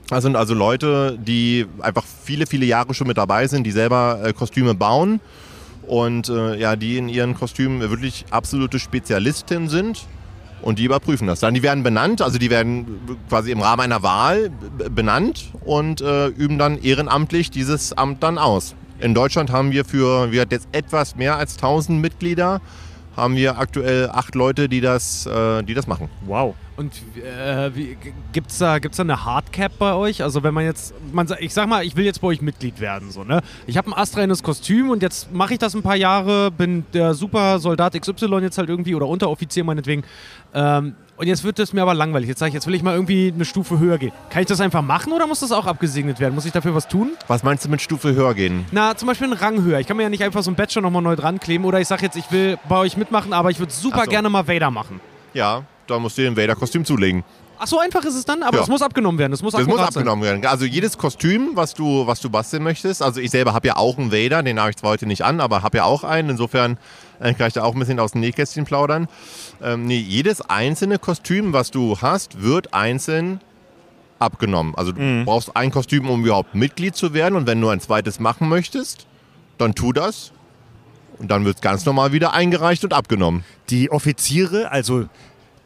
Das 0.08 0.22
sind 0.24 0.36
also 0.36 0.54
Leute, 0.54 1.18
die 1.18 1.66
einfach 1.80 2.04
viele, 2.24 2.46
viele 2.46 2.66
Jahre 2.66 2.92
schon 2.92 3.06
mit 3.06 3.16
dabei 3.16 3.46
sind, 3.46 3.64
die 3.64 3.70
selber 3.70 4.20
äh, 4.22 4.32
Kostüme 4.32 4.74
bauen 4.74 5.20
und 5.86 6.28
äh, 6.28 6.56
ja, 6.58 6.76
die 6.76 6.98
in 6.98 7.08
ihren 7.08 7.34
Kostümen 7.34 7.80
wirklich 7.80 8.26
absolute 8.30 8.78
Spezialisten 8.78 9.68
sind 9.68 10.06
und 10.62 10.78
die 10.78 10.84
überprüfen 10.84 11.26
das. 11.26 11.40
Dann 11.40 11.54
die 11.54 11.62
werden 11.62 11.82
benannt, 11.82 12.22
also 12.22 12.38
die 12.38 12.50
werden 12.50 13.00
quasi 13.28 13.50
im 13.50 13.60
Rahmen 13.60 13.82
einer 13.82 14.02
Wahl 14.02 14.50
benannt 14.90 15.50
und 15.64 16.00
äh, 16.00 16.28
üben 16.28 16.58
dann 16.58 16.78
ehrenamtlich 16.78 17.50
dieses 17.50 17.92
Amt 17.92 18.22
dann 18.22 18.38
aus. 18.38 18.74
In 19.00 19.14
Deutschland 19.14 19.50
haben 19.50 19.72
wir 19.72 19.84
für, 19.84 20.30
wir 20.30 20.42
hatten 20.42 20.54
jetzt 20.54 20.68
etwas 20.72 21.16
mehr 21.16 21.36
als 21.36 21.56
1000 21.56 22.00
Mitglieder, 22.00 22.60
haben 23.16 23.36
wir 23.36 23.58
aktuell 23.58 24.08
acht 24.10 24.34
Leute, 24.34 24.68
die 24.68 24.80
das, 24.80 25.26
äh, 25.26 25.62
die 25.64 25.74
das 25.74 25.86
machen. 25.86 26.08
Wow. 26.24 26.54
Und 26.76 26.94
äh, 27.16 27.74
wie, 27.74 27.98
gibt's 28.32 28.58
da, 28.58 28.78
gibt's 28.78 28.96
da 28.96 29.02
eine 29.02 29.24
Hardcap 29.24 29.78
bei 29.78 29.92
euch? 29.94 30.22
Also 30.22 30.42
wenn 30.42 30.54
man 30.54 30.64
jetzt, 30.64 30.94
man, 31.12 31.28
ich 31.38 31.52
sag 31.52 31.68
mal, 31.68 31.84
ich 31.84 31.96
will 31.96 32.04
jetzt 32.04 32.20
bei 32.20 32.28
euch 32.28 32.40
Mitglied 32.40 32.80
werden, 32.80 33.10
so 33.10 33.24
ne? 33.24 33.42
Ich 33.66 33.76
habe 33.76 33.90
ein 33.90 33.94
astreines 33.94 34.42
Kostüm 34.42 34.90
und 34.90 35.02
jetzt 35.02 35.32
mache 35.32 35.52
ich 35.52 35.58
das 35.58 35.74
ein 35.74 35.82
paar 35.82 35.96
Jahre, 35.96 36.50
bin 36.50 36.84
der 36.94 37.12
super 37.14 37.58
Soldat 37.58 38.00
XY 38.00 38.38
jetzt 38.40 38.56
halt 38.56 38.70
irgendwie 38.70 38.94
oder 38.94 39.06
Unteroffizier 39.06 39.64
meinetwegen. 39.64 40.04
Ähm, 40.54 40.94
und 41.18 41.26
jetzt 41.26 41.44
wird 41.44 41.58
es 41.58 41.72
mir 41.74 41.82
aber 41.82 41.94
langweilig. 41.94 42.28
Jetzt 42.28 42.38
sage 42.38 42.48
ich, 42.48 42.54
jetzt 42.54 42.66
will 42.66 42.74
ich 42.74 42.82
mal 42.82 42.94
irgendwie 42.94 43.30
eine 43.32 43.44
Stufe 43.44 43.78
höher 43.78 43.98
gehen. 43.98 44.12
Kann 44.30 44.42
ich 44.42 44.48
das 44.48 44.60
einfach 44.60 44.82
machen 44.82 45.12
oder 45.12 45.26
muss 45.26 45.40
das 45.40 45.52
auch 45.52 45.66
abgesegnet 45.66 46.20
werden? 46.20 46.34
Muss 46.34 46.46
ich 46.46 46.52
dafür 46.52 46.74
was 46.74 46.88
tun? 46.88 47.10
Was 47.28 47.42
meinst 47.42 47.64
du 47.66 47.68
mit 47.68 47.82
Stufe 47.82 48.14
höher 48.14 48.34
gehen? 48.34 48.64
Na, 48.72 48.96
zum 48.96 49.08
Beispiel 49.08 49.26
einen 49.26 49.36
Rang 49.36 49.62
höher. 49.62 49.78
Ich 49.78 49.86
kann 49.86 49.98
mir 49.98 50.04
ja 50.04 50.08
nicht 50.08 50.24
einfach 50.24 50.42
so 50.42 50.50
ein 50.50 50.56
Bachelor 50.56 50.82
nochmal 50.82 51.02
neu 51.02 51.14
dran 51.14 51.38
kleben 51.38 51.64
oder 51.64 51.80
ich 51.80 51.86
sage 51.86 52.02
jetzt, 52.02 52.16
ich 52.16 52.32
will 52.32 52.58
bei 52.68 52.78
euch 52.78 52.96
mitmachen, 52.96 53.34
aber 53.34 53.50
ich 53.50 53.58
würde 53.58 53.72
super 53.72 54.04
so. 54.04 54.10
gerne 54.10 54.30
mal 54.30 54.48
Vader 54.48 54.70
machen. 54.70 55.00
Ja, 55.34 55.64
da 55.92 55.98
musst 55.98 56.18
du 56.18 56.22
dir 56.22 56.28
ein 56.30 56.36
Vader-Kostüm 56.36 56.84
zulegen. 56.84 57.22
Ach, 57.58 57.66
so 57.68 57.78
einfach 57.78 58.04
ist 58.04 58.16
es 58.16 58.24
dann, 58.24 58.42
aber 58.42 58.56
Ja. 58.56 58.62
es 58.64 58.68
muss 58.68 58.82
abgenommen 58.82 59.18
werden. 59.20 59.32
Es 59.32 59.40
muss 59.42 59.52
Das 59.52 59.60
muss 59.60 59.68
akkurat 59.74 59.92
sein. 59.92 60.00
abgenommen 60.02 60.24
werden. 60.24 60.44
Also 60.46 60.64
jedes 60.64 60.98
Kostüm, 60.98 61.50
was 61.54 61.74
du, 61.74 62.06
was 62.08 62.20
du 62.20 62.28
basteln 62.28 62.64
möchtest. 62.64 63.02
Also 63.02 63.20
ich 63.20 63.30
selber 63.30 63.54
habe 63.54 63.68
ja 63.68 63.76
auch 63.76 63.98
einen 63.98 64.10
Vader, 64.10 64.42
den 64.42 64.58
habe 64.58 64.70
ich 64.70 64.76
zwar 64.76 64.90
heute 64.90 65.06
nicht 65.06 65.22
an, 65.22 65.40
aber 65.40 65.62
habe 65.62 65.78
ja 65.78 65.84
auch 65.84 66.02
einen. 66.02 66.30
Insofern 66.30 66.76
äh, 67.20 67.34
kann 67.34 67.46
ich 67.46 67.54
da 67.54 67.62
auch 67.62 67.74
ein 67.74 67.78
bisschen 67.78 68.00
aus 68.00 68.12
dem 68.12 68.20
Nähkästchen 68.22 68.64
plaudern. 68.64 69.06
Ähm, 69.62 69.86
nee, 69.86 69.98
jedes 69.98 70.40
einzelne 70.40 70.98
Kostüm, 70.98 71.52
was 71.52 71.70
du 71.70 71.98
hast, 72.00 72.42
wird 72.42 72.74
einzeln 72.74 73.40
abgenommen. 74.18 74.74
Also 74.76 74.92
du 74.92 75.24
brauchst 75.24 75.56
ein 75.56 75.70
Kostüm, 75.70 76.08
um 76.10 76.24
überhaupt 76.24 76.54
Mitglied 76.56 76.96
zu 76.96 77.14
werden. 77.14 77.36
Und 77.36 77.46
wenn 77.46 77.60
du 77.60 77.68
ein 77.68 77.80
zweites 77.80 78.18
machen 78.18 78.48
möchtest, 78.48 79.06
dann 79.58 79.74
tu 79.74 79.92
das. 79.92 80.32
Und 81.18 81.30
dann 81.30 81.44
wird 81.44 81.56
es 81.56 81.62
ganz 81.62 81.84
normal 81.86 82.10
wieder 82.12 82.32
eingereicht 82.32 82.82
und 82.82 82.92
abgenommen. 82.92 83.44
Die 83.70 83.90
Offiziere, 83.92 84.72
also 84.72 85.04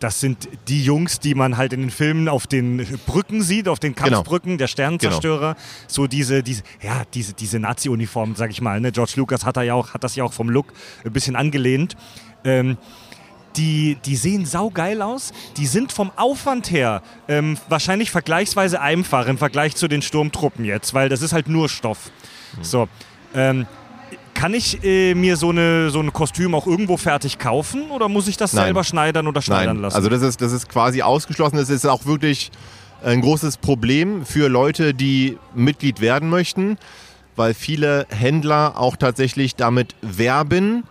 das 0.06 0.20
sind 0.20 0.48
die 0.68 0.84
Jungs, 0.84 1.18
die 1.18 1.34
man 1.34 1.56
halt 1.56 1.72
in 1.72 1.80
den 1.80 1.90
Filmen 1.90 2.28
auf 2.28 2.46
den 2.46 2.86
Brücken 3.06 3.42
sieht, 3.42 3.66
auf 3.66 3.80
den 3.80 3.92
Genau. 3.96 4.18
Kampfbrücken, 4.18 4.56
der 4.56 4.68
Sternenzerstörer. 4.68 5.56
So 5.88 6.06
diese, 6.06 6.44
diese, 6.44 6.62
ja, 6.80 7.02
diese, 7.12 7.32
diese 7.32 7.58
Nazi-Uniform, 7.58 8.36
sag 8.36 8.52
ich 8.52 8.60
mal. 8.60 8.80
Ne? 8.80 8.92
George 8.92 9.14
Lucas 9.16 9.44
hat, 9.44 9.56
da 9.56 9.62
ja 9.62 9.74
auch, 9.74 9.94
hat 9.94 10.04
das 10.04 10.14
ja 10.14 10.22
auch 10.22 10.32
vom 10.32 10.48
Look 10.48 10.72
ein 11.04 11.12
bisschen 11.12 11.34
angelehnt. 11.34 11.96
Ähm, 12.44 12.76
die, 13.56 13.96
die 14.04 14.14
sehen 14.14 14.46
saugeil 14.46 15.02
aus. 15.02 15.32
Die 15.56 15.66
sind 15.66 15.90
vom 15.90 16.12
Aufwand 16.14 16.70
her 16.70 17.02
ähm, 17.26 17.58
wahrscheinlich 17.68 18.12
vergleichsweise 18.12 18.80
einfach 18.80 19.26
im 19.26 19.38
Vergleich 19.38 19.74
zu 19.74 19.88
den 19.88 20.02
Sturmtruppen 20.02 20.64
jetzt, 20.64 20.94
weil 20.94 21.08
das 21.08 21.20
ist 21.20 21.32
halt 21.32 21.48
nur 21.48 21.68
Stoff. 21.68 22.12
So. 22.62 22.86
Ähm, 23.34 23.66
kann 24.36 24.52
ich 24.52 24.84
äh, 24.84 25.14
mir 25.14 25.36
so, 25.36 25.48
eine, 25.48 25.90
so 25.90 25.98
ein 26.00 26.12
Kostüm 26.12 26.54
auch 26.54 26.66
irgendwo 26.66 26.96
fertig 26.96 27.38
kaufen 27.38 27.90
oder 27.90 28.08
muss 28.08 28.28
ich 28.28 28.36
das 28.36 28.52
Nein. 28.52 28.66
selber 28.66 28.84
schneidern 28.84 29.26
oder 29.26 29.40
schneidern 29.40 29.76
Nein, 29.76 29.82
lassen? 29.82 29.96
also 29.96 30.08
das 30.10 30.20
ist, 30.20 30.42
das 30.42 30.52
ist 30.52 30.68
quasi 30.68 31.00
ausgeschlossen. 31.02 31.56
Es 31.56 31.70
ist 31.70 31.86
auch 31.86 32.04
wirklich 32.04 32.50
ein 33.02 33.22
großes 33.22 33.56
Problem 33.56 34.26
für 34.26 34.48
Leute, 34.48 34.92
die 34.92 35.38
Mitglied 35.54 36.00
werden 36.00 36.28
möchten, 36.28 36.76
weil 37.34 37.54
viele 37.54 38.06
Händler 38.10 38.78
auch 38.78 38.96
tatsächlich 38.96 39.56
damit 39.56 39.94
werben, 40.02 40.84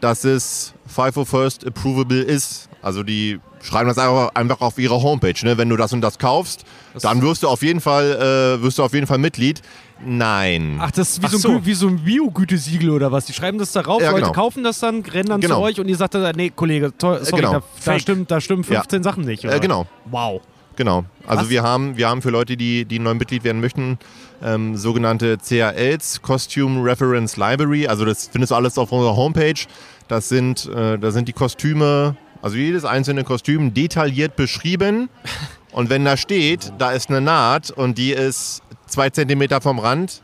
dass 0.00 0.24
es 0.24 0.74
FIFO 0.86 1.24
First 1.24 1.66
Approvable 1.66 2.20
ist. 2.22 2.68
Also 2.82 3.02
die 3.02 3.40
schreiben 3.62 3.88
das 3.88 3.98
einfach, 3.98 4.30
einfach 4.34 4.60
auf 4.60 4.78
ihre 4.78 5.02
Homepage. 5.02 5.34
Ne? 5.42 5.58
Wenn 5.58 5.68
du 5.68 5.76
das 5.76 5.92
und 5.92 6.00
das 6.00 6.18
kaufst, 6.18 6.64
dann 7.02 7.20
wirst 7.22 7.42
du 7.42 7.48
auf 7.48 7.62
jeden 7.62 7.80
Fall, 7.80 8.58
äh, 8.58 8.62
wirst 8.62 8.78
du 8.78 8.84
auf 8.84 8.92
jeden 8.94 9.06
Fall 9.06 9.18
Mitglied. 9.18 9.60
Nein. 10.04 10.78
Ach, 10.80 10.90
das 10.90 11.10
ist 11.12 11.22
wie, 11.22 11.26
Ach 11.26 11.30
so, 11.30 11.36
ein, 11.36 11.40
so. 11.40 11.48
Gü- 11.60 11.64
wie 11.66 11.74
so 11.74 11.88
ein 11.88 12.04
Bio-Gütesiegel 12.04 12.90
oder 12.90 13.10
was? 13.12 13.24
Die 13.26 13.32
schreiben 13.32 13.58
das 13.58 13.72
darauf, 13.72 14.00
Ja, 14.02 14.10
Leute 14.10 14.22
genau. 14.22 14.32
kaufen 14.34 14.62
das 14.62 14.78
dann, 14.80 15.00
rennen 15.00 15.28
dann 15.30 15.40
Genau. 15.40 15.56
zu 15.56 15.62
euch 15.62 15.80
und 15.80 15.88
ihr 15.88 15.96
sagt 15.96 16.14
dann, 16.14 16.36
nee, 16.36 16.50
Kollege, 16.50 16.92
to- 16.96 17.24
sorry, 17.24 17.42
genau. 17.42 17.52
da, 17.54 17.62
da, 17.84 17.98
stimmt, 17.98 18.30
da 18.30 18.40
stimmen 18.40 18.62
Ja. 18.68 18.80
15 18.80 19.02
Sachen 19.02 19.24
nicht. 19.24 19.44
Äh, 19.44 19.58
genau. 19.58 19.86
Wow. 20.04 20.42
Genau. 20.76 21.04
Also 21.26 21.44
Was? 21.44 21.48
wir 21.50 21.62
haben, 21.62 21.96
wir 21.96 22.08
haben 22.08 22.20
für 22.20 22.28
Leute, 22.28 22.56
die, 22.58 22.84
die 22.84 22.98
neu 22.98 23.14
Mitglied 23.14 23.42
werden 23.44 23.62
möchten, 23.62 23.98
ähm, 24.44 24.76
sogenannte 24.76 25.38
CRLs, 25.38 26.20
Costume 26.20 26.84
Reference 26.84 27.38
Library. 27.38 27.86
Also 27.88 28.04
das 28.04 28.28
findest 28.30 28.50
du 28.50 28.56
alles 28.56 28.76
auf 28.76 28.92
unserer 28.92 29.16
Homepage. 29.16 29.54
Das 30.08 30.28
sind, 30.28 30.66
äh, 30.66 30.98
da 30.98 31.10
sind 31.10 31.28
die 31.28 31.32
Kostüme, 31.32 32.16
also 32.42 32.56
jedes 32.56 32.84
einzelne 32.84 33.24
Kostüm 33.24 33.74
detailliert 33.74 34.36
beschrieben. 34.36 35.08
Und 35.72 35.90
wenn 35.90 36.04
da 36.04 36.16
steht, 36.16 36.72
da 36.78 36.92
ist 36.92 37.10
eine 37.10 37.20
Naht 37.20 37.70
und 37.70 37.98
die 37.98 38.12
ist 38.12 38.62
zwei 38.86 39.10
Zentimeter 39.10 39.60
vom 39.60 39.78
Rand, 39.78 40.22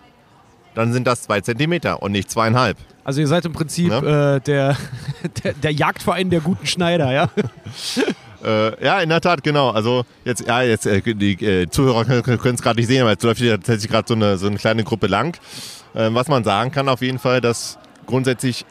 dann 0.75 0.95
sind 0.95 1.07
das 1.07 1.25
zwei 1.25 1.43
Zentimeter 1.43 2.03
und 2.03 2.13
nicht 2.13 2.31
zweieinhalb. 2.31 2.79
Also 3.05 3.21
ihr 3.21 3.29
seid 3.29 3.45
im 3.45 3.53
Prinzip 3.53 3.91
Ne? 3.91 4.39
äh, 4.39 4.41
der, 4.41 4.79
der, 5.45 5.53
der 5.53 5.73
Jagdverein 5.73 6.31
der 6.31 6.41
guten 6.41 6.65
Schneider, 6.67 7.13
ja? 7.13 7.29
Äh, 8.45 8.85
ja, 8.85 8.99
in 9.01 9.09
der 9.09 9.21
Tat, 9.21 9.45
genau. 9.45 9.71
Also 9.71 10.05
jetzt, 10.25 10.45
ja, 10.47 10.63
jetzt 10.63 10.85
äh, 10.85 11.01
die 11.15 11.35
äh, 11.35 11.71
Zuhörer 11.71 12.05
können 12.05 12.55
es 12.57 12.63
gerade 12.63 12.81
nicht 12.81 12.89
sehen, 12.89 13.03
aber 13.03 13.11
jetzt 13.11 13.23
läuft 13.23 13.39
hier 13.39 13.55
tatsächlich 13.55 13.89
gerade 13.89 14.09
so 14.09 14.15
eine, 14.15 14.37
so 14.37 14.49
eine 14.49 14.57
kleine 14.57 14.83
Gruppe 14.83 15.07
lang. 15.07 15.39
Ähm, 15.95 16.17
was 16.17 16.27
man 16.27 16.43
sagen 16.43 16.73
kann 16.73 16.89
auf 16.89 17.03
jeden 17.03 17.21
Fall, 17.21 17.41
dass 17.41 17.79
grundsätzlich 18.07 18.67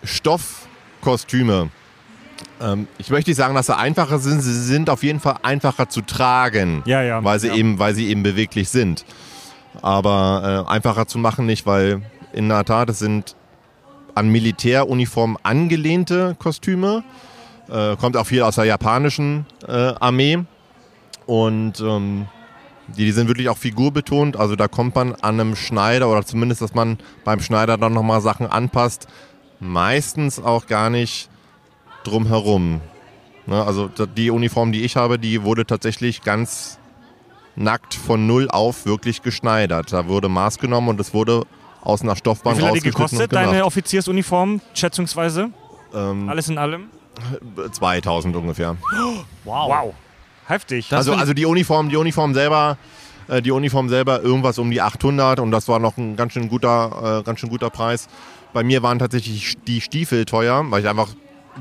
Stoffkostüme, 1.01 1.69
ähm, 2.61 2.87
ich 2.97 3.09
möchte 3.09 3.31
nicht 3.31 3.37
sagen, 3.37 3.55
dass 3.55 3.65
sie 3.65 3.75
einfacher 3.75 4.19
sind, 4.19 4.41
sie 4.41 4.53
sind 4.53 4.89
auf 4.89 5.03
jeden 5.03 5.19
Fall 5.19 5.37
einfacher 5.41 5.89
zu 5.89 6.01
tragen, 6.01 6.83
Ja, 6.85 7.01
ja. 7.01 7.23
weil 7.23 7.39
sie 7.39 7.47
ja. 7.47 7.55
eben, 7.55 7.79
weil 7.79 7.95
sie 7.95 8.07
eben 8.07 8.23
beweglich 8.23 8.69
sind. 8.69 9.03
Aber 9.81 10.65
äh, 10.67 10.71
einfacher 10.71 11.07
zu 11.07 11.17
machen 11.17 11.45
nicht, 11.45 11.65
weil 11.65 12.01
in 12.33 12.49
der 12.49 12.63
Tat 12.65 12.89
es 12.89 12.99
sind 12.99 13.35
an 14.13 14.29
Militäruniformen 14.29 15.37
angelehnte 15.43 16.35
Kostüme. 16.37 17.03
Äh, 17.69 17.95
kommt 17.95 18.17
auch 18.17 18.25
viel 18.27 18.43
aus 18.43 18.55
der 18.55 18.65
japanischen 18.65 19.45
äh, 19.67 19.93
Armee. 19.99 20.39
Und 21.25 21.79
ähm, 21.79 22.27
die, 22.89 23.05
die 23.05 23.11
sind 23.11 23.27
wirklich 23.27 23.47
auch 23.49 23.57
figurbetont. 23.57 24.35
Also 24.35 24.55
da 24.55 24.67
kommt 24.67 24.95
man 24.95 25.15
an 25.15 25.39
einem 25.39 25.55
Schneider 25.55 26.09
oder 26.09 26.25
zumindest, 26.25 26.61
dass 26.61 26.73
man 26.73 26.97
beim 27.23 27.39
Schneider 27.39 27.77
dann 27.77 27.93
nochmal 27.93 28.21
Sachen 28.21 28.45
anpasst. 28.47 29.07
Meistens 29.61 30.39
auch 30.39 30.67
gar 30.67 30.89
nicht 30.89 31.29
drum 32.03 32.25
herum. 32.27 32.81
Ne, 33.45 33.63
also 33.63 33.87
die 33.87 34.31
Uniform, 34.31 34.71
die 34.71 34.81
ich 34.81 34.95
habe, 34.95 35.17
die 35.17 35.43
wurde 35.43 35.65
tatsächlich 35.65 36.23
ganz 36.23 36.79
nackt 37.55 37.93
von 37.93 38.27
null 38.27 38.49
auf 38.49 38.85
wirklich 38.85 39.21
geschneidert. 39.21 39.93
Da 39.93 40.07
wurde 40.07 40.29
Maß 40.29 40.57
genommen 40.59 40.89
und 40.89 40.99
es 40.99 41.13
wurde 41.13 41.43
aus 41.81 42.01
einer 42.01 42.13
Wie 42.13 42.19
Stoffbahn 42.19 42.55
viel 42.55 42.65
hat 42.65 42.75
die 42.75 42.81
gekostet, 42.81 43.33
deine. 43.33 43.65
Offiziersuniform, 43.65 44.61
schätzungsweise? 44.73 45.49
Ähm, 45.93 46.29
Alles 46.29 46.49
in 46.49 46.57
allem? 46.57 46.89
2000 47.71 48.35
ungefähr. 48.35 48.75
Wow. 49.43 49.69
Wow. 49.69 49.93
Heftig. 50.45 50.93
also, 50.93 51.13
also 51.13 51.33
die 51.33 51.45
Uniform, 51.45 51.89
die 51.89 51.95
Uniform 51.95 52.33
selber, 52.35 52.77
äh, 53.27 53.41
die 53.41 53.51
Uniform 53.51 53.89
selber 53.89 54.21
irgendwas 54.21 54.59
um 54.59 54.69
die 54.69 54.81
800 54.81 55.39
und 55.39 55.49
das 55.49 55.67
war 55.67 55.79
noch 55.79 55.97
ein 55.97 56.15
ganz 56.15 56.33
schön 56.33 56.47
guter, 56.47 57.19
äh, 57.21 57.23
ganz 57.23 57.39
schön 57.39 57.49
guter 57.49 57.69
Preis. 57.71 58.07
Bei 58.53 58.63
mir 58.63 58.83
waren 58.83 58.99
tatsächlich 58.99 59.57
die 59.67 59.81
Stiefel 59.81 60.25
teuer, 60.25 60.65
weil 60.69 60.81
ich 60.81 60.89
einfach 60.89 61.09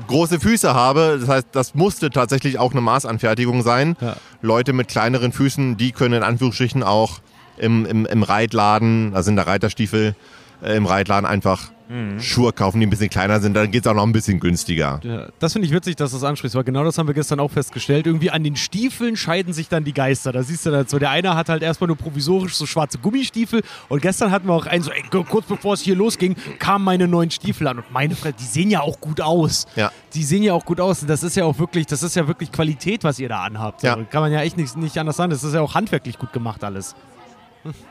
große 0.07 0.39
Füße 0.39 0.73
habe. 0.73 1.17
Das 1.19 1.29
heißt, 1.29 1.47
das 1.51 1.75
musste 1.75 2.09
tatsächlich 2.09 2.59
auch 2.59 2.71
eine 2.71 2.81
Maßanfertigung 2.81 3.61
sein. 3.61 3.95
Ja. 4.01 4.15
Leute 4.41 4.73
mit 4.73 4.87
kleineren 4.87 5.31
Füßen, 5.31 5.77
die 5.77 5.91
können 5.91 6.15
in 6.15 6.23
Anführungsstrichen 6.23 6.83
auch 6.83 7.19
im, 7.57 7.85
im, 7.85 8.05
im 8.05 8.23
Reitladen, 8.23 9.13
also 9.13 9.29
in 9.29 9.35
der 9.35 9.47
Reiterstiefel, 9.47 10.15
äh, 10.63 10.75
im 10.75 10.85
Reitladen 10.85 11.25
einfach 11.25 11.71
Schuhe 12.19 12.53
kaufen, 12.53 12.79
die 12.79 12.85
ein 12.85 12.89
bisschen 12.89 13.09
kleiner 13.09 13.39
sind. 13.39 13.53
Dann 13.53 13.69
geht 13.69 13.85
es 13.85 13.91
auch 13.91 13.95
noch 13.95 14.03
ein 14.03 14.11
bisschen 14.11 14.39
günstiger. 14.39 14.99
Ja, 15.03 15.27
das 15.39 15.53
finde 15.53 15.67
ich 15.67 15.73
witzig, 15.73 15.95
dass 15.95 16.11
du 16.11 16.17
das 16.17 16.23
ansprichst, 16.23 16.55
weil 16.55 16.63
genau 16.63 16.83
das 16.83 16.97
haben 16.97 17.07
wir 17.07 17.13
gestern 17.13 17.39
auch 17.39 17.51
festgestellt. 17.51 18.07
Irgendwie 18.07 18.31
an 18.31 18.43
den 18.43 18.55
Stiefeln 18.55 19.17
scheiden 19.17 19.53
sich 19.53 19.67
dann 19.67 19.83
die 19.83 19.93
Geister. 19.93 20.31
Da 20.31 20.43
siehst 20.43 20.65
du 20.65 20.71
dann 20.71 20.87
so, 20.87 20.99
der 20.99 21.09
eine 21.09 21.35
hat 21.35 21.49
halt 21.49 21.63
erstmal 21.63 21.87
nur 21.87 21.97
provisorisch 21.97 22.55
so 22.55 22.65
schwarze 22.65 22.97
Gummistiefel 22.97 23.61
und 23.89 24.01
gestern 24.01 24.31
hatten 24.31 24.47
wir 24.47 24.53
auch 24.53 24.65
einen 24.65 24.83
so, 24.83 24.91
ey, 24.91 25.03
kurz 25.09 25.45
bevor 25.45 25.73
es 25.73 25.81
hier 25.81 25.95
losging, 25.95 26.35
kamen 26.59 26.85
meine 26.85 27.07
neuen 27.07 27.31
Stiefel 27.31 27.67
an 27.67 27.77
und 27.77 27.91
meine 27.91 28.15
Fresse, 28.15 28.35
die 28.39 28.45
sehen 28.45 28.69
ja 28.69 28.81
auch 28.81 28.99
gut 29.01 29.19
aus. 29.19 29.65
Ja. 29.75 29.91
Die 30.13 30.23
sehen 30.23 30.43
ja 30.43 30.53
auch 30.53 30.65
gut 30.65 30.79
aus 30.79 31.01
und 31.01 31.09
das 31.09 31.23
ist 31.23 31.35
ja 31.35 31.43
auch 31.45 31.59
wirklich, 31.59 31.85
das 31.87 32.03
ist 32.03 32.15
ja 32.15 32.27
wirklich 32.27 32.51
Qualität, 32.51 33.03
was 33.03 33.19
ihr 33.19 33.29
da 33.29 33.43
anhabt. 33.43 33.83
Ja. 33.83 33.95
So, 33.95 34.05
kann 34.09 34.21
man 34.21 34.31
ja 34.31 34.41
echt 34.41 34.57
nicht, 34.57 34.77
nicht 34.77 34.97
anders 34.97 35.17
sagen. 35.17 35.29
Das 35.29 35.43
ist 35.43 35.53
ja 35.53 35.61
auch 35.61 35.75
handwerklich 35.75 36.17
gut 36.17 36.31
gemacht 36.31 36.63
alles. 36.63 36.95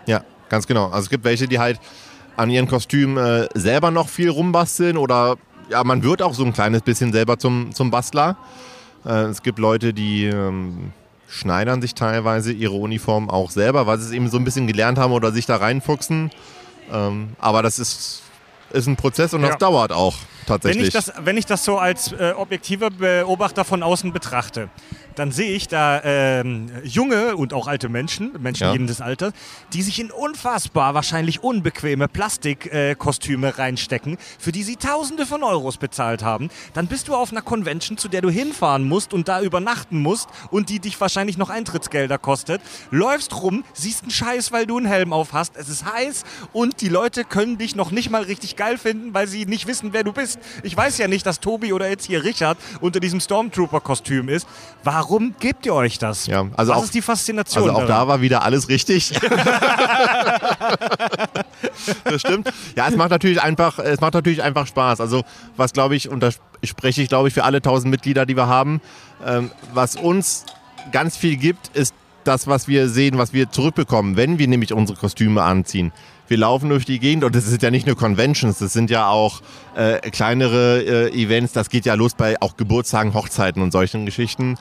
Ja, 0.07 0.24
ganz 0.48 0.66
genau. 0.66 0.86
Also 0.86 1.01
es 1.01 1.11
gibt 1.11 1.24
welche, 1.24 1.46
die 1.46 1.59
halt 1.59 1.78
an 2.41 2.51
ihren 2.51 2.66
Kostümen 2.68 3.16
äh, 3.16 3.49
selber 3.55 3.91
noch 3.91 4.09
viel 4.09 4.30
rumbasteln 4.30 4.97
oder 4.97 5.36
ja, 5.70 5.84
man 5.84 6.03
wird 6.03 6.22
auch 6.22 6.34
so 6.34 6.45
ein 6.45 6.53
kleines 6.53 6.82
bisschen 6.82 7.12
selber 7.12 7.38
zum, 7.38 7.72
zum 7.72 7.91
Bastler. 7.91 8.36
Äh, 9.05 9.24
es 9.24 9.43
gibt 9.43 9.59
Leute, 9.59 9.93
die 9.95 10.24
ähm, 10.24 10.93
schneidern 11.28 11.80
sich 11.80 11.95
teilweise 11.95 12.53
ihre 12.53 12.72
Uniform 12.74 13.30
auch 13.30 13.51
selber, 13.51 13.86
weil 13.86 13.99
sie 13.99 14.07
es 14.07 14.12
eben 14.12 14.28
so 14.28 14.36
ein 14.38 14.45
bisschen 14.45 14.66
gelernt 14.66 14.99
haben 14.99 15.12
oder 15.12 15.30
sich 15.32 15.47
da 15.47 15.57
reinfuchsen. 15.57 16.30
Ähm, 16.93 17.30
aber 17.38 17.62
das 17.62 17.78
ist, 17.78 18.22
ist 18.72 18.88
ein 18.88 18.97
Prozess 18.97 19.32
und 19.34 19.43
das 19.43 19.51
Ja. 19.53 19.57
dauert 19.59 19.93
auch 19.93 20.14
Wenn 20.51 20.57
tatsächlich. 20.57 20.88
ich, 20.88 20.92
das, 20.92 21.12
wenn 21.24 21.36
ich 21.36 21.46
das 21.46 21.64
so 21.64 21.78
als 21.78 22.12
äh, 22.12 22.32
objektiver 22.36 22.90
Beobachter 22.90 23.64
von 23.64 23.82
außen 23.82 24.12
betrachte, 24.12 24.68
dann 25.14 25.32
sehe 25.32 25.55
ich 25.55 25.68
da 25.68 26.01
ähm, 26.03 26.70
junge 26.84 27.36
und 27.36 27.53
auch 27.53 27.66
alte 27.66 27.88
Menschen, 27.88 28.32
Menschen 28.40 28.64
Ja. 28.64 28.72
jedes 28.72 29.01
Alters, 29.01 29.32
die 29.72 29.82
sich 29.82 30.01
in 30.01 30.11
unfassbar 30.11 30.94
wahrscheinlich 30.94 31.42
unbequeme 31.42 32.09
Plastikkostüme 32.09 33.48
äh, 33.48 33.51
reinstecken, 33.51 34.18
für 34.38 34.53
die 34.53 34.62
sie 34.62 34.76
Tausende 34.76 35.26
von 35.26 35.42
Euros 35.42 35.76
bezahlt 35.76 36.22
haben. 36.22 36.48
Dann 36.74 36.86
bist 36.86 37.09
du 37.09 37.14
auf 37.14 37.32
einer 37.32 37.42
Convention, 37.42 37.98
zu 37.98 38.09
der 38.09 38.22
du 38.22 38.30
hinfahren 38.30 38.88
musst 38.88 39.12
und 39.12 39.28
da 39.28 39.42
übernachten 39.42 39.98
musst 39.98 40.28
und 40.51 40.68
die 40.68 40.80
dich 40.80 41.01
wahrscheinlich 41.01 41.36
noch 41.36 41.51
Eintrittsgelder 41.51 42.18
kostet. 42.18 42.62
Läufst 42.90 43.42
rum, 43.42 43.64
siehst 43.72 44.03
einen 44.03 44.11
Scheiß, 44.11 44.53
weil 44.53 44.66
du 44.66 44.78
einen 44.78 44.86
Helm 44.86 45.12
auf 45.12 45.32
hast. 45.32 45.57
Es 45.57 45.68
ist 45.68 45.84
heiß 45.84 46.24
und 46.53 46.80
die 46.80 46.88
Leute 46.88 47.24
können 47.24 47.59
dich 47.59 47.76
noch 47.76 47.90
nicht 47.90 48.11
mal 48.11 48.22
richtig 48.22 48.57
geil 48.57 48.78
finden, 48.78 49.12
weil 49.12 49.26
sie 49.26 49.46
nicht 49.46 49.66
wissen, 49.66 49.92
wer 49.92 50.05
du 50.05 50.12
bist. 50.12 50.38
Ich 50.62 50.76
weiß 50.76 50.99
ja 50.99 51.09
nicht, 51.09 51.26
dass 51.26 51.41
Tobi 51.41 51.72
oder 51.72 51.88
jetzt 51.88 52.07
hier 52.07 52.24
Richard 52.24 52.59
unter 52.80 53.01
diesem 53.01 53.20
Stormtrooper-Kostüm 53.20 54.28
ist. 54.28 54.47
Warum 54.84 55.34
gebt 55.41 55.66
ihr 55.66 55.74
euch 55.74 55.99
das? 55.99 56.26
Ja, 56.26 56.47
also 56.57 56.72
Was 56.72 56.78
auch- 56.78 56.84
ist 56.84 56.95
die 56.95 57.03
Faszination? 57.03 57.64
Also 57.64 57.74
auch 57.74 57.86
daran? 57.86 57.88
da 57.88 58.09
war 58.09 58.20
wieder 58.20 58.43
alles 58.43 58.68
richtig. 58.68 59.12
das 62.05 62.20
stimmt. 62.20 62.53
Ja, 62.76 62.88
es 62.88 62.97
macht 62.97 63.11
natürlich 63.11 63.41
einfach, 63.43 63.78
es 63.78 64.01
macht 64.01 64.14
natürlich 64.14 64.43
einfach 64.43 64.66
Spaß. 64.66 65.01
Also 65.01 65.22
was 65.57 65.72
glaube 65.72 65.97
ich, 65.97 66.09
und 66.09 66.20
da 66.20 66.30
spreche 66.64 67.03
ich 67.03 67.09
glaube 67.09 67.28
ich 67.28 67.34
für 67.34 67.45
alle 67.45 67.62
tausend 67.62 67.91
Mitglieder, 67.91 68.26
die 68.26 68.36
wir 68.36 68.47
haben, 68.47 68.80
ähm, 69.26 69.51
was 69.74 69.97
uns 69.97 70.45
ganz 70.93 71.16
viel 71.16 71.36
gibt, 71.36 71.68
ist 71.76 71.95
das, 72.24 72.47
was 72.47 72.68
wir 72.68 72.88
sehen, 72.88 73.16
was 73.18 73.32
wir 73.32 73.51
zurückbekommen, 73.51 74.16
wenn 74.16 74.38
wir 74.38 74.47
nämlich 74.49 74.72
unsere 74.72 74.99
Kostüme 74.99 75.43
anziehen. 75.43 75.93
Wir 76.30 76.38
laufen 76.38 76.68
durch 76.68 76.84
die 76.84 77.00
Gegend 77.00 77.24
und 77.24 77.34
das 77.34 77.44
sind 77.44 77.60
ja 77.60 77.72
nicht 77.72 77.88
nur 77.88 77.96
Conventions, 77.96 78.60
das 78.60 78.72
sind 78.72 78.88
ja 78.88 79.08
auch 79.08 79.40
äh, 79.74 79.98
kleinere 80.10 81.10
äh, 81.10 81.20
Events, 81.20 81.52
das 81.52 81.70
geht 81.70 81.84
ja 81.84 81.94
los 81.94 82.14
bei 82.14 82.40
auch 82.40 82.56
Geburtstagen, 82.56 83.14
Hochzeiten 83.14 83.60
und 83.60 83.72
solchen 83.72 84.06
Geschichten. 84.06 84.56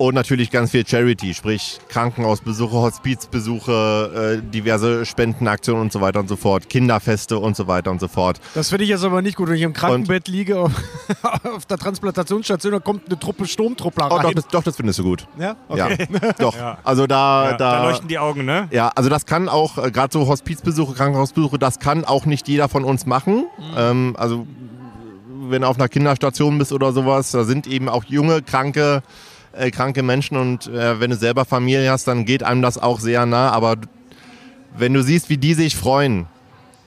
Und 0.00 0.14
natürlich 0.14 0.50
ganz 0.50 0.70
viel 0.70 0.86
Charity, 0.86 1.34
sprich 1.34 1.78
Krankenhausbesuche, 1.90 2.72
Hospizbesuche, 2.72 4.40
äh, 4.40 4.50
diverse 4.50 5.04
Spendenaktionen 5.04 5.82
und 5.82 5.92
so 5.92 6.00
weiter 6.00 6.20
und 6.20 6.28
so 6.28 6.36
fort, 6.36 6.70
Kinderfeste 6.70 7.38
und 7.38 7.54
so 7.54 7.66
weiter 7.66 7.90
und 7.90 8.00
so 8.00 8.08
fort. 8.08 8.40
Das 8.54 8.70
finde 8.70 8.84
ich 8.84 8.88
jetzt 8.88 9.04
aber 9.04 9.20
nicht 9.20 9.36
gut, 9.36 9.50
wenn 9.50 9.56
ich 9.56 9.60
im 9.62 9.74
Krankenbett 9.74 10.26
liege 10.26 10.58
auf, 10.58 10.72
auf 11.54 11.66
der 11.66 11.76
Transplantationsstation, 11.76 12.72
da 12.72 12.78
kommt 12.78 13.08
eine 13.08 13.18
Truppe 13.18 13.44
Sturmtruppler 13.46 14.06
Oh, 14.10 14.14
rein. 14.14 14.22
doch, 14.22 14.32
das, 14.32 14.48
doch, 14.48 14.62
das 14.62 14.76
findest 14.76 15.00
du 15.00 15.02
gut. 15.02 15.26
ja? 15.38 15.54
Okay. 15.68 16.08
Ja, 16.10 16.32
doch. 16.38 16.56
Also 16.82 17.06
da, 17.06 17.50
ja, 17.50 17.56
da, 17.58 17.72
da 17.82 17.84
leuchten 17.90 18.08
die 18.08 18.18
Augen, 18.18 18.46
ne? 18.46 18.68
Ja, 18.70 18.90
also 18.94 19.10
das 19.10 19.26
kann 19.26 19.50
auch, 19.50 19.76
äh, 19.76 19.90
gerade 19.90 20.14
so 20.14 20.26
Hospizbesuche, 20.26 20.94
Krankenhausbesuche, 20.94 21.58
das 21.58 21.78
kann 21.78 22.06
auch 22.06 22.24
nicht 22.24 22.48
jeder 22.48 22.70
von 22.70 22.84
uns 22.84 23.04
machen. 23.04 23.44
Ähm, 23.76 24.14
also 24.16 24.46
wenn 25.50 25.60
du 25.60 25.68
auf 25.68 25.76
einer 25.76 25.90
Kinderstation 25.90 26.56
bist 26.56 26.72
oder 26.72 26.94
sowas, 26.94 27.32
da 27.32 27.44
sind 27.44 27.66
eben 27.66 27.90
auch 27.90 28.04
junge, 28.04 28.40
kranke, 28.40 29.02
äh, 29.52 29.70
kranke 29.70 30.02
Menschen 30.02 30.36
und 30.36 30.66
äh, 30.66 31.00
wenn 31.00 31.10
du 31.10 31.16
selber 31.16 31.44
Familie 31.44 31.90
hast, 31.90 32.06
dann 32.06 32.24
geht 32.24 32.42
einem 32.42 32.62
das 32.62 32.78
auch 32.78 33.00
sehr 33.00 33.26
nah. 33.26 33.50
Aber 33.50 33.76
wenn 34.76 34.94
du 34.94 35.02
siehst, 35.02 35.28
wie 35.28 35.38
die 35.38 35.54
sich 35.54 35.76
freuen, 35.76 36.26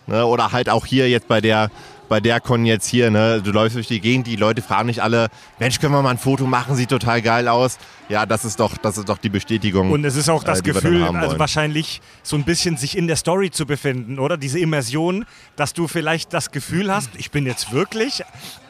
ne, 0.08 0.26
oder 0.26 0.52
halt 0.52 0.70
auch 0.70 0.86
hier 0.86 1.10
jetzt 1.10 1.28
bei 1.28 1.42
der 1.42 1.70
bei 2.10 2.20
der 2.20 2.40
Con 2.40 2.66
jetzt 2.66 2.86
hier, 2.86 3.10
ne? 3.10 3.42
Du 3.42 3.52
läufst 3.52 3.76
durch 3.76 3.88
die 3.88 4.00
Gegend, 4.00 4.28
die 4.28 4.36
Leute 4.36 4.62
fragen 4.62 4.88
nicht 4.88 5.02
alle, 5.02 5.30
Mensch, 5.58 5.80
können 5.80 5.94
wir 5.94 6.02
mal 6.02 6.12
ein 6.12 6.18
Foto 6.18 6.46
machen, 6.46 6.76
sieht 6.76 6.90
total 6.90 7.24
geil 7.24 7.48
aus. 7.48 7.80
Ja, 8.08 8.28
das 8.28 8.46
ist 8.46 8.60
doch, 8.60 8.78
das 8.78 8.98
ist 9.00 9.10
doch 9.10 9.18
die 9.18 9.30
Bestätigung. 9.30 9.92
Und 9.92 10.06
es 10.06 10.16
ist 10.16 10.30
auch 10.30 10.44
das 10.44 10.60
äh, 10.60 10.62
Gefühl, 10.62 11.04
also 11.04 11.40
wahrscheinlich 11.40 12.02
so 12.22 12.36
ein 12.36 12.44
bisschen 12.44 12.78
sich 12.78 12.98
in 12.98 13.08
der 13.08 13.16
Story 13.16 13.50
zu 13.50 13.66
befinden, 13.66 14.20
oder? 14.20 14.38
Diese 14.38 14.60
Immersion, 14.60 15.26
dass 15.56 15.74
du 15.74 15.88
vielleicht 15.88 16.34
das 16.34 16.52
Gefühl 16.52 16.94
hast, 16.94 17.10
ich 17.18 17.32
bin 17.32 17.48
jetzt 17.48 17.72
wirklich 17.72 18.22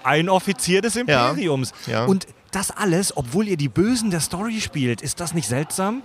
ein 0.04 0.30
Offizier 0.30 0.82
des 0.82 0.96
Imperiums. 0.96 1.74
Ja. 1.88 2.06
Und 2.06 2.28
das 2.56 2.72
alles, 2.72 3.16
obwohl 3.16 3.48
ihr 3.48 3.58
die 3.58 3.70
Bösen 3.70 4.12
der 4.12 4.20
Story 4.20 4.62
spielt, 4.62 5.02
ist 5.02 5.20
das 5.20 5.34
nicht 5.34 5.48
seltsam? 5.48 6.02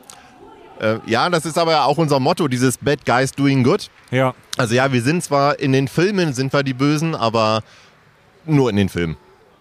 Äh, 0.81 0.99
ja, 1.07 1.29
das 1.29 1.45
ist 1.45 1.59
aber 1.59 1.85
auch 1.85 1.99
unser 1.99 2.21
Motto, 2.21 2.49
dieses 2.49 2.79
Bad 2.79 3.05
Guys 3.05 3.33
Doing 3.33 3.65
Good. 3.65 3.91
Ja. 4.11 4.35
Also 4.57 4.75
ja, 4.75 4.93
wir 4.93 5.03
sind 5.03 5.23
zwar 5.23 5.59
in 5.59 5.73
den 5.73 5.89
Filmen, 5.89 6.33
sind 6.33 6.53
wir 6.53 6.63
die 6.63 6.75
Bösen, 6.75 7.15
aber 7.15 7.63
nur 8.47 8.71
in 8.71 8.77
den 8.77 8.89
Filmen. 8.89 9.17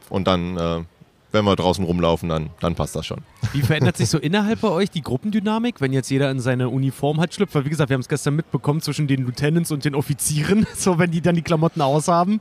Und 0.09 0.27
dann, 0.27 0.57
äh, 0.57 0.83
wenn 1.31 1.45
wir 1.45 1.55
draußen 1.55 1.83
rumlaufen, 1.83 2.29
dann, 2.29 2.51
dann 2.59 2.75
passt 2.75 2.95
das 2.95 3.05
schon. 3.05 3.19
Wie 3.51 3.61
verändert 3.61 3.97
sich 3.97 4.09
so 4.09 4.17
innerhalb 4.17 4.61
bei 4.61 4.69
euch 4.69 4.89
die 4.89 5.01
Gruppendynamik, 5.01 5.81
wenn 5.81 5.91
jetzt 5.91 6.09
jeder 6.09 6.31
in 6.31 6.39
seine 6.39 6.69
Uniform 6.69 7.19
halt 7.19 7.33
schlüpft? 7.33 7.55
Weil 7.55 7.65
wie 7.65 7.69
gesagt, 7.69 7.89
wir 7.89 7.95
haben 7.95 8.01
es 8.01 8.07
gestern 8.09 8.35
mitbekommen 8.35 8.81
zwischen 8.81 9.07
den 9.07 9.23
Lieutenants 9.23 9.71
und 9.71 9.85
den 9.85 9.95
Offizieren, 9.95 10.65
so 10.75 10.99
wenn 10.99 11.11
die 11.11 11.21
dann 11.21 11.35
die 11.35 11.41
Klamotten 11.41 11.81
aushaben. 11.81 12.39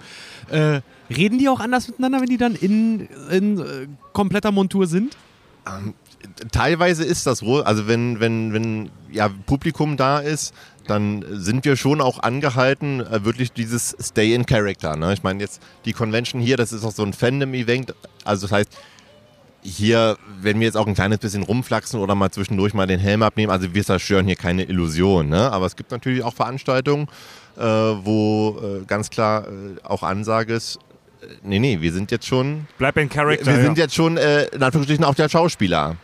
Äh, 0.50 0.80
reden 1.10 1.38
die 1.38 1.48
auch 1.48 1.60
anders 1.60 1.88
miteinander, 1.88 2.20
wenn 2.20 2.28
die 2.28 2.36
dann 2.36 2.54
in, 2.54 3.08
in 3.30 3.58
äh, 3.58 3.86
kompletter 4.12 4.52
Montur 4.52 4.86
sind? 4.86 5.16
Teilweise 6.52 7.04
ist 7.04 7.26
das 7.26 7.42
wohl, 7.42 7.62
also 7.62 7.88
wenn, 7.88 8.20
wenn, 8.20 8.52
wenn 8.52 8.90
ja, 9.10 9.28
Publikum 9.28 9.96
da 9.96 10.20
ist, 10.20 10.54
dann 10.86 11.24
sind 11.30 11.64
wir 11.64 11.76
schon 11.76 12.00
auch 12.00 12.20
angehalten, 12.20 13.00
äh, 13.00 13.24
wirklich 13.24 13.52
dieses 13.52 13.96
Stay 14.00 14.34
in 14.34 14.46
Character. 14.46 14.96
Ne? 14.96 15.12
Ich 15.12 15.22
meine, 15.22 15.40
jetzt 15.40 15.60
die 15.84 15.92
Convention 15.92 16.40
hier, 16.40 16.56
das 16.56 16.72
ist 16.72 16.84
auch 16.84 16.92
so 16.92 17.02
ein 17.02 17.12
Fandom-Event. 17.12 17.94
Also 18.24 18.46
das 18.46 18.52
heißt, 18.52 18.76
hier, 19.62 20.16
wenn 20.40 20.60
wir 20.60 20.66
jetzt 20.66 20.76
auch 20.76 20.86
ein 20.86 20.94
kleines 20.94 21.18
bisschen 21.18 21.42
rumflaxen 21.42 21.98
oder 21.98 22.14
mal 22.14 22.30
zwischendurch 22.30 22.72
mal 22.72 22.86
den 22.86 23.00
Helm 23.00 23.22
abnehmen, 23.22 23.50
also 23.50 23.74
wir 23.74 23.84
zerstören 23.84 24.26
hier 24.26 24.36
keine 24.36 24.62
Illusion. 24.64 25.28
Ne? 25.28 25.50
Aber 25.50 25.66
es 25.66 25.74
gibt 25.74 25.90
natürlich 25.90 26.22
auch 26.22 26.34
Veranstaltungen, 26.34 27.08
äh, 27.56 27.62
wo 27.62 28.60
äh, 28.62 28.84
ganz 28.86 29.10
klar 29.10 29.48
äh, 29.48 29.50
auch 29.82 30.02
Ansage 30.02 30.54
ist, 30.54 30.78
nee, 31.42 31.58
nee, 31.58 31.80
wir 31.80 31.92
sind 31.92 32.10
jetzt 32.10 32.26
schon 32.26 32.66
Bleib 32.78 32.96
in 32.96 33.08
Character. 33.08 33.46
wir 33.46 33.62
sind 33.62 33.78
ja. 33.78 33.84
jetzt 33.84 33.94
schon, 33.94 34.16
äh, 34.16 34.44
in 34.46 34.62
Anführungsstrichen, 34.62 35.04
auch 35.04 35.14
der 35.14 35.28
Schauspieler. 35.28 35.96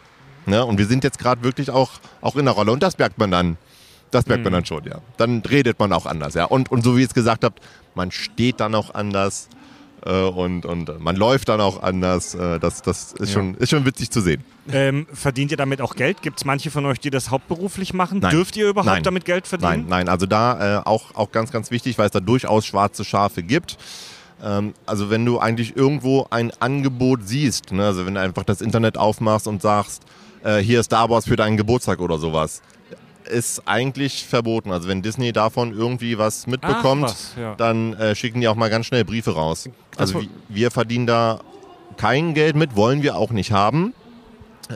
Ne? 0.47 0.65
Und 0.65 0.79
wir 0.79 0.87
sind 0.87 1.05
jetzt 1.05 1.19
gerade 1.19 1.43
wirklich 1.45 1.71
auch, 1.71 1.91
auch 2.21 2.37
in 2.37 2.45
der 2.45 2.55
Rolle. 2.55 2.73
Und 2.73 2.83
das 2.83 2.99
merkt 2.99 3.19
man 3.19 3.31
dann. 3.31 3.57
Das 4.11 4.27
merkt 4.27 4.41
Mhm. 4.41 4.45
man 4.45 4.53
dann 4.55 4.65
schon, 4.67 4.85
ja. 4.85 4.99
Dann 5.17 5.39
redet 5.41 5.79
man 5.79 5.93
auch 5.93 6.05
anders, 6.05 6.35
ja. 6.35 6.45
Und, 6.45 6.71
und 6.71 6.83
so 6.85 6.97
wie 6.97 7.01
ihr 7.01 7.07
es 7.07 7.15
gesagt 7.15 7.45
habt, 7.45 7.63
man 7.95 8.11
steht 8.11 8.61
dann 8.61 8.75
auch 8.75 8.93
anders 8.95 9.49
äh, 10.05 10.11
und, 10.25 10.67
und 10.67 11.01
man 11.01 11.17
läuft 11.17 11.49
dann 11.49 11.61
auch 11.63 11.83
anders. 11.83 12.35
Äh, 12.35 12.59
das 12.59 12.83
das 12.83 13.13
ist, 13.15 13.29
Ja. 13.31 13.35
schon, 13.35 13.55
ist 13.55 13.71
schon 13.71 13.87
witzig 13.87 14.11
zu 14.11 14.21
sehen. 14.21 14.45
ähm, 14.71 15.07
verdient 15.15 15.51
ihr 15.53 15.57
damit 15.57 15.81
auch 15.81 15.95
Geld? 15.95 16.21
Gibt 16.21 16.39
es 16.41 16.45
manche 16.45 16.71
von 16.71 16.85
euch, 16.87 16.99
die 17.01 17.09
das 17.11 17.31
hauptberuflich 17.31 17.95
machen? 17.95 18.19
Nein. 18.19 18.33
Dürft 18.33 18.57
ihr 18.57 18.69
überhaupt 18.69 18.93
Nein. 18.93 19.03
damit 19.03 19.25
Geld 19.25 19.47
verdienen? 19.47 19.71
Nein, 19.71 19.87
nein, 19.89 20.09
also 20.11 20.27
da 20.27 20.81
äh, 20.81 20.83
auch, 20.85 21.15
auch 21.15 21.31
ganz, 21.33 21.51
ganz 21.53 21.71
wichtig, 21.71 21.97
weil 21.97 22.07
es 22.07 22.13
da 22.13 22.21
durchaus 22.21 22.67
schwarze 22.67 23.05
Schafe 23.05 23.43
gibt. 23.43 23.79
Ähm, 24.43 24.75
also 24.87 25.11
wenn 25.11 25.25
du 25.25 25.39
eigentlich 25.39 25.77
irgendwo 25.77 26.27
ein 26.31 26.53
Angebot 26.61 27.21
siehst, 27.25 27.73
ne, 27.73 27.87
also 27.87 28.07
wenn 28.07 28.15
du 28.15 28.21
einfach 28.21 28.45
das 28.45 28.61
Internet 28.61 28.99
aufmachst 28.99 29.47
und 29.47 29.63
sagst, 29.63 30.03
äh, 30.45 30.59
hier 30.59 30.81
ist 30.81 30.87
Star 30.87 31.09
Wars 31.09 31.27
für 31.27 31.37
deinen 31.37 31.57
Geburtstag 31.57 32.01
oder 32.01 32.19
sowas, 32.19 32.63
ist 33.25 33.63
eigentlich 33.67 34.27
verboten. 34.27 34.73
Also 34.73 34.89
wenn 34.89 35.01
Disney 35.01 35.33
davon 35.33 35.73
irgendwie 35.73 36.19
was 36.19 36.47
mitbekommt, 36.47 37.05
was, 37.05 37.35
ja. 37.39 37.55
dann 37.55 37.95
äh, 37.95 38.15
schicken 38.17 38.41
die 38.41 38.49
auch 38.49 38.57
mal 38.57 38.69
ganz 38.69 38.87
schnell 38.87 39.05
Briefe 39.05 39.33
raus. 39.33 39.69
Also 39.97 40.21
wir, 40.21 40.29
wir 40.49 40.71
verdienen 40.71 41.07
da 41.07 41.41
kein 41.97 42.35
Geld 42.35 42.57
mit, 42.57 42.75
wollen 42.75 43.03
wir 43.03 43.17
auch 43.17 43.31
nicht 43.31 43.53
haben. 43.53 43.95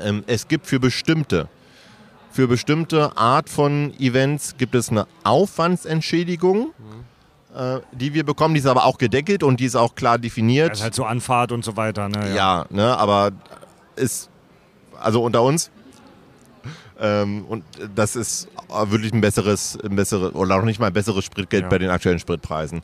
Ähm, 0.04 0.22
es 0.28 0.46
gibt 0.46 0.66
für 0.66 0.78
bestimmte 0.78 1.48
für 2.36 2.48
bestimmte 2.48 3.16
Art 3.16 3.48
von 3.48 3.94
Events 3.98 4.58
gibt 4.58 4.74
es 4.74 4.90
eine 4.90 5.06
Aufwandsentschädigung, 5.24 6.74
äh, 7.56 7.80
die 7.92 8.12
wir 8.14 8.24
bekommen. 8.24 8.54
Die 8.54 8.60
ist 8.60 8.66
aber 8.66 8.84
auch 8.84 8.98
gedeckelt 8.98 9.42
und 9.42 9.60
die 9.60 9.64
ist 9.64 9.76
auch 9.76 9.94
klar 9.94 10.18
definiert. 10.18 10.70
Das 10.72 10.78
ist 10.78 10.84
halt 10.84 10.94
so 10.94 11.04
Anfahrt 11.04 11.52
und 11.52 11.64
so 11.64 11.76
weiter. 11.76 12.08
Ne? 12.08 12.34
ja, 12.34 12.66
ne, 12.70 12.96
aber 12.96 13.32
ist, 13.96 14.28
also 15.00 15.22
unter 15.22 15.42
uns, 15.42 15.70
ähm, 17.00 17.44
und 17.48 17.64
das 17.94 18.16
ist 18.16 18.48
wirklich 18.88 19.12
ein 19.12 19.20
besseres, 19.20 19.78
ein 19.84 19.96
besseres 19.96 20.34
oder 20.34 20.56
noch 20.56 20.64
nicht 20.64 20.80
mal 20.80 20.88
ein 20.88 20.92
besseres 20.92 21.24
Spritgeld 21.24 21.64
Ja. 21.64 21.68
bei 21.68 21.78
den 21.78 21.90
aktuellen 21.90 22.18
Spritpreisen. 22.18 22.82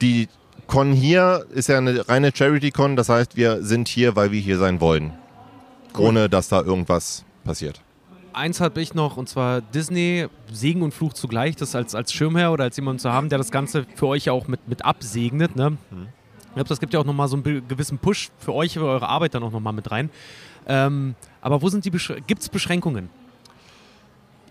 Die 0.00 0.28
Con 0.66 0.92
hier 0.92 1.46
ist 1.50 1.68
ja 1.68 1.78
eine 1.78 2.08
reine 2.08 2.30
Charity-Con, 2.34 2.96
das 2.96 3.08
heißt, 3.08 3.36
wir 3.36 3.62
sind 3.62 3.88
hier, 3.88 4.16
weil 4.16 4.32
wir 4.32 4.40
hier 4.40 4.58
sein 4.58 4.80
wollen. 4.80 5.12
Ohne 5.96 6.28
dass 6.28 6.48
da 6.48 6.60
irgendwas 6.60 7.24
passiert. 7.44 7.80
Eins 8.38 8.60
habe 8.60 8.80
ich 8.80 8.94
noch, 8.94 9.16
und 9.16 9.28
zwar 9.28 9.60
Disney, 9.60 10.28
Segen 10.52 10.82
und 10.82 10.94
Fluch 10.94 11.12
zugleich, 11.12 11.56
das 11.56 11.74
als, 11.74 11.96
als 11.96 12.12
Schirmherr 12.12 12.52
oder 12.52 12.62
als 12.62 12.76
jemand 12.76 13.00
zu 13.00 13.12
haben, 13.12 13.28
der 13.28 13.36
das 13.36 13.50
Ganze 13.50 13.84
für 13.96 14.06
euch 14.06 14.26
ja 14.26 14.32
auch 14.32 14.46
mit, 14.46 14.68
mit 14.68 14.84
absegnet. 14.84 15.56
Ne? 15.56 15.76
Ich 15.90 16.54
glaube, 16.54 16.68
das 16.68 16.78
gibt 16.78 16.94
ja 16.94 17.00
auch 17.00 17.04
nochmal 17.04 17.26
so 17.26 17.34
einen 17.34 17.66
gewissen 17.66 17.98
Push 17.98 18.30
für 18.38 18.54
euch, 18.54 18.74
für 18.74 18.84
eure 18.84 19.08
Arbeit 19.08 19.34
dann 19.34 19.42
auch 19.42 19.50
nochmal 19.50 19.72
mit 19.72 19.90
rein. 19.90 20.08
Ähm, 20.68 21.16
aber 21.40 21.62
wo 21.62 21.68
sind 21.68 21.84
die 21.84 21.90
Besch 21.90 22.12
Gibt 22.28 22.42
es 22.42 22.48
Beschränkungen? 22.48 23.10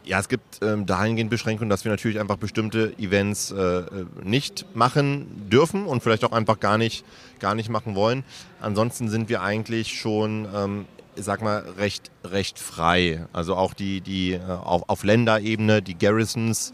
Ja, 0.04 0.20
es 0.20 0.28
gibt 0.28 0.60
ähm, 0.62 0.86
dahingehend 0.86 1.30
Beschränkungen, 1.30 1.70
dass 1.70 1.86
wir 1.86 1.92
natürlich 1.92 2.20
einfach 2.20 2.38
bestimmte 2.38 2.94
Events 2.98 3.52
äh, 3.52 3.58
äh, 3.58 3.86
nicht 4.22 4.66
machen 4.76 5.50
dürfen 5.50 5.86
und 5.86 6.04
vielleicht 6.04 6.26
auch 6.26 6.34
einfach 6.34 6.60
gar 6.60 6.78
nicht, 6.78 7.06
gar 7.40 7.56
nicht 7.56 7.70
machen 7.70 7.96
wollen. 7.96 8.26
Ansonsten 8.60 9.08
sind 9.08 9.30
wir 9.30 9.42
eigentlich 9.42 9.98
schon, 9.98 10.46
ähm, 10.54 10.86
sag 11.20 11.42
mal, 11.42 11.64
recht, 11.78 12.12
recht 12.24 12.60
frei. 12.60 13.26
Also 13.34 13.56
auch 13.56 13.74
die, 13.74 14.02
die 14.02 14.34
äh, 14.34 14.42
auf, 14.42 14.84
auf 14.88 15.04
Länderebene, 15.04 15.82
die 15.82 15.98
Garrisons 15.98 16.74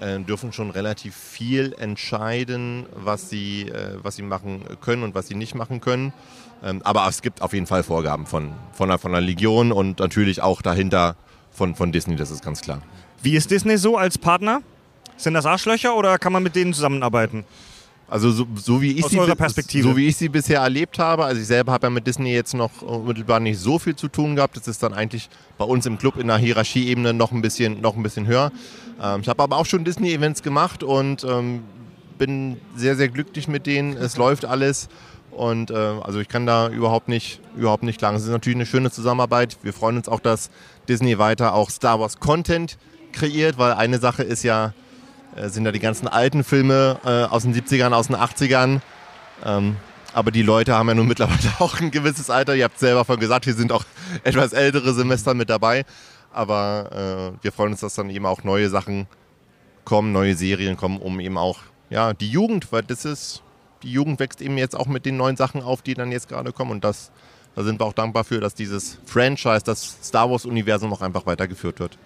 äh, 0.00 0.18
dürfen 0.20 0.52
schon 0.52 0.70
relativ 0.70 1.14
viel 1.14 1.74
entscheiden, 1.78 2.86
was 2.94 3.30
sie, 3.30 3.68
äh, 3.68 3.98
was 4.02 4.16
sie 4.16 4.22
machen 4.22 4.64
können 4.80 5.02
und 5.02 5.14
was 5.14 5.28
sie 5.28 5.34
nicht 5.34 5.54
machen 5.54 5.80
können. 5.80 6.12
Ähm, 6.62 6.80
aber 6.84 7.06
es 7.08 7.22
gibt 7.22 7.42
auf 7.42 7.52
jeden 7.52 7.66
Fall 7.66 7.82
Vorgaben 7.82 8.26
von, 8.26 8.52
von, 8.72 8.88
der, 8.88 8.98
von 8.98 9.12
der 9.12 9.20
Legion 9.20 9.72
und 9.72 9.98
natürlich 9.98 10.42
auch 10.42 10.62
dahinter 10.62 11.16
von, 11.50 11.74
von 11.74 11.92
Disney, 11.92 12.16
das 12.16 12.30
ist 12.30 12.44
ganz 12.44 12.60
klar. 12.62 12.82
Wie 13.22 13.36
ist 13.36 13.50
Disney 13.50 13.76
so 13.76 13.96
als 13.96 14.18
Partner? 14.18 14.62
Sind 15.16 15.34
das 15.34 15.46
Arschlöcher 15.46 15.94
oder 15.96 16.18
kann 16.18 16.32
man 16.32 16.42
mit 16.42 16.56
denen 16.56 16.72
zusammenarbeiten? 16.72 17.44
Also 18.12 18.30
so, 18.30 18.46
so 18.56 18.82
wie 18.82 18.92
ich 18.92 19.04
Aus 19.04 19.10
sie 19.10 19.80
so 19.80 19.96
wie 19.96 20.06
ich 20.06 20.18
sie 20.18 20.28
bisher 20.28 20.60
erlebt 20.60 20.98
habe, 20.98 21.24
also 21.24 21.40
ich 21.40 21.46
selber 21.46 21.72
habe 21.72 21.86
ja 21.86 21.90
mit 21.90 22.06
Disney 22.06 22.34
jetzt 22.34 22.52
noch 22.52 22.82
unmittelbar 22.82 23.40
nicht 23.40 23.58
so 23.58 23.78
viel 23.78 23.96
zu 23.96 24.06
tun 24.06 24.36
gehabt. 24.36 24.54
Das 24.54 24.68
ist 24.68 24.82
dann 24.82 24.92
eigentlich 24.92 25.30
bei 25.56 25.64
uns 25.64 25.86
im 25.86 25.96
Club 25.96 26.18
in 26.18 26.26
der 26.26 26.36
Hierarchieebene 26.36 27.14
noch 27.14 27.32
ein 27.32 27.40
bisschen 27.40 27.80
noch 27.80 27.96
ein 27.96 28.02
bisschen 28.02 28.26
höher. 28.26 28.52
Ähm, 29.02 29.22
ich 29.22 29.30
habe 29.30 29.42
aber 29.42 29.56
auch 29.56 29.64
schon 29.64 29.84
Disney 29.84 30.12
Events 30.12 30.42
gemacht 30.42 30.82
und 30.82 31.24
ähm, 31.24 31.62
bin 32.18 32.58
sehr 32.76 32.96
sehr 32.96 33.08
glücklich 33.08 33.48
mit 33.48 33.64
denen. 33.64 33.96
Es 33.96 34.18
läuft 34.18 34.44
alles 34.44 34.90
und 35.30 35.70
äh, 35.70 35.74
also 35.74 36.20
ich 36.20 36.28
kann 36.28 36.44
da 36.44 36.68
überhaupt 36.68 37.08
nicht 37.08 37.40
überhaupt 37.56 37.82
nicht 37.82 37.96
klagen. 37.96 38.18
Es 38.18 38.24
ist 38.24 38.28
natürlich 38.28 38.58
eine 38.58 38.66
schöne 38.66 38.90
Zusammenarbeit. 38.90 39.56
Wir 39.62 39.72
freuen 39.72 39.96
uns 39.96 40.10
auch, 40.10 40.20
dass 40.20 40.50
Disney 40.86 41.18
weiter 41.18 41.54
auch 41.54 41.70
Star 41.70 41.98
Wars 41.98 42.20
Content 42.20 42.76
kreiert, 43.12 43.56
weil 43.56 43.72
eine 43.72 43.98
Sache 43.98 44.22
ist 44.22 44.42
ja 44.42 44.74
sind 45.36 45.64
ja 45.64 45.72
die 45.72 45.80
ganzen 45.80 46.08
alten 46.08 46.44
Filme 46.44 46.98
äh, 47.04 47.24
aus 47.24 47.42
den 47.42 47.54
70ern, 47.54 47.92
aus 47.92 48.08
den 48.08 48.16
80ern. 48.16 48.80
Ähm, 49.44 49.76
aber 50.12 50.30
die 50.30 50.42
Leute 50.42 50.74
haben 50.74 50.88
ja 50.88 50.94
nun 50.94 51.06
mittlerweile 51.08 51.52
auch 51.58 51.80
ein 51.80 51.90
gewisses 51.90 52.30
Alter. 52.30 52.54
Ihr 52.54 52.64
habt 52.64 52.78
selber 52.78 53.04
von 53.04 53.18
gesagt, 53.18 53.44
hier 53.44 53.54
sind 53.54 53.72
auch 53.72 53.84
etwas 54.24 54.52
ältere 54.52 54.92
Semester 54.94 55.34
mit 55.34 55.50
dabei. 55.50 55.84
Aber 56.32 57.34
äh, 57.40 57.44
wir 57.44 57.52
freuen 57.52 57.72
uns, 57.72 57.80
dass 57.80 57.94
dann 57.94 58.10
eben 58.10 58.26
auch 58.26 58.44
neue 58.44 58.68
Sachen 58.70 59.06
kommen, 59.84 60.12
neue 60.12 60.34
Serien 60.34 60.76
kommen, 60.76 60.98
um 60.98 61.20
eben 61.20 61.36
auch 61.36 61.58
ja, 61.90 62.14
die 62.14 62.30
Jugend, 62.30 62.72
weil 62.72 62.82
das 62.82 63.04
ist, 63.04 63.42
die 63.82 63.92
Jugend 63.92 64.18
wächst 64.18 64.40
eben 64.40 64.56
jetzt 64.56 64.74
auch 64.74 64.86
mit 64.86 65.04
den 65.04 65.16
neuen 65.16 65.36
Sachen 65.36 65.62
auf, 65.62 65.82
die 65.82 65.94
dann 65.94 66.10
jetzt 66.10 66.28
gerade 66.28 66.52
kommen. 66.52 66.70
Und 66.70 66.84
das, 66.84 67.10
da 67.54 67.62
sind 67.62 67.80
wir 67.80 67.84
auch 67.84 67.92
dankbar 67.92 68.24
für, 68.24 68.40
dass 68.40 68.54
dieses 68.54 68.98
Franchise, 69.04 69.62
das 69.64 69.98
Star 70.02 70.30
Wars-Universum 70.30 70.92
auch 70.92 71.02
einfach 71.02 71.26
weitergeführt 71.26 71.80
wird. 71.80 71.98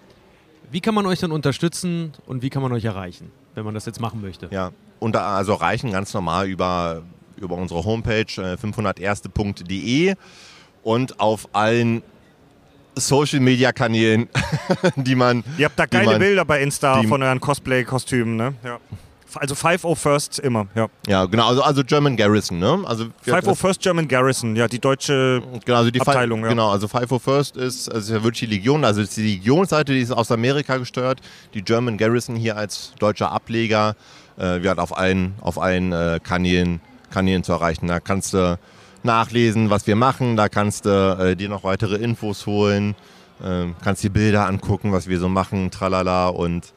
Wie 0.71 0.81
kann 0.81 0.93
man 0.93 1.05
euch 1.05 1.19
dann 1.19 1.31
unterstützen 1.31 2.13
und 2.25 2.41
wie 2.41 2.49
kann 2.49 2.61
man 2.61 2.71
euch 2.73 2.85
erreichen, 2.85 3.31
wenn 3.55 3.63
man 3.65 3.73
das 3.73 3.85
jetzt 3.85 4.01
machen 4.01 4.21
möchte? 4.21 4.47
Ja, 4.51 4.71
und 4.99 5.13
da 5.15 5.35
also 5.37 5.53
erreichen 5.53 5.91
ganz 5.91 6.13
normal 6.13 6.47
über, 6.47 7.03
über 7.37 7.55
unsere 7.55 7.83
Homepage 7.85 8.25
äh, 8.37 8.57
501.de 8.57 10.15
und 10.83 11.19
auf 11.19 11.47
allen 11.53 12.01
Social 12.95 13.39
Media 13.39 13.71
Kanälen, 13.71 14.27
die 14.95 15.15
man. 15.15 15.43
Ihr 15.57 15.65
habt 15.65 15.77
da 15.77 15.85
geile 15.85 16.05
man, 16.05 16.19
Bilder 16.19 16.45
bei 16.45 16.61
Insta 16.61 17.01
die- 17.01 17.07
von 17.07 17.21
euren 17.21 17.39
Cosplay-Kostümen, 17.39 18.35
ne? 18.35 18.53
Ja. 18.63 18.79
Also 19.35 19.55
501st 19.55 20.39
immer, 20.39 20.67
ja. 20.75 20.87
Ja, 21.07 21.25
genau, 21.25 21.47
also, 21.49 21.61
also 21.61 21.83
German 21.83 22.15
Garrison, 22.15 22.59
ne? 22.59 22.79
Also 22.85 23.07
wir- 23.23 23.33
501st 23.35 23.79
German 23.81 24.07
Garrison, 24.07 24.55
ja, 24.55 24.67
die 24.67 24.79
deutsche 24.79 25.41
Genau, 25.65 25.77
also 25.77 25.91
die 25.91 25.99
Abteilung, 26.01 26.43
ja. 26.43 26.49
Genau, 26.49 26.69
also 26.71 26.87
501st 26.87 27.57
ist, 27.57 27.89
also 27.91 27.99
ist 27.99 28.09
ja 28.17 28.23
wirklich 28.23 28.49
die 28.49 28.55
Legion, 28.55 28.85
also 28.85 29.01
ist 29.01 29.17
die 29.17 29.35
Legionsseite, 29.35 29.93
die 29.93 29.99
ist 29.99 30.11
aus 30.11 30.31
Amerika 30.31 30.77
gesteuert. 30.77 31.19
Die 31.53 31.61
German 31.61 31.97
Garrison 31.97 32.35
hier 32.35 32.55
als 32.57 32.93
deutscher 32.99 33.31
Ableger, 33.31 33.95
äh, 34.37 34.61
wir 34.61 34.69
halt 34.69 34.79
auf 34.79 34.97
allen, 34.97 35.33
auf 35.41 35.59
allen 35.59 35.91
äh, 35.91 36.19
Kanälen 36.23 36.79
Kanälen 37.09 37.43
zu 37.43 37.53
erreichen. 37.53 37.87
Da 37.87 37.99
kannst 38.01 38.33
du 38.33 38.59
nachlesen, 39.03 39.69
was 39.69 39.87
wir 39.87 39.95
machen, 39.95 40.35
da 40.35 40.49
kannst 40.49 40.85
du 40.85 40.89
äh, 41.19 41.35
dir 41.35 41.49
noch 41.49 41.63
weitere 41.63 41.95
Infos 41.95 42.45
holen, 42.45 42.95
äh, 43.43 43.65
kannst 43.83 44.03
die 44.03 44.09
Bilder 44.09 44.47
angucken, 44.47 44.91
was 44.91 45.07
wir 45.07 45.19
so 45.19 45.29
machen, 45.29 45.71
tralala 45.71 46.27
und, 46.27 46.73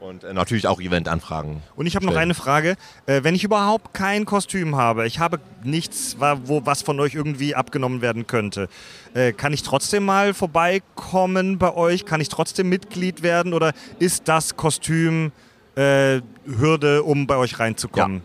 und 0.00 0.24
äh, 0.24 0.32
natürlich 0.32 0.66
auch 0.66 0.80
Eventanfragen. 0.80 1.62
Und 1.76 1.86
ich 1.86 1.96
habe 1.96 2.06
noch 2.06 2.16
eine 2.16 2.34
Frage. 2.34 2.76
Äh, 3.06 3.22
wenn 3.24 3.34
ich 3.34 3.44
überhaupt 3.44 3.94
kein 3.94 4.24
Kostüm 4.24 4.76
habe, 4.76 5.06
ich 5.06 5.18
habe 5.18 5.40
nichts, 5.64 6.16
wo, 6.44 6.64
was 6.64 6.82
von 6.82 6.98
euch 7.00 7.14
irgendwie 7.14 7.54
abgenommen 7.54 8.00
werden 8.00 8.26
könnte, 8.26 8.68
äh, 9.14 9.32
kann 9.32 9.52
ich 9.52 9.62
trotzdem 9.62 10.04
mal 10.04 10.34
vorbeikommen 10.34 11.58
bei 11.58 11.74
euch? 11.74 12.04
Kann 12.04 12.20
ich 12.20 12.28
trotzdem 12.28 12.68
Mitglied 12.68 13.22
werden? 13.22 13.52
Oder 13.54 13.72
ist 13.98 14.28
das 14.28 14.56
Kostüm 14.56 15.32
äh, 15.74 16.20
Hürde, 16.46 17.02
um 17.02 17.26
bei 17.26 17.36
euch 17.36 17.58
reinzukommen? 17.58 18.22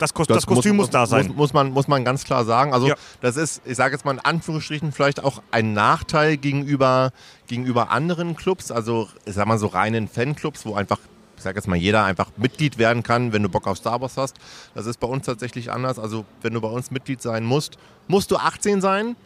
Das, 0.00 0.14
Kos 0.14 0.26
das, 0.26 0.46
Kostüm 0.46 0.76
muss, 0.76 0.88
da 0.88 1.04
sein. 1.04 1.26
Muss, 1.26 1.36
muss, 1.36 1.52
man, 1.52 1.72
muss 1.72 1.86
man 1.86 2.04
ganz 2.06 2.24
klar 2.24 2.46
sagen. 2.46 2.72
Also 2.72 2.88
Ja. 2.88 2.94
das 3.20 3.36
ist, 3.36 3.60
ich 3.66 3.76
sage 3.76 3.94
jetzt 3.94 4.06
mal 4.06 4.12
in 4.12 4.18
Anführungsstrichen, 4.18 4.92
vielleicht 4.92 5.22
auch 5.22 5.42
ein 5.50 5.74
Nachteil 5.74 6.38
gegenüber, 6.38 7.10
gegenüber 7.46 7.90
anderen 7.90 8.34
Clubs. 8.34 8.70
Also 8.70 9.08
ich 9.26 9.34
sag 9.34 9.46
mal 9.46 9.58
so 9.58 9.66
reinen 9.66 10.08
Fanclubs, 10.08 10.64
wo 10.64 10.74
einfach, 10.74 10.98
ich 11.40 11.44
sage 11.44 11.56
jetzt 11.56 11.66
mal, 11.66 11.76
jeder 11.76 12.04
einfach 12.04 12.28
Mitglied 12.36 12.76
werden 12.76 13.02
kann, 13.02 13.32
wenn 13.32 13.42
du 13.42 13.48
Bock 13.48 13.66
auf 13.66 13.78
Star 13.78 13.98
Wars 14.02 14.18
hast. 14.18 14.36
Das 14.74 14.84
ist 14.84 15.00
bei 15.00 15.06
uns 15.06 15.24
tatsächlich 15.24 15.72
anders. 15.72 15.98
Also 15.98 16.26
wenn 16.42 16.52
du 16.52 16.60
bei 16.60 16.68
uns 16.68 16.90
Mitglied 16.90 17.22
sein 17.22 17.46
musst, 17.46 17.78
musst 18.08 18.30
du 18.30 18.36
18 18.36 18.82
sein. 18.82 19.16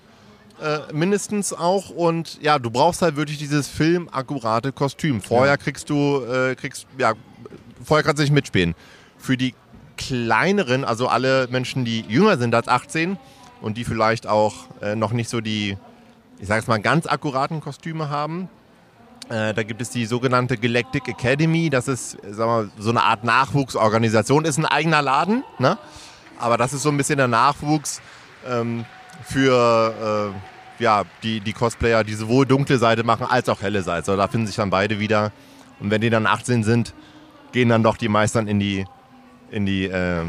Äh, 0.62 0.92
mindestens 0.92 1.52
auch 1.52 1.90
und 1.90 2.40
ja, 2.40 2.60
du 2.60 2.70
brauchst 2.70 3.02
halt 3.02 3.16
wirklich 3.16 3.38
dieses 3.38 3.66
filmakkurate 3.66 4.70
Kostüm. 4.70 5.20
Vorher 5.20 5.58
kriegst 5.58 5.90
du, 5.90 6.24
äh, 6.24 6.54
kriegst, 6.54 6.86
ja, 6.98 7.14
vorher 7.82 8.04
kannst 8.04 8.20
du 8.20 8.22
nicht 8.22 8.32
mitspielen. 8.32 8.76
Für 9.18 9.36
die 9.36 9.52
kleineren, 9.96 10.84
also 10.84 11.08
alle 11.08 11.48
Menschen, 11.50 11.84
die 11.84 12.02
jünger 12.02 12.38
sind 12.38 12.54
als 12.54 12.68
18 12.68 13.18
und 13.60 13.76
die 13.76 13.82
vielleicht 13.82 14.28
auch 14.28 14.54
äh, 14.80 14.94
noch 14.94 15.10
nicht 15.10 15.28
so 15.28 15.40
die, 15.40 15.76
ich 16.38 16.46
sage 16.46 16.60
jetzt 16.60 16.68
mal, 16.68 16.78
ganz 16.78 17.08
akkuraten 17.08 17.60
Kostüme 17.60 18.08
haben. 18.08 18.48
Äh, 19.28 19.54
da 19.54 19.62
gibt 19.62 19.80
es 19.80 19.90
die 19.90 20.06
sogenannte 20.06 20.56
Galactic 20.56 21.08
Academy. 21.08 21.70
Das 21.70 21.88
ist 21.88 22.18
mal, 22.36 22.70
so 22.78 22.90
eine 22.90 23.02
Art 23.02 23.24
Nachwuchsorganisation. 23.24 24.44
Ist 24.44 24.58
ein 24.58 24.66
eigener 24.66 25.02
Laden, 25.02 25.44
ne? 25.58 25.78
aber 26.38 26.56
das 26.58 26.72
ist 26.72 26.82
so 26.82 26.90
ein 26.90 26.96
bisschen 26.96 27.16
der 27.16 27.28
Nachwuchs 27.28 28.02
ähm, 28.46 28.84
für 29.24 30.32
äh, 30.78 30.82
ja, 30.82 31.04
die, 31.22 31.40
die 31.40 31.52
Cosplayer, 31.52 32.04
die 32.04 32.14
sowohl 32.14 32.46
dunkle 32.46 32.78
Seite 32.78 33.04
machen 33.04 33.26
als 33.28 33.48
auch 33.48 33.62
helle 33.62 33.82
Seite. 33.82 34.12
Also 34.12 34.16
da 34.16 34.28
finden 34.28 34.46
sich 34.46 34.56
dann 34.56 34.70
beide 34.70 34.98
wieder. 34.98 35.32
Und 35.80 35.90
wenn 35.90 36.00
die 36.00 36.10
dann 36.10 36.26
18 36.26 36.62
sind, 36.64 36.94
gehen 37.52 37.68
dann 37.68 37.82
doch 37.82 37.96
die 37.96 38.08
meisten 38.08 38.46
in 38.48 38.60
die 38.60 38.84
in 39.50 39.66
die 39.66 39.84
äh, 39.84 40.24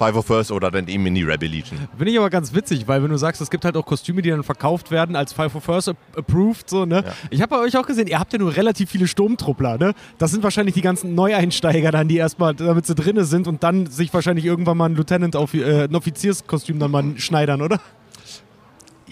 501st 0.00 0.52
oder 0.52 0.70
dann 0.70 0.88
eben 0.88 1.06
in 1.06 1.14
die 1.14 1.22
Rebel 1.22 1.48
Legion. 1.48 1.78
Finde 1.96 2.12
ich 2.12 2.18
aber 2.18 2.30
ganz 2.30 2.54
witzig, 2.54 2.88
weil 2.88 3.02
wenn 3.02 3.10
du 3.10 3.18
sagst, 3.18 3.40
es 3.40 3.50
gibt 3.50 3.64
halt 3.64 3.76
auch 3.76 3.84
Kostüme, 3.84 4.22
die 4.22 4.30
dann 4.30 4.42
verkauft 4.42 4.90
werden 4.90 5.16
als 5.16 5.36
501st 5.36 5.94
approved, 6.16 6.70
so, 6.70 6.86
ne? 6.86 7.04
Ja. 7.04 7.12
Ich 7.30 7.42
habe 7.42 7.56
bei 7.56 7.62
euch 7.62 7.76
auch 7.76 7.86
gesehen, 7.86 8.06
ihr 8.06 8.18
habt 8.18 8.32
ja 8.32 8.38
nur 8.38 8.56
relativ 8.56 8.90
viele 8.90 9.06
Sturmtruppler, 9.06 9.78
ne? 9.78 9.94
Das 10.18 10.30
sind 10.30 10.42
wahrscheinlich 10.42 10.74
die 10.74 10.80
ganzen 10.80 11.14
Neueinsteiger 11.14 11.90
dann, 11.90 12.08
die 12.08 12.16
erstmal, 12.16 12.54
damit 12.54 12.86
sie 12.86 12.94
drinne 12.94 13.24
sind 13.24 13.46
und 13.46 13.62
dann 13.62 13.86
sich 13.86 14.12
wahrscheinlich 14.14 14.44
irgendwann 14.44 14.76
mal 14.76 14.86
ein 14.86 14.94
Lieutenant 14.94 15.36
auf, 15.36 15.54
äh, 15.54 15.84
ein 15.84 15.94
Offizierskostüm 15.94 16.78
dann 16.78 16.90
mal 16.90 17.04
schneidern, 17.16 17.62
oder? 17.62 17.80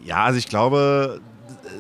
Ja, 0.05 0.25
also 0.25 0.39
ich 0.39 0.49
glaube, 0.49 1.21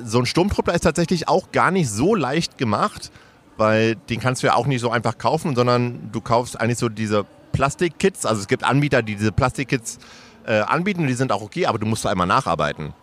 so 0.04 0.18
ein 0.18 0.26
Sturmtruppler 0.26 0.74
ist 0.74 0.82
tatsächlich 0.82 1.28
auch 1.28 1.52
gar 1.52 1.70
nicht 1.70 1.88
so 1.90 2.14
leicht 2.14 2.58
gemacht, 2.58 3.10
weil 3.56 3.96
den 3.96 4.20
kannst 4.20 4.42
du 4.42 4.48
ja 4.48 4.54
auch 4.54 4.66
nicht 4.66 4.80
so 4.80 4.90
einfach 4.90 5.18
kaufen, 5.18 5.56
sondern 5.56 6.10
du 6.12 6.20
kaufst 6.20 6.60
eigentlich 6.60 6.78
so 6.78 6.88
diese 6.88 7.26
Plastikkits. 7.52 8.26
Also 8.26 8.40
es 8.40 8.48
gibt 8.48 8.64
Anbieter, 8.64 9.02
die 9.02 9.16
diese 9.16 9.32
Plastikkits 9.32 9.98
äh, 10.46 10.60
anbieten 10.60 11.02
und 11.02 11.06
die 11.08 11.14
sind 11.14 11.32
auch 11.32 11.42
okay, 11.42 11.66
aber 11.66 11.78
du 11.78 11.86
musst 11.86 12.06
einmal 12.06 12.26
nacharbeiten. 12.26 12.94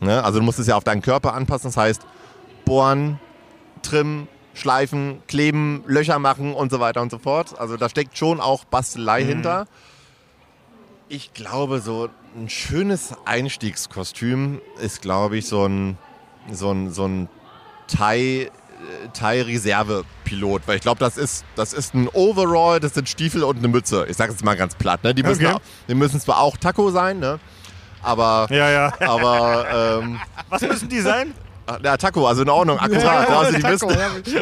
Ne? 0.00 0.22
Also 0.22 0.40
du 0.40 0.44
musst 0.44 0.58
es 0.58 0.66
ja 0.66 0.76
auf 0.76 0.84
deinen 0.84 1.02
Körper 1.02 1.34
anpassen. 1.34 1.68
Das 1.68 1.76
heißt, 1.76 2.02
bohren, 2.64 3.20
trimmen, 3.82 4.28
schleifen, 4.54 5.22
kleben, 5.28 5.84
Löcher 5.86 6.18
machen 6.18 6.54
und 6.54 6.70
so 6.70 6.80
weiter 6.80 7.00
und 7.02 7.10
so 7.10 7.18
fort. 7.18 7.58
Also 7.58 7.76
da 7.76 7.88
steckt 7.88 8.18
schon 8.18 8.40
auch 8.40 8.64
Bastelei 8.64 9.24
hinter. 9.24 9.66
Ich 11.08 11.34
glaube, 11.34 11.80
so 11.80 12.08
ein 12.36 12.48
schönes 12.48 13.14
Einstiegskostüm 13.24 14.60
ist, 14.80 15.02
glaube 15.02 15.36
ich, 15.36 15.46
so 15.46 15.66
ein, 15.66 15.98
so 16.50 16.70
ein, 16.70 16.90
so 16.90 17.06
ein 17.06 17.28
Thai, 17.86 18.50
äh, 19.04 19.08
Thai-Reserve-Pilot. 19.12 20.62
Weil 20.66 20.76
ich 20.76 20.82
glaube, 20.82 20.98
das 20.98 21.16
ist, 21.16 21.44
das 21.56 21.72
ist 21.72 21.94
ein 21.94 22.08
Overall, 22.12 22.80
das 22.80 22.94
sind 22.94 23.08
Stiefel 23.08 23.42
und 23.44 23.58
eine 23.58 23.68
Mütze. 23.68 24.06
Ich 24.08 24.16
sage 24.16 24.32
jetzt 24.32 24.44
mal 24.44 24.56
ganz 24.56 24.74
platt. 24.74 25.02
Ne? 25.04 25.14
Die, 25.14 25.22
müssen 25.22 25.44
Okay. 25.46 25.54
auch, 25.54 25.60
die 25.88 25.94
müssen 25.94 26.20
zwar 26.20 26.40
auch 26.40 26.56
Taco 26.56 26.90
sein, 26.90 27.18
ne? 27.18 27.38
aber, 28.02 28.46
Ja, 28.50 28.70
ja. 28.70 28.92
aber 29.00 30.00
ähm, 30.02 30.20
Was 30.48 30.62
müssen 30.62 30.88
die 30.88 31.00
sein? 31.00 31.32
ja, 31.82 31.96
Taco, 31.96 32.26
also 32.26 32.42
in 32.42 32.48
Ordnung, 32.50 32.78
akkurat. 32.78 33.28
also, 33.30 33.56
die 33.56 33.62
müssen, 33.62 33.88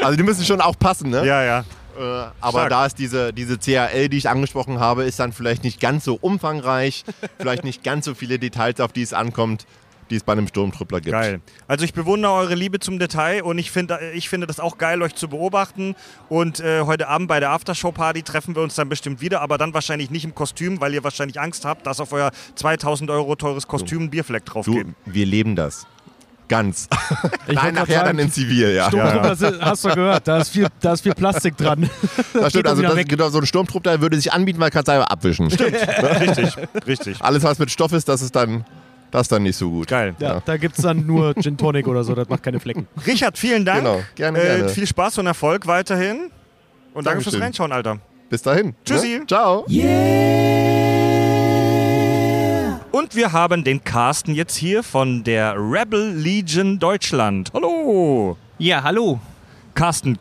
also 0.02 0.16
die 0.16 0.22
müssen 0.22 0.44
schon 0.44 0.60
auch 0.60 0.76
passen. 0.78 1.10
Ne? 1.10 1.24
Ja, 1.26 1.42
ja. 1.44 1.58
Äh, 1.98 2.02
aber 2.40 2.60
Stark. 2.60 2.70
da 2.70 2.86
ist 2.86 2.98
diese, 2.98 3.32
diese 3.32 3.58
CAL, 3.58 4.08
die 4.08 4.16
ich 4.16 4.28
angesprochen 4.28 4.80
habe, 4.80 5.04
ist 5.04 5.20
dann 5.20 5.32
vielleicht 5.32 5.62
nicht 5.64 5.80
ganz 5.80 6.04
so 6.04 6.16
umfangreich, 6.20 7.04
vielleicht 7.38 7.64
nicht 7.64 7.84
ganz 7.84 8.06
so 8.06 8.14
viele 8.14 8.38
Details, 8.38 8.80
auf 8.80 8.92
die 8.92 9.02
es 9.02 9.12
ankommt, 9.12 9.66
die 10.10 10.16
es 10.16 10.22
bei 10.24 10.32
einem 10.32 10.48
Sturmtruppler 10.48 11.00
gibt. 11.00 11.12
Geil. 11.12 11.40
Also 11.68 11.84
ich 11.84 11.94
bewundere 11.94 12.32
eure 12.32 12.54
Liebe 12.54 12.80
zum 12.80 12.98
Detail 12.98 13.42
und 13.42 13.58
ich 13.58 13.70
finde 13.70 13.98
ich 14.14 14.28
finde 14.28 14.46
das 14.46 14.60
auch 14.60 14.76
geil, 14.78 15.00
euch 15.02 15.14
zu 15.14 15.28
beobachten. 15.28 15.94
Und 16.28 16.60
äh, 16.60 16.82
heute 16.82 17.08
Abend 17.08 17.28
bei 17.28 17.40
der 17.40 17.50
Aftershow-Party 17.50 18.22
treffen 18.22 18.54
wir 18.56 18.62
uns 18.62 18.74
dann 18.74 18.88
bestimmt 18.88 19.20
wieder, 19.20 19.40
aber 19.40 19.56
dann 19.58 19.72
wahrscheinlich 19.74 20.10
nicht 20.10 20.24
im 20.24 20.34
Kostüm, 20.34 20.80
weil 20.80 20.92
ihr 20.94 21.04
wahrscheinlich 21.04 21.40
Angst 21.40 21.64
habt, 21.64 21.86
dass 21.86 22.00
auf 22.00 22.12
euer 22.12 22.30
2000 22.56 23.10
Euro 23.10 23.36
teures 23.36 23.66
Kostüm 23.68 24.02
ein 24.04 24.10
Bierfleck 24.10 24.44
drauf 24.44 24.66
Du, 24.66 24.74
geht. 24.74 24.86
wir 25.06 25.26
leben 25.26 25.56
das. 25.56 25.86
Ganz. 26.48 26.88
Ich 27.46 27.54
Nein, 27.54 27.74
nachher 27.74 27.94
sagen, 27.94 28.06
dann 28.06 28.18
in 28.18 28.32
Zivil, 28.32 28.74
ja. 28.74 28.88
Sturmtruppler 28.88 29.36
sind- 29.36 29.62
hast 29.62 29.84
du 29.84 29.88
gehört, 29.94 30.26
da 30.26 30.38
ist 30.38 30.48
viel, 30.48 30.66
da 30.80 30.94
ist 30.94 31.02
viel 31.02 31.14
Plastik 31.14 31.56
dran. 31.56 31.88
Das 32.32 32.50
stimmt, 32.50 32.66
also 32.66 32.82
das, 32.82 32.96
weg. 32.96 33.08
genau, 33.08 33.28
so 33.28 33.38
ein 33.38 33.46
Sturmtruppler 33.46 34.00
würde 34.00 34.16
sich 34.16 34.32
anbieten, 34.32 34.58
weil 34.58 34.70
kannst 34.70 34.88
du 34.88 34.92
einfach 34.92 35.06
abwischen. 35.06 35.46
richtig, 35.48 36.56
richtig. 36.88 37.22
Alles, 37.22 37.44
was 37.44 37.60
mit 37.60 37.70
Stoff 37.70 37.92
ist, 37.92 38.08
das 38.08 38.20
ist 38.20 38.34
dann, 38.34 38.64
das 39.10 39.22
ist 39.22 39.32
dann 39.32 39.42
nicht 39.42 39.56
so 39.56 39.70
gut. 39.70 39.88
Geil. 39.88 40.14
Ja, 40.18 40.40
da 40.44 40.56
gibt 40.56 40.76
es 40.78 40.82
dann 40.84 41.06
nur 41.06 41.34
Gin 41.40 41.56
Tonic 41.56 41.86
oder 41.88 42.04
so, 42.04 42.14
das 42.14 42.28
macht 42.28 42.42
keine 42.42 42.60
Flecken. 42.60 42.86
Richard, 43.06 43.36
vielen 43.38 43.64
Dank. 43.64 43.80
Genau, 43.82 44.00
gerne, 44.14 44.38
Äh, 44.38 44.42
gerne. 44.56 44.68
viel 44.68 44.86
Spaß 44.86 45.18
und 45.18 45.26
Erfolg 45.26 45.66
weiterhin. 45.66 46.30
Und 46.94 47.06
danke 47.06 47.22
fürs. 47.22 47.38
Reinschauen, 47.40 47.72
Alter. 47.72 47.98
Bis 48.28 48.42
dahin. 48.42 48.74
Tschüssi. 48.84 49.18
Ne? 49.20 49.26
Ciao. 49.26 49.64
Und 52.92 53.14
wir 53.14 53.32
haben 53.32 53.64
den 53.64 53.82
Carsten 53.84 54.34
jetzt 54.34 54.56
hier 54.56 54.82
von 54.82 55.22
der 55.24 55.54
Rebel 55.56 56.12
Legion 56.14 56.78
Deutschland. 56.78 57.50
Hallo. 57.54 58.36
Ja, 58.58 58.82
hallo. 58.82 59.20
Carsten, 59.74 60.18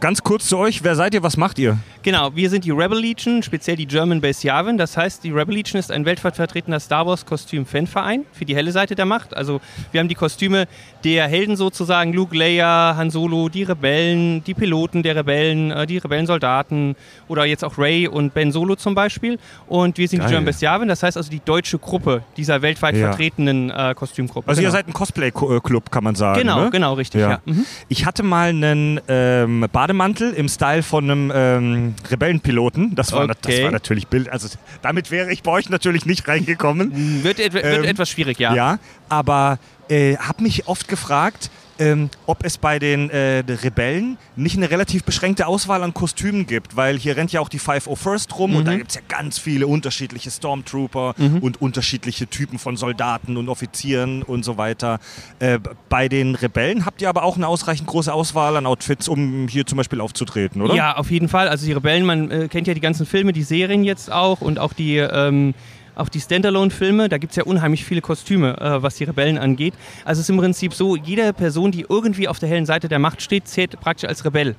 ganz 0.00 0.22
kurz 0.22 0.46
zu 0.46 0.58
euch. 0.58 0.82
Wer 0.84 0.94
seid 0.94 1.14
ihr? 1.14 1.22
Was 1.22 1.36
macht 1.36 1.58
ihr? 1.58 1.78
Genau, 2.02 2.34
wir 2.34 2.50
sind 2.50 2.64
die 2.64 2.70
Rebel 2.70 2.98
Legion, 2.98 3.42
speziell 3.42 3.76
die 3.76 3.86
German 3.86 4.20
Base 4.20 4.46
Yavin. 4.46 4.76
Das 4.76 4.96
heißt, 4.96 5.22
die 5.22 5.30
Rebel 5.30 5.54
Legion 5.54 5.78
ist 5.78 5.90
ein 5.92 6.04
weltweit 6.04 6.34
vertretener 6.36 6.80
Star 6.80 7.06
Wars 7.06 7.24
Kostüm-Fanverein 7.26 8.24
für 8.32 8.44
die 8.44 8.56
helle 8.56 8.72
Seite 8.72 8.94
der 8.94 9.06
Macht. 9.06 9.36
Also 9.36 9.60
wir 9.92 10.00
haben 10.00 10.08
die 10.08 10.14
Kostüme 10.16 10.66
der 11.04 11.28
Helden 11.28 11.56
sozusagen, 11.56 12.12
Luke, 12.12 12.36
Leia, 12.36 12.94
Han 12.96 13.10
Solo, 13.10 13.48
die 13.48 13.62
Rebellen, 13.62 14.42
die 14.44 14.54
Piloten 14.54 15.02
der 15.02 15.14
Rebellen, 15.16 15.70
äh, 15.70 15.86
die 15.86 15.98
Rebellensoldaten 15.98 16.96
oder 17.28 17.44
jetzt 17.44 17.64
auch 17.64 17.78
Ray 17.78 18.08
und 18.08 18.34
Ben 18.34 18.50
Solo 18.52 18.74
zum 18.76 18.94
Beispiel. 18.94 19.38
Und 19.68 19.98
wir 19.98 20.08
sind 20.08 20.20
Geil. 20.20 20.28
die 20.28 20.32
German 20.32 20.46
Base 20.46 20.64
Yavin, 20.64 20.88
das 20.88 21.02
heißt 21.02 21.16
also 21.16 21.30
die 21.30 21.40
deutsche 21.44 21.78
Gruppe 21.78 22.22
dieser 22.36 22.62
weltweit 22.62 22.96
Ja. 22.96 23.08
vertretenen 23.08 23.70
äh, 23.70 23.94
Kostümgruppe. 23.94 24.48
Also 24.48 24.60
genau. 24.60 24.68
ihr 24.68 24.72
seid 24.72 24.88
ein 24.88 24.92
Cosplay-Club, 24.92 25.90
kann 25.90 26.04
man 26.04 26.14
sagen. 26.14 26.40
Genau, 26.40 26.64
ne? 26.64 26.70
genau, 26.70 26.94
richtig, 26.94 27.20
ja. 27.20 27.40
Mhm. 27.44 27.64
Ich 27.88 28.06
hatte 28.06 28.22
mal 28.22 28.48
einen 28.48 29.00
ähm, 29.08 29.68
Bademantel 29.72 30.32
im 30.32 30.48
Style 30.48 30.82
von 30.82 31.04
einem 31.10 31.32
ähm, 31.34 31.94
Rebellenpiloten. 32.10 32.94
Das 32.94 33.12
war, 33.12 33.26
das 33.26 33.36
Okay. 33.42 33.64
war 33.64 33.70
natürlich 33.70 34.06
Bild. 34.06 34.28
Also 34.28 34.48
damit 34.82 35.10
wäre 35.10 35.32
ich 35.32 35.42
bei 35.42 35.50
euch 35.50 35.68
natürlich 35.70 36.06
nicht 36.06 36.28
reingekommen. 36.28 37.22
Wird, 37.24 37.40
et 37.40 37.52
wird 37.52 37.64
Ähm, 37.64 37.84
etwas 37.84 38.10
schwierig, 38.10 38.38
ja. 38.38 38.54
Ja, 38.54 38.78
aber 39.08 39.58
äh, 39.88 40.16
habe 40.16 40.42
mich 40.42 40.68
oft 40.68 40.88
gefragt, 40.88 41.50
ähm, 41.78 42.10
ob 42.26 42.44
es 42.44 42.58
bei 42.58 42.78
den 42.78 43.10
äh, 43.10 43.44
Rebellen 43.48 44.18
nicht 44.36 44.56
eine 44.56 44.70
relativ 44.70 45.04
beschränkte 45.04 45.46
Auswahl 45.46 45.82
an 45.82 45.94
Kostümen 45.94 46.46
gibt, 46.46 46.76
weil 46.76 46.98
hier 46.98 47.16
rennt 47.16 47.32
ja 47.32 47.40
auch 47.40 47.48
die 47.48 47.60
501st 47.60 48.34
rum 48.36 48.56
und 48.56 48.66
da 48.66 48.76
gibt 48.76 48.90
es 48.90 48.96
ja 48.96 49.02
ganz 49.08 49.38
viele 49.38 49.66
unterschiedliche 49.66 50.30
Stormtrooper 50.30 51.14
und 51.40 51.60
unterschiedliche 51.60 52.26
Typen 52.26 52.58
von 52.58 52.76
Soldaten 52.76 53.36
und 53.36 53.48
Offizieren 53.48 54.22
und 54.22 54.44
so 54.44 54.58
weiter. 54.58 54.98
Äh, 55.38 55.58
bei 55.88 56.08
den 56.08 56.34
Rebellen 56.34 56.86
habt 56.86 57.02
ihr 57.02 57.08
aber 57.08 57.22
auch 57.22 57.36
eine 57.36 57.46
ausreichend 57.46 57.88
große 57.88 58.12
Auswahl 58.12 58.56
an 58.56 58.66
Outfits, 58.66 59.08
um 59.08 59.48
hier 59.48 59.66
zum 59.66 59.76
Beispiel 59.76 60.00
aufzutreten, 60.00 60.62
oder? 60.62 60.74
Ja, 60.74 60.96
auf 60.96 61.10
jeden 61.10 61.28
Fall. 61.28 61.48
Also 61.48 61.66
die 61.66 61.72
Rebellen, 61.72 62.04
man 62.04 62.30
äh, 62.30 62.48
kennt 62.48 62.66
ja 62.66 62.74
die 62.74 62.80
ganzen 62.80 63.06
Filme, 63.06 63.32
die 63.32 63.42
Serien 63.42 63.84
jetzt 63.84 64.10
auch 64.10 64.40
und 64.40 64.58
auch 64.58 64.72
die, 64.72 64.96
ähm, 64.96 65.54
auch 65.94 66.08
die 66.08 66.20
Standalone-Filme. 66.20 67.08
Da 67.08 67.18
gibt 67.18 67.32
es 67.32 67.36
ja 67.36 67.44
unheimlich 67.44 67.84
viele 67.84 68.00
Kostüme, 68.00 68.58
äh, 68.60 68.82
was 68.82 68.96
die 68.96 69.04
Rebellen 69.04 69.38
angeht. 69.38 69.74
Also 70.04 70.20
es 70.20 70.26
ist 70.26 70.30
im 70.30 70.38
Prinzip 70.38 70.74
so, 70.74 70.96
jede 70.96 71.32
Person, 71.32 71.72
die 71.72 71.86
irgendwie 71.88 72.28
auf 72.28 72.38
der 72.38 72.48
hellen 72.48 72.66
Seite 72.66 72.88
der 72.88 72.98
Macht 72.98 73.22
steht, 73.22 73.48
zählt 73.48 73.78
praktisch 73.80 74.08
als 74.08 74.24
Rebell. 74.24 74.56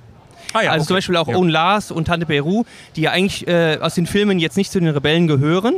Ah 0.54 0.62
ja, 0.62 0.72
also 0.72 0.84
okay. 0.84 0.88
zum 0.88 0.98
Beispiel 0.98 1.16
auch 1.18 1.28
Ja. 1.28 1.38
Owen 1.38 1.50
Lars 1.50 1.92
und 1.92 2.06
Tante 2.06 2.26
Beru, 2.26 2.64
die 2.96 3.02
ja 3.02 3.12
eigentlich 3.12 3.48
äh, 3.48 3.78
aus 3.82 3.96
den 3.96 4.06
Filmen 4.06 4.40
jetzt 4.40 4.58
nicht 4.58 4.72
zu 4.72 4.80
den 4.80 4.90
Rebellen 4.90 5.28
gehören. 5.28 5.76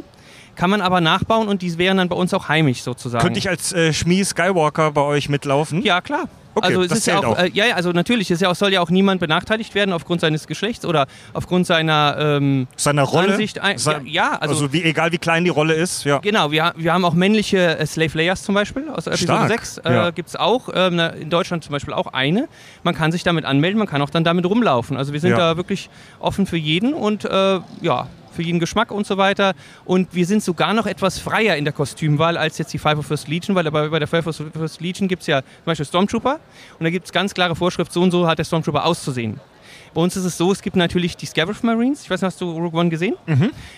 Kann 0.55 0.69
man 0.69 0.81
aber 0.81 1.01
nachbauen 1.01 1.47
und 1.47 1.61
die 1.61 1.77
wären 1.77 1.97
dann 1.97 2.09
bei 2.09 2.15
uns 2.15 2.33
auch 2.33 2.47
heimisch 2.49 2.81
sozusagen. 2.81 3.21
Könnte 3.23 3.39
ich 3.39 3.49
als 3.49 3.73
äh, 3.73 3.93
Schmie 3.93 4.23
Skywalker 4.23 4.91
bei 4.91 5.01
euch 5.01 5.29
mitlaufen? 5.29 5.81
Ja, 5.83 6.01
klar. 6.01 6.25
Okay, 6.57 6.67
also 6.67 6.83
es 6.83 6.87
das 6.87 6.97
ist 6.99 7.07
ja 7.07 7.19
auch. 7.21 7.37
Äh, 7.37 7.49
ja, 7.53 7.65
ja, 7.65 7.75
also 7.75 7.91
natürlich, 7.91 8.31
es 8.31 8.35
ist 8.35 8.41
ja 8.41 8.49
auch, 8.49 8.55
soll 8.55 8.71
ja 8.71 8.79
auch 8.79 8.89
niemand 8.89 9.19
benachteiligt 9.19 9.75
werden 9.75 9.91
aufgrund 9.91 10.21
seines 10.21 10.47
Geschlechts 10.47 10.85
oder 10.85 11.05
aufgrund 11.33 11.67
seiner 11.67 12.15
ähm, 12.17 12.67
Seiner 12.77 13.03
Rolle? 13.03 13.33
Ansicht. 13.33 13.59
Ein, 13.59 13.77
Se- 13.77 13.91
ja, 14.05 14.31
ja, 14.31 14.31
also, 14.39 14.53
Also, 14.53 14.71
wie, 14.71 14.81
egal 14.83 15.11
wie 15.11 15.17
klein 15.17 15.43
die 15.43 15.49
Rolle 15.49 15.73
ist, 15.73 16.05
ja. 16.05 16.19
Genau, 16.19 16.51
wir, 16.51 16.73
wir 16.77 16.93
haben 16.93 17.03
auch 17.03 17.13
männliche 17.13 17.77
äh, 17.77 17.85
Slave 17.85 18.17
Layers 18.17 18.43
zum 18.43 18.55
Beispiel 18.55 18.87
aus 18.89 19.05
Episode 19.05 19.25
Stark, 19.33 19.49
6. 19.49 19.81
ja. 19.83 20.07
Äh, 20.07 20.11
Gibt 20.13 20.29
es 20.29 20.37
auch. 20.37 20.69
Ähm, 20.73 20.97
in 21.19 21.29
Deutschland 21.29 21.61
zum 21.65 21.73
Beispiel 21.73 21.93
auch 21.93 22.07
eine. 22.13 22.47
Man 22.83 22.95
kann 22.95 23.11
sich 23.11 23.23
damit 23.23 23.43
anmelden, 23.43 23.77
man 23.77 23.87
kann 23.89 24.01
auch 24.01 24.09
dann 24.09 24.23
damit 24.23 24.45
rumlaufen. 24.45 24.95
Also 24.95 25.11
wir 25.11 25.19
sind 25.19 25.31
Ja. 25.31 25.37
da 25.37 25.57
wirklich 25.57 25.89
offen 26.21 26.45
für 26.45 26.55
jeden 26.57 26.93
und 26.93 27.25
äh, 27.25 27.59
ja, 27.81 28.07
für 28.35 28.43
jeden 28.43 28.59
Geschmack 28.59 28.91
und 28.91 29.07
so 29.07 29.17
weiter. 29.17 29.53
Und 29.85 30.13
wir 30.13 30.25
sind 30.25 30.43
sogar 30.43 30.73
noch 30.73 30.85
etwas 30.85 31.19
freier 31.19 31.55
in 31.55 31.63
der 31.63 31.73
Kostümwahl 31.73 32.37
als 32.37 32.57
jetzt 32.57 32.73
die 32.73 32.77
Five 32.77 32.99
of 32.99 33.07
First 33.07 33.27
Legion, 33.27 33.55
weil 33.55 33.69
bei, 33.71 33.87
bei 33.87 33.99
der 33.99 34.07
Five 34.07 34.27
of 34.27 34.41
First 34.53 34.81
Legion 34.81 35.07
gibt 35.07 35.21
es 35.21 35.27
ja 35.27 35.41
zum 35.41 35.65
Beispiel 35.65 35.85
Stormtrooper 35.85 36.39
und 36.79 36.83
da 36.83 36.89
gibt 36.89 37.05
es 37.05 37.11
ganz 37.11 37.33
klare 37.33 37.55
Vorschrift, 37.55 37.91
so 37.91 38.01
und 38.01 38.11
so 38.11 38.27
hat 38.27 38.37
der 38.37 38.43
Stormtrooper 38.43 38.85
auszusehen. 38.85 39.39
Bei 39.93 40.01
uns 40.01 40.17
ist 40.17 40.25
es 40.25 40.37
so, 40.37 40.51
es 40.51 40.61
gibt 40.61 40.75
natürlich 40.75 41.15
die 41.15 41.25
Scarif 41.25 41.63
Marines. 41.63 42.03
Ich 42.03 42.09
weiß 42.09 42.21
nicht, 42.21 42.27
hast 42.27 42.41
du 42.41 42.51
Rogue 42.51 42.77
One 42.77 42.89
gesehen? 42.89 43.15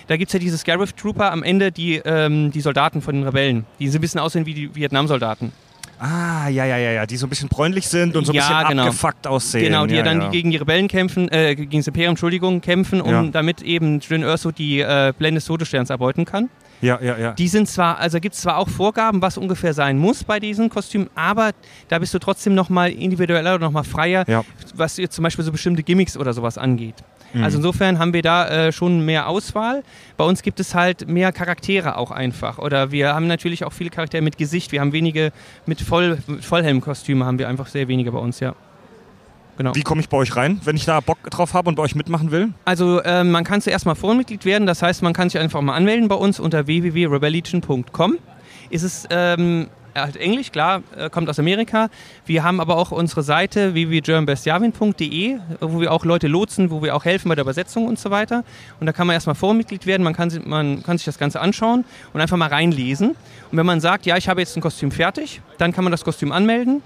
Da 0.07 0.17
gibt 0.17 0.29
es 0.29 0.33
ja 0.33 0.39
diese 0.39 0.57
Scarif 0.57 0.93
Trooper 0.93 1.31
am 1.31 1.43
Ende, 1.43 1.71
die, 1.71 2.01
ähm, 2.03 2.49
die 2.49 2.61
Soldaten 2.61 3.03
von 3.03 3.13
den 3.13 3.23
Rebellen. 3.23 3.67
Die 3.77 3.87
so 3.87 3.99
ein 3.99 4.01
bisschen 4.01 4.19
aussehen 4.19 4.47
wie 4.47 4.55
die 4.55 4.73
Vietnam-Soldaten. 4.73 5.51
Ah, 5.99 6.47
ja, 6.49 6.63
ja, 6.65 6.77
ja, 6.77 6.91
ja, 6.91 7.05
die 7.05 7.17
so 7.17 7.25
ein 7.25 7.29
bisschen 7.29 7.49
bräunlich 7.49 7.87
sind 7.87 8.15
und 8.15 8.25
so 8.25 8.31
ein 8.31 8.35
Ja, 8.35 8.47
bisschen 8.59 8.67
genau. 8.69 8.83
abgefuckt 8.83 9.25
aussehen. 9.25 9.63
Genau, 9.63 9.85
die 9.87 9.95
ja, 9.95 10.03
dann 10.03 10.21
ja. 10.21 10.29
Die 10.29 10.37
gegen 10.37 10.51
die 10.51 10.57
Rebellen 10.57 10.87
kämpfen, 10.87 11.27
äh, 11.31 11.55
gegen 11.55 11.77
das 11.79 11.87
Imperium, 11.87 12.11
Entschuldigung, 12.11 12.61
kämpfen, 12.61 13.01
um 13.01 13.09
Ja. 13.11 13.23
damit 13.23 13.61
eben 13.63 13.99
Jyn 13.99 14.21
Erso 14.21 14.51
die 14.51 14.79
äh, 14.81 15.11
Blende 15.17 15.39
des 15.39 15.45
Todessterns 15.45 15.89
erbeuten 15.89 16.25
kann. 16.25 16.49
Ja, 16.81 16.99
ja, 17.01 17.17
ja. 17.17 17.31
Die 17.31 17.47
sind 17.47 17.67
zwar, 17.67 17.97
also 17.97 18.19
gibt 18.19 18.35
es 18.35 18.41
zwar 18.41 18.57
auch 18.57 18.69
Vorgaben, 18.69 19.19
was 19.23 19.37
ungefähr 19.39 19.73
sein 19.73 19.97
muss 19.97 20.23
bei 20.23 20.39
diesen 20.39 20.69
Kostümen, 20.69 21.09
aber 21.15 21.51
da 21.87 21.97
bist 21.97 22.13
du 22.13 22.19
trotzdem 22.19 22.53
nochmal 22.53 22.91
individueller 22.91 23.55
oder 23.55 23.65
nochmal 23.65 23.83
freier, 23.83 24.23
was 24.75 24.97
jetzt 24.97 25.15
zum 25.15 25.23
Beispiel 25.23 25.43
so 25.43 25.51
bestimmte 25.51 25.81
Gimmicks 25.81 26.15
oder 26.15 26.33
sowas 26.33 26.59
angeht. 26.59 26.93
Mhm. 27.33 27.43
Also 27.43 27.57
insofern 27.57 27.99
haben 27.99 28.13
wir 28.13 28.21
da 28.21 28.47
äh, 28.67 28.71
schon 28.71 29.05
mehr 29.05 29.27
Auswahl. 29.27 29.83
Bei 30.15 30.23
uns 30.23 30.41
gibt 30.41 30.59
es 30.59 30.75
halt 30.75 31.07
mehr 31.07 31.31
Charaktere 31.31 31.97
auch 31.97 32.11
einfach. 32.11 32.57
Oder 32.57 32.91
wir 32.91 33.13
haben 33.13 33.27
natürlich 33.27 33.63
auch 33.63 33.73
viele 33.73 33.89
Charaktere 33.89 34.21
mit 34.21 34.37
Gesicht. 34.37 34.71
Wir 34.71 34.81
haben 34.81 34.93
wenige 34.93 35.31
mit, 35.65 35.81
Voll, 35.81 36.19
mit 36.27 36.43
Vollhelmkostüme, 36.43 37.25
haben 37.25 37.39
wir 37.39 37.47
einfach 37.47 37.67
sehr 37.67 37.87
wenige 37.87 38.11
bei 38.11 38.19
uns, 38.19 38.39
ja. 38.39 38.55
Genau. 39.57 39.73
Wie 39.73 39.81
komme 39.81 40.01
ich 40.01 40.09
bei 40.09 40.17
euch 40.17 40.35
rein, 40.35 40.61
wenn 40.65 40.75
ich 40.75 40.85
da 40.85 40.99
Bock 40.99 41.17
drauf 41.31 41.55
habe 41.55 41.69
und 41.69 41.75
bei 41.75 41.83
euch 41.83 41.95
mitmachen 41.95 42.29
will? 42.29 42.49
Also 42.65 43.03
ähm, 43.03 43.31
man 43.31 43.43
kann 43.43 43.59
zuerst 43.59 43.87
mal 43.87 43.95
Forenmitglied 43.95 44.45
werden, 44.45 44.67
das 44.67 44.83
heißt, 44.83 45.01
man 45.01 45.13
kann 45.13 45.29
sich 45.29 45.41
einfach 45.41 45.61
mal 45.61 45.73
anmelden 45.73 46.07
bei 46.07 46.15
uns 46.15 46.39
unter 46.39 46.67
www.rebellion.com. 46.67 48.17
Ist 48.69 48.83
es 48.83 49.07
ähm, 49.09 49.67
halt 50.01 50.17
Englisch, 50.17 50.51
klar, 50.51 50.83
äh, 50.95 51.09
kommt 51.09 51.29
aus 51.29 51.39
Amerika. 51.39 51.89
Wir 52.25 52.43
haben 52.43 52.59
aber 52.59 52.77
auch 52.77 52.91
unsere 52.91 53.23
Seite 53.23 53.73
www.germanbestjavin.de, 53.73 55.37
wo 55.61 55.81
wir 55.81 55.91
auch 55.91 56.05
Leute 56.05 56.27
lotsen, 56.27 56.71
wo 56.71 56.81
wir 56.81 56.95
auch 56.95 57.05
helfen 57.05 57.29
bei 57.29 57.35
der 57.35 57.43
Übersetzung 57.43 57.87
und 57.87 57.99
so 57.99 58.11
weiter. 58.11 58.43
Und 58.79 58.85
da 58.85 58.93
kann 58.93 59.07
man 59.07 59.13
erstmal 59.13 59.35
Forenmitglied 59.35 59.85
werden, 59.85 60.03
man 60.03 60.13
kann, 60.13 60.31
man 60.45 60.83
kann 60.83 60.97
sich 60.97 61.05
das 61.05 61.17
Ganze 61.17 61.39
anschauen 61.41 61.85
und 62.13 62.21
einfach 62.21 62.37
mal 62.37 62.49
reinlesen. 62.49 63.09
Und 63.51 63.57
wenn 63.57 63.65
man 63.65 63.79
sagt, 63.79 64.05
ja, 64.05 64.17
ich 64.17 64.29
habe 64.29 64.41
jetzt 64.41 64.55
ein 64.55 64.61
Kostüm 64.61 64.91
fertig, 64.91 65.41
dann 65.57 65.73
kann 65.73 65.83
man 65.83 65.91
das 65.91 66.03
Kostüm 66.03 66.31
anmelden. 66.31 66.81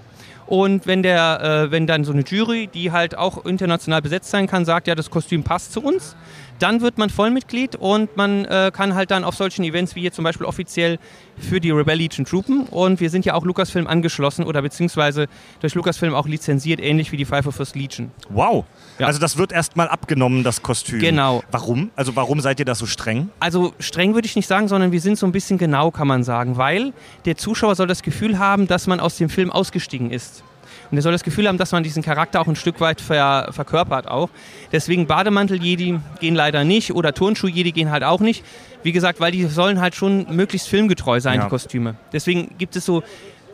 Und 0.46 0.86
wenn, 0.86 1.02
der, 1.02 1.66
äh, 1.66 1.70
wenn 1.70 1.86
dann 1.86 2.04
so 2.04 2.12
eine 2.12 2.22
Jury, 2.22 2.66
die 2.66 2.92
halt 2.92 3.16
auch 3.16 3.44
international 3.46 4.02
besetzt 4.02 4.30
sein 4.30 4.46
kann, 4.46 4.64
sagt, 4.64 4.86
ja, 4.86 4.94
das 4.94 5.10
Kostüm 5.10 5.44
passt 5.44 5.72
zu 5.72 5.82
uns, 5.82 6.16
dann 6.62 6.80
wird 6.80 6.96
man 6.96 7.10
Vollmitglied 7.10 7.76
und 7.76 8.16
man 8.16 8.44
äh, 8.44 8.70
kann 8.72 8.94
halt 8.94 9.10
dann 9.10 9.24
auf 9.24 9.34
solchen 9.34 9.64
Events 9.64 9.96
wie 9.96 10.00
hier 10.02 10.12
zum 10.12 10.24
Beispiel 10.24 10.46
offiziell 10.46 10.98
für 11.36 11.60
die 11.60 11.70
Rebel 11.70 11.96
Legion 11.96 12.24
troopen. 12.24 12.64
Und 12.64 13.00
wir 13.00 13.10
sind 13.10 13.24
ja 13.24 13.34
auch 13.34 13.44
Lucasfilm 13.44 13.86
angeschlossen 13.86 14.44
oder 14.44 14.62
beziehungsweise 14.62 15.26
durch 15.60 15.74
Lucasfilm 15.74 16.14
auch 16.14 16.28
lizenziert, 16.28 16.80
ähnlich 16.80 17.10
wie 17.10 17.16
die 17.16 17.24
Five 17.24 17.46
of 17.46 17.56
First 17.56 17.74
Legion. 17.74 18.12
Wow. 18.28 18.64
Ja. 18.98 19.06
Also 19.06 19.18
das 19.18 19.36
wird 19.36 19.52
erstmal 19.52 19.88
abgenommen, 19.88 20.44
das 20.44 20.62
Kostüm. 20.62 21.00
Genau. 21.00 21.42
Warum? 21.50 21.90
Also 21.96 22.14
warum 22.14 22.40
seid 22.40 22.60
ihr 22.60 22.64
da 22.64 22.74
so 22.74 22.86
streng? 22.86 23.30
Also 23.40 23.74
streng 23.80 24.14
würde 24.14 24.26
ich 24.26 24.36
nicht 24.36 24.46
sagen, 24.46 24.68
sondern 24.68 24.92
wir 24.92 25.00
sind 25.00 25.18
so 25.18 25.26
ein 25.26 25.32
bisschen 25.32 25.58
genau, 25.58 25.90
kann 25.90 26.06
man 26.06 26.22
sagen, 26.22 26.56
weil 26.56 26.92
der 27.24 27.36
Zuschauer 27.36 27.74
soll 27.74 27.88
das 27.88 28.02
Gefühl 28.02 28.38
haben, 28.38 28.68
dass 28.68 28.86
man 28.86 29.00
aus 29.00 29.16
dem 29.16 29.28
Film 29.28 29.50
ausgestiegen 29.50 30.10
ist. 30.10 30.44
Und 30.92 30.98
er 30.98 31.02
soll 31.02 31.12
das 31.12 31.24
Gefühl 31.24 31.48
haben, 31.48 31.56
dass 31.56 31.72
man 31.72 31.82
diesen 31.82 32.02
Charakter 32.02 32.38
auch 32.40 32.46
ein 32.46 32.54
Stück 32.54 32.78
weit 32.80 33.00
ver 33.00 33.48
verkörpert 33.50 34.06
auch. 34.08 34.28
Deswegen 34.72 35.06
Bademantel-Jedi 35.06 35.98
gehen 36.20 36.34
leider 36.34 36.64
nicht 36.64 36.92
oder 36.92 37.14
Turnschuh-Jedi 37.14 37.72
gehen 37.72 37.90
halt 37.90 38.04
auch 38.04 38.20
nicht. 38.20 38.44
Wie 38.82 38.92
gesagt, 38.92 39.18
weil 39.18 39.32
die 39.32 39.44
sollen 39.46 39.80
halt 39.80 39.94
schon 39.94 40.26
möglichst 40.36 40.68
filmgetreu 40.68 41.18
sein, 41.18 41.38
Ja. 41.38 41.44
die 41.44 41.48
Kostüme. 41.50 41.94
Deswegen 42.12 42.50
gibt 42.58 42.76
es 42.76 42.84
so, 42.84 43.02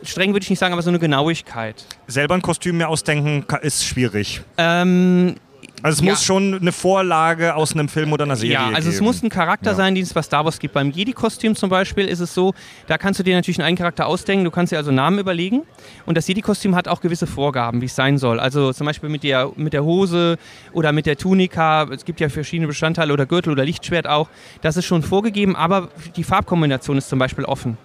streng 0.03 0.33
würde 0.33 0.43
ich 0.43 0.49
nicht 0.49 0.59
sagen, 0.59 0.73
aber 0.73 0.81
so 0.81 0.89
eine 0.89 0.99
Genauigkeit. 0.99 1.85
Selber 2.07 2.35
ein 2.35 2.41
Kostüm 2.41 2.77
mir 2.77 2.89
ausdenken 2.89 3.45
ist 3.61 3.85
schwierig. 3.85 4.41
Ähm, 4.57 5.35
Also 5.83 6.01
es 6.01 6.05
Ja. 6.05 6.11
muss 6.11 6.23
schon 6.23 6.55
eine 6.55 6.71
Vorlage 6.71 7.55
aus 7.55 7.73
einem 7.73 7.87
Film 7.89 8.11
oder 8.13 8.25
einer 8.25 8.35
Serie 8.35 8.53
Ja, 8.53 8.69
also 8.73 8.89
es 8.89 8.95
geben. 8.95 9.05
muss 9.05 9.23
ein 9.23 9.29
Charakter 9.29 9.71
Ja. 9.71 9.75
sein, 9.75 9.95
den 9.95 10.03
es 10.03 10.13
bei 10.13 10.21
Star 10.21 10.43
Wars 10.45 10.59
gibt. 10.59 10.73
Beim 10.73 10.91
Jedi-Kostüm 10.91 11.55
zum 11.55 11.69
Beispiel 11.69 12.05
ist 12.05 12.19
es 12.19 12.33
so, 12.33 12.53
da 12.87 12.97
kannst 12.97 13.19
du 13.19 13.23
dir 13.23 13.35
natürlich 13.35 13.61
einen 13.61 13.77
Charakter 13.77 14.05
ausdenken, 14.07 14.43
du 14.45 14.51
kannst 14.51 14.71
dir 14.71 14.77
also 14.77 14.91
Namen 14.91 15.19
überlegen. 15.19 15.61
Und 16.05 16.17
das 16.17 16.27
Jedi-Kostüm 16.27 16.75
hat 16.75 16.87
auch 16.87 17.01
gewisse 17.01 17.27
Vorgaben, 17.27 17.81
wie 17.81 17.85
es 17.85 17.95
sein 17.95 18.17
soll. 18.17 18.39
Also 18.39 18.73
zum 18.73 18.85
Beispiel 18.87 19.09
mit 19.09 19.23
der, 19.23 19.51
mit 19.55 19.73
der 19.73 19.83
Hose 19.83 20.37
oder 20.73 20.91
mit 20.91 21.05
der 21.05 21.17
Tunika, 21.17 21.83
es 21.91 22.05
gibt 22.05 22.19
ja 22.19 22.29
verschiedene 22.29 22.67
Bestandteile 22.67 23.13
oder 23.13 23.25
Gürtel 23.25 23.51
oder 23.53 23.65
Lichtschwert 23.65 24.07
auch. 24.07 24.29
Das 24.61 24.77
ist 24.77 24.85
schon 24.85 25.01
vorgegeben, 25.03 25.55
aber 25.55 25.89
die 26.15 26.23
Farbkombination 26.23 26.97
ist 26.97 27.09
zum 27.09 27.19
Beispiel 27.19 27.45
offen. 27.45 27.77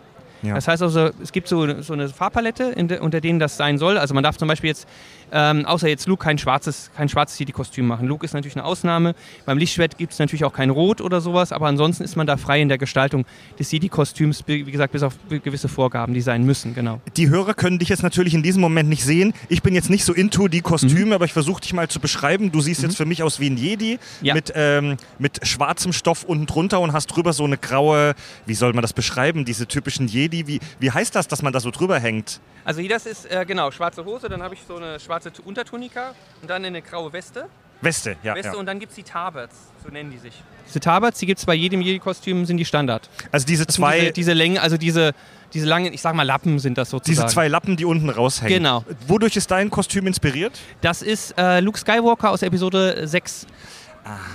Ja. 0.42 0.54
Das 0.56 0.68
heißt 0.68 0.82
also, 0.82 1.08
es 1.22 1.32
gibt 1.32 1.48
so, 1.48 1.80
so 1.80 1.94
eine 1.94 2.06
Farbpalette, 2.10 2.74
de, 2.76 2.98
unter 2.98 3.22
denen 3.22 3.38
das 3.38 3.56
sein 3.56 3.78
soll. 3.78 3.96
Also 3.96 4.12
man 4.12 4.22
darf 4.22 4.36
zum 4.36 4.46
Beispiel 4.46 4.68
jetzt, 4.68 4.86
ähm, 5.32 5.64
außer 5.66 5.88
jetzt 5.88 6.06
Luke, 6.06 6.22
kein 6.24 6.38
schwarzes, 6.38 6.90
kein 6.96 7.08
schwarzes 7.08 7.38
Jedi-Kostüm 7.38 7.86
machen. 7.86 8.06
Luke 8.06 8.24
ist 8.24 8.32
natürlich 8.34 8.56
eine 8.56 8.64
Ausnahme. 8.64 9.14
Beim 9.46 9.58
Lichtschwert 9.58 9.98
gibt 9.98 10.12
es 10.12 10.18
natürlich 10.18 10.44
auch 10.44 10.52
kein 10.52 10.70
Rot 10.70 11.00
oder 11.00 11.20
sowas, 11.20 11.52
aber 11.52 11.66
ansonsten 11.66 12.04
ist 12.04 12.16
man 12.16 12.26
da 12.26 12.36
frei 12.36 12.60
in 12.62 12.68
der 12.68 12.78
Gestaltung 12.78 13.24
des 13.58 13.70
Jedi-Kostüms, 13.72 14.44
wie 14.46 14.64
gesagt, 14.64 14.92
bis 14.92 15.02
auf 15.02 15.14
gewisse 15.28 15.68
Vorgaben, 15.68 16.14
die 16.14 16.20
sein 16.20 16.44
müssen, 16.44 16.74
genau. 16.74 17.00
Die 17.16 17.28
Hörer 17.28 17.54
können 17.54 17.78
dich 17.78 17.88
jetzt 17.88 18.02
natürlich 18.02 18.34
in 18.34 18.42
diesem 18.42 18.60
Moment 18.60 18.88
nicht 18.88 19.04
sehen. 19.04 19.32
Ich 19.48 19.62
bin 19.62 19.74
jetzt 19.74 19.90
nicht 19.90 20.04
so 20.04 20.12
into 20.12 20.48
die 20.48 20.60
Kostüme, 20.60 21.14
aber 21.14 21.24
ich 21.24 21.32
versuche 21.32 21.60
dich 21.60 21.72
mal 21.72 21.88
zu 21.88 22.00
beschreiben. 22.00 22.52
Du 22.52 22.60
siehst 22.60 22.82
jetzt 22.82 22.96
für 22.96 23.06
mich 23.06 23.22
aus 23.22 23.40
wie 23.40 23.50
ein 23.50 23.56
Jedi 23.56 23.98
Ja. 24.22 24.34
mit, 24.34 24.52
ähm, 24.54 24.96
mit 25.18 25.46
schwarzem 25.46 25.92
Stoff 25.92 26.24
unten 26.24 26.46
drunter 26.46 26.80
und 26.80 26.92
hast 26.92 27.06
drüber 27.08 27.32
so 27.32 27.44
eine 27.44 27.58
graue, 27.58 28.14
wie 28.46 28.54
soll 28.54 28.72
man 28.72 28.82
das 28.82 28.92
beschreiben, 28.92 29.44
diese 29.44 29.66
typischen 29.66 30.06
Jedi. 30.08 30.46
Wie, 30.46 30.60
wie 30.80 30.90
heißt 30.90 31.14
das, 31.14 31.28
dass 31.28 31.42
man 31.42 31.52
da 31.52 31.60
so 31.60 31.70
drüber 31.70 31.98
hängt? 31.98 32.40
Also 32.66 32.80
hier 32.80 32.88
das 32.88 33.04
ist, 33.04 33.30
äh, 33.30 33.44
genau, 33.46 33.70
schwarze 33.70 34.04
Hose, 34.06 34.28
dann 34.28 34.42
habe 34.42 34.54
ich 34.54 34.60
so 34.66 34.76
eine 34.76 34.98
schwarze 34.98 35.13
Tu- 35.20 35.42
Untertunika 35.44 36.14
und 36.42 36.50
dann 36.50 36.64
eine 36.64 36.82
graue 36.82 37.12
Weste. 37.12 37.46
Weste, 37.80 38.16
ja. 38.22 38.34
Weste 38.34 38.52
ja. 38.52 38.58
und 38.58 38.66
dann 38.66 38.78
gibt 38.78 38.90
es 38.90 38.96
die 38.96 39.02
Tabards, 39.02 39.54
so 39.84 39.90
nennen 39.90 40.10
die 40.10 40.18
sich. 40.18 40.32
Diese 40.66 40.80
Tabards, 40.80 41.18
die 41.18 41.26
gibt 41.26 41.38
es 41.40 41.44
bei 41.44 41.54
jedem 41.54 41.82
Jedi-Kostüm, 41.82 42.46
sind 42.46 42.56
die 42.56 42.64
Standard. 42.64 43.10
Also 43.30 43.46
diese 43.46 43.66
Das 43.66 43.74
zwei, 43.76 44.00
Diese, 44.00 44.12
diese 44.12 44.32
Längen, 44.32 44.56
also 44.58 44.78
diese, 44.78 45.12
diese 45.52 45.66
langen, 45.66 45.92
ich 45.92 46.00
sag 46.00 46.14
mal 46.14 46.22
Lappen 46.22 46.58
sind 46.58 46.78
das 46.78 46.88
sozusagen. 46.90 47.26
diese 47.26 47.34
zwei 47.34 47.48
Lappen, 47.48 47.76
die 47.76 47.84
unten 47.84 48.08
raushängen. 48.08 48.54
Genau. 48.54 48.84
Wodurch 49.06 49.36
ist 49.36 49.50
dein 49.50 49.68
Kostüm 49.70 50.06
inspiriert? 50.06 50.58
Das 50.80 51.02
ist 51.02 51.34
äh, 51.36 51.60
Luke 51.60 51.78
Skywalker 51.78 52.30
aus 52.30 52.42
Episode 52.42 53.06
6. 53.06 53.46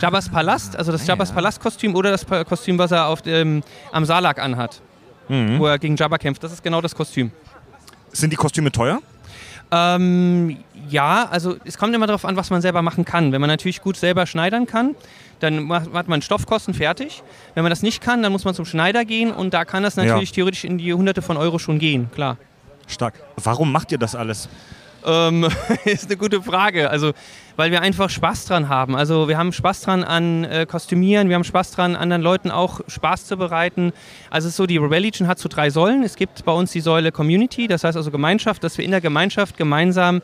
Jabba's 0.02 0.30
Palast, 0.30 0.76
also 0.76 0.92
das 0.92 1.06
Jabba's 1.06 1.32
Palast-Kostüm 1.32 1.96
oder 1.96 2.10
das 2.12 2.26
Kostüm, 2.48 2.78
was 2.80 2.92
er 2.92 3.06
auf 3.06 3.22
dem, 3.22 3.62
am 3.92 4.04
Salak 4.04 4.40
anhat, 4.40 4.82
wo 5.28 5.68
er 5.68 5.78
gegen 5.78 5.96
Jabba 5.96 6.18
kämpft. 6.18 6.44
Das 6.44 6.52
ist 6.52 6.64
genau 6.64 6.82
das 6.82 6.96
Kostüm. 6.96 7.32
Sind 8.12 8.32
die 8.32 8.36
Kostüme 8.36 8.72
teuer? 8.72 9.00
Ähm, 9.72 10.58
ja, 10.90 11.28
also 11.30 11.58
es 11.66 11.78
kommt 11.78 11.94
immer 11.96 12.08
darauf 12.08 12.26
an, 12.26 12.36
was 12.36 12.50
man 12.50 12.62
selber 12.62 12.82
machen 12.82 13.06
kann. 13.06 13.32
Wenn 13.32 13.42
man 13.42 13.50
natürlich 13.50 13.82
gut 13.82 13.98
selber 13.98 14.26
schneidern 14.26 14.66
kann, 14.66 14.96
dann 15.40 15.72
hat 15.72 16.08
man 16.08 16.22
Stoffkosten 16.22 16.74
fertig. 16.74 17.24
Wenn 17.54 17.64
man 17.64 17.70
das 17.70 17.82
nicht 17.82 18.02
kann, 18.02 18.24
dann 18.24 18.32
muss 18.32 18.46
man 18.46 18.54
zum 18.56 18.66
Schneider 18.66 19.06
gehen 19.06 19.32
und 19.32 19.54
da 19.54 19.66
kann 19.66 19.84
das 19.84 19.96
natürlich 19.96 20.32
theoretisch 20.32 20.64
in 20.64 20.78
die 20.78 20.94
Hunderte 20.94 21.22
von 21.22 21.38
Euro 21.38 21.60
schon 21.60 21.80
gehen, 21.80 22.10
klar. 22.14 22.38
Stark. 22.88 23.14
Warum 23.38 23.72
macht 23.72 23.92
ihr 23.92 24.00
das 24.00 24.16
alles? 24.16 24.50
Ähm, 25.06 25.48
ist 25.86 26.08
eine 26.08 26.18
gute 26.18 26.42
Frage. 26.42 26.90
Also, 26.90 27.14
weil 27.56 27.72
wir 27.72 27.82
einfach 27.82 28.10
Spaß 28.10 28.46
dran 28.46 28.70
haben. 28.70 28.96
Also, 28.96 29.28
wir 29.28 29.38
haben 29.38 29.54
Spaß 29.54 29.82
dran 29.82 30.04
an 30.04 30.44
äh, 30.44 30.66
Kostümieren, 30.66 31.30
wir 31.30 31.36
haben 31.36 31.44
Spaß 31.44 31.72
dran, 31.72 31.96
anderen 31.96 32.22
Leuten 32.22 32.52
auch 32.52 32.82
Spaß 32.88 33.26
zu 33.26 33.38
bereiten. 33.38 33.94
Also, 34.30 34.48
es 34.48 34.54
ist 34.54 34.58
so, 34.58 34.66
die 34.66 34.78
Rebel 34.78 35.00
Legion 35.00 35.28
hat 35.28 35.40
so 35.40 35.50
drei 35.50 35.70
Säulen. 35.70 36.04
Es 36.04 36.16
gibt 36.16 36.44
bei 36.46 36.52
uns 36.52 36.72
die 36.72 36.82
Säule 36.82 37.12
Community, 37.12 37.68
das 37.68 37.84
heißt 37.84 37.96
also 37.98 38.12
Gemeinschaft, 38.12 38.64
dass 38.64 38.78
wir 38.78 38.86
in 38.86 38.92
der 38.92 39.02
Gemeinschaft 39.02 39.58
gemeinsam 39.58 40.22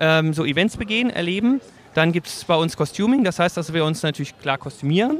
ähm, 0.00 0.34
so 0.34 0.44
Events 0.44 0.76
begehen, 0.76 1.10
erleben. 1.10 1.60
Dann 1.94 2.12
gibt 2.12 2.26
es 2.26 2.44
bei 2.44 2.54
uns 2.54 2.76
Costuming, 2.76 3.24
das 3.24 3.38
heißt, 3.38 3.56
dass 3.56 3.72
wir 3.72 3.84
uns 3.84 4.02
natürlich 4.02 4.38
klar 4.38 4.58
kostümieren. 4.58 5.18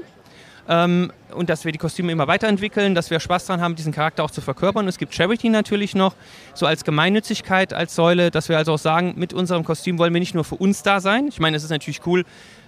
Ähm, 0.68 1.12
und 1.35 1.49
dass 1.49 1.64
wir 1.64 1.72
die 1.72 1.78
Kostüme 1.78 2.12
immer 2.12 2.28
weiterentwickeln, 2.28 2.95
dass 2.95 3.11
wir 3.11 3.18
Spaß 3.18 3.47
daran 3.47 3.61
haben, 3.61 3.74
diesen 3.74 3.93
Charakter 3.93 4.22
auch 4.22 4.31
zu 4.31 4.41
verkörpern. 4.41 4.87
Es 4.89 4.99
gibt 4.99 5.14
Charity 5.14 5.49
natürlich 5.49 5.95
noch, 5.95 6.14
so 6.55 6.66
als 6.66 6.85
Gemeinnützigkeit, 6.85 7.72
als 7.72 7.95
Säule, 7.95 8.31
dass 8.31 8.49
wir 8.49 8.57
also 8.57 8.74
auch 8.74 8.78
sagen, 8.78 9.14
mit 9.16 9.33
unserem 9.33 9.64
Kostüm 9.64 9.99
wollen 9.99 10.12
wir 10.12 10.20
nicht 10.20 10.35
nur 10.35 10.45
für 10.45 10.57
uns 10.57 10.83
da 10.83 11.01
sein. 11.01 11.26
Ich 11.28 11.41
meine, 11.41 11.57
es 11.57 11.64
ist 11.64 11.70
natürlich 11.70 12.07
cool, 12.07 12.24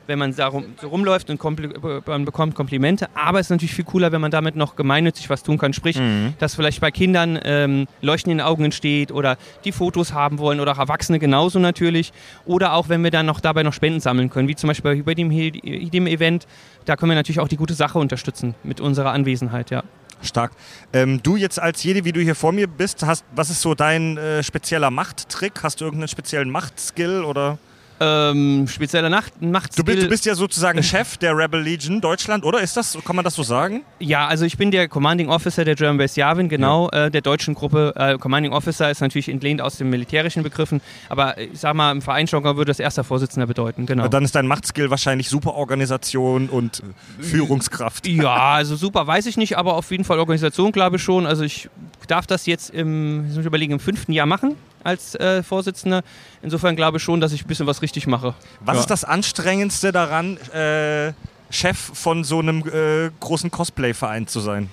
wenn 0.07 0.19
man 0.19 0.35
da 0.35 0.49
rum, 0.49 0.65
so 0.81 0.89
rumläuft 0.89 1.31
und 1.31 1.43
man 2.07 2.25
bekommt 2.25 2.55
Komplimente. 2.55 3.09
Aber 3.15 3.41
es 3.41 3.47
ist 3.47 3.51
natürlich 3.51 3.75
viel 3.75 3.85
cooler, 3.85 4.13
wenn 4.13 4.21
man 4.21 4.31
damit 4.31 4.57
noch 4.57 4.77
gemeinnützig 4.77 5.31
was 5.31 5.43
tun 5.43 5.59
kann. 5.59 5.73
Sprich, 5.73 6.01
dass 6.39 6.55
vielleicht 6.55 6.81
bei 6.81 6.91
Kindern 6.91 7.39
ähm, 7.45 7.87
Leuchten 8.01 8.31
in 8.31 8.39
den 8.39 8.47
Augen 8.47 8.65
entsteht 8.65 9.13
oder 9.13 9.37
die 9.65 9.73
Fotos 9.73 10.13
haben 10.13 10.39
wollen 10.39 10.61
oder 10.61 10.73
auch 10.73 10.79
Erwachsene 10.79 11.19
genauso 11.19 11.59
natürlich. 11.59 12.13
Oder 12.45 12.75
auch, 12.75 12.89
wenn 12.89 13.03
wir 13.03 13.11
dann 13.11 13.27
noch 13.27 13.41
dabei 13.41 13.63
noch 13.63 13.73
Spenden 13.73 14.01
sammeln 14.01 14.31
können, 14.31 14.49
wie 14.49 14.57
zum 14.57 14.69
Beispiel 14.69 15.03
bei 15.03 15.15
dem, 15.15 15.31
dem 15.31 16.07
Event. 16.07 16.47
Da 16.85 16.97
können 16.97 17.11
wir 17.11 17.17
natürlich 17.17 17.41
auch 17.41 17.49
die 17.49 17.57
gute 17.57 17.75
Sache 17.75 17.99
unterstützen 17.99 18.55
mit 18.65 18.81
unserer 18.81 19.13
Anwesenheit, 19.13 19.71
ja. 19.71 19.85
Stark. 20.25 20.53
Ähm, 20.93 21.21
du 21.23 21.37
jetzt 21.37 21.61
als 21.61 21.83
jede, 21.83 22.05
wie 22.05 22.13
du 22.13 22.21
hier 22.21 22.35
vor 22.35 22.53
mir 22.53 22.69
bist, 22.69 23.05
hast, 23.05 23.25
was 23.35 23.51
ist 23.51 23.61
so 23.61 23.75
dein 23.75 24.17
äh, 24.17 24.43
spezieller 24.43 24.91
Machttrick? 24.91 25.63
Hast 25.63 25.81
du 25.81 25.85
irgendeinen 25.85 26.09
speziellen 26.09 26.51
Machtskill 26.51 27.25
oder? 27.25 27.59
Ähm, 28.01 28.67
spezieller 28.69 29.09
Nacht, 29.09 29.41
Macht 29.41 29.79
Du 29.79 29.85
bist, 29.85 30.03
du 30.03 30.09
bist 30.09 30.27
ja 30.27 30.35
sozusagen 30.35 30.83
Chef 30.83 31.17
der 31.19 31.37
Rebel 31.37 31.61
Legion 31.61 32.01
Deutschland, 32.01 32.45
oder? 32.45 32.61
Ist 32.61 32.77
das, 32.77 32.99
kann 33.05 33.17
man 33.17 33.25
das 33.25 33.35
so 33.35 33.43
sagen? 33.43 33.83
Ja, 33.99 34.27
also 34.27 34.45
ich 34.45 34.57
bin 34.57 34.71
der 34.71 34.89
Commanding 34.89 35.29
Officer 35.29 35.65
der 35.65 35.75
German 35.75 35.99
Base 35.99 36.19
Yavin, 36.19 36.49
genau, 36.49 36.89
äh, 36.91 37.11
der 37.11 37.21
deutschen 37.21 37.55
Gruppe. 37.55 37.93
Äh, 37.97 38.19
Commanding 38.19 38.53
Officer 38.53 38.91
ist 38.91 39.01
natürlich 39.01 39.29
entlehnt 39.29 39.61
aus 39.61 39.77
den 39.77 39.91
militärischen 39.91 40.43
Begriffen, 40.43 40.81
aber 41.09 41.39
ich 41.39 41.61
sag 41.61 41.75
mal, 41.75 41.93
im 41.93 42.03
Vereinsjargon 42.03 42.57
würde 42.57 42.71
das 42.71 42.81
erster 42.81 43.05
Vorsitzender 43.05 43.47
bedeuten, 43.47 43.87
genau. 43.87 44.09
Dann 44.09 44.25
ist 44.25 44.35
dein 44.35 44.47
Machtskill 44.47 44.91
wahrscheinlich 44.91 45.29
super 45.29 45.55
Organisation 45.55 46.49
und 46.49 46.83
Führungskraft. 47.21 48.07
Ja, 48.07 48.55
also 48.55 48.77
super 48.77 49.07
weiß 49.07 49.27
ich 49.27 49.37
nicht, 49.37 49.57
aber 49.57 49.75
auf 49.75 49.91
jeden 49.91 50.05
Fall 50.05 50.19
Organisation 50.19 50.73
glaube 50.73 50.97
ich 50.97 51.03
schon. 51.03 51.27
Also 51.27 51.45
ich 51.45 51.69
darf 52.07 52.27
das 52.27 52.47
jetzt 52.47 52.71
im, 52.71 53.27
ich 53.31 53.45
überlegen, 53.45 53.73
im 53.73 53.81
fünften 53.81 54.13
Jahr 54.13 54.27
machen 54.27 54.57
als 54.85 55.15
äh, 55.15 55.43
Vorsitzender. 55.43 56.03
Insofern 56.43 56.75
glaube 56.77 56.97
ich 56.99 57.03
schon, 57.03 57.21
dass 57.21 57.33
ich 57.33 57.45
ein 57.45 57.49
bisschen 57.49 57.67
was 57.67 57.83
richtig 57.83 58.07
mache. 58.07 58.35
Was 58.61 58.75
Ja. 58.77 58.81
ist 58.81 58.91
das 58.91 59.05
Anstrengendste 59.05 59.93
daran, 59.93 60.37
äh, 60.53 61.13
Chef 61.51 61.77
von 61.79 62.25
so 62.25 62.39
einem 62.41 62.61
äh, 62.67 63.11
großen 63.21 63.51
Cosplay-Verein 63.51 64.27
zu 64.27 64.41
sein? 64.41 64.71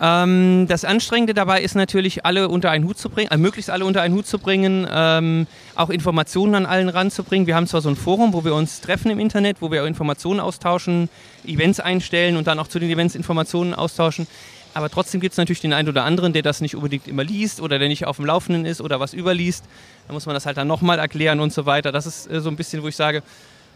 Ähm, 0.00 0.66
das 0.68 0.84
Anstrengende 0.84 1.34
dabei 1.34 1.60
ist 1.62 1.74
natürlich, 1.74 2.24
alle 2.24 2.48
unter 2.48 2.70
einen 2.70 2.84
Hut 2.84 2.98
zu 2.98 3.10
bringen, 3.10 3.30
äh, 3.32 3.36
möglichst 3.36 3.68
alle 3.70 3.84
unter 3.84 4.00
einen 4.02 4.14
Hut 4.14 4.26
zu 4.26 4.38
bringen, 4.38 4.86
ähm, 4.88 5.46
auch 5.74 5.90
Informationen 5.90 6.54
an 6.54 6.66
allen 6.66 6.88
ranzubringen. 6.88 7.48
Wir 7.48 7.56
haben 7.56 7.66
zwar 7.66 7.80
so 7.80 7.88
ein 7.88 7.96
Forum, 7.96 8.32
wo 8.32 8.44
wir 8.44 8.54
uns 8.54 8.80
treffen 8.80 9.10
im 9.10 9.18
Internet, 9.18 9.56
wo 9.60 9.72
wir 9.72 9.82
auch 9.82 9.86
Informationen 9.86 10.38
austauschen, 10.38 11.08
Events 11.44 11.80
einstellen 11.80 12.36
und 12.36 12.46
dann 12.46 12.60
auch 12.60 12.68
zu 12.68 12.78
den 12.78 12.90
Events 12.90 13.16
Informationen 13.16 13.74
austauschen. 13.74 14.28
Aber 14.74 14.90
trotzdem 14.90 15.20
gibt 15.20 15.32
es 15.32 15.38
natürlich 15.38 15.60
den 15.60 15.72
einen 15.72 15.88
oder 15.88 16.04
anderen, 16.04 16.32
der 16.32 16.42
das 16.42 16.60
nicht 16.60 16.76
unbedingt 16.76 17.08
immer 17.08 17.24
liest 17.24 17.60
oder 17.60 17.78
der 17.78 17.88
nicht 17.88 18.06
auf 18.06 18.16
dem 18.16 18.26
Laufenden 18.26 18.64
ist 18.64 18.80
oder 18.80 19.00
was 19.00 19.14
überliest. 19.14 19.64
Da 20.06 20.12
muss 20.12 20.26
man 20.26 20.34
das 20.34 20.46
halt 20.46 20.56
dann 20.56 20.68
nochmal 20.68 20.98
erklären 20.98 21.40
und 21.40 21.52
so 21.52 21.66
weiter. 21.66 21.92
Das 21.92 22.06
ist 22.06 22.30
äh, 22.30 22.40
so 22.40 22.48
ein 22.48 22.56
bisschen, 22.56 22.82
wo 22.82 22.88
ich 22.88 22.96
sage, 22.96 23.22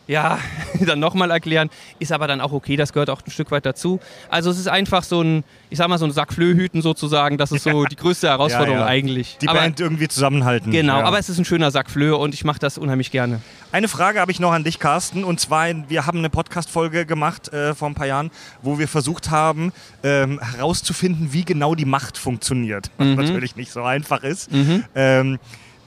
ja, 0.07 0.39
dann 0.81 0.99
nochmal 1.01 1.31
erklären, 1.31 1.70
ist 1.99 2.12
aber 2.12 2.27
dann 2.27 2.41
auch 2.41 2.53
okay, 2.53 2.77
das 2.77 2.93
gehört 2.93 3.11
auch 3.11 3.23
ein 3.27 3.31
Stück 3.31 3.51
weit 3.51 3.65
dazu. 3.66 4.01
Also 4.29 4.51
es 4.51 4.59
ist 4.59 4.69
einfach 4.69 5.03
so 5.05 5.23
ein, 5.23 5.45
ich 5.70 5.79
sag 5.79 5.89
mal, 5.89 5.99
so 5.99 6.05
ein 6.05 6.11
Sack 6.12 6.33
Flöhüten 6.33 6.83
sozusagen, 6.83 7.39
das 7.39 7.53
ist 7.53 7.65
so 7.65 7.85
die 7.91 7.97
größte 7.97 8.29
Herausforderung 8.29 8.81
Ja, 8.81 8.85
ja. 8.87 8.91
eigentlich. 8.91 9.39
Die 9.41 9.49
aber, 9.49 9.61
Band 9.61 9.81
irgendwie 9.81 10.09
zusammenhalten. 10.09 10.70
Genau, 10.73 10.99
ja. 10.99 11.05
aber 11.05 11.19
es 11.19 11.29
ist 11.29 11.39
ein 11.39 11.45
schöner 11.45 11.70
Sack 11.70 11.91
Flöhe 11.91 12.16
und 12.16 12.35
ich 12.35 12.45
mache 12.45 12.59
das 12.59 12.79
unheimlich 12.79 13.11
gerne. 13.11 13.41
Eine 13.70 13.89
Frage 13.89 14.20
habe 14.20 14.31
ich 14.33 14.39
noch 14.41 14.53
an 14.53 14.65
dich, 14.65 14.79
Carsten. 14.79 15.24
Und 15.24 15.41
zwar, 15.41 15.69
wir 15.89 16.07
haben 16.07 16.19
eine 16.19 16.29
Podcast-Folge 16.31 17.07
gemacht 17.07 17.53
äh, 17.53 17.74
vor 17.74 17.89
ein 17.89 17.95
paar 17.95 18.07
Jahren, 18.07 18.31
wo 18.61 18.79
wir 18.79 18.89
versucht 18.89 19.31
haben, 19.31 19.73
ähm, 20.03 20.41
herauszufinden, 20.41 21.33
wie 21.33 21.45
genau 21.45 21.74
die 21.74 21.85
Macht 21.87 22.19
funktioniert. 22.19 22.91
Was 22.99 23.07
Mhm. 23.07 23.15
natürlich 23.15 23.57
nicht 23.57 23.73
so 23.73 23.83
einfach 23.83 24.23
ist. 24.24 24.51
Ähm, 24.95 25.39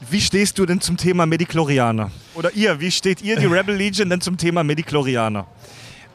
wie 0.09 0.21
stehst 0.21 0.57
du 0.59 0.65
denn 0.65 0.81
zum 0.81 0.97
Thema 0.97 1.25
Mediklorianer? 1.25 2.11
Oder 2.35 2.51
ihr, 2.53 2.79
wie 2.79 2.91
steht 2.91 3.21
ihr, 3.21 3.37
die 3.37 3.45
Rebel 3.45 3.75
Legion, 3.75 4.09
denn 4.09 4.21
zum 4.21 4.37
Thema 4.37 4.63
Mediklorianer? 4.63 5.45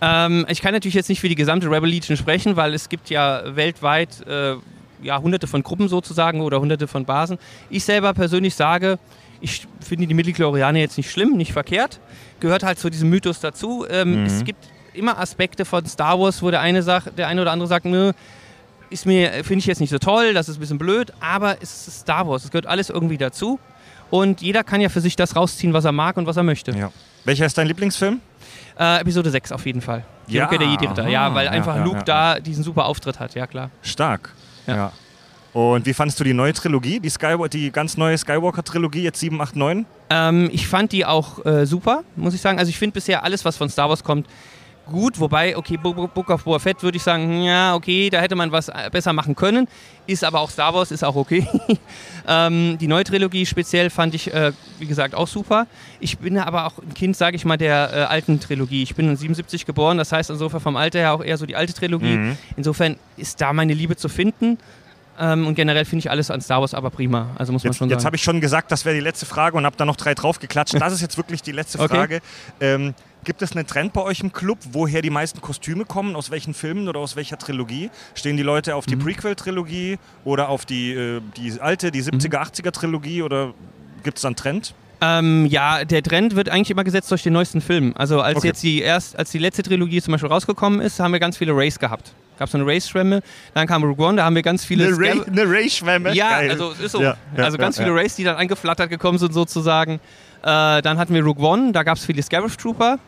Ähm, 0.01 0.47
ich 0.49 0.63
kann 0.63 0.73
natürlich 0.73 0.95
jetzt 0.95 1.09
nicht 1.09 1.21
für 1.21 1.29
die 1.29 1.35
gesamte 1.35 1.71
Rebel 1.71 1.91
Legion 1.91 2.17
sprechen, 2.17 2.57
weil 2.57 2.75
es 2.75 2.89
gibt 2.89 3.11
ja 3.11 3.43
weltweit 3.57 4.27
äh, 4.27 4.55
ja, 5.03 5.21
hunderte 5.21 5.47
von 5.47 5.63
Gruppen 5.63 5.89
sozusagen 5.89 6.41
oder 6.41 6.61
hunderte 6.61 6.89
von 6.89 7.05
Basen. 7.05 7.39
Ich 7.69 7.85
selber 7.85 8.15
persönlich 8.15 8.55
sage, 8.55 8.99
ich 9.41 9.67
finde 9.81 10.07
die 10.07 10.15
Midichlorianer 10.15 10.79
jetzt 10.79 10.97
nicht 10.97 11.11
schlimm, 11.11 11.37
nicht 11.37 11.53
verkehrt. 11.53 12.01
Gehört 12.41 12.63
halt 12.63 12.79
zu 12.79 12.91
diesem 12.91 13.11
Mythos 13.11 13.41
dazu. 13.41 13.87
Ähm, 13.89 14.25
Es 14.25 14.45
gibt 14.45 14.65
immer 14.95 15.19
Aspekte 15.19 15.65
von 15.65 15.87
Star 15.87 16.19
Wars, 16.19 16.43
wo 16.43 16.51
der 16.51 16.61
eine 16.61 16.83
sagt, 16.83 17.19
der 17.19 17.29
eine 17.29 17.43
oder 17.43 17.53
andere 17.53 17.69
sagt, 17.69 17.85
nö, 17.85 18.13
ist 18.91 19.07
mir, 19.07 19.31
finde 19.45 19.59
ich 19.61 19.67
jetzt 19.67 19.81
nicht 19.81 19.91
so 19.91 19.99
toll, 19.99 20.35
das 20.35 20.49
ist 20.49 20.57
ein 20.57 20.61
bisschen 20.61 20.79
blöd, 20.79 21.13
aber 21.21 21.57
es 21.63 21.87
ist 21.87 22.01
Star 22.01 22.27
Wars, 22.27 22.45
es 22.45 22.51
gehört 22.51 22.67
alles 22.67 22.91
irgendwie 22.91 23.19
dazu. 23.19 23.59
Und 24.11 24.43
jeder 24.43 24.65
kann 24.65 24.81
ja 24.81 24.89
für 24.89 25.01
sich 25.01 25.17
das 25.17 25.37
rausziehen, 25.37 25.73
was 25.73 25.85
er 25.85 25.93
mag 25.93 26.17
und 26.17 26.27
was 26.27 26.37
er 26.37 26.43
möchte. 26.43 26.73
Ja. 26.73 26.91
Welcher 27.25 27.47
ist 27.47 27.57
dein 27.57 27.67
Lieblingsfilm? 27.67 28.21
Äh, 28.79 29.01
Episode 29.01 29.31
6 29.31 29.53
auf 29.53 29.67
jeden 29.67 29.81
Fall. 29.81 30.05
Ja, 30.27 30.45
Rückkehr 30.45 30.59
der 30.59 30.69
Jedi-Ritter. 30.69 31.09
Ja, 31.09 31.27
aha, 31.27 31.35
weil 31.35 31.47
ja, 31.47 31.53
einfach 31.53 31.77
ja, 31.77 31.85
Luke 31.85 31.99
ja, 31.99 32.05
da 32.05 32.41
diesen 32.41 32.65
super 32.65 32.87
Auftritt 32.87 33.21
hat, 33.21 33.35
ja 33.35 33.47
klar. 33.47 33.71
Stark. 33.83 34.35
Ja. 34.67 34.77
Ja. 34.77 34.93
Und 35.53 35.85
wie 35.87 35.95
fandest 35.95 36.21
du 36.21 36.25
die 36.25 36.33
neue 36.33 36.53
Trilogie, 36.53 37.01
die, 37.01 37.11
Skywa 37.11 37.49
die 37.49 37.73
ganz 37.73 37.97
neue 37.97 38.17
Skywalker-Trilogie, 38.17 39.03
jetzt 39.03 39.19
7, 39.19 39.41
8, 39.41 39.57
9? 39.57 39.87
Ähm, 40.11 40.49
ich 40.53 40.69
fand 40.69 40.93
die 40.93 41.05
auch 41.05 41.45
äh, 41.45 41.67
super, 41.67 42.05
muss 42.15 42.35
ich 42.35 42.41
sagen. 42.41 42.59
Also 42.59 42.71
ich 42.71 42.79
finde 42.79 42.95
bisher 42.95 43.25
alles, 43.25 43.45
was 43.45 43.57
von 43.57 43.69
Star 43.69 43.89
Wars 43.89 44.05
kommt, 44.05 44.29
gut. 44.91 45.19
Wobei, 45.19 45.57
okay, 45.57 45.79
Bo- 45.79 45.95
Bo- 45.95 46.07
Book 46.09 46.29
of 46.29 46.45
Boba 46.45 46.59
Fett 46.59 46.83
würde 46.83 46.97
ich 46.99 47.03
sagen, 47.03 47.43
ja, 47.43 47.75
okay, 47.75 48.11
da 48.11 48.21
hätte 48.21 48.37
man 48.37 48.53
was 48.53 48.69
äh, 48.69 48.91
besser 48.93 49.13
machen 49.15 49.35
können. 49.35 49.67
Ist 50.07 50.23
aber 50.25 50.41
auch 50.41 50.51
Star 50.51 50.75
Wars, 50.75 50.91
ist 50.91 51.03
auch 51.05 51.15
okay. 51.17 51.47
ähm, 52.29 52.77
die 52.79 52.87
neue 52.87 53.05
Trilogie 53.05 53.47
speziell 53.47 53.91
fand 53.91 54.15
ich, 54.15 54.33
äh, 54.35 54.53
wie 54.79 54.87
gesagt, 54.87 55.15
auch 55.15 55.29
super. 55.29 55.67
Ich 56.01 56.19
bin 56.19 56.37
aber 56.39 56.67
auch 56.67 56.79
ein 56.79 56.95
Kind, 56.95 57.17
sage 57.17 57.37
ich 57.37 57.45
mal, 57.45 57.57
der 57.57 57.91
äh, 57.93 57.97
alten 58.03 58.41
Trilogie. 58.41 58.83
Ich 58.83 58.95
bin 58.95 59.15
77 59.17 59.67
geboren, 59.67 59.99
das 59.99 60.13
heißt 60.13 60.31
insofern 60.31 60.61
vom 60.61 60.77
Alter 60.77 60.99
her 60.99 61.13
auch 61.15 61.23
eher 61.25 61.37
so 61.39 61.47
die 61.47 61.57
alte 61.57 61.73
Trilogie. 61.73 62.17
Mhm. 62.17 62.39
Insofern 62.57 62.97
ist 63.17 63.41
da 63.41 63.53
meine 63.53 63.73
Liebe 63.75 63.97
zu 63.97 64.09
finden. 64.09 64.59
Ähm, 65.23 65.47
und 65.47 65.55
generell 65.55 65.85
finde 65.85 66.01
ich 66.01 66.11
alles 66.11 66.31
an 66.31 66.41
Star 66.41 66.61
Wars 66.63 66.73
aber 66.73 66.89
prima. 66.89 67.27
Also 67.37 67.53
muss 67.53 67.63
man 67.63 67.73
Jetzt, 67.73 67.79
schon 67.79 67.91
jetzt 67.91 67.99
sagen. 67.99 68.07
habe 68.07 68.17
ich 68.17 68.23
schon 68.23 68.41
gesagt, 68.41 68.73
das 68.73 68.87
wäre 68.87 68.95
die 68.95 69.03
letzte 69.03 69.27
Frage 69.27 69.57
und 69.59 69.67
habe 69.67 69.77
da 69.77 69.85
noch 69.85 69.97
drei 69.97 70.15
draufgeklatscht. 70.15 70.81
Das 70.81 70.93
ist 70.95 71.03
jetzt 71.03 71.19
wirklich 71.19 71.43
die 71.43 71.53
letzte 71.53 71.79
Okay. 71.79 71.95
Frage. 71.95 72.21
Ähm, 72.59 72.95
gibt 73.25 73.43
es 73.43 73.53
einen 73.57 73.67
Trend 73.67 73.93
bei 73.93 74.03
euch 74.03 74.21
im 74.21 74.33
Club, 74.33 74.59
woher 74.73 75.03
die 75.03 75.11
meisten 75.11 75.41
Kostüme 75.41 75.85
kommen? 75.85 76.17
Aus 76.17 76.31
welchen 76.31 76.55
Filmen 76.55 76.89
oder 76.89 77.01
aus 77.01 77.17
welcher 77.17 77.39
Trilogie? 77.39 77.91
Stehen 78.15 78.37
die 78.37 78.43
Leute 78.43 78.75
auf 78.77 78.87
die 78.87 78.97
Mhm. 78.97 79.01
Prequel-Trilogie 79.01 79.99
oder 80.25 80.49
auf 80.49 80.65
die, 80.67 80.93
äh, 80.93 81.21
die 81.37 81.61
alte, 81.61 81.91
die 81.91 82.03
70er, 82.03 82.41
80er-Trilogie 82.41 83.23
oder 83.23 83.53
gibt 84.03 84.19
es 84.19 84.23
da 84.23 84.29
einen 84.29 84.37
Trend? 84.37 84.75
Ähm, 85.03 85.47
ja, 85.47 85.85
der 85.87 86.03
Trend 86.03 86.37
wird 86.37 86.51
eigentlich 86.51 86.71
immer 86.71 86.85
gesetzt 86.85 87.11
durch 87.11 87.23
den 87.23 87.33
neuesten 87.33 87.63
Film. 87.63 87.95
Also 87.97 88.21
als 88.21 88.37
Okay. 88.39 88.49
jetzt 88.49 88.63
die 88.63 88.81
erst, 88.83 89.19
als 89.19 89.31
die 89.31 89.39
letzte 89.39 89.63
Trilogie 89.63 90.03
zum 90.03 90.13
Beispiel 90.13 90.29
rausgekommen 90.31 90.81
ist, 90.81 91.01
haben 91.01 91.13
wir 91.13 91.21
ganz 91.21 91.39
viele 91.39 91.53
Race 91.57 91.79
gehabt. 91.79 92.13
Gab 92.39 92.49
so 92.51 92.59
eine 92.59 92.67
Race-Schwemme, 92.67 93.23
dann 93.55 93.67
kam 93.67 93.83
Rogue 93.83 94.07
One, 94.07 94.17
da 94.17 94.25
haben 94.25 94.35
wir 94.35 94.43
ganz 94.43 94.65
viele 94.65 94.87
Eine, 94.87 94.99
Ray, 94.99 95.23
eine 95.27 95.43
Ray-Schwemme. 95.51 96.15
Ja, 96.15 96.39
Geil. 96.39 96.51
also 96.51 96.73
es 96.73 96.81
ist 96.81 96.93
so. 96.93 97.03
Ja, 97.03 97.17
ja, 97.37 97.45
also 97.45 97.59
ganz 97.59 97.77
ja, 97.79 97.85
viele. 97.85 97.95
Race, 97.97 98.17
die 98.17 98.25
dann 98.25 98.37
angeflattert 98.37 98.89
gekommen 98.91 99.19
sind 99.19 99.33
sozusagen. 99.35 100.01
Äh, 100.43 100.81
dann 100.83 100.97
hatten 100.99 101.13
wir 101.15 101.23
Rogue 101.23 101.47
One, 101.47 101.73
da 101.73 101.83
gab 101.83 101.97
es 101.99 102.05
viele 102.05 102.23
Scarif 102.23 102.57
Trooper. 102.57 102.99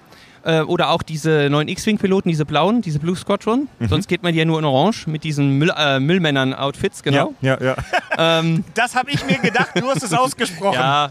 Äh, 0.45 0.63
oder 0.63 0.91
auch 0.91 1.03
diese 1.03 1.49
neuen 1.51 1.69
X-Wing-Piloten, 1.69 2.29
diese 2.29 2.45
blauen, 2.45 2.83
diese 2.83 2.99
Blue 2.99 3.15
Squadron. 3.15 3.69
Mhm. 3.79 3.89
Sonst 3.89 4.09
geht 4.09 4.25
man 4.25 4.33
die 4.33 4.41
ja 4.41 4.45
nur 4.45 4.59
in 4.59 4.65
Orange 4.65 5.07
mit 5.09 5.23
diesen 5.23 5.57
Müll, 5.59 5.71
äh, 5.77 6.01
Müllmännern-Outfits, 6.01 7.03
genau. 7.05 7.33
Ja, 7.41 7.57
ja, 7.61 7.77
ja. 8.19 8.39
Ähm, 8.41 8.65
Das 8.75 8.97
habe 8.97 9.11
ich 9.13 9.25
mir 9.25 9.39
gedacht, 9.39 9.71
du 9.77 9.89
hast 9.89 10.03
es 10.03 10.13
ausgesprochen. 10.13 10.75
ja. 10.75 11.11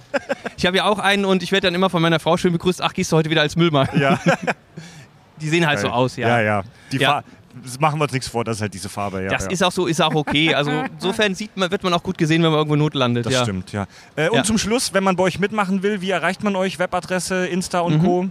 Ich 0.58 0.66
habe 0.66 0.76
ja 0.78 0.84
auch 0.84 1.00
einen 1.00 1.24
und 1.24 1.44
ich 1.44 1.52
werde 1.54 1.68
dann 1.68 1.76
immer 1.76 1.90
von 1.90 2.02
meiner 2.02 2.20
Frau 2.20 2.36
schön 2.36 2.52
begrüßt, 2.52 2.82
ach, 2.82 2.94
gehst 2.94 3.12
du 3.12 3.16
heute 3.18 3.30
wieder 3.30 3.42
als 3.42 3.56
Müllmann. 3.56 3.88
Ja. 3.98 4.20
Die 5.42 5.50
sehen 5.50 5.66
halt 5.66 5.80
so 5.80 5.88
aus, 5.90 6.18
ja. 6.18 6.28
Ja, 6.28 6.42
ja. 6.42 6.64
Die 6.92 6.98
Ja. 6.98 7.24
Machen 7.82 8.00
wir 8.00 8.04
uns 8.04 8.14
nichts 8.14 8.30
vor, 8.30 8.46
das 8.46 8.58
ist 8.58 8.62
halt 8.62 8.74
diese 8.74 8.88
Farbe. 8.88 9.24
Ja, 9.24 9.30
Das 9.30 9.44
ja. 9.46 9.52
ist 9.52 9.62
auch 9.62 9.74
so, 9.74 9.86
ist 9.88 10.02
auch 10.02 10.16
okay. 10.16 10.54
Also 10.56 10.72
insofern 10.94 11.36
sieht 11.36 11.56
man, 11.58 11.70
wird 11.70 11.84
man 11.84 11.94
auch 11.94 12.02
gut 12.02 12.18
gesehen, 12.18 12.42
wenn 12.44 12.50
man 12.50 12.60
irgendwo 12.60 12.78
Not 12.78 12.94
landet. 12.94 13.26
Das 13.26 13.34
ja. 13.34 13.44
stimmt, 13.44 13.74
ja. 13.74 13.88
Äh, 14.16 14.30
und 14.30 14.38
Ja. 14.38 14.44
zum 14.44 14.58
Schluss, 14.58 14.94
wenn 14.94 15.04
man 15.04 15.18
bei 15.18 15.24
euch 15.24 15.38
mitmachen 15.38 15.84
will, 15.84 16.00
wie 16.00 16.12
erreicht 16.12 16.44
man 16.44 16.56
euch? 16.56 16.80
Webadresse, 16.80 17.48
Insta 17.48 17.82
und 17.82 17.98
Mhm. 18.02 18.06
Co. 18.06 18.26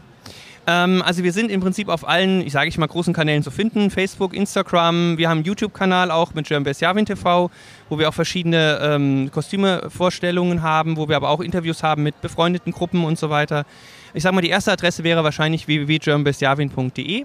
Ähm, 0.70 1.02
also 1.02 1.24
wir 1.24 1.32
sind 1.32 1.50
im 1.50 1.60
Prinzip 1.60 1.88
auf 1.88 2.06
allen, 2.06 2.42
ich 2.42 2.52
sage 2.52 2.68
ich 2.68 2.78
mal, 2.78 2.86
großen 2.86 3.12
Kanälen 3.12 3.42
zu 3.42 3.50
finden. 3.50 3.90
Facebook, 3.90 4.34
Instagram. 4.34 5.18
Wir 5.18 5.28
haben 5.28 5.38
einen 5.38 5.44
YouTube-Kanal 5.44 6.12
auch 6.12 6.32
mit 6.34 6.46
German 6.46 6.62
Best 6.62 6.80
Javin 6.80 7.06
TV, 7.06 7.50
wo 7.88 7.98
wir 7.98 8.08
auch 8.08 8.14
verschiedene 8.14 8.78
ähm, 8.80 9.30
Kostümevorstellungen 9.32 10.62
haben, 10.62 10.96
wo 10.96 11.08
wir 11.08 11.16
aber 11.16 11.30
auch 11.30 11.40
Interviews 11.40 11.82
haben 11.82 12.04
mit 12.04 12.20
befreundeten 12.20 12.72
Gruppen 12.72 13.04
und 13.04 13.18
so 13.18 13.30
weiter. 13.30 13.64
Ich 14.14 14.22
sage 14.22 14.34
mal, 14.34 14.42
die 14.42 14.50
erste 14.50 14.70
Adresse 14.70 15.02
wäre 15.02 15.24
wahrscheinlich 15.24 15.66
www.germanbestjavin.de. 15.66 17.24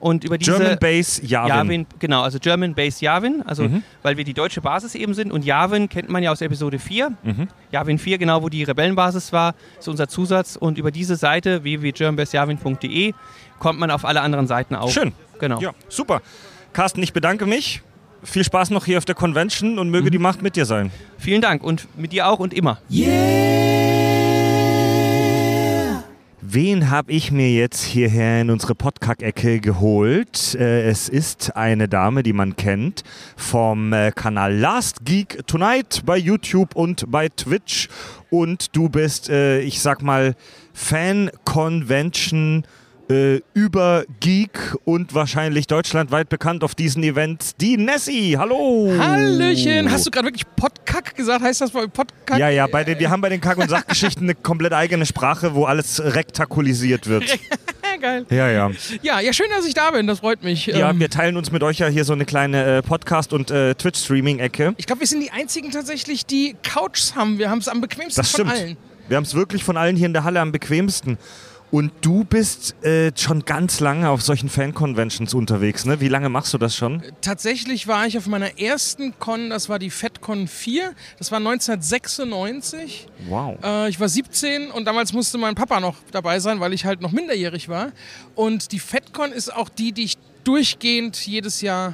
Und 0.00 0.24
über 0.24 0.36
diese 0.38 0.56
German 0.56 0.78
Base 0.78 1.22
Javin. 1.24 1.48
Javin, 1.54 1.86
genau, 1.98 2.22
also 2.22 2.38
German 2.38 2.74
Base 2.74 3.04
Javin, 3.04 3.42
also 3.46 3.62
Mhm. 3.64 3.82
weil 4.02 4.16
wir 4.16 4.24
die 4.24 4.34
deutsche 4.34 4.60
Basis 4.60 4.94
eben 4.94 5.14
sind. 5.14 5.32
Und 5.32 5.44
Javin 5.44 5.88
kennt 5.88 6.08
man 6.10 6.22
ja 6.22 6.30
aus 6.32 6.40
Episode 6.42 6.78
4. 6.78 7.12
Mhm. 7.22 7.48
Javin 7.72 7.98
4, 7.98 8.18
genau 8.18 8.42
wo 8.42 8.48
die 8.48 8.64
Rebellenbasis 8.64 9.32
war, 9.32 9.54
ist 9.78 9.88
unser 9.88 10.08
Zusatz. 10.08 10.56
Und 10.56 10.76
über 10.78 10.90
diese 10.90 11.16
Seite 11.16 11.62
www.germanbestjavin.de 11.64 13.14
kommt 13.58 13.78
man 13.78 13.90
auf 13.90 14.04
alle 14.04 14.20
anderen 14.20 14.46
Seiten 14.46 14.74
auch. 14.74 14.90
Schön. 14.90 15.12
Genau. 15.40 15.60
Ja, 15.60 15.72
super. 15.88 16.20
Carsten, 16.72 17.02
ich 17.02 17.12
bedanke 17.12 17.46
mich. 17.46 17.82
Viel 18.22 18.42
Spaß 18.44 18.70
noch 18.70 18.84
hier 18.86 18.98
auf 18.98 19.04
der 19.04 19.14
Convention 19.14 19.78
und 19.78 19.88
Mhm. 19.88 19.92
möge 19.92 20.10
die 20.10 20.18
Macht 20.18 20.42
mit 20.42 20.56
dir 20.56 20.64
sein. 20.64 20.90
Vielen 21.18 21.40
Dank 21.42 21.62
und 21.62 21.86
mit 21.98 22.12
dir 22.12 22.26
auch 22.28 22.38
und 22.38 22.54
immer. 22.54 22.78
Wen 26.46 26.90
habe 26.90 27.10
ich 27.10 27.32
mir 27.32 27.50
jetzt 27.50 27.82
hierher 27.82 28.42
in 28.42 28.50
unsere 28.50 28.74
Podcast-Ecke 28.74 29.60
geholt? 29.60 30.54
Äh, 30.54 30.82
es 30.82 31.08
ist 31.08 31.56
eine 31.56 31.88
Dame, 31.88 32.22
die 32.22 32.34
man 32.34 32.54
kennt 32.54 33.02
vom 33.34 33.94
äh, 33.94 34.12
Kanal 34.14 34.54
Last 34.54 35.06
Geek 35.06 35.46
Tonight 35.46 36.02
bei 36.04 36.18
YouTube 36.18 36.76
und 36.76 37.10
bei 37.10 37.30
Twitch. 37.30 37.88
Und 38.28 38.76
du 38.76 38.90
bist, 38.90 39.30
äh, 39.30 39.60
ich 39.60 39.80
sag 39.80 40.02
mal, 40.02 40.34
Fan-Convention 40.74 42.64
äh, 43.10 43.40
über 43.52 44.04
Geek 44.20 44.74
und 44.84 45.14
wahrscheinlich 45.14 45.66
deutschlandweit 45.66 46.28
bekannt 46.28 46.64
auf 46.64 46.74
diesen 46.74 47.02
Events. 47.02 47.54
Die 47.56 47.76
Nessie, 47.76 48.36
hallo! 48.38 48.92
Hallöchen! 48.98 49.90
Hast 49.90 50.06
du 50.06 50.10
gerade 50.10 50.26
wirklich 50.28 50.44
Podkack 50.56 51.14
gesagt? 51.14 51.42
Heißt 51.42 51.60
das 51.60 51.70
bei 51.72 51.86
Podkack? 51.86 52.38
Ja, 52.38 52.48
ja, 52.48 52.66
bei 52.66 52.82
den, 52.84 52.98
wir 52.98 53.10
haben 53.10 53.20
bei 53.20 53.28
den 53.28 53.40
Kack- 53.40 53.58
und 53.58 53.68
Sachgeschichten 53.68 54.24
eine 54.24 54.34
komplett 54.34 54.72
eigene 54.72 55.04
Sprache, 55.06 55.54
wo 55.54 55.64
alles 55.64 56.02
rektakulisiert 56.02 57.06
wird. 57.06 57.24
Geil. 58.00 58.26
Ja, 58.30 58.50
ja. 58.50 58.70
Ja, 59.02 59.20
ja, 59.20 59.32
schön, 59.32 59.46
dass 59.56 59.64
ich 59.66 59.72
da 59.74 59.90
bin. 59.92 60.06
Das 60.06 60.18
freut 60.18 60.42
mich. 60.42 60.66
Ja, 60.66 60.90
Ähm, 60.90 60.98
wir 60.98 61.08
teilen 61.08 61.36
uns 61.36 61.52
mit 61.52 61.62
euch 61.62 61.78
ja 61.78 61.86
hier 61.86 62.04
so 62.04 62.12
eine 62.12 62.24
kleine 62.24 62.78
äh, 62.78 62.82
Podcast- 62.82 63.32
und 63.32 63.50
äh, 63.50 63.74
Twitch-Streaming-Ecke. 63.76 64.74
ich 64.76 64.86
glaube, 64.86 65.00
wir 65.00 65.06
sind 65.06 65.20
die 65.20 65.30
einzigen 65.30 65.70
tatsächlich, 65.70 66.26
die 66.26 66.56
Couchs 66.62 67.14
haben. 67.14 67.38
Wir 67.38 67.50
haben 67.50 67.58
es 67.60 67.68
am 67.68 67.80
bequemsten 67.80 68.20
Das 68.20 68.30
von 68.30 68.46
stimmt. 68.48 68.50
allen. 68.60 68.76
Wir 69.08 69.16
haben 69.16 69.24
es 69.24 69.34
wirklich 69.34 69.62
von 69.64 69.76
allen 69.76 69.96
hier 69.96 70.06
in 70.06 70.12
der 70.12 70.24
Halle 70.24 70.40
am 70.40 70.50
bequemsten. 70.50 71.18
Und 71.74 71.90
du 72.02 72.22
bist 72.22 72.76
äh, 72.84 73.10
schon 73.16 73.44
ganz 73.44 73.80
lange 73.80 74.08
auf 74.08 74.22
solchen 74.22 74.48
Fan-Conventions 74.48 75.34
unterwegs, 75.34 75.84
ne? 75.84 76.00
Wie 76.00 76.06
lange 76.06 76.28
machst 76.28 76.54
du 76.54 76.58
das 76.58 76.76
schon? 76.76 77.02
Tatsächlich 77.20 77.88
war 77.88 78.06
ich 78.06 78.16
auf 78.16 78.28
meiner 78.28 78.60
ersten 78.60 79.18
Con, 79.18 79.50
das 79.50 79.68
war 79.68 79.80
die 79.80 79.90
FedCon 79.90 80.46
4. 80.46 80.92
Das 81.18 81.32
war 81.32 81.38
1996. 81.38 83.08
Wow. 83.28 83.58
Äh, 83.60 83.88
ich 83.88 83.98
war 83.98 84.08
17 84.08 84.70
und 84.70 84.84
damals 84.84 85.12
musste 85.12 85.36
mein 85.36 85.56
Papa 85.56 85.80
noch 85.80 85.96
dabei 86.12 86.38
sein, 86.38 86.60
weil 86.60 86.72
ich 86.74 86.84
halt 86.84 87.00
noch 87.00 87.10
minderjährig 87.10 87.68
war. 87.68 87.90
Und 88.36 88.70
die 88.70 88.78
FedCon 88.78 89.32
ist 89.32 89.52
auch 89.52 89.68
die, 89.68 89.90
die 89.90 90.04
ich 90.04 90.16
durchgehend 90.44 91.16
jedes 91.26 91.60
Jahr 91.60 91.92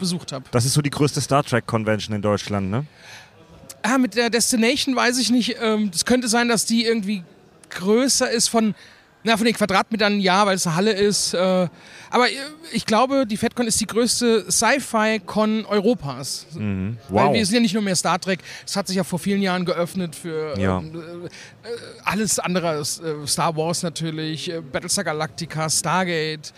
besucht 0.00 0.32
habe. 0.32 0.46
Das 0.50 0.64
ist 0.64 0.72
so 0.72 0.82
die 0.82 0.90
größte 0.90 1.20
Star 1.20 1.44
Trek-Convention 1.44 2.16
in 2.16 2.22
Deutschland, 2.22 2.72
ne? 2.72 2.86
Ah, 3.82 3.98
mit 3.98 4.16
der 4.16 4.30
Destination 4.30 4.96
weiß 4.96 5.16
ich 5.20 5.30
nicht. 5.30 5.58
Ähm, 5.62 5.92
Es 5.94 6.04
könnte 6.04 6.26
sein, 6.26 6.48
dass 6.48 6.64
die 6.64 6.84
irgendwie 6.84 7.22
größer 7.70 8.28
ist 8.28 8.48
von, 8.48 8.74
na, 9.24 9.36
von 9.36 9.44
den 9.46 9.54
Quadratmetern, 9.54 10.18
ja, 10.20 10.44
weil 10.46 10.56
es 10.56 10.66
eine 10.66 10.76
Halle 10.76 10.92
ist. 10.92 11.34
Äh, 11.34 11.68
aber 12.10 12.28
äh, 12.30 12.34
ich 12.72 12.86
glaube, 12.86 13.26
die 13.26 13.36
FedCon 13.36 13.66
ist 13.66 13.80
die 13.80 13.86
größte 13.86 14.50
Sci-Fi-Con 14.50 15.64
Europas. 15.66 16.46
Mhm. 16.54 16.98
Weil 17.08 17.26
Wow. 17.26 17.34
wir 17.34 17.46
sind 17.46 17.54
ja 17.56 17.60
nicht 17.60 17.74
nur 17.74 17.82
mehr 17.82 17.96
Star 17.96 18.18
Trek. 18.20 18.40
Es 18.66 18.76
hat 18.76 18.86
sich 18.88 18.96
ja 18.96 19.04
vor 19.04 19.18
vielen 19.18 19.40
Jahren 19.42 19.64
geöffnet 19.64 20.14
für 20.16 20.58
Ja. 20.58 20.78
ähm, 20.78 21.26
äh, 21.62 21.68
alles 22.04 22.38
andere. 22.38 22.80
Äh, 22.80 23.26
Star 23.26 23.56
Wars 23.56 23.82
natürlich, 23.82 24.52
Battlestar 24.72 25.04
Galactica, 25.04 25.68
Stargate, 25.70 26.52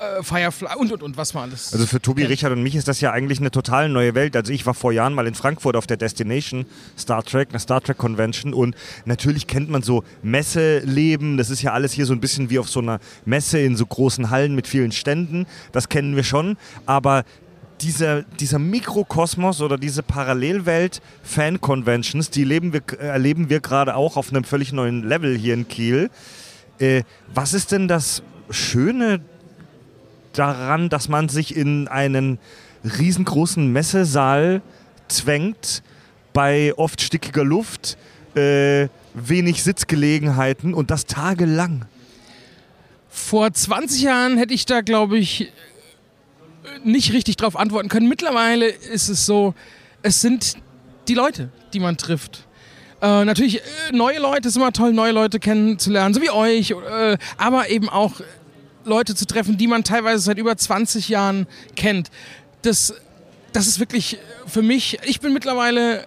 äh, 0.00 0.22
Firefly 0.22 0.76
und, 0.76 0.92
und, 0.92 1.02
und, 1.02 1.16
was 1.16 1.34
man 1.34 1.44
alles. 1.44 1.72
Also 1.72 1.86
für 1.86 2.00
Tobi. 2.00 2.24
Richard 2.24 2.52
und 2.52 2.62
mich 2.62 2.74
ist 2.74 2.88
das 2.88 3.00
ja 3.00 3.12
eigentlich 3.12 3.38
eine 3.38 3.50
total 3.50 3.88
neue 3.88 4.14
Welt. 4.14 4.34
Also 4.34 4.52
ich 4.52 4.64
war 4.64 4.74
vor 4.74 4.92
Jahren 4.92 5.14
mal 5.14 5.26
in 5.26 5.34
Frankfurt 5.34 5.76
auf 5.76 5.86
der 5.86 5.96
Destination 5.96 6.64
Star 6.98 7.22
Trek, 7.22 7.50
einer 7.50 7.58
Star 7.58 7.82
Trek 7.82 7.98
Convention 7.98 8.54
und 8.54 8.74
natürlich 9.04 9.46
kennt 9.46 9.68
man 9.68 9.82
so 9.82 10.02
Messeleben. 10.22 11.36
Das 11.36 11.50
ist 11.50 11.62
ja 11.62 11.72
alles 11.72 11.92
hier 11.92 12.06
so 12.06 12.14
ein 12.14 12.20
bisschen 12.20 12.50
wie 12.50 12.58
auf 12.58 12.68
so 12.68 12.80
einer 12.80 12.98
Messe 13.24 13.58
in 13.58 13.76
so 13.76 13.84
großen 13.84 14.30
Hallen 14.30 14.54
mit 14.54 14.66
vielen 14.66 14.92
Ständen. 14.92 15.46
Das 15.72 15.88
kennen 15.88 16.16
wir 16.16 16.24
schon. 16.24 16.56
Aber 16.86 17.24
dieser, 17.82 18.22
dieser 18.22 18.58
Mikrokosmos 18.58 19.60
oder 19.60 19.78
diese 19.78 20.02
Parallelwelt 20.02 21.00
Fan-Conventions, 21.22 22.30
die 22.30 22.44
leben 22.44 22.72
wir, 22.72 22.82
äh, 22.98 23.06
erleben 23.06 23.50
wir 23.50 23.60
gerade 23.60 23.96
auch 23.96 24.16
auf 24.16 24.30
einem 24.30 24.44
völlig 24.44 24.72
neuen 24.72 25.06
Level 25.06 25.36
hier 25.36 25.54
in 25.54 25.68
Kiel. 25.68 26.10
Äh, 26.78 27.02
was 27.34 27.54
ist 27.54 27.72
denn 27.72 27.88
das 27.88 28.22
Schöne 28.50 29.20
daran, 30.32 30.88
dass 30.88 31.08
man 31.08 31.28
sich 31.28 31.56
in 31.56 31.88
einen 31.88 32.38
riesengroßen 32.84 33.70
Messesaal 33.72 34.62
zwängt, 35.08 35.82
bei 36.32 36.72
oft 36.76 37.00
stickiger 37.00 37.44
Luft, 37.44 37.98
äh, 38.34 38.88
wenig 39.14 39.62
Sitzgelegenheiten 39.62 40.74
und 40.74 40.90
das 40.90 41.06
tagelang. 41.06 41.86
Vor 43.08 43.52
20 43.52 44.02
Jahren 44.02 44.38
hätte 44.38 44.54
ich 44.54 44.66
da, 44.66 44.82
glaube 44.82 45.18
ich, 45.18 45.52
nicht 46.84 47.12
richtig 47.12 47.36
drauf 47.36 47.56
antworten 47.56 47.88
können. 47.88 48.08
Mittlerweile 48.08 48.68
ist 48.68 49.08
es 49.08 49.26
so, 49.26 49.54
es 50.02 50.20
sind 50.20 50.54
die 51.08 51.14
Leute, 51.14 51.50
die 51.72 51.80
man 51.80 51.96
trifft. 51.96 52.46
Äh, 53.02 53.24
natürlich, 53.24 53.60
äh, 53.60 53.62
neue 53.92 54.18
Leute 54.18 54.48
ist 54.48 54.56
immer 54.56 54.72
toll, 54.72 54.92
neue 54.92 55.12
Leute 55.12 55.40
kennenzulernen, 55.40 56.14
so 56.14 56.20
wie 56.20 56.30
euch, 56.30 56.70
äh, 56.70 57.16
aber 57.38 57.70
eben 57.70 57.88
auch 57.88 58.20
Leute 58.84 59.14
zu 59.14 59.26
treffen, 59.26 59.56
die 59.56 59.66
man 59.66 59.84
teilweise 59.84 60.22
seit 60.22 60.38
über 60.38 60.56
20 60.56 61.08
Jahren 61.08 61.46
kennt. 61.76 62.10
Das, 62.62 62.94
das 63.52 63.66
ist 63.66 63.80
wirklich 63.80 64.18
für 64.46 64.62
mich, 64.62 64.98
ich 65.04 65.20
bin 65.20 65.32
mittlerweile 65.32 66.06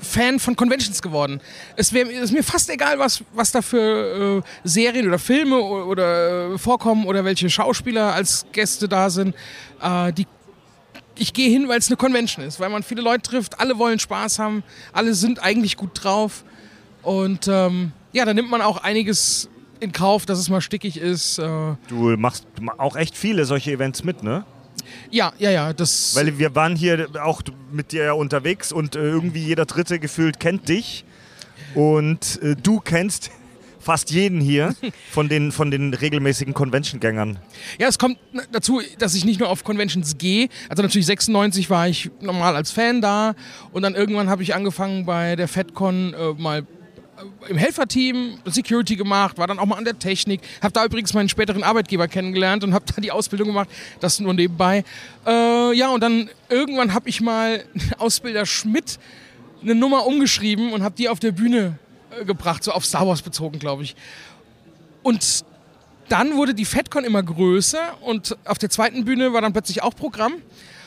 Fan 0.00 0.38
von 0.38 0.54
Conventions 0.54 1.02
geworden. 1.02 1.40
Es 1.76 1.92
wär, 1.92 2.08
ist 2.08 2.32
mir 2.32 2.42
fast 2.42 2.68
egal, 2.70 2.98
was, 2.98 3.22
was 3.32 3.52
da 3.52 3.62
für 3.62 4.42
äh, 4.44 4.68
Serien 4.68 5.08
oder 5.08 5.18
Filme 5.18 5.56
o- 5.56 5.84
oder 5.84 6.52
äh, 6.54 6.58
vorkommen 6.58 7.06
oder 7.06 7.24
welche 7.24 7.48
Schauspieler 7.48 8.12
als 8.12 8.44
Gäste 8.52 8.88
da 8.88 9.08
sind. 9.08 9.34
Äh, 9.80 10.12
die, 10.12 10.26
ich 11.16 11.32
gehe 11.32 11.48
hin, 11.48 11.68
weil 11.68 11.78
es 11.78 11.88
eine 11.88 11.96
Convention 11.96 12.44
ist, 12.44 12.60
weil 12.60 12.68
man 12.68 12.82
viele 12.82 13.00
Leute 13.00 13.22
trifft, 13.22 13.60
alle 13.60 13.78
wollen 13.78 13.98
Spaß 13.98 14.38
haben, 14.38 14.62
alle 14.92 15.14
sind 15.14 15.42
eigentlich 15.42 15.76
gut 15.76 15.90
drauf. 16.04 16.44
Und 17.02 17.48
ähm, 17.48 17.92
ja, 18.12 18.24
da 18.24 18.34
nimmt 18.34 18.50
man 18.50 18.60
auch 18.62 18.78
einiges 18.78 19.48
in 19.84 19.92
Kauf, 19.92 20.26
dass 20.26 20.38
es 20.38 20.48
mal 20.48 20.60
stickig 20.60 20.96
ist. 20.96 21.38
Äh, 21.38 21.74
Du 21.88 22.16
machst 22.16 22.46
auch 22.78 22.96
echt 22.96 23.16
viele 23.16 23.44
solche 23.44 23.72
Events 23.72 24.02
mit, 24.04 24.22
ne? 24.22 24.44
ja, 25.10 25.32
ja, 25.38 25.50
ja, 25.50 25.72
das. 25.72 26.14
Weil 26.16 26.38
wir 26.38 26.54
waren 26.54 26.76
hier 26.76 27.08
auch 27.22 27.42
mit 27.72 27.92
dir 27.92 28.04
ja 28.04 28.12
unterwegs 28.12 28.72
und 28.72 28.96
äh, 28.96 29.00
irgendwie 29.00 29.42
jeder 29.44 29.64
Dritte 29.66 29.98
gefühlt 29.98 30.40
kennt 30.40 30.68
dich. 30.68 31.04
Und 31.74 32.40
äh, 32.42 32.56
du 32.56 32.80
kennst 32.80 33.30
fast 33.80 34.10
jeden 34.10 34.40
hier 34.40 34.74
von 35.10 35.28
den, 35.28 35.52
von 35.52 35.70
den 35.70 35.92
regelmäßigen 35.94 36.54
Convention-Gängern. 36.54 37.38
Ja, 37.78 37.88
es 37.88 37.98
kommt 37.98 38.18
dazu, 38.50 38.80
dass 38.98 39.14
ich 39.14 39.24
nicht 39.24 39.40
nur 39.40 39.48
auf 39.48 39.62
Conventions 39.64 40.16
gehe. 40.18 40.48
Also 40.68 40.82
natürlich 40.82 41.06
96 41.06 41.70
war 41.70 41.88
ich 41.88 42.10
normal 42.20 42.56
als 42.56 42.70
Fan 42.70 43.00
da 43.00 43.34
und 43.72 43.82
dann 43.82 43.94
irgendwann 43.94 44.28
habe 44.28 44.42
ich 44.42 44.54
angefangen 44.54 45.04
bei 45.04 45.36
der 45.36 45.48
FedCon 45.48 46.14
äh, 46.14 46.32
mal 46.40 46.66
im 47.48 47.56
Helferteam 47.56 48.38
Security 48.46 48.96
gemacht, 48.96 49.38
war 49.38 49.46
dann 49.46 49.58
auch 49.58 49.66
mal 49.66 49.76
an 49.76 49.84
der 49.84 49.98
Technik, 49.98 50.40
habe 50.62 50.72
da 50.72 50.84
übrigens 50.84 51.14
meinen 51.14 51.28
späteren 51.28 51.62
Arbeitgeber 51.62 52.08
kennengelernt 52.08 52.64
und 52.64 52.74
habe 52.74 52.84
da 52.94 53.00
die 53.00 53.12
Ausbildung 53.12 53.48
gemacht, 53.48 53.68
das 54.00 54.20
nur 54.20 54.34
nebenbei. 54.34 54.84
Äh, 55.26 55.74
ja, 55.76 55.90
und 55.90 56.02
dann 56.02 56.30
irgendwann 56.48 56.94
habe 56.94 57.08
ich 57.08 57.20
mal 57.20 57.64
Ausbilder 57.98 58.46
Schmidt 58.46 58.98
eine 59.62 59.74
Nummer 59.74 60.06
umgeschrieben 60.06 60.72
und 60.72 60.82
habe 60.82 60.94
die 60.96 61.08
auf 61.08 61.20
der 61.20 61.32
Bühne 61.32 61.78
äh, 62.18 62.24
gebracht, 62.24 62.64
so 62.64 62.72
auf 62.72 62.84
Star 62.84 63.06
Wars 63.06 63.22
bezogen, 63.22 63.58
glaube 63.58 63.82
ich. 63.82 63.96
Und 65.02 65.44
dann 66.08 66.36
wurde 66.36 66.54
die 66.54 66.64
FedCon 66.64 67.04
immer 67.04 67.22
größer 67.22 68.02
und 68.02 68.36
auf 68.44 68.58
der 68.58 68.70
zweiten 68.70 69.04
Bühne 69.04 69.32
war 69.32 69.40
dann 69.40 69.52
plötzlich 69.52 69.82
auch 69.82 69.94
Programm. 69.94 70.34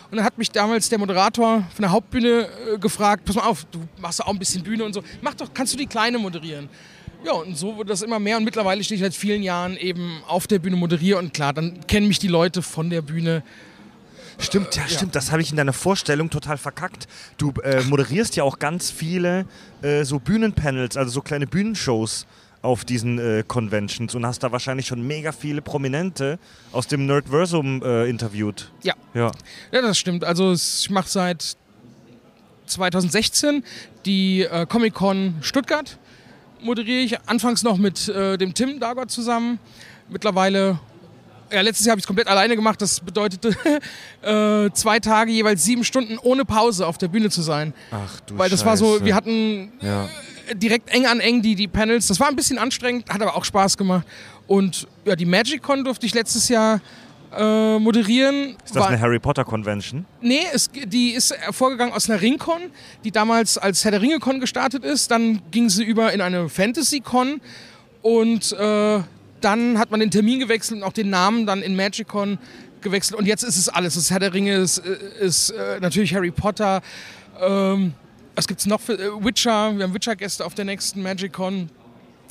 Und 0.10 0.18
dann 0.18 0.26
hat 0.26 0.38
mich 0.38 0.52
damals 0.52 0.88
der 0.88 1.00
Moderator 1.00 1.64
von 1.74 1.82
der 1.82 1.92
Hauptbühne 1.92 2.48
äh, 2.76 2.78
gefragt, 2.78 3.26
pass 3.26 3.36
mal 3.36 3.44
auf, 3.44 3.66
du 3.66 3.80
machst 4.00 4.24
auch 4.24 4.30
ein 4.30 4.40
bisschen 4.40 4.64
Bühne 4.64 4.86
und 4.86 4.94
so. 4.94 5.04
Mach 5.22 5.34
doch, 5.34 5.54
kannst 5.54 5.74
du 5.74 5.78
die 5.78 5.88
Kleine 5.88 6.18
moderieren? 6.18 6.70
Ja, 7.26 7.34
und 7.34 7.58
so 7.58 7.76
wurde 7.76 7.90
das 7.90 8.04
immer 8.04 8.20
mehr 8.20 8.38
und 8.38 8.44
mittlerweile 8.44 8.84
stehe 8.84 8.96
ich 8.96 9.02
seit 9.02 9.14
vielen 9.14 9.44
Jahren 9.44 9.76
eben 9.76 10.22
auf 10.28 10.48
der 10.48 10.60
Bühne 10.60 10.78
moderiere 10.78 11.20
und 11.20 11.34
klar, 11.34 11.52
dann 11.52 11.86
kennen 11.88 12.08
mich 12.08 12.20
die 12.20 12.28
Leute 12.28 12.62
von 12.62 12.90
der 12.90 13.02
Bühne. 13.02 13.44
Stimmt, 14.40 14.76
ja, 14.76 14.88
stimmt. 14.88 15.16
Das 15.16 15.32
habe 15.32 15.42
ich 15.42 15.50
in 15.50 15.58
deiner 15.58 15.74
Vorstellung 15.74 16.30
total 16.30 16.58
verkackt. 16.58 17.08
Du 17.38 17.52
äh, 17.64 17.82
moderierst 17.82 18.36
ja 18.36 18.44
auch 18.44 18.60
ganz 18.60 18.92
viele 18.92 19.46
äh, 19.82 20.04
so 20.04 20.20
Bühnenpanels, 20.20 20.96
also 20.96 21.12
so 21.12 21.22
kleine 21.22 21.48
Bühnenshows 21.48 22.28
auf 22.62 22.84
diesen 22.86 23.20
äh, 23.20 23.44
Conventions 23.48 24.16
und 24.16 24.26
hast 24.26 24.44
da 24.44 24.52
wahrscheinlich 24.52 24.88
schon 24.88 25.06
mega 25.06 25.32
viele 25.32 25.62
Prominente 25.62 26.40
aus 26.72 26.88
dem 26.88 27.06
Nerdversum 27.06 27.82
äh, 27.84 28.10
interviewt. 28.10 28.72
Ja. 28.84 28.94
Ja. 29.14 29.32
Ja, 29.72 29.82
das 29.82 29.98
stimmt. 29.98 30.24
Also 30.24 30.54
ich 30.54 30.90
mache 30.90 31.08
seit 31.10 31.56
2016 32.66 33.64
die 34.06 34.42
äh, 34.44 34.66
Comic-Con 34.66 35.36
Stuttgart. 35.42 35.98
Moderiere 36.62 37.02
ich 37.02 37.20
anfangs 37.28 37.64
noch 37.64 37.78
mit 37.78 38.10
äh, 38.10 38.38
dem 38.38 38.54
Tim 38.54 38.80
Dagott 38.80 39.12
zusammen. 39.12 39.60
Mittlerweile, 40.10 40.80
ja, 41.52 41.62
letztes 41.62 41.86
Jahr 41.86 41.92
habe 41.92 42.00
ich 42.00 42.04
es 42.04 42.08
komplett 42.08 42.28
alleine 42.28 42.56
gemacht. 42.56 42.82
Das 42.82 43.00
bedeutete 43.00 43.50
äh, 44.24 44.72
zwei 44.74 45.00
Tage 45.00 45.32
jeweils 45.32 45.64
sieben 45.64 45.84
Stunden 45.84 46.18
ohne 46.18 46.46
Pause 46.46 46.88
auf 46.88 46.98
der 46.98 47.08
Bühne 47.10 47.30
zu 47.30 47.42
sein. 47.42 47.74
Ach 47.92 48.20
du 48.22 48.38
Weil 48.38 48.50
das 48.50 48.66
war 48.66 48.76
so, 48.76 48.94
Scheiße. 48.94 49.06
wir 49.06 49.16
hatten 49.16 49.72
Ja. 49.82 50.10
Äh, 50.48 50.56
direkt 50.56 50.90
eng 50.90 51.06
an 51.06 51.20
eng 51.20 51.42
die, 51.42 51.56
die 51.56 51.68
Panels. 51.68 52.08
Das 52.08 52.20
war 52.20 52.28
ein 52.28 52.36
bisschen 52.36 52.58
anstrengend, 52.58 53.10
hat 53.10 53.22
aber 53.22 53.36
auch 53.36 53.46
Spaß 53.46 53.78
gemacht. 53.78 54.06
Und 54.48 54.88
ja, 55.06 55.16
die 55.16 55.26
Magic-Con 55.26 55.84
durfte 55.84 56.06
ich 56.06 56.14
letztes 56.14 56.50
Jahr 56.50 56.82
äh, 57.36 57.80
moderieren. 57.80 58.56
Ist 58.64 58.76
das 58.76 58.86
eine 58.86 59.00
Harry 59.00 59.20
Potter 59.20 59.44
Convention? 59.44 60.06
Nee, 60.22 60.42
es, 60.54 60.70
die 60.72 61.12
ist 61.12 61.36
hervorgegangen 61.36 61.94
aus 61.94 62.10
einer 62.10 62.22
Ringcon, 62.22 62.62
die 63.04 63.12
damals 63.12 63.58
als 63.58 63.84
Herr 63.84 63.92
der 63.92 64.02
Ringe-Con 64.02 64.40
gestartet 64.40 64.84
ist. 64.86 65.12
Dann 65.12 65.42
ging 65.52 65.70
sie 65.70 65.84
über 65.84 66.14
in 66.14 66.22
eine 66.22 66.50
Fantasy-Con 66.50 67.42
und 68.02 68.54
äh, 68.54 69.00
dann 69.42 69.78
hat 69.78 69.92
man 69.92 70.00
den 70.00 70.12
Termin 70.12 70.40
gewechselt 70.40 70.80
und 70.80 70.84
auch 70.84 70.94
den 70.94 71.10
Namen 71.10 71.46
dann 71.46 71.62
in 71.62 71.76
Magicon 71.76 72.38
gewechselt. 72.82 73.20
Und 73.20 73.26
jetzt 73.26 73.44
ist 73.44 73.58
es 73.58 73.70
alles. 73.70 73.96
Es 73.96 74.04
ist 74.04 74.12
Herr 74.12 74.20
der 74.20 74.34
Ringe, 74.34 74.56
es 74.56 74.78
ist 74.78 75.50
äh, 75.50 75.80
natürlich 75.80 76.16
Harry 76.16 76.32
Potter. 76.32 76.82
Ähm, 77.40 77.94
was 78.38 78.48
gibt's 78.48 78.68
noch 78.68 78.80
für 78.80 78.94
äh, 78.94 79.26
Witcher? 79.26 79.76
Wir 79.76 79.84
haben 79.84 79.94
Witcher-Gäste 79.94 80.46
auf 80.46 80.54
der 80.54 80.64
nächsten 80.64 81.02
Magicon. 81.02 81.70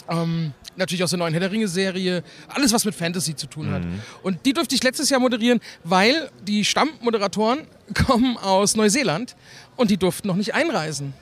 Ähm, 0.09 0.53
natürlich 0.77 1.03
aus 1.03 1.11
der 1.11 1.19
neuen 1.19 1.33
Herr 1.33 1.41
der 1.41 1.51
Ringe-Serie. 1.51 2.23
Alles, 2.49 2.73
was 2.73 2.85
mit 2.85 2.95
Fantasy 2.95 3.35
zu 3.35 3.49
tun 3.49 3.73
hat. 3.73 3.83
Und 4.23 4.47
die 4.47 4.53
durfte 4.53 4.77
ich 4.77 4.85
letztes 4.85 5.11
Jahr 5.11 5.19
moderieren, 5.19 5.61
weil 5.83 6.31
die 6.47 6.65
Stammmoderatoren 6.65 7.67
kommen 8.07 8.37
aus 8.37 8.77
Neuseeland 8.77 9.35
und 9.75 9.91
die 9.91 9.97
durften 9.97 10.29
noch 10.29 10.37
nicht 10.37 10.55
einreisen. 10.55 11.13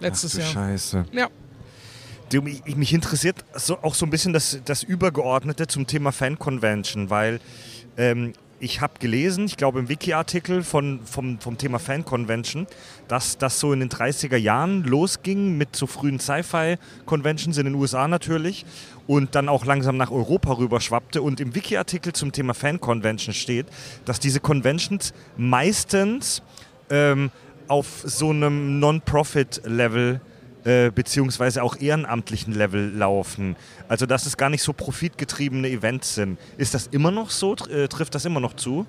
Letztes 0.00 0.34
Ach 0.34 0.40
Jahr. 0.40 0.48
Scheiße. 0.48 1.06
Ja. 1.12 1.28
Du, 2.30 2.42
mich, 2.42 2.62
mich 2.76 2.92
interessiert 2.92 3.44
so, 3.54 3.78
auch 3.78 3.94
so 3.94 4.04
ein 4.04 4.10
bisschen 4.10 4.34
das, 4.34 4.58
das 4.66 4.82
Übergeordnete 4.82 5.68
zum 5.68 5.86
Thema 5.86 6.12
Fan-Convention, 6.12 7.08
weil 7.08 7.40
ähm, 7.96 8.34
ich 8.64 8.80
habe 8.80 8.94
gelesen, 8.98 9.44
ich 9.44 9.56
glaube 9.56 9.78
im 9.78 9.88
Wiki-Artikel 9.88 10.62
von, 10.62 11.00
vom, 11.04 11.38
vom 11.38 11.58
Thema 11.58 11.78
Fan-Convention, 11.78 12.66
dass 13.08 13.38
das 13.38 13.60
so 13.60 13.72
in 13.72 13.80
den 13.80 13.88
30er 13.88 14.36
Jahren 14.36 14.84
losging 14.84 15.56
mit 15.56 15.76
so 15.76 15.86
frühen 15.86 16.18
Sci-Fi-Conventions 16.18 17.58
in 17.58 17.64
den 17.64 17.74
USA 17.74 18.08
natürlich 18.08 18.64
und 19.06 19.34
dann 19.34 19.48
auch 19.48 19.64
langsam 19.64 19.96
nach 19.96 20.10
Europa 20.10 20.52
rüberschwappte. 20.52 21.22
Und 21.22 21.40
im 21.40 21.54
Wiki-Artikel 21.54 22.12
zum 22.12 22.32
Thema 22.32 22.54
Fan-Convention 22.54 23.34
steht, 23.34 23.66
dass 24.04 24.20
diese 24.20 24.40
Conventions 24.40 25.12
meistens 25.36 26.42
ähm, 26.90 27.30
auf 27.68 28.02
so 28.04 28.30
einem 28.30 28.78
Non-Profit-Level 28.78 30.20
äh, 30.64 30.90
beziehungsweise 30.90 31.62
auch 31.62 31.76
ehrenamtlichen 31.76 32.54
Level 32.54 32.90
laufen. 32.96 33.56
Also 33.88 34.06
dass 34.06 34.24
es 34.24 34.36
gar 34.36 34.48
nicht 34.48 34.62
so 34.62 34.72
profitgetriebene 34.72 35.68
Events 35.68 36.14
sind. 36.14 36.38
Ist 36.56 36.72
das 36.72 36.86
immer 36.86 37.10
noch 37.10 37.28
so? 37.30 37.54
Äh, 37.68 37.88
trifft 37.88 38.14
das 38.14 38.24
immer 38.24 38.40
noch 38.40 38.54
zu? 38.54 38.86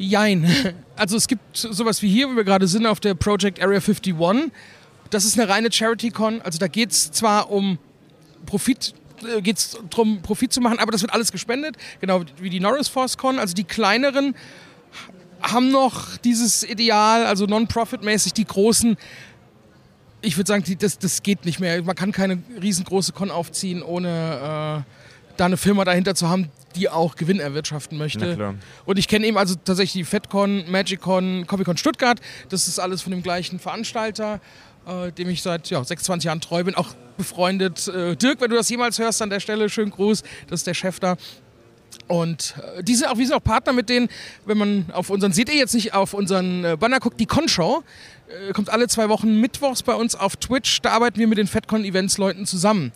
Jein. 0.00 0.74
Also 0.96 1.16
es 1.16 1.28
gibt 1.28 1.56
sowas 1.56 2.00
wie 2.02 2.08
hier, 2.08 2.28
wo 2.28 2.36
wir 2.36 2.44
gerade 2.44 2.66
sind, 2.66 2.86
auf 2.86 3.00
der 3.00 3.14
Project 3.14 3.60
Area 3.62 3.80
51. 3.80 4.14
Das 5.10 5.24
ist 5.24 5.38
eine 5.38 5.48
reine 5.48 5.70
Charity-Con. 5.70 6.40
Also 6.42 6.58
da 6.58 6.68
geht 6.68 6.90
es 6.92 7.10
zwar 7.12 7.50
um 7.50 7.78
Profit, 8.46 8.94
äh, 9.22 9.42
geht 9.42 9.58
es 9.58 9.78
darum, 9.90 10.22
Profit 10.22 10.52
zu 10.52 10.60
machen, 10.60 10.78
aber 10.78 10.92
das 10.92 11.02
wird 11.02 11.12
alles 11.12 11.32
gespendet. 11.32 11.76
Genau 12.00 12.22
wie 12.38 12.48
die 12.48 12.60
Norris 12.60 12.88
Force 12.88 13.18
Con. 13.18 13.38
Also 13.38 13.54
die 13.54 13.64
kleineren 13.64 14.34
haben 15.42 15.70
noch 15.70 16.16
dieses 16.18 16.62
Ideal, 16.62 17.26
also 17.26 17.46
non-profit-mäßig, 17.46 18.32
die 18.32 18.44
großen. 18.46 18.96
Ich 20.22 20.36
würde 20.36 20.48
sagen, 20.48 20.64
das, 20.78 20.98
das 20.98 21.22
geht 21.22 21.44
nicht 21.44 21.60
mehr. 21.60 21.82
Man 21.82 21.96
kann 21.96 22.12
keine 22.12 22.42
riesengroße 22.60 23.12
Con 23.12 23.30
aufziehen, 23.30 23.82
ohne 23.82 24.08
äh, 24.08 25.36
da 25.36 25.44
eine 25.44 25.56
Firma 25.56 25.84
dahinter 25.84 26.14
zu 26.14 26.28
haben, 26.28 26.50
die 26.76 26.88
auch 26.88 27.16
Gewinn 27.16 27.40
erwirtschaften 27.40 27.98
möchte. 27.98 28.54
Und 28.84 28.98
ich 28.98 29.08
kenne 29.08 29.26
eben 29.26 29.36
also 29.36 29.54
tatsächlich 29.56 29.92
die 29.92 30.04
FedCon, 30.04 30.70
MagicCon, 30.70 31.46
Comic-Con 31.46 31.76
Stuttgart. 31.76 32.20
Das 32.48 32.68
ist 32.68 32.78
alles 32.78 33.02
von 33.02 33.10
dem 33.10 33.22
gleichen 33.22 33.58
Veranstalter, 33.58 34.40
äh, 34.86 35.12
dem 35.12 35.28
ich 35.28 35.42
seit 35.42 35.68
ja, 35.70 35.82
26 35.82 36.26
Jahren 36.26 36.40
treu 36.40 36.64
bin. 36.64 36.74
Auch 36.74 36.94
befreundet. 37.16 37.88
Äh, 37.88 38.16
Dirk, 38.16 38.40
wenn 38.40 38.50
du 38.50 38.56
das 38.56 38.68
jemals 38.68 38.98
hörst 38.98 39.20
an 39.22 39.30
der 39.30 39.40
Stelle, 39.40 39.68
schönen 39.68 39.90
Gruß. 39.90 40.22
Das 40.48 40.60
ist 40.60 40.66
der 40.66 40.74
Chef 40.74 41.00
da. 41.00 41.16
Und 42.06 42.54
äh, 42.76 42.82
die 42.82 42.94
sind 42.94 43.08
auch, 43.08 43.18
wir 43.18 43.26
sind 43.26 43.36
auch 43.36 43.42
Partner 43.42 43.72
mit 43.72 43.88
denen, 43.88 44.08
wenn 44.46 44.58
man 44.58 44.86
auf 44.92 45.10
unseren, 45.10 45.32
seht 45.32 45.48
ihr 45.48 45.56
jetzt 45.56 45.74
nicht 45.74 45.94
auf 45.94 46.14
unseren 46.14 46.64
äh, 46.64 46.76
Banner 46.78 47.00
guckt, 47.00 47.18
die 47.20 47.26
Con-Show 47.26 47.82
äh, 48.28 48.52
kommt 48.52 48.70
alle 48.70 48.88
zwei 48.88 49.08
Wochen 49.08 49.40
mittwochs 49.40 49.82
bei 49.82 49.94
uns 49.94 50.14
auf 50.14 50.36
Twitch. 50.36 50.80
Da 50.82 50.90
arbeiten 50.90 51.18
wir 51.18 51.26
mit 51.26 51.38
den 51.38 51.46
FedCon-Events-Leuten 51.46 52.46
zusammen 52.46 52.92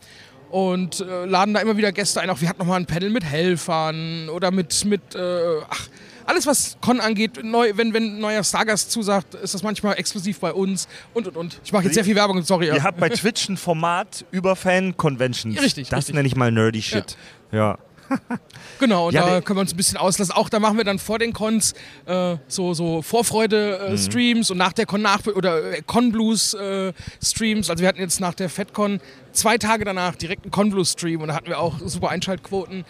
und 0.51 1.01
äh, 1.01 1.25
laden 1.25 1.53
da 1.53 1.59
immer 1.59 1.77
wieder 1.77 1.91
Gäste 1.91 2.21
ein. 2.21 2.29
Auch 2.29 2.41
wir 2.41 2.49
hatten 2.49 2.59
noch 2.59 2.67
mal 2.67 2.75
ein 2.77 2.85
Panel 2.85 3.09
mit 3.09 3.23
Helfern 3.23 4.29
oder 4.29 4.51
mit, 4.51 4.85
mit 4.85 5.15
äh, 5.15 5.59
ach, 5.69 5.87
alles 6.25 6.47
was 6.47 6.77
Con 6.81 6.99
angeht. 6.99 7.43
Neu, 7.43 7.73
wenn, 7.75 7.93
wenn 7.93 8.15
ein 8.17 8.19
neuer 8.19 8.43
Stargast 8.43 8.91
zusagt, 8.91 9.35
ist 9.35 9.53
das 9.53 9.63
manchmal 9.63 9.97
exklusiv 9.99 10.39
bei 10.39 10.53
uns 10.53 10.87
und 11.13 11.27
und 11.27 11.37
und. 11.37 11.61
Ich 11.63 11.71
mache 11.71 11.83
jetzt 11.85 11.93
sehr 11.93 12.03
viel 12.05 12.15
Werbung, 12.15 12.41
sorry. 12.43 12.67
Ihr 12.67 12.83
habt 12.83 12.99
bei 12.99 13.09
Twitch 13.09 13.47
ein 13.49 13.57
Format 13.57 14.25
über 14.31 14.55
Fan-Conventions. 14.55 15.55
Ja, 15.55 15.61
richtig, 15.61 15.89
Das 15.89 15.99
richtig. 15.99 16.15
nenne 16.15 16.27
ich 16.27 16.35
mal 16.35 16.51
nerdy 16.51 16.81
Shit. 16.81 17.17
Ja. 17.51 17.77
Genau, 18.79 19.07
und 19.07 19.13
Ja, 19.13 19.25
da 19.25 19.41
können 19.41 19.57
wir 19.57 19.61
uns 19.61 19.73
ein 19.73 19.77
bisschen 19.77 19.97
auslassen. 19.97 20.33
Auch 20.33 20.49
da 20.49 20.59
machen 20.59 20.75
wir 20.77 20.83
dann 20.83 20.99
vor 20.99 21.17
den 21.17 21.31
Cons 21.31 21.73
äh, 22.05 22.35
so, 22.47 22.73
so 22.73 22.97
Mhm. 22.97 23.03
Vorfreude-Streams 23.03 24.51
und 24.51 24.57
nach 24.57 24.73
der 24.73 24.85
Con 24.85 25.01
nach 25.01 25.25
oder 25.27 25.73
äh, 25.77 25.81
Con-Blues-Streams. 25.81 27.69
also 27.69 27.81
wir 27.81 27.87
hatten 27.87 27.99
jetzt 28.01 28.19
nach 28.19 28.33
der 28.33 28.49
FedCon 28.49 28.99
zwei 29.31 29.57
Tage 29.57 29.85
danach 29.85 30.15
direkt 30.15 30.43
einen 30.43 30.51
Con-Blues-Stream 30.51 31.21
und 31.21 31.29
da 31.29 31.35
hatten 31.35 31.47
wir 31.47 31.59
auch 31.59 31.75
super 31.85 32.09
Einschaltquoten. 32.09 32.81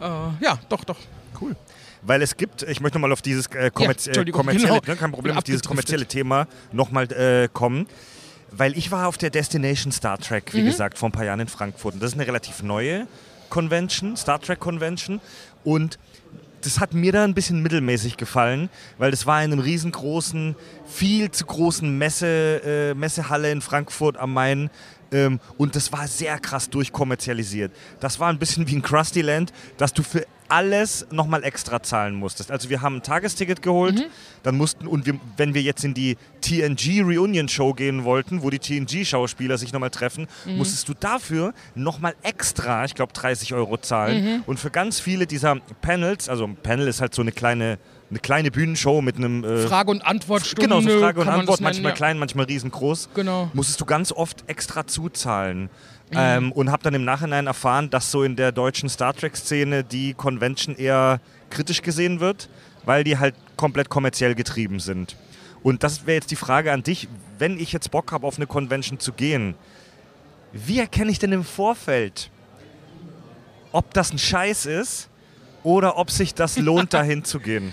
Äh, 0.00 0.04
ja, 0.04 0.58
doch, 0.68 0.84
doch. 0.84 0.96
Weil 2.02 2.22
es 2.22 2.36
gibt, 2.36 2.62
ich 2.62 2.80
möchte 2.80 2.98
nochmal 2.98 3.12
auf 3.12 3.22
dieses 3.22 3.46
äh, 3.46 3.70
kommerz 3.72 4.06
äh, 4.06 4.10
Entschuldigung, 4.10 4.40
kommerzielle, 4.40 4.80
genau. 4.80 4.92
ne, 4.92 4.96
kein 4.96 5.12
Problem, 5.12 5.36
auf 5.36 5.44
dieses 5.44 5.62
kommerzielle 5.62 6.06
Thema 6.06 6.46
nochmal 6.72 7.10
äh, 7.12 7.48
kommen. 7.52 7.86
Weil 8.50 8.76
ich 8.76 8.90
war 8.90 9.06
auf 9.08 9.18
der 9.18 9.30
Destination 9.30 9.92
Star 9.92 10.18
Trek, 10.18 10.52
Mhm. 10.52 10.58
wie 10.58 10.64
gesagt, 10.64 10.98
vor 10.98 11.08
ein 11.08 11.12
paar 11.12 11.24
Jahren 11.24 11.40
in 11.40 11.48
Frankfurt. 11.48 11.94
Und 11.94 12.02
das 12.02 12.10
ist 12.12 12.18
eine 12.18 12.26
relativ 12.26 12.62
neue 12.62 13.06
Convention, 13.52 14.16
Star 14.16 14.40
Trek 14.40 14.60
Convention. 14.60 15.20
Und 15.62 15.98
das 16.62 16.80
hat 16.80 16.94
mir 16.94 17.12
da 17.12 17.24
ein 17.24 17.34
bisschen 17.34 17.60
mittelmäßig 17.62 18.16
gefallen, 18.16 18.70
weil 18.96 19.10
das 19.10 19.26
war 19.26 19.44
in 19.44 19.52
einem 19.52 19.60
riesengroßen, 19.60 20.56
viel 20.86 21.30
zu 21.30 21.44
großen 21.44 21.98
Messe, 21.98 22.62
äh, 22.64 22.94
Messehalle 22.94 23.52
in 23.52 23.60
Frankfurt 23.60 24.16
am 24.16 24.32
Main. 24.32 24.70
Ähm, 25.12 25.38
und 25.58 25.76
das 25.76 25.92
war 25.92 26.08
sehr 26.08 26.38
krass 26.38 26.70
durchkommerzialisiert. 26.70 27.72
Das 28.00 28.18
war 28.18 28.30
ein 28.30 28.38
bisschen 28.38 28.66
wie 28.68 28.76
ein 28.76 28.82
Krusty 28.82 29.20
Land, 29.20 29.52
dass 29.76 29.92
du 29.92 30.02
für 30.02 30.24
alles 30.52 31.06
nochmal 31.10 31.44
extra 31.44 31.82
zahlen 31.82 32.14
musstest. 32.14 32.50
Also 32.50 32.68
wir 32.68 32.82
haben 32.82 32.96
ein 32.96 33.02
Tagesticket 33.02 33.62
geholt, 33.62 34.06
dann 34.42 34.54
mussten, 34.54 34.86
und 34.86 35.06
wir, 35.06 35.18
wenn 35.38 35.54
wir 35.54 35.62
jetzt 35.62 35.82
in 35.82 35.94
die 35.94 36.18
TNG 36.42 37.02
Reunion 37.02 37.48
Show 37.48 37.72
gehen 37.72 38.04
wollten, 38.04 38.42
wo 38.42 38.50
die 38.50 38.58
TNG-Schauspieler 38.58 39.56
sich 39.56 39.72
nochmal 39.72 39.88
treffen, 39.88 40.26
musstest 40.44 40.90
du 40.90 40.94
dafür 40.94 41.54
nochmal 41.74 42.14
extra, 42.22 42.84
ich 42.84 42.94
glaube 42.94 43.14
30 43.14 43.54
Euro 43.54 43.78
zahlen. 43.78 44.42
Und 44.44 44.60
für 44.60 44.70
ganz 44.70 45.00
viele 45.00 45.26
dieser 45.26 45.56
Panels, 45.80 46.28
also 46.28 46.44
ein 46.44 46.56
Panel 46.56 46.86
ist 46.86 47.00
halt 47.00 47.14
so 47.14 47.22
eine 47.22 47.32
kleine, 47.32 47.78
eine 48.10 48.18
kleine 48.18 48.50
Bühnenshow 48.50 49.00
mit 49.00 49.16
einem... 49.16 49.42
Äh, 49.44 49.66
Frage- 49.66 49.90
und 49.90 50.02
Antwortstunde. 50.02 50.68
Genau, 50.68 50.82
so 50.82 51.00
Frage 51.00 51.20
und 51.20 51.28
Antwort, 51.28 51.60
nennen, 51.60 51.64
manchmal 51.64 51.92
ja. 51.92 51.96
klein, 51.96 52.18
manchmal 52.18 52.44
riesengroß. 52.44 53.08
Genau. 53.14 53.50
Musstest 53.54 53.80
du 53.80 53.86
ganz 53.86 54.12
oft 54.12 54.44
extra 54.48 54.86
zuzahlen. 54.86 55.70
Ähm, 56.14 56.52
und 56.52 56.70
habe 56.70 56.82
dann 56.82 56.94
im 56.94 57.04
Nachhinein 57.04 57.46
erfahren, 57.46 57.88
dass 57.90 58.10
so 58.10 58.22
in 58.22 58.36
der 58.36 58.52
deutschen 58.52 58.88
Star 58.88 59.14
Trek-Szene 59.14 59.82
die 59.84 60.14
Convention 60.14 60.76
eher 60.76 61.20
kritisch 61.50 61.82
gesehen 61.82 62.20
wird, 62.20 62.48
weil 62.84 63.04
die 63.04 63.18
halt 63.18 63.34
komplett 63.56 63.88
kommerziell 63.88 64.34
getrieben 64.34 64.80
sind. 64.80 65.16
Und 65.62 65.82
das 65.84 66.06
wäre 66.06 66.16
jetzt 66.16 66.30
die 66.30 66.36
Frage 66.36 66.72
an 66.72 66.82
dich, 66.82 67.08
wenn 67.38 67.58
ich 67.58 67.72
jetzt 67.72 67.90
Bock 67.90 68.12
habe, 68.12 68.26
auf 68.26 68.36
eine 68.36 68.46
Convention 68.46 68.98
zu 68.98 69.12
gehen, 69.12 69.54
wie 70.52 70.78
erkenne 70.80 71.10
ich 71.10 71.18
denn 71.18 71.32
im 71.32 71.44
Vorfeld, 71.44 72.30
ob 73.72 73.94
das 73.94 74.12
ein 74.12 74.18
Scheiß 74.18 74.66
ist 74.66 75.08
oder 75.62 75.96
ob 75.96 76.10
sich 76.10 76.34
das 76.34 76.58
lohnt, 76.58 76.92
dahin 76.94 77.24
zu 77.24 77.38
gehen? 77.40 77.72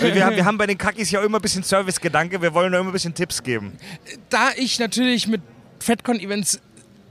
Weil 0.00 0.14
Wir, 0.14 0.24
haben- 0.26 0.36
wir 0.36 0.44
haben 0.44 0.58
bei 0.58 0.66
den 0.66 0.78
Kakis 0.78 1.10
ja 1.10 1.22
immer 1.22 1.38
ein 1.38 1.42
bisschen 1.42 1.62
Service-Gedanke, 1.62 2.40
wir 2.42 2.52
wollen 2.54 2.70
nur 2.70 2.80
immer 2.80 2.90
ein 2.90 2.92
bisschen 2.92 3.14
Tipps 3.14 3.42
geben. 3.42 3.72
da 4.30 4.50
ich 4.56 4.78
natürlich 4.78 5.28
mit 5.28 5.42
FedCon-Events 5.86 6.60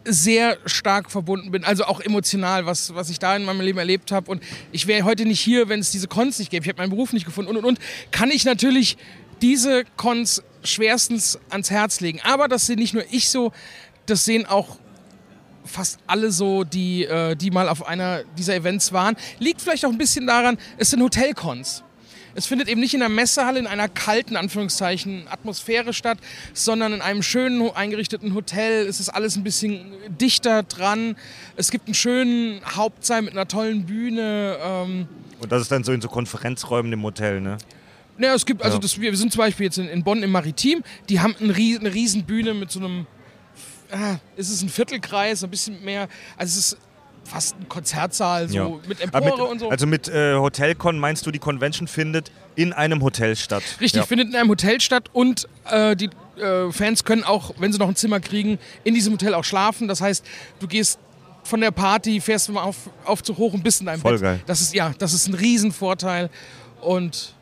sehr 0.07 0.57
stark 0.65 1.09
verbunden 1.09 1.51
bin, 1.51 1.63
also 1.63 1.85
auch 1.85 1.99
emotional, 1.99 2.65
was, 2.65 2.93
was 2.93 3.09
ich 3.09 3.17
da 3.17 3.35
in 3.35 3.43
meinem 3.43 3.61
Leben 3.61 3.79
erlebt 3.79 4.11
habe. 4.11 4.29
Und 4.29 4.43
ich 4.71 4.85
wäre 4.85 5.03
heute 5.03 5.25
nicht 5.25 5.39
hier, 5.39 5.67
wenn 5.67 5.79
es 5.79 5.91
diese 5.91 6.07
Cons 6.07 6.37
nicht 6.37 6.51
gäbe. 6.51 6.63
Ich 6.63 6.69
habe 6.69 6.81
meinen 6.81 6.91
Beruf 6.91 7.11
nicht 7.11 7.25
gefunden 7.25 7.49
und 7.51 7.57
und 7.57 7.65
und. 7.65 7.79
Kann 8.11 8.29
ich 8.29 8.45
natürlich 8.45 8.97
diese 9.41 9.83
Cons 9.97 10.43
schwerstens 10.63 11.39
ans 11.49 11.71
Herz 11.71 12.01
legen. 12.01 12.19
Aber 12.23 12.47
das 12.47 12.67
sehe 12.67 12.75
nicht 12.75 12.93
nur 12.93 13.03
ich 13.09 13.29
so, 13.29 13.51
das 14.05 14.25
sehen 14.25 14.45
auch 14.45 14.77
fast 15.63 15.99
alle 16.05 16.31
so, 16.31 16.63
die, 16.63 17.05
äh, 17.05 17.35
die 17.35 17.49
mal 17.49 17.67
auf 17.67 17.87
einer 17.87 18.23
dieser 18.37 18.55
Events 18.55 18.93
waren. 18.93 19.15
Liegt 19.39 19.61
vielleicht 19.61 19.85
auch 19.85 19.91
ein 19.91 19.97
bisschen 19.97 20.27
daran, 20.27 20.57
es 20.77 20.91
sind 20.91 21.01
Hotelcons. 21.01 21.83
Es 22.37 22.45
findet 22.47 22.67
eben 22.67 22.81
nicht 22.81 22.93
in 22.93 23.01
einer 23.01 23.13
Messehalle, 23.13 23.59
in 23.59 23.65
einer 23.67 23.87
kalten, 23.87 24.35
Anführungszeichen, 24.35 25.25
Atmosphäre 25.29 25.93
statt, 25.93 26.17
sondern 26.53 26.91
in 26.93 27.01
einem 27.01 27.23
schönen 27.23 27.71
eingerichteten 27.71 28.33
Hotel. 28.35 28.85
Es 28.87 28.99
ist 28.99 29.07
alles 29.09 29.37
ein 29.37 29.43
bisschen 29.43 29.93
dichter 30.19 30.63
dran. 30.63 31.15
Es 31.55 31.71
gibt 31.71 31.87
einen 31.87 31.93
schönen 31.95 32.59
Hauptsaal 32.75 33.21
mit 33.21 33.31
einer 33.33 33.47
tollen 33.47 33.85
Bühne. 33.85 34.57
Ähm, 34.61 35.07
Und 35.39 35.51
das 35.51 35.61
ist 35.61 35.71
dann 35.71 35.83
so 35.85 35.93
in 35.93 36.01
so 36.01 36.09
Konferenzräumen 36.09 36.91
im 36.91 37.03
Hotel, 37.03 37.39
ne? 37.41 37.57
naja, 38.17 38.33
es 38.33 38.45
gibt, 38.45 38.61
also 38.63 38.77
Ja. 38.77 38.81
das, 38.81 38.99
wir 38.99 39.15
sind 39.17 39.31
zum 39.33 39.39
Beispiel 39.39 39.65
jetzt 39.65 39.77
in, 39.77 39.87
in 39.89 40.03
Bonn 40.03 40.21
im 40.23 40.31
Maritim. 40.31 40.83
Die 41.09 41.19
haben 41.19 41.35
eine 41.39 41.53
riesen 41.55 42.23
Bühne 42.23 42.53
mit 42.53 42.71
so 42.71 42.79
einem, 42.79 43.07
ah, 43.91 44.15
ist 44.37 44.49
es 44.49 44.61
ein 44.61 44.69
Viertelkreis, 44.69 45.43
ein 45.43 45.49
bisschen 45.49 45.83
mehr. 45.83 46.07
Also 46.37 46.57
es 46.59 46.73
ist 46.73 46.77
fast 47.25 47.59
ein 47.59 47.67
Konzertsaal, 47.67 48.47
so 48.47 48.55
Ja. 48.55 48.69
mit 48.87 49.01
Empore 49.01 49.23
mit, 49.25 49.33
und 49.39 49.59
so. 49.59 49.69
Also 49.69 49.87
mit 49.87 50.07
äh, 50.07 50.35
Hotelcon 50.35 50.99
meinst 50.99 51.25
du, 51.25 51.31
die 51.31 51.39
Convention 51.39 51.87
findet 51.87 52.31
in 52.55 52.71
einem 52.71 53.01
Hotel 53.01 53.35
statt? 53.35 53.63
Richtig, 53.81 53.99
Ja. 54.01 54.05
findet 54.05 54.29
in 54.29 54.35
einem 54.35 54.49
Hotel 54.49 54.79
statt 54.79 55.09
und 55.11 55.47
äh, 55.69 55.95
die 55.95 56.09
äh, 56.39 56.71
Fans 56.71 57.03
können 57.03 57.23
auch, 57.23 57.53
wenn 57.57 57.71
sie 57.73 57.79
noch 57.79 57.87
ein 57.89 57.95
Zimmer 57.95 58.19
kriegen, 58.19 58.59
in 58.83 58.93
diesem 58.93 59.13
Hotel 59.13 59.33
auch 59.33 59.43
schlafen. 59.43 59.87
Das 59.87 60.01
heißt, 60.01 60.25
du 60.59 60.67
gehst 60.67 60.99
von 61.43 61.61
der 61.61 61.71
Party, 61.71 62.21
fährst 62.21 62.49
mal 62.49 62.61
auf, 62.63 62.75
Aufzug 63.05 63.37
hoch 63.37 63.53
und 63.53 63.63
bist 63.63 63.79
in 63.79 63.85
deinem 63.87 64.01
Voll 64.01 64.13
Bett. 64.13 64.21
geil. 64.21 64.39
Das 64.45 64.61
ist, 64.61 64.73
ja, 64.73 64.93
das 64.97 65.13
ist 65.13 65.27
ein 65.27 65.33
Riesenvorteil. 65.33 66.29
Und 66.81 67.33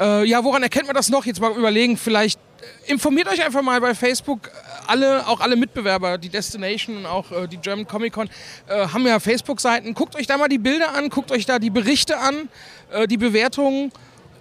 äh, 0.00 0.24
ja, 0.24 0.42
woran 0.44 0.62
erkennt 0.62 0.86
man 0.86 0.94
das 0.96 1.08
noch? 1.08 1.24
Jetzt 1.26 1.40
mal 1.40 1.52
überlegen, 1.56 1.96
vielleicht 1.96 2.38
äh, 2.86 2.92
informiert 2.92 3.28
euch 3.28 3.44
einfach 3.44 3.62
mal 3.62 3.80
bei 3.80 3.94
Facebook. 3.94 4.50
Alle, 4.86 5.26
auch 5.26 5.40
alle 5.40 5.56
Mitbewerber, 5.56 6.18
die 6.18 6.28
Destination 6.28 6.98
und 6.98 7.06
auch 7.06 7.30
äh, 7.32 7.46
die 7.46 7.58
German 7.58 7.86
Comic 7.86 8.12
Con, 8.12 8.28
äh, 8.68 8.88
haben 8.88 9.06
ja 9.06 9.20
Facebook-Seiten. 9.20 9.94
Guckt 9.94 10.16
euch 10.16 10.26
da 10.26 10.36
mal 10.36 10.48
die 10.48 10.58
Bilder 10.58 10.94
an, 10.94 11.08
guckt 11.10 11.30
euch 11.32 11.46
da 11.46 11.58
die 11.58 11.70
Berichte 11.70 12.18
an, 12.18 12.48
äh, 12.90 13.06
die 13.06 13.16
Bewertungen 13.16 13.92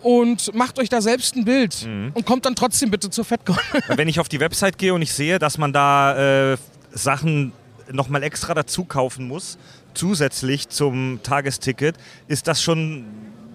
und 0.01 0.53
macht 0.53 0.77
euch 0.77 0.89
da 0.89 1.01
selbst 1.01 1.35
ein 1.35 1.45
Bild. 1.45 1.85
Mhm. 1.85 2.11
Und 2.13 2.25
kommt 2.25 2.45
dann 2.45 2.55
trotzdem 2.55 2.91
bitte 2.91 3.09
zur 3.09 3.25
FedCon. 3.25 3.57
Wenn 3.87 4.07
ich 4.07 4.19
auf 4.19 4.29
die 4.29 4.39
Website 4.39 4.77
gehe 4.77 4.93
und 4.93 5.01
ich 5.01 5.11
sehe, 5.11 5.39
dass 5.39 5.57
man 5.57 5.73
da 5.73 6.53
äh, 6.53 6.57
Sachen 6.91 7.53
nochmal 7.91 8.23
extra 8.23 8.53
dazu 8.53 8.85
kaufen 8.85 9.27
muss, 9.27 9.57
zusätzlich 9.93 10.69
zum 10.69 11.19
Tagesticket, 11.23 11.95
ist 12.27 12.47
das 12.47 12.61
schon, 12.61 13.05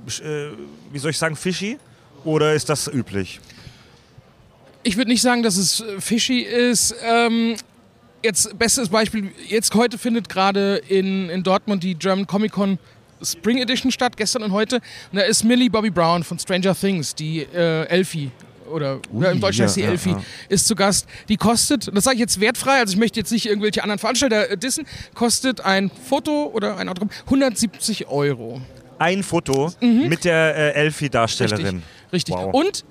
äh, 0.09 0.49
wie 0.91 0.99
soll 0.99 1.12
ich 1.12 1.19
sagen, 1.19 1.37
fishy? 1.37 1.79
Oder 2.25 2.55
ist 2.55 2.69
das 2.69 2.89
üblich? 2.89 3.41
Ich 4.82 4.97
würde 4.97 5.11
nicht 5.11 5.23
sagen, 5.23 5.43
dass 5.43 5.57
es 5.57 5.81
äh, 5.81 6.01
fishy 6.01 6.40
ist. 6.40 6.94
Ähm, 7.05 7.57
jetzt 8.23 8.59
bestes 8.59 8.89
Beispiel, 8.89 9.31
jetzt 9.47 9.74
heute 9.74 9.98
findet 9.98 10.28
gerade 10.28 10.77
in, 10.89 11.28
in 11.28 11.43
Dortmund 11.43 11.82
die 11.82 11.94
German 11.94 12.27
Comic 12.27 12.52
Con 12.52 12.78
Spring 13.23 13.59
Edition 13.59 13.90
statt, 13.90 14.16
gestern 14.16 14.43
und 14.43 14.52
heute. 14.52 14.77
Und 15.12 15.19
da 15.19 15.23
ist 15.23 15.44
Millie 15.44 15.69
Bobby 15.69 15.90
Brown 15.90 16.24
von 16.24 16.39
Stranger 16.39 16.74
Things, 16.74 17.15
die 17.15 17.40
äh, 17.43 17.86
Elfie. 17.86 18.31
Oder 18.70 19.01
ja, 19.19 19.32
im 19.32 19.40
Deutschen 19.40 19.61
ja, 19.61 19.65
heißt 19.65 19.74
sie 19.74 19.82
ja, 19.82 19.90
Elfie, 19.90 20.11
ja. 20.11 20.23
ist 20.48 20.66
zu 20.66 20.74
Gast. 20.77 21.07
Die 21.28 21.36
kostet, 21.36 21.94
das 21.94 22.05
sage 22.05 22.15
ich 22.15 22.20
jetzt 22.20 22.40
wertfrei, 22.40 22.78
also 22.78 22.93
ich 22.93 22.98
möchte 22.98 23.19
jetzt 23.19 23.32
nicht 23.32 23.47
irgendwelche 23.47 23.82
anderen 23.82 23.98
Veranstalter 23.98 24.48
äh, 24.48 24.57
dissen, 24.57 24.86
kostet 25.15 25.61
ein 25.61 25.90
Foto 25.90 26.51
oder 26.55 26.77
ein 26.77 26.89
Autogramm 26.89 27.11
170 27.27 28.07
Euro. 28.09 28.61
Ein 28.98 29.23
Foto 29.23 29.73
mit 29.81 30.24
der 30.24 30.57
äh, 30.57 30.73
Elfie-Darstellerin. 30.74 31.82
Richtig. 32.12 32.35
Wow. 32.35 32.55
Und 32.55 32.85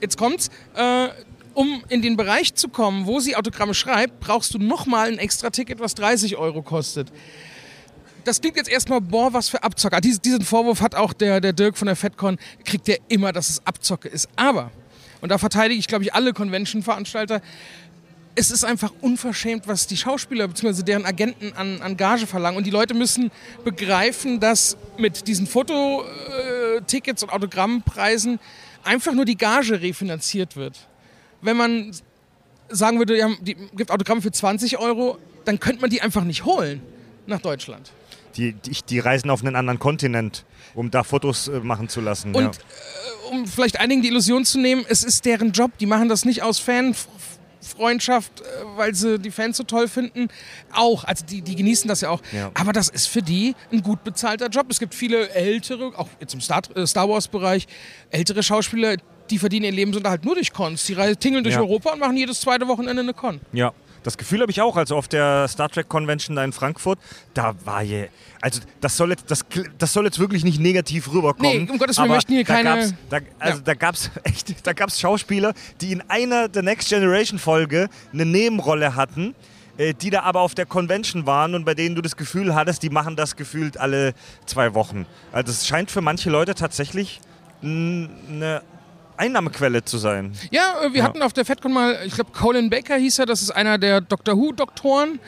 jetzt 0.00 0.16
kommt's. 0.16 0.50
Äh, 0.74 1.08
um 1.56 1.82
in 1.88 2.02
den 2.02 2.16
Bereich 2.16 2.54
zu 2.54 2.68
kommen, 2.68 3.06
wo 3.06 3.18
sie 3.18 3.34
Autogramme 3.34 3.72
schreibt, 3.72 4.20
brauchst 4.20 4.52
du 4.52 4.58
nochmal 4.58 5.08
ein 5.08 5.18
extra 5.18 5.48
Ticket, 5.48 5.80
was 5.80 5.94
30 5.94 6.36
Euro 6.36 6.60
kostet. 6.60 7.10
Das 8.24 8.42
klingt 8.42 8.56
jetzt 8.56 8.68
erstmal, 8.68 9.00
boah, 9.00 9.32
was 9.32 9.48
für 9.48 9.62
Abzocker. 9.62 10.02
Dies, 10.02 10.20
diesen 10.20 10.42
Vorwurf 10.42 10.82
hat 10.82 10.94
auch 10.94 11.14
der, 11.14 11.40
der 11.40 11.54
Dirk 11.54 11.78
von 11.78 11.86
der 11.86 11.96
FedCon, 11.96 12.38
kriegt 12.64 12.86
der 12.88 12.98
immer, 13.08 13.32
dass 13.32 13.48
es 13.48 13.66
Abzocke 13.66 14.08
ist. 14.08 14.28
Aber, 14.36 14.70
und 15.22 15.30
da 15.30 15.38
verteidige 15.38 15.80
ich, 15.80 15.88
glaube 15.88 16.04
ich, 16.04 16.12
alle 16.12 16.34
Convention-Veranstalter, 16.34 17.40
es 18.34 18.50
ist 18.50 18.62
einfach 18.62 18.92
unverschämt, 19.00 19.66
was 19.66 19.86
die 19.86 19.96
Schauspieler 19.96 20.46
bzw. 20.48 20.82
deren 20.82 21.06
Agenten 21.06 21.54
an, 21.54 21.80
an 21.80 21.96
Gage 21.96 22.26
verlangen. 22.26 22.58
Und 22.58 22.66
die 22.66 22.70
Leute 22.70 22.92
müssen 22.92 23.30
begreifen, 23.64 24.40
dass 24.40 24.76
mit 24.98 25.26
diesen 25.26 25.46
Fototickets 25.46 27.22
und 27.22 27.30
Autogrammpreisen 27.30 28.40
einfach 28.84 29.14
nur 29.14 29.24
die 29.24 29.38
Gage 29.38 29.80
refinanziert 29.80 30.54
wird. 30.54 30.86
Wenn 31.46 31.56
man 31.56 31.92
sagen 32.68 32.98
würde, 32.98 33.16
ja, 33.16 33.30
die 33.40 33.54
gibt 33.76 33.90
Autogramme 33.92 34.20
für 34.20 34.32
20 34.32 34.78
Euro, 34.78 35.18
dann 35.44 35.60
könnte 35.60 35.80
man 35.80 35.90
die 35.90 36.02
einfach 36.02 36.24
nicht 36.24 36.44
holen 36.44 36.82
nach 37.26 37.40
Deutschland. 37.40 37.92
Die, 38.36 38.52
die, 38.52 38.76
die 38.88 38.98
reisen 38.98 39.30
auf 39.30 39.42
einen 39.42 39.54
anderen 39.54 39.78
Kontinent, 39.78 40.44
um 40.74 40.90
da 40.90 41.04
Fotos 41.04 41.48
äh, 41.48 41.60
machen 41.60 41.88
zu 41.88 42.00
lassen. 42.00 42.34
Und 42.34 42.42
ja. 42.42 42.50
äh, 42.50 43.30
um 43.30 43.46
vielleicht 43.46 43.78
einigen 43.78 44.02
die 44.02 44.08
Illusion 44.08 44.44
zu 44.44 44.58
nehmen, 44.58 44.84
es 44.88 45.04
ist 45.04 45.24
deren 45.24 45.52
Job. 45.52 45.70
Die 45.78 45.86
machen 45.86 46.08
das 46.08 46.24
nicht 46.24 46.42
aus 46.42 46.58
Fanfreundschaft, 46.58 48.40
äh, 48.40 48.44
weil 48.76 48.94
sie 48.94 49.18
die 49.20 49.30
Fans 49.30 49.56
so 49.56 49.62
toll 49.62 49.86
finden. 49.86 50.28
Auch, 50.72 51.04
also 51.04 51.24
die, 51.24 51.42
die 51.42 51.54
genießen 51.54 51.88
das 51.88 52.00
ja 52.00 52.10
auch. 52.10 52.20
Ja. 52.32 52.50
Aber 52.54 52.72
das 52.72 52.88
ist 52.88 53.06
für 53.06 53.22
die 53.22 53.54
ein 53.72 53.82
gut 53.82 54.02
bezahlter 54.02 54.48
Job. 54.48 54.66
Es 54.68 54.80
gibt 54.80 54.94
viele 54.94 55.30
ältere, 55.30 55.92
auch 55.96 56.08
jetzt 56.20 56.34
im 56.34 56.40
Star, 56.40 56.60
Star 56.84 57.08
Wars-Bereich, 57.08 57.66
ältere 58.10 58.42
Schauspieler, 58.42 58.96
die 59.30 59.38
verdienen 59.38 59.66
ihr 59.66 59.72
Lebensunterhalt 59.72 60.24
nur 60.24 60.34
durch 60.34 60.52
Cons. 60.52 60.84
Die 60.86 60.94
reisen- 60.94 61.18
tingeln 61.18 61.44
durch 61.44 61.54
Ja. 61.56 61.60
Europa 61.60 61.92
und 61.92 62.00
machen 62.00 62.16
jedes 62.16 62.40
zweite 62.40 62.66
Wochenende 62.68 63.02
eine 63.02 63.14
Con. 63.14 63.40
Ja, 63.52 63.72
das 64.02 64.16
Gefühl 64.16 64.40
habe 64.40 64.50
ich 64.52 64.60
auch. 64.60 64.76
Also 64.76 64.96
auf 64.96 65.08
der 65.08 65.48
Star 65.48 65.68
Trek 65.68 65.88
Convention 65.88 66.36
da 66.36 66.44
in 66.44 66.52
Frankfurt, 66.52 66.98
da 67.34 67.54
war 67.64 67.82
je. 67.82 68.08
Also 68.40 68.60
das 68.80 68.96
soll 68.96 69.10
jetzt, 69.10 69.30
das, 69.30 69.44
das 69.78 69.92
soll 69.92 70.04
jetzt 70.04 70.18
wirklich 70.18 70.44
nicht 70.44 70.60
negativ 70.60 71.12
rüberkommen. 71.12 71.64
Nee, 71.64 71.70
um 71.70 71.78
Gottes 71.78 71.96
Willen, 71.98 72.08
wir 72.10 72.14
möchten 72.14 72.32
hier 72.34 72.44
keine- 72.44 72.64
Gab's, 72.76 72.94
da, 73.10 73.18
also 73.38 73.58
Ja. 73.58 73.64
da 73.64 73.74
gab's 73.74 74.10
echt, 74.24 74.66
da 74.66 74.72
gab's 74.72 75.00
Schauspieler, 75.00 75.54
die 75.80 75.92
in 75.92 76.02
einer 76.08 76.48
der 76.48 76.62
Next 76.62 76.88
Generation 76.88 77.38
Folge 77.38 77.88
eine 78.12 78.24
Nebenrolle 78.26 78.94
hatten. 78.94 79.34
äh, 79.78 79.92
Die 79.92 80.08
da 80.08 80.22
aber 80.22 80.40
auf 80.40 80.54
der 80.54 80.64
Convention 80.64 81.26
waren 81.26 81.54
und 81.54 81.64
bei 81.66 81.74
denen 81.74 81.94
du 81.96 82.00
das 82.00 82.16
Gefühl 82.16 82.54
hattest, 82.54 82.82
die 82.82 82.88
machen 82.88 83.14
das 83.16 83.36
gefühlt 83.36 83.76
alle 83.78 84.14
zwei 84.46 84.72
Wochen. 84.72 85.04
Also 85.32 85.52
es 85.52 85.66
scheint 85.66 85.90
für 85.90 86.00
manche 86.00 86.30
Leute 86.30 86.54
tatsächlich 86.54 87.20
eine 87.62 88.62
Einnahmequelle 89.16 89.84
zu 89.84 89.98
sein. 89.98 90.32
Ja, 90.50 90.82
äh, 90.82 90.92
wir 90.92 90.98
Ja. 91.00 91.04
hatten 91.04 91.22
auf 91.22 91.32
der 91.32 91.44
FedCon 91.44 91.72
mal, 91.72 91.98
ich 92.04 92.14
glaube, 92.14 92.30
Colin 92.32 92.70
Baker 92.70 92.96
hieß 92.96 93.18
er, 93.20 93.26
das 93.26 93.42
ist 93.42 93.50
einer 93.50 93.78
der 93.78 94.00
Doctor 94.00 94.36
Who-Doktoren. 94.36 95.18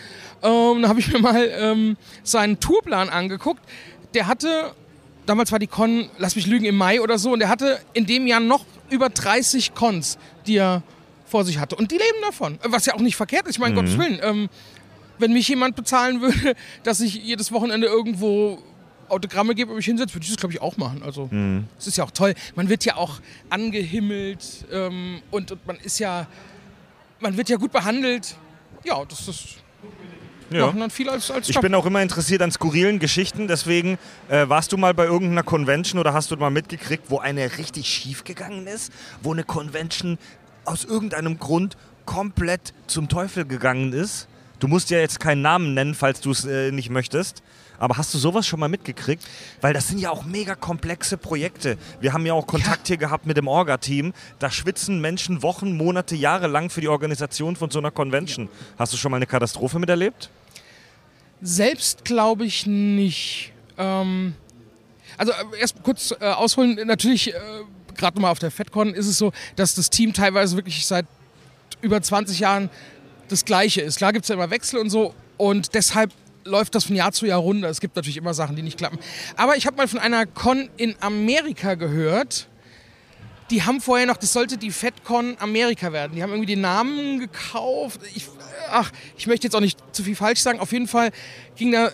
Ähm, 0.43 0.83
da 0.83 0.89
habe 0.89 1.01
ich 1.01 1.13
mir 1.13 1.19
mal 1.21 1.49
ähm, 1.53 1.97
seinen 2.23 2.61
Tourplan 2.61 3.09
angeguckt. 3.09 3.61
Der 4.15 4.27
hatte, 4.27 4.73
damals 5.27 5.51
war 5.53 5.59
die 5.59 5.67
Con, 5.67 6.09
lass 6.19 6.37
mich 6.37 6.47
lügen, 6.47 6.65
im 6.65 6.77
Mai 6.77 7.01
oder 7.01 7.19
so, 7.19 7.33
und 7.33 7.41
der 7.41 7.49
hatte 7.49 7.81
in 7.93 8.07
dem 8.07 8.27
Jahr 8.27 8.41
noch 8.41 8.65
über 8.91 9.09
30 9.09 9.75
Cons, 9.75 10.19
die 10.47 10.57
er 10.57 10.83
vor 11.27 11.45
sich 11.45 11.59
hatte. 11.59 11.77
Und 11.77 11.91
die 11.91 11.97
leben 11.97 12.23
davon. 12.23 12.55
Äh, 12.63 12.69
Was 12.71 12.87
ja 12.87 12.95
auch 12.95 13.01
nicht 13.01 13.17
verkehrt 13.17 13.47
ist, 13.47 13.57
ich 13.57 13.59
meine, 13.59 13.75
Gottes 13.75 13.99
Willen. 13.99 14.19
Ähm, 14.23 14.49
wenn 15.19 15.33
mich 15.33 15.49
jemand 15.49 15.75
bezahlen 15.77 16.21
würde, 16.23 16.55
dass 16.85 17.01
ich 17.01 17.15
jedes 17.17 17.51
Wochenende 17.53 17.87
irgendwo 17.89 18.63
Autogramme 19.11 19.55
gebe 19.55 19.71
und 19.71 19.77
mich 19.77 19.87
hinsetze, 19.87 20.15
würde 20.15 20.25
ich 20.25 20.31
das, 20.31 20.39
glaube 20.39 20.55
ich, 20.55 20.61
auch 20.63 20.77
machen. 20.77 21.03
Also, 21.03 21.29
es 21.79 21.87
ist 21.87 21.97
ja 21.97 22.05
auch 22.05 22.11
toll. 22.11 22.35
Man 22.55 22.69
wird 22.69 22.85
ja 22.85 22.97
auch 22.97 23.21
angehimmelt 23.51 24.67
ähm, 24.73 25.21
und, 25.31 25.53
und 25.53 25.67
man 25.67 25.77
ist 25.77 25.99
ja, 25.99 26.27
man 27.21 27.37
wird 27.37 27.49
ja 27.49 27.57
gut 27.57 27.73
behandelt. 27.73 28.37
Ja, 28.85 29.05
das, 29.05 29.27
das 29.27 29.45
Ja. 30.51 30.73
als, 31.11 31.31
als 31.31 31.49
Ich 31.49 31.61
bin 31.61 31.75
auch 31.75 31.85
immer 31.85 32.01
interessiert 32.03 32.41
an 32.43 32.51
skurrilen 32.51 32.99
Geschichten, 32.99 33.49
deswegen 33.49 33.99
äh, 34.29 34.49
warst 34.49 34.73
du 34.73 34.77
mal 34.77 34.95
bei 34.95 35.05
irgendeiner 35.05 35.43
Convention 35.43 35.99
oder 36.01 36.13
hast 36.15 36.31
du 36.31 36.37
mal 36.37 36.51
mitgekriegt, 36.51 37.05
wo 37.11 37.19
eine 37.19 37.59
richtig 37.59 37.87
schief 37.87 38.25
gegangen 38.25 38.67
ist, 38.67 38.93
wo 39.23 39.33
eine 39.33 39.45
Convention 39.45 40.19
aus 40.65 40.85
irgendeinem 40.85 41.39
Grund 41.39 41.77
komplett 42.07 42.73
zum 42.87 43.09
Teufel 43.09 43.45
gegangen 43.45 43.93
ist? 43.93 44.29
Du 44.59 44.69
musst 44.69 44.91
ja 44.91 44.99
jetzt 44.99 45.21
keinen 45.21 45.43
Namen 45.43 45.75
nennen, 45.75 45.95
falls 45.95 46.21
du 46.21 46.31
es 46.31 46.45
äh, 46.45 46.73
nicht 46.73 46.91
möchtest. 46.91 47.43
Aber 47.79 47.97
hast 47.97 48.13
du 48.15 48.19
sowas 48.19 48.47
schon 48.47 48.61
mal 48.61 48.69
mitgekriegt? 48.69 49.25
Weil 49.61 49.73
das 49.73 49.89
sind 49.89 49.99
ja 49.99 50.11
auch 50.11 50.25
mega 50.25 50.55
komplexe 50.55 51.17
Projekte. 51.17 51.79
Wir 52.01 52.13
haben 52.13 52.27
ja 52.27 52.35
auch 52.35 52.47
Kontakt 52.47 52.89
hier 52.89 52.97
gehabt 52.97 53.27
mit 53.27 53.37
dem 53.37 53.49
Orga-Team. 53.49 54.13
Da 54.39 54.51
schwitzen 54.51 55.01
Menschen 55.01 55.43
Wochen, 55.43 55.77
Monate, 55.77 56.17
Jahre 56.17 56.49
lang 56.49 56.71
für 56.71 56.81
die 56.81 56.89
Organisation 56.89 57.57
von 57.57 57.71
so 57.71 57.79
einer 57.79 57.91
Convention. 57.91 58.49
Hast 58.79 58.93
du 58.93 58.97
schon 58.97 59.11
mal 59.11 59.17
eine 59.17 59.27
Katastrophe 59.27 59.79
miterlebt? 59.79 60.31
Selbst 61.41 62.05
glaube 62.05 62.45
ich 62.45 62.67
nicht. 62.67 63.53
Ähm, 63.77 64.35
also 65.17 65.33
äh, 65.33 65.61
erst 65.61 65.83
kurz 65.83 66.13
äh, 66.19 66.25
ausholen. 66.25 66.79
Natürlich, 66.87 67.35
äh, 67.35 67.39
gerade 67.97 68.17
nochmal 68.17 68.33
auf 68.33 68.39
der 68.39 68.51
FedCon 68.51 68.95
ist 68.95 69.07
es 69.07 69.19
so, 69.19 69.33
dass 69.57 69.75
das 69.75 69.91
Team 69.91 70.13
teilweise 70.13 70.57
wirklich 70.57 70.87
seit 70.87 71.07
über 71.81 72.03
20 72.03 72.41
Jahren 72.41 72.71
das 73.29 73.45
Gleiche 73.45 73.83
ist. 73.83 73.99
Klar 73.99 74.13
gibt 74.13 74.25
es 74.25 74.29
ja 74.29 74.35
immer 74.35 74.51
Wechsel 74.51 74.81
und 74.81 74.91
so. 74.91 75.15
Und 75.37 75.75
deshalb 75.75 76.13
läuft 76.45 76.75
das 76.75 76.85
von 76.85 76.97
Jahr 76.97 77.13
zu 77.13 77.27
Jahr 77.27 77.41
runter. 77.41 77.69
Es 77.69 77.81
gibt 77.81 77.97
natürlich 77.97 78.17
immer 78.17 78.35
Sachen, 78.35 78.57
die 78.57 78.63
nicht 78.63 78.79
klappen. 78.79 78.99
Aber 79.37 79.57
ich 79.57 79.67
habe 79.67 79.77
mal 79.77 79.89
von 79.89 79.99
einer 79.99 80.27
Con 80.27 80.69
in 80.77 80.95
Amerika 81.01 81.75
gehört. 81.75 82.49
Die 83.51 83.63
haben 83.63 83.81
vorher 83.81 84.07
noch, 84.07 84.19
das 84.19 84.33
sollte 84.33 84.59
die 84.59 84.71
FedCon 84.71 85.37
Amerika 85.39 85.93
werden. 85.93 86.15
Die 86.15 86.23
haben 86.23 86.31
irgendwie 86.31 86.55
den 86.55 86.61
Namen 86.61 87.19
gekauft. 87.19 88.01
Ich, 88.15 88.27
ach, 88.71 88.91
ich 89.17 89.27
möchte 89.27 89.47
jetzt 89.47 89.55
auch 89.55 89.61
nicht 89.61 89.79
zu 89.93 90.03
viel 90.03 90.17
falsch 90.17 90.41
sagen. 90.41 90.61
Auf 90.61 90.73
jeden 90.73 90.87
Fall 90.87 91.11
ging 91.57 91.73
da 91.73 91.91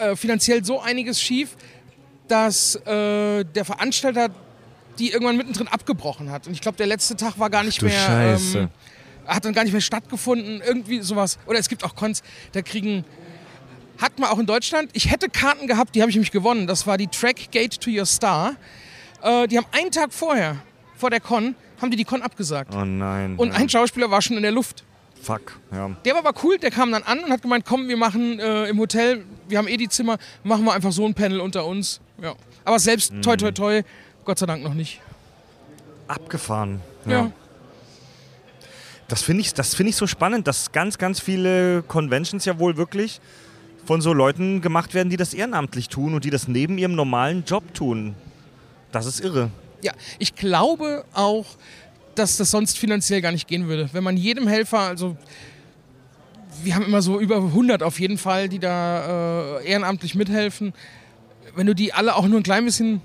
äh, 0.00 0.16
finanziell 0.16 0.64
so 0.64 0.80
einiges 0.80 1.20
schief, 1.20 1.56
dass 2.28 2.76
äh, 2.76 3.44
der 3.44 3.64
Veranstalter 3.64 4.30
die 4.98 5.10
irgendwann 5.10 5.36
mittendrin 5.36 5.68
abgebrochen 5.68 6.30
hat. 6.30 6.46
Und 6.46 6.54
ich 6.54 6.60
glaube, 6.60 6.78
der 6.78 6.86
letzte 6.86 7.16
Tag 7.16 7.38
war 7.38 7.50
gar 7.50 7.64
nicht 7.64 7.82
du 7.82 7.86
mehr. 7.86 8.00
Scheiße. 8.00 8.58
Ähm, 8.58 8.68
hat 9.26 9.44
dann 9.44 9.52
gar 9.52 9.64
nicht 9.64 9.72
mehr 9.72 9.80
stattgefunden. 9.80 10.62
Irgendwie 10.64 11.00
sowas. 11.00 11.38
Oder 11.46 11.58
es 11.58 11.68
gibt 11.68 11.84
auch 11.84 11.94
Cons, 11.94 12.22
da 12.52 12.62
kriegen. 12.62 13.04
Hat 13.98 14.18
man 14.18 14.30
auch 14.30 14.38
in 14.38 14.46
Deutschland. 14.46 14.90
Ich 14.92 15.10
hätte 15.10 15.28
Karten 15.28 15.66
gehabt, 15.66 15.94
die 15.94 16.00
habe 16.02 16.10
ich 16.10 16.16
nämlich 16.16 16.30
gewonnen. 16.32 16.66
Das 16.66 16.86
war 16.86 16.98
die 16.98 17.06
Track 17.08 17.50
Gate 17.50 17.80
to 17.80 17.90
Your 17.90 18.06
Star. 18.06 18.54
Äh, 19.22 19.46
die 19.48 19.56
haben 19.56 19.66
einen 19.72 19.90
Tag 19.90 20.12
vorher, 20.12 20.56
vor 20.96 21.10
der 21.10 21.20
Con, 21.20 21.54
haben 21.80 21.90
die 21.90 21.96
die 21.96 22.04
Con 22.04 22.22
abgesagt. 22.22 22.74
Oh 22.74 22.84
nein. 22.84 23.36
Und 23.36 23.48
ja. 23.48 23.54
ein 23.54 23.68
Schauspieler 23.68 24.10
war 24.10 24.20
schon 24.22 24.36
in 24.36 24.42
der 24.42 24.52
Luft. 24.52 24.84
Fuck, 25.22 25.58
ja. 25.72 25.90
Der 26.04 26.12
war 26.14 26.24
aber 26.26 26.38
cool, 26.44 26.58
der 26.58 26.70
kam 26.70 26.92
dann 26.92 27.02
an 27.02 27.20
und 27.24 27.30
hat 27.32 27.42
gemeint, 27.42 27.64
komm, 27.64 27.88
wir 27.88 27.96
machen 27.96 28.38
äh, 28.38 28.66
im 28.68 28.78
Hotel, 28.78 29.24
wir 29.48 29.58
haben 29.58 29.66
eh 29.66 29.76
die 29.76 29.88
Zimmer, 29.88 30.18
machen 30.44 30.64
wir 30.64 30.72
einfach 30.72 30.92
so 30.92 31.04
ein 31.06 31.14
Panel 31.14 31.40
unter 31.40 31.64
uns. 31.66 32.00
Ja. 32.22 32.34
Aber 32.64 32.78
selbst, 32.78 33.12
Mhm. 33.12 33.22
toi 33.22 33.36
toi 33.36 33.50
toi, 33.50 33.82
Gott 34.24 34.38
sei 34.38 34.46
Dank 34.46 34.62
noch 34.62 34.74
nicht. 34.74 35.00
Abgefahren. 36.06 36.80
Ja. 37.06 37.30
Das 39.08 39.22
finde 39.22 39.40
ich, 39.42 39.54
das 39.54 39.74
find 39.74 39.88
ich 39.88 39.96
so 39.96 40.06
spannend, 40.06 40.46
dass 40.46 40.72
ganz, 40.72 40.98
ganz 40.98 41.20
viele 41.20 41.82
Conventions 41.82 42.44
ja 42.44 42.58
wohl 42.58 42.76
wirklich 42.76 43.20
von 43.86 44.00
so 44.00 44.12
Leuten 44.12 44.60
gemacht 44.60 44.94
werden, 44.94 45.10
die 45.10 45.16
das 45.16 45.32
ehrenamtlich 45.32 45.88
tun 45.88 46.14
und 46.14 46.24
die 46.24 46.30
das 46.30 46.48
neben 46.48 46.76
ihrem 46.76 46.94
normalen 46.94 47.44
Job 47.44 47.72
tun. 47.72 48.14
Das 48.92 49.06
ist 49.06 49.20
irre. 49.20 49.50
Ja, 49.82 49.92
ich 50.18 50.34
glaube 50.34 51.04
auch, 51.14 51.46
dass 52.14 52.36
das 52.36 52.50
sonst 52.50 52.78
finanziell 52.78 53.20
gar 53.20 53.32
nicht 53.32 53.46
gehen 53.46 53.68
würde. 53.68 53.88
Wenn 53.92 54.02
man 54.02 54.16
jedem 54.16 54.48
Helfer, 54.48 54.80
also 54.80 55.16
wir 56.62 56.74
haben 56.74 56.84
immer 56.86 57.02
so 57.02 57.20
über 57.20 57.36
100 57.36 57.82
auf 57.82 58.00
jeden 58.00 58.18
Fall, 58.18 58.48
die 58.48 58.58
da 58.58 59.58
äh, 59.58 59.66
ehrenamtlich 59.68 60.14
mithelfen. 60.14 60.72
Wenn 61.54 61.66
du 61.66 61.74
die 61.74 61.92
alle 61.92 62.16
auch 62.16 62.26
nur 62.26 62.40
ein 62.40 62.42
klein 62.42 62.64
bisschen 62.64 63.00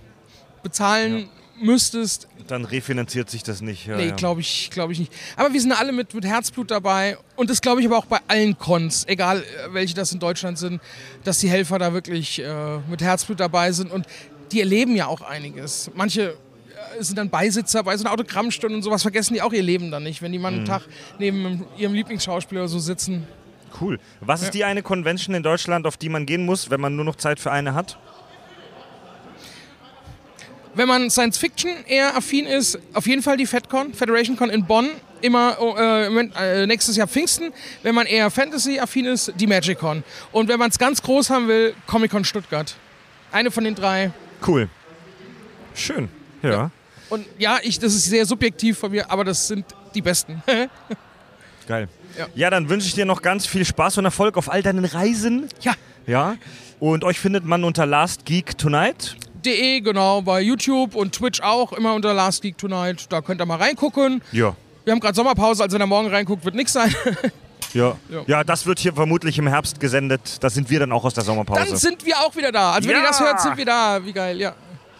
bezahlen 0.63 1.29
müsstest, 1.61 2.27
Dann 2.47 2.65
refinanziert 2.65 3.29
sich 3.29 3.43
das 3.43 3.61
nicht. 3.61 3.85
Ja, 3.85 3.97
nee, 3.97 4.09
ja. 4.09 4.15
glaube 4.15 4.41
ich, 4.41 4.69
glaube 4.71 4.93
ich 4.93 4.99
nicht. 4.99 5.13
Aber 5.35 5.53
wir 5.53 5.61
sind 5.61 5.71
alle 5.71 5.91
mit, 5.91 6.13
mit 6.13 6.25
Herzblut 6.25 6.71
dabei 6.71 7.17
und 7.35 7.49
das 7.49 7.61
glaube 7.61 7.81
ich 7.81 7.87
aber 7.87 7.97
auch 7.97 8.05
bei 8.05 8.19
allen 8.27 8.57
Cons, 8.57 9.05
egal 9.07 9.39
äh, 9.39 9.73
welche 9.73 9.95
das 9.95 10.11
in 10.11 10.19
Deutschland 10.19 10.57
sind, 10.57 10.81
dass 11.23 11.39
die 11.39 11.49
Helfer 11.49 11.79
da 11.79 11.93
wirklich 11.93 12.39
äh, 12.39 12.77
mit 12.89 13.01
Herzblut 13.01 13.39
dabei 13.39 13.71
sind 13.71 13.91
und 13.91 14.05
die 14.51 14.59
erleben 14.59 14.95
ja 14.95 15.07
auch 15.07 15.21
einiges. 15.21 15.91
Manche 15.95 16.31
äh, 16.97 17.03
sind 17.03 17.17
dann 17.17 17.29
Beisitzer 17.29 17.83
bei 17.83 17.95
so 17.97 18.03
einer 18.03 18.13
Autogrammstunde 18.13 18.75
und 18.75 18.83
sowas, 18.83 19.01
vergessen 19.01 19.33
die 19.33 19.41
auch 19.41 19.53
ihr 19.53 19.63
Leben 19.63 19.91
dann 19.91 20.03
nicht, 20.03 20.21
wenn 20.21 20.31
die 20.31 20.39
mal 20.39 20.53
einen 20.53 20.65
Tag 20.65 20.83
neben 21.19 21.65
ihrem 21.77 21.93
Lieblingsschauspieler 21.93 22.67
so 22.67 22.79
sitzen. 22.79 23.27
Cool. 23.79 23.99
Was 24.19 24.41
ist 24.41 24.53
die 24.53 24.65
eine 24.65 24.83
Convention 24.83 25.35
in 25.35 25.43
Deutschland, 25.43 25.87
auf 25.87 25.97
die 25.97 26.09
man 26.09 26.25
gehen 26.25 26.45
muss, 26.45 26.69
wenn 26.69 26.81
man 26.81 26.95
nur 26.95 27.05
noch 27.05 27.15
Zeit 27.15 27.39
für 27.39 27.51
eine 27.51 27.73
hat? 27.73 27.97
Wenn 30.73 30.87
man 30.87 31.09
Science 31.09 31.37
Fiction 31.37 31.71
eher 31.87 32.15
affin 32.15 32.45
ist, 32.45 32.79
auf 32.93 33.05
jeden 33.05 33.21
Fall 33.21 33.37
die 33.37 33.45
FedCon, 33.45 33.93
Federation 33.93 34.37
Con 34.37 34.49
in 34.49 34.65
Bonn, 34.65 34.89
immer 35.21 35.57
äh, 35.59 36.05
im 36.07 36.13
Moment, 36.13 36.33
äh, 36.39 36.65
nächstes 36.65 36.95
Jahr 36.95 37.07
Pfingsten. 37.07 37.51
Wenn 37.83 37.93
man 37.93 38.07
eher 38.07 38.31
Fantasy 38.31 38.79
affin 38.79 39.05
ist, 39.05 39.33
die 39.35 39.47
Magic 39.47 39.79
Con. 39.79 40.03
Und 40.31 40.47
wenn 40.47 40.59
man 40.59 40.69
es 40.69 40.79
ganz 40.79 41.01
groß 41.01 41.29
haben 41.29 41.47
will, 41.47 41.73
Comic 41.87 42.11
Con 42.11 42.23
Stuttgart. 42.23 42.75
Eine 43.31 43.51
von 43.51 43.63
den 43.63 43.75
drei. 43.75 44.11
Cool. 44.45 44.69
Schön. 45.73 46.09
Ja. 46.41 46.71
Und 47.09 47.25
ja, 47.37 47.59
ich, 47.61 47.77
das 47.79 47.93
ist 47.93 48.05
sehr 48.05 48.25
subjektiv 48.25 48.77
von 48.77 48.91
mir, 48.91 49.11
aber 49.11 49.23
das 49.25 49.47
sind 49.47 49.65
die 49.93 50.01
besten. 50.01 50.41
Geil. 51.67 51.87
Ja. 52.17 52.27
Ja, 52.35 52.49
dann 52.49 52.69
wünsche 52.69 52.87
ich 52.87 52.93
dir 52.93 53.05
noch 53.05 53.21
ganz 53.21 53.45
viel 53.45 53.65
Spaß 53.65 53.97
und 53.97 54.05
Erfolg 54.05 54.37
auf 54.37 54.51
all 54.51 54.63
deinen 54.63 54.85
Reisen. 54.85 55.47
ja. 55.61 55.73
Ja. 56.07 56.35
Und 56.79 57.03
euch 57.03 57.19
findet 57.19 57.45
man 57.45 57.63
unter 57.63 57.85
Last 57.85 58.25
Geek 58.25 58.57
Tonight. 58.57 59.15
De, 59.45 59.81
genau, 59.81 60.21
bei 60.21 60.41
YouTube 60.41 60.95
und 60.95 61.13
Twitch 61.13 61.41
auch, 61.41 61.73
immer 61.73 61.93
unter 61.93 62.13
Last 62.13 62.41
Geek 62.41 62.57
Tonight. 62.57 63.05
Da 63.09 63.21
könnt 63.21 63.41
ihr 63.41 63.45
mal 63.45 63.57
reingucken. 63.57 64.21
Ja. 64.31 64.55
Wir 64.83 64.93
haben 64.93 64.99
gerade 64.99 65.15
Sommerpause, 65.15 65.63
also 65.63 65.75
wenn 65.75 65.81
ihr 65.83 65.87
morgen 65.87 66.07
reinguckt, 66.09 66.43
wird 66.45 66.55
nichts 66.55 66.73
sein. 66.73 66.93
Ja. 67.73 67.95
Ja. 68.09 68.23
ja, 68.27 68.43
das 68.43 68.65
wird 68.65 68.79
hier 68.79 68.91
vermutlich 68.93 69.37
im 69.37 69.47
Herbst 69.47 69.79
gesendet. 69.79 70.43
Da 70.43 70.49
sind 70.49 70.69
wir 70.69 70.81
dann 70.81 70.91
auch 70.91 71.05
aus 71.05 71.13
der 71.13 71.23
Sommerpause. 71.23 71.63
Dann 71.69 71.77
sind 71.77 72.05
wir 72.05 72.17
auch 72.19 72.35
wieder 72.35 72.51
da. 72.51 72.73
Also 72.73 72.89
wenn 72.89 72.97
Ja. 72.97 73.01
ihr 73.01 73.07
das 73.07 73.21
hört, 73.21 73.39
sind 73.39 73.55
wir 73.55 73.63
da. 73.63 74.05
Wie 74.05 74.11
geil, 74.11 74.41
ja. 74.41 74.53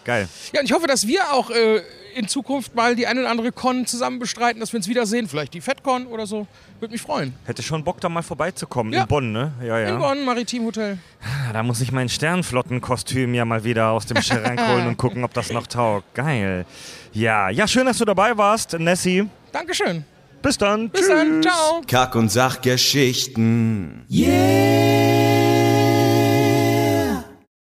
Geil. 0.04 0.26
Ja, 0.54 0.60
und 0.60 0.64
ich 0.64 0.72
hoffe, 0.72 0.86
dass 0.86 1.06
wir 1.06 1.20
auch 1.34 1.50
äh, 1.50 1.82
in 2.14 2.28
Zukunft 2.28 2.74
mal 2.74 2.94
die 2.96 3.06
eine 3.06 3.20
oder 3.20 3.30
andere 3.30 3.52
Con 3.52 3.86
zusammen 3.86 4.18
bestreiten, 4.18 4.60
dass 4.60 4.72
wir 4.72 4.78
uns 4.78 4.88
wiedersehen. 4.88 5.28
Vielleicht 5.28 5.54
die 5.54 5.60
FedCon 5.60 6.06
oder 6.06 6.26
so. 6.26 6.46
Würde 6.80 6.92
mich 6.92 7.00
freuen. 7.02 7.34
Hätte 7.44 7.62
schon 7.62 7.84
Bock, 7.84 8.00
da 8.00 8.08
mal 8.08 8.22
vorbeizukommen. 8.22 8.92
Ja. 8.92 9.02
In 9.02 9.08
Bonn, 9.08 9.32
ne? 9.32 9.52
Ja, 9.64 9.78
ja. 9.78 9.88
In 9.90 9.98
Bonn, 9.98 10.24
Maritim 10.24 10.64
Hotel. 10.64 10.98
Ah, 11.22 11.52
Da 11.52 11.62
muss 11.62 11.80
ich 11.80 11.92
mein 11.92 12.08
Sternflottenkostüm 12.08 13.34
ja 13.34 13.44
mal 13.44 13.64
wieder 13.64 13.90
aus 13.90 14.06
dem 14.06 14.20
Schrank 14.22 14.60
holen 14.68 14.86
und 14.86 14.96
gucken, 14.96 15.24
ob 15.24 15.32
das 15.34 15.50
noch 15.52 15.66
taugt. 15.66 16.14
Geil. 16.14 16.66
Ja, 17.12 17.50
ja, 17.50 17.66
schön, 17.68 17.86
dass 17.86 17.98
du 17.98 18.04
dabei 18.04 18.36
warst, 18.36 18.78
Nessie. 18.78 19.28
Dankeschön. 19.52 20.04
Bis 20.42 20.58
dann. 20.58 20.90
Bis 20.90 21.02
Tschüss. 21.02 21.08
dann. 21.10 21.42
Ciao. 21.42 21.82
Kack- 21.86 22.14
und 22.16 22.28
Sachgeschichten. 22.30 24.04
Yeah. 24.10 25.41